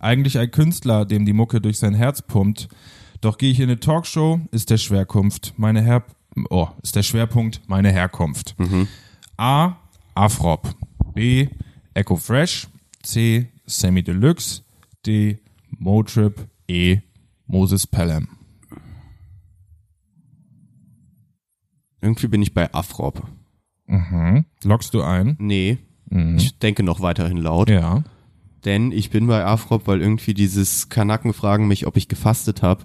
Eigentlich 0.00 0.38
ein 0.38 0.50
Künstler, 0.50 1.04
dem 1.04 1.24
die 1.24 1.32
Mucke 1.32 1.60
durch 1.60 1.78
sein 1.78 1.94
Herz 1.94 2.22
pumpt. 2.22 2.68
Doch 3.20 3.38
gehe 3.38 3.50
ich 3.50 3.60
in 3.60 3.64
eine 3.64 3.80
Talkshow, 3.80 4.40
ist 4.50 4.70
der 4.70 4.78
Schwerkunft 4.78 5.54
meine 5.56 5.82
Her 5.82 6.04
oh, 6.50 6.68
ist 6.82 6.96
der 6.96 7.02
Schwerpunkt 7.02 7.62
meine 7.66 7.90
Herkunft. 7.90 8.54
A. 9.36 9.76
Afrop. 10.14 10.74
B. 11.14 11.48
Echo 11.94 12.16
Fresh. 12.16 12.68
C. 13.02 13.48
Sammy 13.66 14.02
Deluxe. 14.02 14.62
D. 15.04 15.38
Motrip. 15.70 16.48
E. 16.68 17.00
Moses 17.46 17.86
Pelham. 17.86 18.28
Irgendwie 22.00 22.28
bin 22.28 22.42
ich 22.42 22.54
bei 22.54 22.72
Afrop. 22.72 23.26
Lockst 24.64 24.94
du 24.94 25.02
ein? 25.02 25.36
Nee. 25.38 25.78
Ich 26.36 26.58
denke 26.58 26.82
noch 26.82 27.00
weiterhin 27.00 27.36
laut. 27.38 27.68
Ja. 27.68 28.04
Denn 28.64 28.90
ich 28.92 29.10
bin 29.10 29.26
bei 29.26 29.44
Afrop, 29.44 29.86
weil 29.86 30.00
irgendwie 30.00 30.34
dieses 30.34 30.88
Kanaken 30.88 31.32
fragen 31.32 31.68
mich, 31.68 31.86
ob 31.86 31.96
ich 31.96 32.08
gefastet 32.08 32.62
habe. 32.62 32.84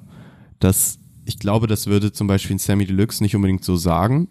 Das, 0.60 0.99
ich 1.26 1.39
glaube, 1.39 1.68
das 1.68 1.88
würde 1.88 2.12
zum 2.12 2.28
Beispiel 2.28 2.54
in 2.54 2.60
Sammy 2.60 2.86
Deluxe 2.86 3.24
nicht 3.24 3.36
unbedingt 3.36 3.64
so 3.64 3.76
sagen. 3.76 4.28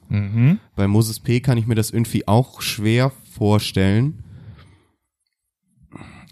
Bei 0.76 0.86
Moses 0.86 1.20
P. 1.20 1.40
kann 1.40 1.58
ich 1.58 1.66
mir 1.66 1.74
das 1.74 1.90
irgendwie 1.90 2.28
auch 2.28 2.62
schwer 2.62 3.10
vorstellen. 3.32 4.22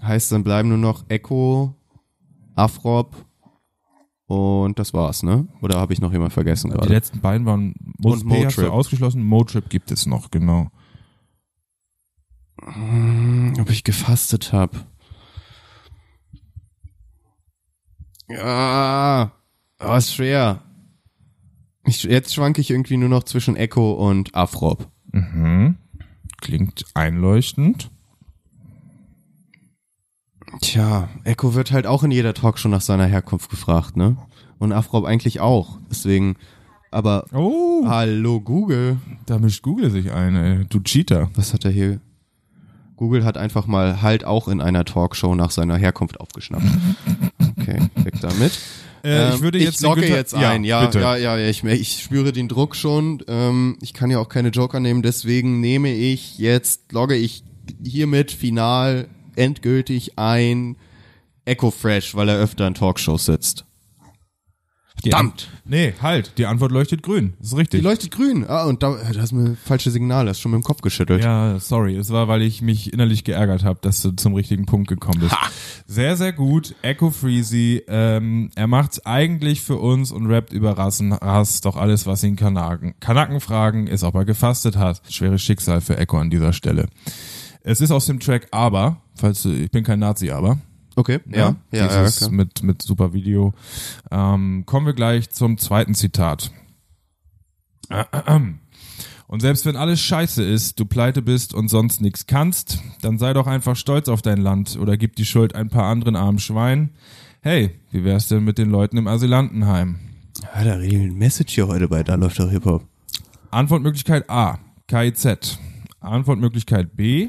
Heißt, 0.03 0.31
dann 0.31 0.45
bleiben 0.45 0.69
nur 0.69 0.79
noch 0.79 1.05
Echo, 1.09 1.75
Afrop 2.55 3.25
und 4.29 4.79
das 4.79 4.93
war's, 4.95 5.23
ne? 5.23 5.49
Oder 5.63 5.81
habe 5.81 5.93
ich 5.95 6.01
noch 6.01 6.13
jemand 6.13 6.33
vergessen 6.33 6.71
Die 6.71 6.77
gerade? 6.77 6.93
letzten 6.93 7.21
beiden 7.21 7.47
waren 7.47 7.75
Moses 7.99 8.23
Und 8.23 8.29
P 8.29 8.45
hast 8.47 8.59
du 8.59 8.71
ausgeschlossen, 8.71 9.25
Motrip 9.25 9.69
gibt 9.71 9.91
es 9.91 10.07
noch, 10.07 10.31
genau. 10.31 10.71
Ob 13.59 13.71
ich 13.71 13.85
gefastet 13.85 14.53
habe. 14.53 14.79
Ja, 18.29 19.33
oh, 19.81 19.95
ist 19.95 20.15
schwer. 20.15 20.63
Ich, 21.87 22.03
jetzt 22.03 22.35
schwanke 22.35 22.61
ich 22.61 22.71
irgendwie 22.71 22.99
nur 22.99 23.09
noch 23.09 23.25
zwischen 23.25 23.57
Echo 23.57 23.93
und 23.93 24.35
Afrop. 24.35 24.91
Klingt 26.43 26.85
einleuchtend. 26.95 27.91
Tja, 30.61 31.09
Echo 31.25 31.55
wird 31.55 31.73
halt 31.73 31.87
auch 31.87 32.03
in 32.03 32.11
jeder 32.11 32.35
Talkshow 32.35 32.69
nach 32.69 32.81
seiner 32.81 33.07
Herkunft 33.07 33.51
gefragt, 33.51 33.97
ne? 33.97 34.17
Und 34.59 34.73
Afrop 34.73 35.05
eigentlich 35.05 35.41
auch. 35.41 35.79
Deswegen 35.91 36.37
Aber 36.91 37.27
Oh, 37.33 37.85
hallo 37.87 38.41
Google. 38.41 38.97
da 39.27 39.39
mischt 39.39 39.63
Google 39.63 39.91
sich 39.91 40.11
ein, 40.13 40.37
ey. 40.37 40.65
Du 40.69 40.81
Cheater. 40.81 41.31
Was 41.35 41.53
hat 41.53 41.65
er 41.65 41.71
hier? 41.71 42.01
Google 42.97 43.25
hat 43.25 43.37
einfach 43.37 43.67
mal 43.67 44.03
halt 44.03 44.25
auch 44.25 44.49
in 44.49 44.61
einer 44.61 44.85
Talkshow 44.85 45.35
nach 45.35 45.51
seiner 45.53 45.77
Herkunft 45.77 46.19
aufgeschnappt. 46.19 46.65
Okay, 47.59 47.79
weg 48.03 48.15
damit. 48.21 48.59
Äh, 49.05 49.29
ich 49.29 49.35
Ähm, 49.37 49.41
würde 49.43 49.59
jetzt 49.59 49.77
ich 49.77 49.81
logge 49.83 50.09
jetzt 50.09 50.35
ein. 50.35 50.65
Ja, 50.65 50.85
bitte. 50.87 50.99
ja, 51.01 51.17
ja, 51.17 51.39
ich, 51.39 51.63
ich 51.63 52.03
spüre 52.03 52.33
den 52.33 52.49
Druck 52.49 52.75
schon. 52.75 53.23
Ähm, 53.29 53.77
ich 53.81 53.93
kann 53.95 54.11
ja 54.11 54.19
auch 54.19 54.29
keine 54.29 54.49
Joker 54.49 54.81
nehmen, 54.81 55.03
deswegen 55.03 55.61
nehme 55.61 55.93
ich 55.93 56.39
jetzt, 56.39 56.91
logge 56.93 57.15
ich 57.15 57.45
hiermit 57.85 58.33
final 58.33 59.07
endgültig 59.39 60.19
ein 60.19 60.77
Echo 61.45 61.71
Fresh, 61.71 62.15
weil 62.15 62.29
er 62.29 62.37
öfter 62.37 62.67
in 62.67 62.75
Talkshows 62.75 63.25
sitzt. 63.25 63.65
Verdammt! 65.03 65.49
Nee, 65.65 65.95
halt, 66.03 66.33
die 66.39 66.47
Antwort 66.47 66.73
leuchtet 66.73 67.03
grün. 67.03 67.35
Das 67.39 67.49
ist 67.49 67.57
richtig. 67.57 67.81
Die 67.81 67.87
leuchtet 67.87 68.11
grün. 68.11 68.45
Ah, 68.49 68.65
und 68.65 68.83
da, 68.83 68.97
hast 69.17 69.33
du 69.33 69.37
mir 69.37 69.57
falsche 69.57 69.91
Signale, 69.91 70.31
hast 70.31 70.41
schon 70.41 70.51
mit 70.51 70.61
dem 70.61 70.65
Kopf 70.65 70.81
geschüttelt. 70.81 71.23
Ja, 71.23 71.59
sorry. 71.61 71.95
Es 71.97 72.11
war, 72.11 72.27
weil 72.27 72.43
ich 72.43 72.63
mich 72.63 72.93
innerlich 72.93 73.23
geärgert 73.23 73.65
habe, 73.65 73.79
dass 73.81 74.03
du 74.03 74.11
zum 74.13 74.35
richtigen 74.35 74.67
Punkt 74.67 74.89
gekommen 74.89 75.21
bist. 75.21 75.37
Sehr, 75.87 76.17
sehr 76.17 76.33
gut. 76.33 76.75
Echo 76.83 77.11
Freezy. 77.11 77.83
Ähm, 77.87 78.51
er 78.57 78.67
macht's 78.67 79.05
eigentlich 79.07 79.61
für 79.61 79.77
uns 79.77 80.11
und 80.11 80.27
rappt 80.27 80.53
über 80.53 80.77
Rassenhass. 80.77 81.61
Doch 81.61 81.77
alles, 81.77 82.07
was 82.07 82.25
ihn 82.25 82.37
Kanaken, 82.37 82.95
Kanaken 83.01 83.41
fragen, 83.41 83.87
ist, 83.87 84.05
ob 84.05 84.15
er 84.15 84.25
gefastet 84.25 84.77
hat. 84.77 85.01
Schweres 85.09 85.43
Schicksal 85.43 85.81
für 85.81 85.97
Echo 85.97 86.19
an 86.19 86.31
dieser 86.31 86.53
Stelle. 86.53 86.89
Es 87.69 87.83
ist 87.83 87.91
aus 87.91 88.07
dem 88.07 88.19
Track 88.19 88.49
Aber, 88.51 89.03
falls 89.15 89.43
du, 89.43 89.51
ich 89.51 89.71
bin 89.71 89.85
kein 89.85 89.99
Nazi, 89.99 90.31
aber. 90.31 90.59
Okay, 90.97 91.21
ja, 91.31 91.55
ja, 91.71 91.81
ja, 91.81 92.01
dieses 92.01 92.17
klar. 92.17 92.31
mit, 92.31 92.63
mit 92.63 92.81
super 92.81 93.13
Video. 93.13 93.53
Ähm, 94.11 94.63
kommen 94.65 94.87
wir 94.87 94.95
gleich 94.95 95.29
zum 95.29 95.59
zweiten 95.59 95.95
Zitat. 95.95 96.51
Und 99.27 99.41
selbst 99.41 99.67
wenn 99.67 99.77
alles 99.77 100.01
scheiße 100.01 100.43
ist, 100.43 100.81
du 100.81 100.87
pleite 100.87 101.21
bist 101.21 101.53
und 101.53 101.69
sonst 101.69 102.01
nix 102.01 102.27
kannst, 102.27 102.79
dann 103.03 103.19
sei 103.19 103.35
doch 103.35 103.47
einfach 103.47 103.77
stolz 103.77 104.09
auf 104.09 104.23
dein 104.23 104.39
Land 104.39 104.79
oder 104.81 104.97
gib 104.97 105.17
die 105.17 105.27
Schuld 105.27 105.55
ein 105.55 105.69
paar 105.69 105.85
anderen 105.85 106.17
armen 106.17 106.39
Schweinen. 106.39 106.95
Hey, 107.43 107.79
wie 107.91 108.03
wär's 108.03 108.29
denn 108.29 108.45
mit 108.45 108.57
den 108.57 108.71
Leuten 108.71 108.97
im 108.97 109.07
Asylantenheim? 109.07 109.99
Ja, 110.55 110.65
da 110.65 110.75
regelt 110.77 111.15
Message 111.15 111.55
hier 111.55 111.69
heute 111.69 111.89
bei 111.89 112.03
Da 112.03 112.15
läuft 112.15 112.39
doch 112.39 112.51
Hip-Hop. 112.51 112.87
Antwortmöglichkeit 113.51 114.31
A, 114.31 114.59
KIZ. 114.87 115.59
Antwortmöglichkeit 116.01 116.97
B, 116.97 117.29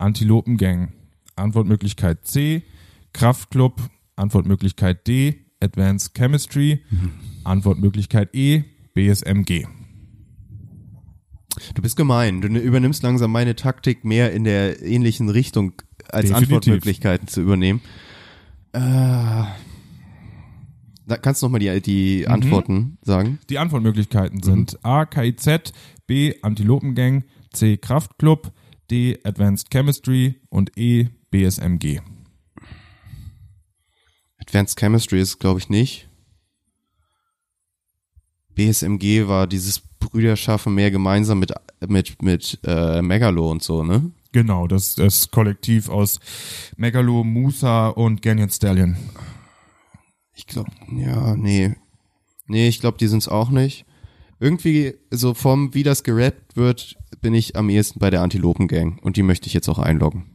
Antilopengang. 0.00 0.92
Antwortmöglichkeit 1.36 2.26
C, 2.26 2.62
Kraftclub. 3.12 3.80
Antwortmöglichkeit 4.16 5.06
D, 5.06 5.46
Advanced 5.60 6.14
Chemistry. 6.14 6.82
Antwortmöglichkeit 7.44 8.34
E, 8.34 8.64
BSMG. 8.94 9.66
Du 11.74 11.82
bist 11.82 11.96
gemein. 11.96 12.40
Du 12.40 12.48
übernimmst 12.48 13.02
langsam 13.02 13.32
meine 13.32 13.56
Taktik 13.56 14.04
mehr 14.04 14.32
in 14.32 14.44
der 14.44 14.82
ähnlichen 14.82 15.28
Richtung 15.28 15.72
als 16.08 16.28
Definitiv. 16.28 16.56
Antwortmöglichkeiten 16.56 17.28
zu 17.28 17.40
übernehmen. 17.40 17.80
Äh, 18.72 18.80
da 21.06 21.16
kannst 21.20 21.42
du 21.42 21.46
noch 21.46 21.52
mal 21.52 21.58
die, 21.58 21.80
die 21.80 22.28
Antworten 22.28 22.98
sagen? 23.02 23.40
Die 23.50 23.58
Antwortmöglichkeiten 23.58 24.42
sind 24.42 24.78
A, 24.84 25.06
KIZ, 25.06 25.72
B, 26.06 26.34
Antilopengang, 26.42 27.24
C, 27.52 27.76
Kraftclub, 27.76 28.52
D, 28.90 29.18
Advanced 29.24 29.70
Chemistry 29.70 30.40
und 30.48 30.76
E, 30.76 31.08
BSMG. 31.30 32.00
Advanced 34.38 34.78
Chemistry 34.78 35.20
ist, 35.20 35.38
glaube 35.38 35.60
ich, 35.60 35.68
nicht. 35.68 36.08
BSMG 38.54 39.28
war 39.28 39.46
dieses 39.46 39.80
Brüderschaffen 39.80 40.74
mehr 40.74 40.90
gemeinsam 40.90 41.38
mit, 41.38 41.52
mit, 41.86 42.20
mit 42.22 42.58
äh, 42.64 43.00
Megalo 43.00 43.50
und 43.50 43.62
so, 43.62 43.84
ne? 43.84 44.10
Genau, 44.32 44.66
das 44.66 44.94
das 44.94 45.30
Kollektiv 45.30 45.88
aus 45.88 46.20
Megalo, 46.76 47.24
Musa 47.24 47.88
und 47.88 48.22
Ganyan 48.22 48.50
Stallion. 48.50 48.96
Ich 50.34 50.46
glaube, 50.46 50.70
ja, 50.96 51.36
nee. 51.36 51.74
Nee, 52.46 52.68
ich 52.68 52.80
glaube, 52.80 52.98
die 52.98 53.08
sind's 53.08 53.28
auch 53.28 53.50
nicht. 53.50 53.84
Irgendwie, 54.38 54.94
so 55.10 55.34
vom, 55.34 55.74
wie 55.74 55.82
das 55.82 56.02
gerappt 56.02 56.56
wird, 56.56 56.96
bin 57.20 57.34
ich 57.34 57.56
am 57.56 57.68
ehesten 57.68 57.98
bei 57.98 58.10
der 58.10 58.22
Antilopen-Gang. 58.22 58.98
Und 59.00 59.16
die 59.16 59.22
möchte 59.22 59.46
ich 59.46 59.54
jetzt 59.54 59.68
auch 59.68 59.78
einloggen. 59.78 60.26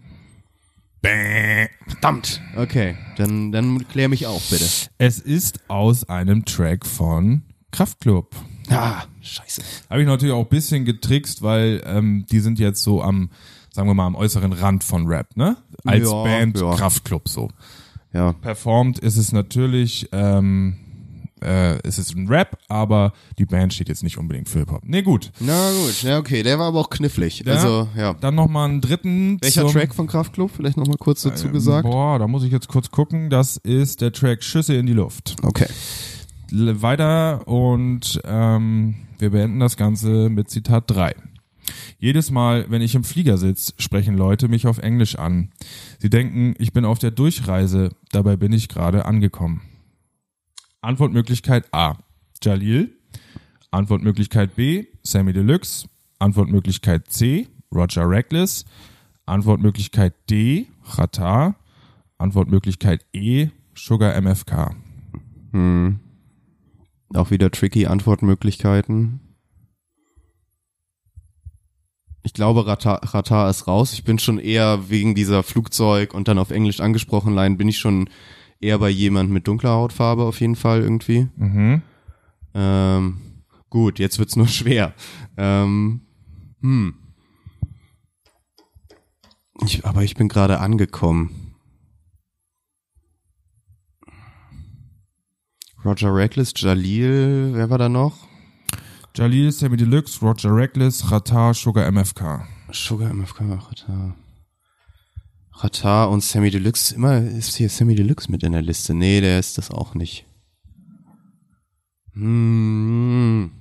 Bäh. 1.01 1.67
Verdammt. 1.87 2.41
Okay, 2.55 2.95
dann, 3.17 3.51
dann 3.51 3.87
klär 3.87 4.09
mich 4.09 4.25
auf, 4.25 4.49
bitte. 4.49 4.65
Es 4.97 5.19
ist 5.19 5.59
aus 5.69 6.09
einem 6.09 6.45
Track 6.45 6.85
von 6.85 7.43
Kraftklub. 7.71 8.35
Ah, 8.69 9.03
scheiße. 9.21 9.61
Habe 9.89 10.01
ich 10.01 10.07
natürlich 10.07 10.33
auch 10.33 10.43
ein 10.43 10.49
bisschen 10.49 10.85
getrickst, 10.85 11.41
weil 11.43 11.83
ähm, 11.85 12.25
die 12.31 12.39
sind 12.39 12.57
jetzt 12.57 12.81
so 12.81 13.03
am, 13.03 13.29
sagen 13.71 13.87
wir 13.87 13.93
mal, 13.93 14.07
am 14.07 14.15
äußeren 14.15 14.53
Rand 14.53 14.83
von 14.83 15.05
Rap, 15.05 15.37
ne? 15.37 15.57
Als 15.83 16.09
Ja, 16.09 16.23
Band 16.23 16.59
ja. 16.59 16.73
Kraftklub 16.75 17.29
so. 17.29 17.49
Ja, 18.11 18.33
Performt 18.33 18.97
ist 18.97 19.17
es 19.17 19.31
natürlich, 19.31 20.09
ähm, 20.11 20.77
äh, 21.45 21.79
es 21.83 21.97
ist 21.97 22.15
ein 22.15 22.27
Rap, 22.27 22.57
aber 22.67 23.13
die 23.37 23.45
Band 23.45 23.73
steht 23.73 23.89
jetzt 23.89 24.03
nicht 24.03 24.17
unbedingt 24.17 24.49
für 24.49 24.59
Hip-Hop. 24.59 24.81
Nee, 24.83 25.01
gut. 25.01 25.31
na 25.39 25.71
gut, 25.71 26.01
ja, 26.03 26.17
okay, 26.17 26.43
der 26.43 26.59
war 26.59 26.67
aber 26.67 26.79
auch 26.79 26.89
knifflig. 26.89 27.47
Also, 27.47 27.87
ja. 27.95 28.13
Dann 28.13 28.35
nochmal 28.35 28.69
einen 28.69 28.81
dritten. 28.81 29.37
Welcher 29.41 29.61
zum, 29.61 29.71
Track 29.71 29.93
von 29.93 30.07
Kraftklub? 30.07 30.51
Vielleicht 30.55 30.77
nochmal 30.77 30.97
kurz 30.97 31.21
dazu 31.21 31.49
gesagt. 31.49 31.87
Boah, 31.87 32.19
da 32.19 32.27
muss 32.27 32.43
ich 32.43 32.51
jetzt 32.51 32.67
kurz 32.67 32.91
gucken. 32.91 33.29
Das 33.29 33.57
ist 33.57 34.01
der 34.01 34.11
Track 34.11 34.43
Schüsse 34.43 34.75
in 34.75 34.85
die 34.85 34.93
Luft. 34.93 35.35
Okay. 35.43 35.67
Weiter 36.51 37.47
und 37.47 38.21
ähm, 38.23 38.95
wir 39.17 39.29
beenden 39.31 39.59
das 39.59 39.77
Ganze 39.77 40.29
mit 40.29 40.49
Zitat 40.49 40.83
3. 40.87 41.15
Jedes 41.97 42.29
Mal, 42.29 42.65
wenn 42.69 42.81
ich 42.81 42.95
im 42.95 43.03
Flieger 43.03 43.37
sitze, 43.37 43.73
sprechen 43.77 44.15
Leute 44.15 44.47
mich 44.47 44.67
auf 44.67 44.77
Englisch 44.77 45.17
an. 45.17 45.49
Sie 45.99 46.09
denken, 46.09 46.53
ich 46.59 46.73
bin 46.73 46.85
auf 46.85 46.99
der 46.99 47.11
Durchreise, 47.11 47.89
dabei 48.11 48.35
bin 48.35 48.53
ich 48.53 48.69
gerade 48.69 49.05
angekommen. 49.05 49.61
Antwortmöglichkeit 50.85 51.73
A. 51.73 51.97
Jalil. 52.43 52.95
Antwortmöglichkeit 53.71 54.55
B. 54.55 54.85
Sammy 55.01 55.33
Deluxe. 55.33 55.87
Antwortmöglichkeit 56.19 57.11
C. 57.11 57.47
Roger 57.73 58.07
Reckless. 58.07 58.65
Antwortmöglichkeit 59.25 60.13
D. 60.29 60.67
Rata. 60.83 61.55
Antwortmöglichkeit 62.19 63.03
E. 63.13 63.49
Sugar 63.73 64.15
MFK. 64.21 64.75
Hm. 65.51 65.99
Auch 67.15 67.31
wieder 67.31 67.49
tricky 67.49 67.87
Antwortmöglichkeiten. 67.87 69.21
Ich 72.21 72.33
glaube, 72.33 72.65
Rata, 72.67 73.49
ist 73.49 73.67
raus. 73.67 73.93
Ich 73.93 74.03
bin 74.03 74.19
schon 74.19 74.39
eher 74.39 74.89
wegen 74.89 75.15
dieser 75.15 75.41
Flugzeug 75.43 76.13
und 76.13 76.27
dann 76.27 76.37
auf 76.37 76.51
Englisch 76.51 76.79
angesprochen 76.79 77.33
Line, 77.33 77.55
bin 77.55 77.67
ich 77.67 77.77
schon 77.79 78.09
eher 78.59 78.79
bei 78.79 78.89
jemand 78.89 79.29
mit 79.29 79.47
dunkler 79.47 79.71
Hautfarbe 79.71 80.23
auf 80.23 80.39
jeden 80.39 80.55
Fall 80.55 80.81
irgendwie. 80.81 81.27
Mhm. 81.35 81.81
Ähm, 82.53 83.17
gut, 83.69 83.99
jetzt 83.99 84.19
wird's 84.19 84.35
nur 84.35 84.47
schwer. 84.49 84.93
Ähm, 85.37 86.01
hm. 86.61 86.95
Ich, 89.63 89.85
aber 89.85 90.03
ich 90.03 90.15
bin 90.15 90.27
gerade 90.27 90.59
angekommen. 90.59 91.55
Roger 95.85 96.13
Reckless, 96.13 96.53
Jalil, 96.55 97.51
wer 97.53 97.69
war 97.69 97.77
da 97.77 97.87
noch? 97.89 98.27
Jalil, 99.15 99.51
Sammy 99.51 99.77
Deluxe, 99.77 100.19
Roger 100.19 100.53
Reckless, 100.53 101.11
Rata, 101.11 101.53
Sugar 101.53 101.89
MFK. 101.91 102.47
Sugar 102.71 103.13
MFK, 103.13 103.41
Rata. 103.41 104.15
Rata 105.57 106.05
und 106.05 106.21
Sammy 106.23 106.49
Deluxe. 106.51 106.93
Immer 106.95 107.21
ist 107.21 107.55
hier 107.55 107.69
Sammy 107.69 107.95
Deluxe 107.95 108.29
mit 108.31 108.43
in 108.43 108.51
der 108.51 108.61
Liste. 108.61 108.93
Nee, 108.93 109.21
der 109.21 109.39
ist 109.39 109.57
das 109.57 109.71
auch 109.71 109.95
nicht. 109.95 110.25
Hm. 112.13 113.51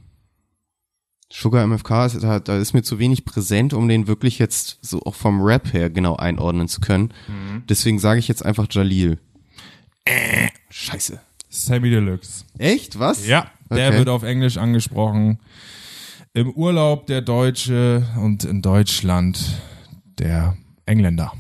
Sugar 1.33 1.67
MFK, 1.67 2.07
ist, 2.07 2.23
da, 2.23 2.39
da 2.39 2.59
ist 2.59 2.75
mir 2.75 2.83
zu 2.83 2.99
wenig 3.01 3.25
präsent, 3.25 3.73
um 3.75 3.89
den 3.89 4.07
wirklich 4.07 4.39
jetzt 4.39 4.79
so 4.83 5.03
auch 5.03 5.15
vom 5.17 5.43
Rap 5.43 5.73
her 5.73 5.91
genau 5.91 6.17
einordnen 6.17 6.69
zu 6.69 6.81
können. 6.81 7.13
Deswegen 7.69 7.99
sage 7.99 8.21
ich 8.21 8.29
jetzt 8.29 8.45
einfach 8.45 8.67
Jalil. 8.71 9.19
Äh, 10.05 10.49
Scheiße. 10.71 11.21
Sammy 11.49 11.91
Deluxe. 11.91 12.45
Echt? 12.59 12.99
Was? 13.01 13.27
Ja, 13.27 13.51
der 13.71 13.89
Okay. 13.89 13.99
wird 13.99 14.09
auf 14.09 14.23
Englisch 14.23 14.59
angesprochen. 14.59 15.39
Im 16.35 16.51
Urlaub 16.53 17.07
der 17.07 17.23
Deutsche 17.23 18.07
und 18.21 18.45
in 18.45 18.61
Deutschland 18.63 19.61
der 20.19 20.57
Engländer. 20.87 21.33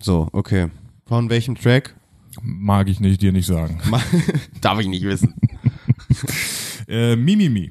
So, 0.00 0.28
okay. 0.32 0.68
Von 1.06 1.30
welchem 1.30 1.54
Track? 1.56 1.94
Mag 2.42 2.88
ich 2.88 3.00
nicht, 3.00 3.20
dir 3.22 3.32
nicht 3.32 3.46
sagen. 3.46 3.80
Darf 4.60 4.78
ich 4.80 4.86
nicht 4.88 5.04
wissen. 5.04 5.34
Äh, 6.88 7.16
Mimimi. 7.16 7.70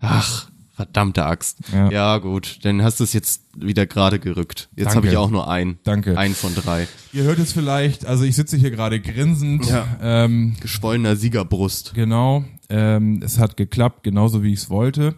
Ach, 0.00 0.48
verdammte 0.72 1.26
Axt. 1.26 1.58
Ja. 1.74 1.90
Ja, 1.90 2.18
gut, 2.18 2.60
dann 2.62 2.82
hast 2.82 3.00
du 3.00 3.04
es 3.04 3.12
jetzt 3.12 3.42
wieder 3.54 3.84
gerade 3.84 4.18
gerückt. 4.18 4.70
Jetzt 4.74 4.96
habe 4.96 5.08
ich 5.08 5.16
auch 5.18 5.28
nur 5.30 5.50
einen. 5.50 5.78
Danke. 5.84 6.16
Einen 6.16 6.34
von 6.34 6.54
drei. 6.54 6.88
Ihr 7.12 7.24
hört 7.24 7.38
es 7.38 7.52
vielleicht, 7.52 8.06
also 8.06 8.24
ich 8.24 8.34
sitze 8.34 8.56
hier 8.56 8.70
gerade 8.70 8.98
grinsend. 8.98 9.66
Ja. 9.68 9.86
Ähm, 10.00 10.56
Geschwollener 10.60 11.16
Siegerbrust. 11.16 11.92
genau. 11.94 12.44
Ähm, 12.70 13.20
es 13.22 13.38
hat 13.38 13.58
geklappt, 13.58 14.04
genauso 14.04 14.42
wie 14.42 14.54
ich 14.54 14.60
es 14.60 14.70
wollte. 14.70 15.16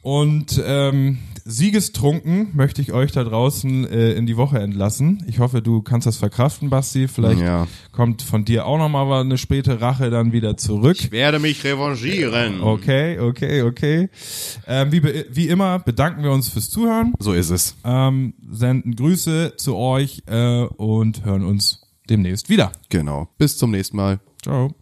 Und 0.00 0.58
ähm, 0.64 1.18
siegestrunken 1.44 2.48
möchte 2.54 2.80
ich 2.82 2.92
euch 2.92 3.12
da 3.12 3.22
draußen 3.24 3.86
äh, 3.88 4.12
in 4.12 4.26
die 4.26 4.36
Woche 4.36 4.58
entlassen. 4.58 5.22
Ich 5.28 5.38
hoffe, 5.38 5.62
du 5.62 5.82
kannst 5.82 6.06
das 6.06 6.16
verkraften, 6.16 6.70
Basti. 6.70 7.08
Vielleicht 7.08 7.40
Ja. 7.40 7.66
kommt 7.92 8.22
von 8.22 8.44
dir 8.44 8.66
auch 8.66 8.78
nochmal 8.78 9.20
eine 9.20 9.38
späte 9.38 9.80
Rache 9.80 10.10
dann 10.10 10.32
wieder 10.32 10.56
zurück. 10.56 10.96
Ich 10.98 11.12
werde 11.12 11.38
mich 11.38 11.62
revanchieren. 11.64 12.60
Okay, 12.62 13.18
okay, 13.18 13.62
okay. 13.62 14.08
Ähm, 14.66 14.92
wie, 14.92 15.02
wie 15.30 15.48
immer 15.48 15.78
bedanken 15.78 16.22
wir 16.22 16.32
uns 16.32 16.48
fürs 16.48 16.70
Zuhören, 16.70 17.12
So 17.18 17.32
ist 17.32 17.50
es. 17.50 17.76
ähm, 17.84 18.34
senden 18.50 18.96
Grüße 18.96 19.54
zu 19.56 19.76
euch 19.76 20.22
äh, 20.26 20.62
und 20.64 21.24
hören 21.24 21.44
uns 21.44 21.82
demnächst 22.08 22.48
wieder. 22.48 22.72
Genau. 22.88 23.28
Bis 23.38 23.56
zum 23.58 23.70
nächsten 23.70 23.96
Mal. 23.96 24.20
Ciao. 24.42 24.74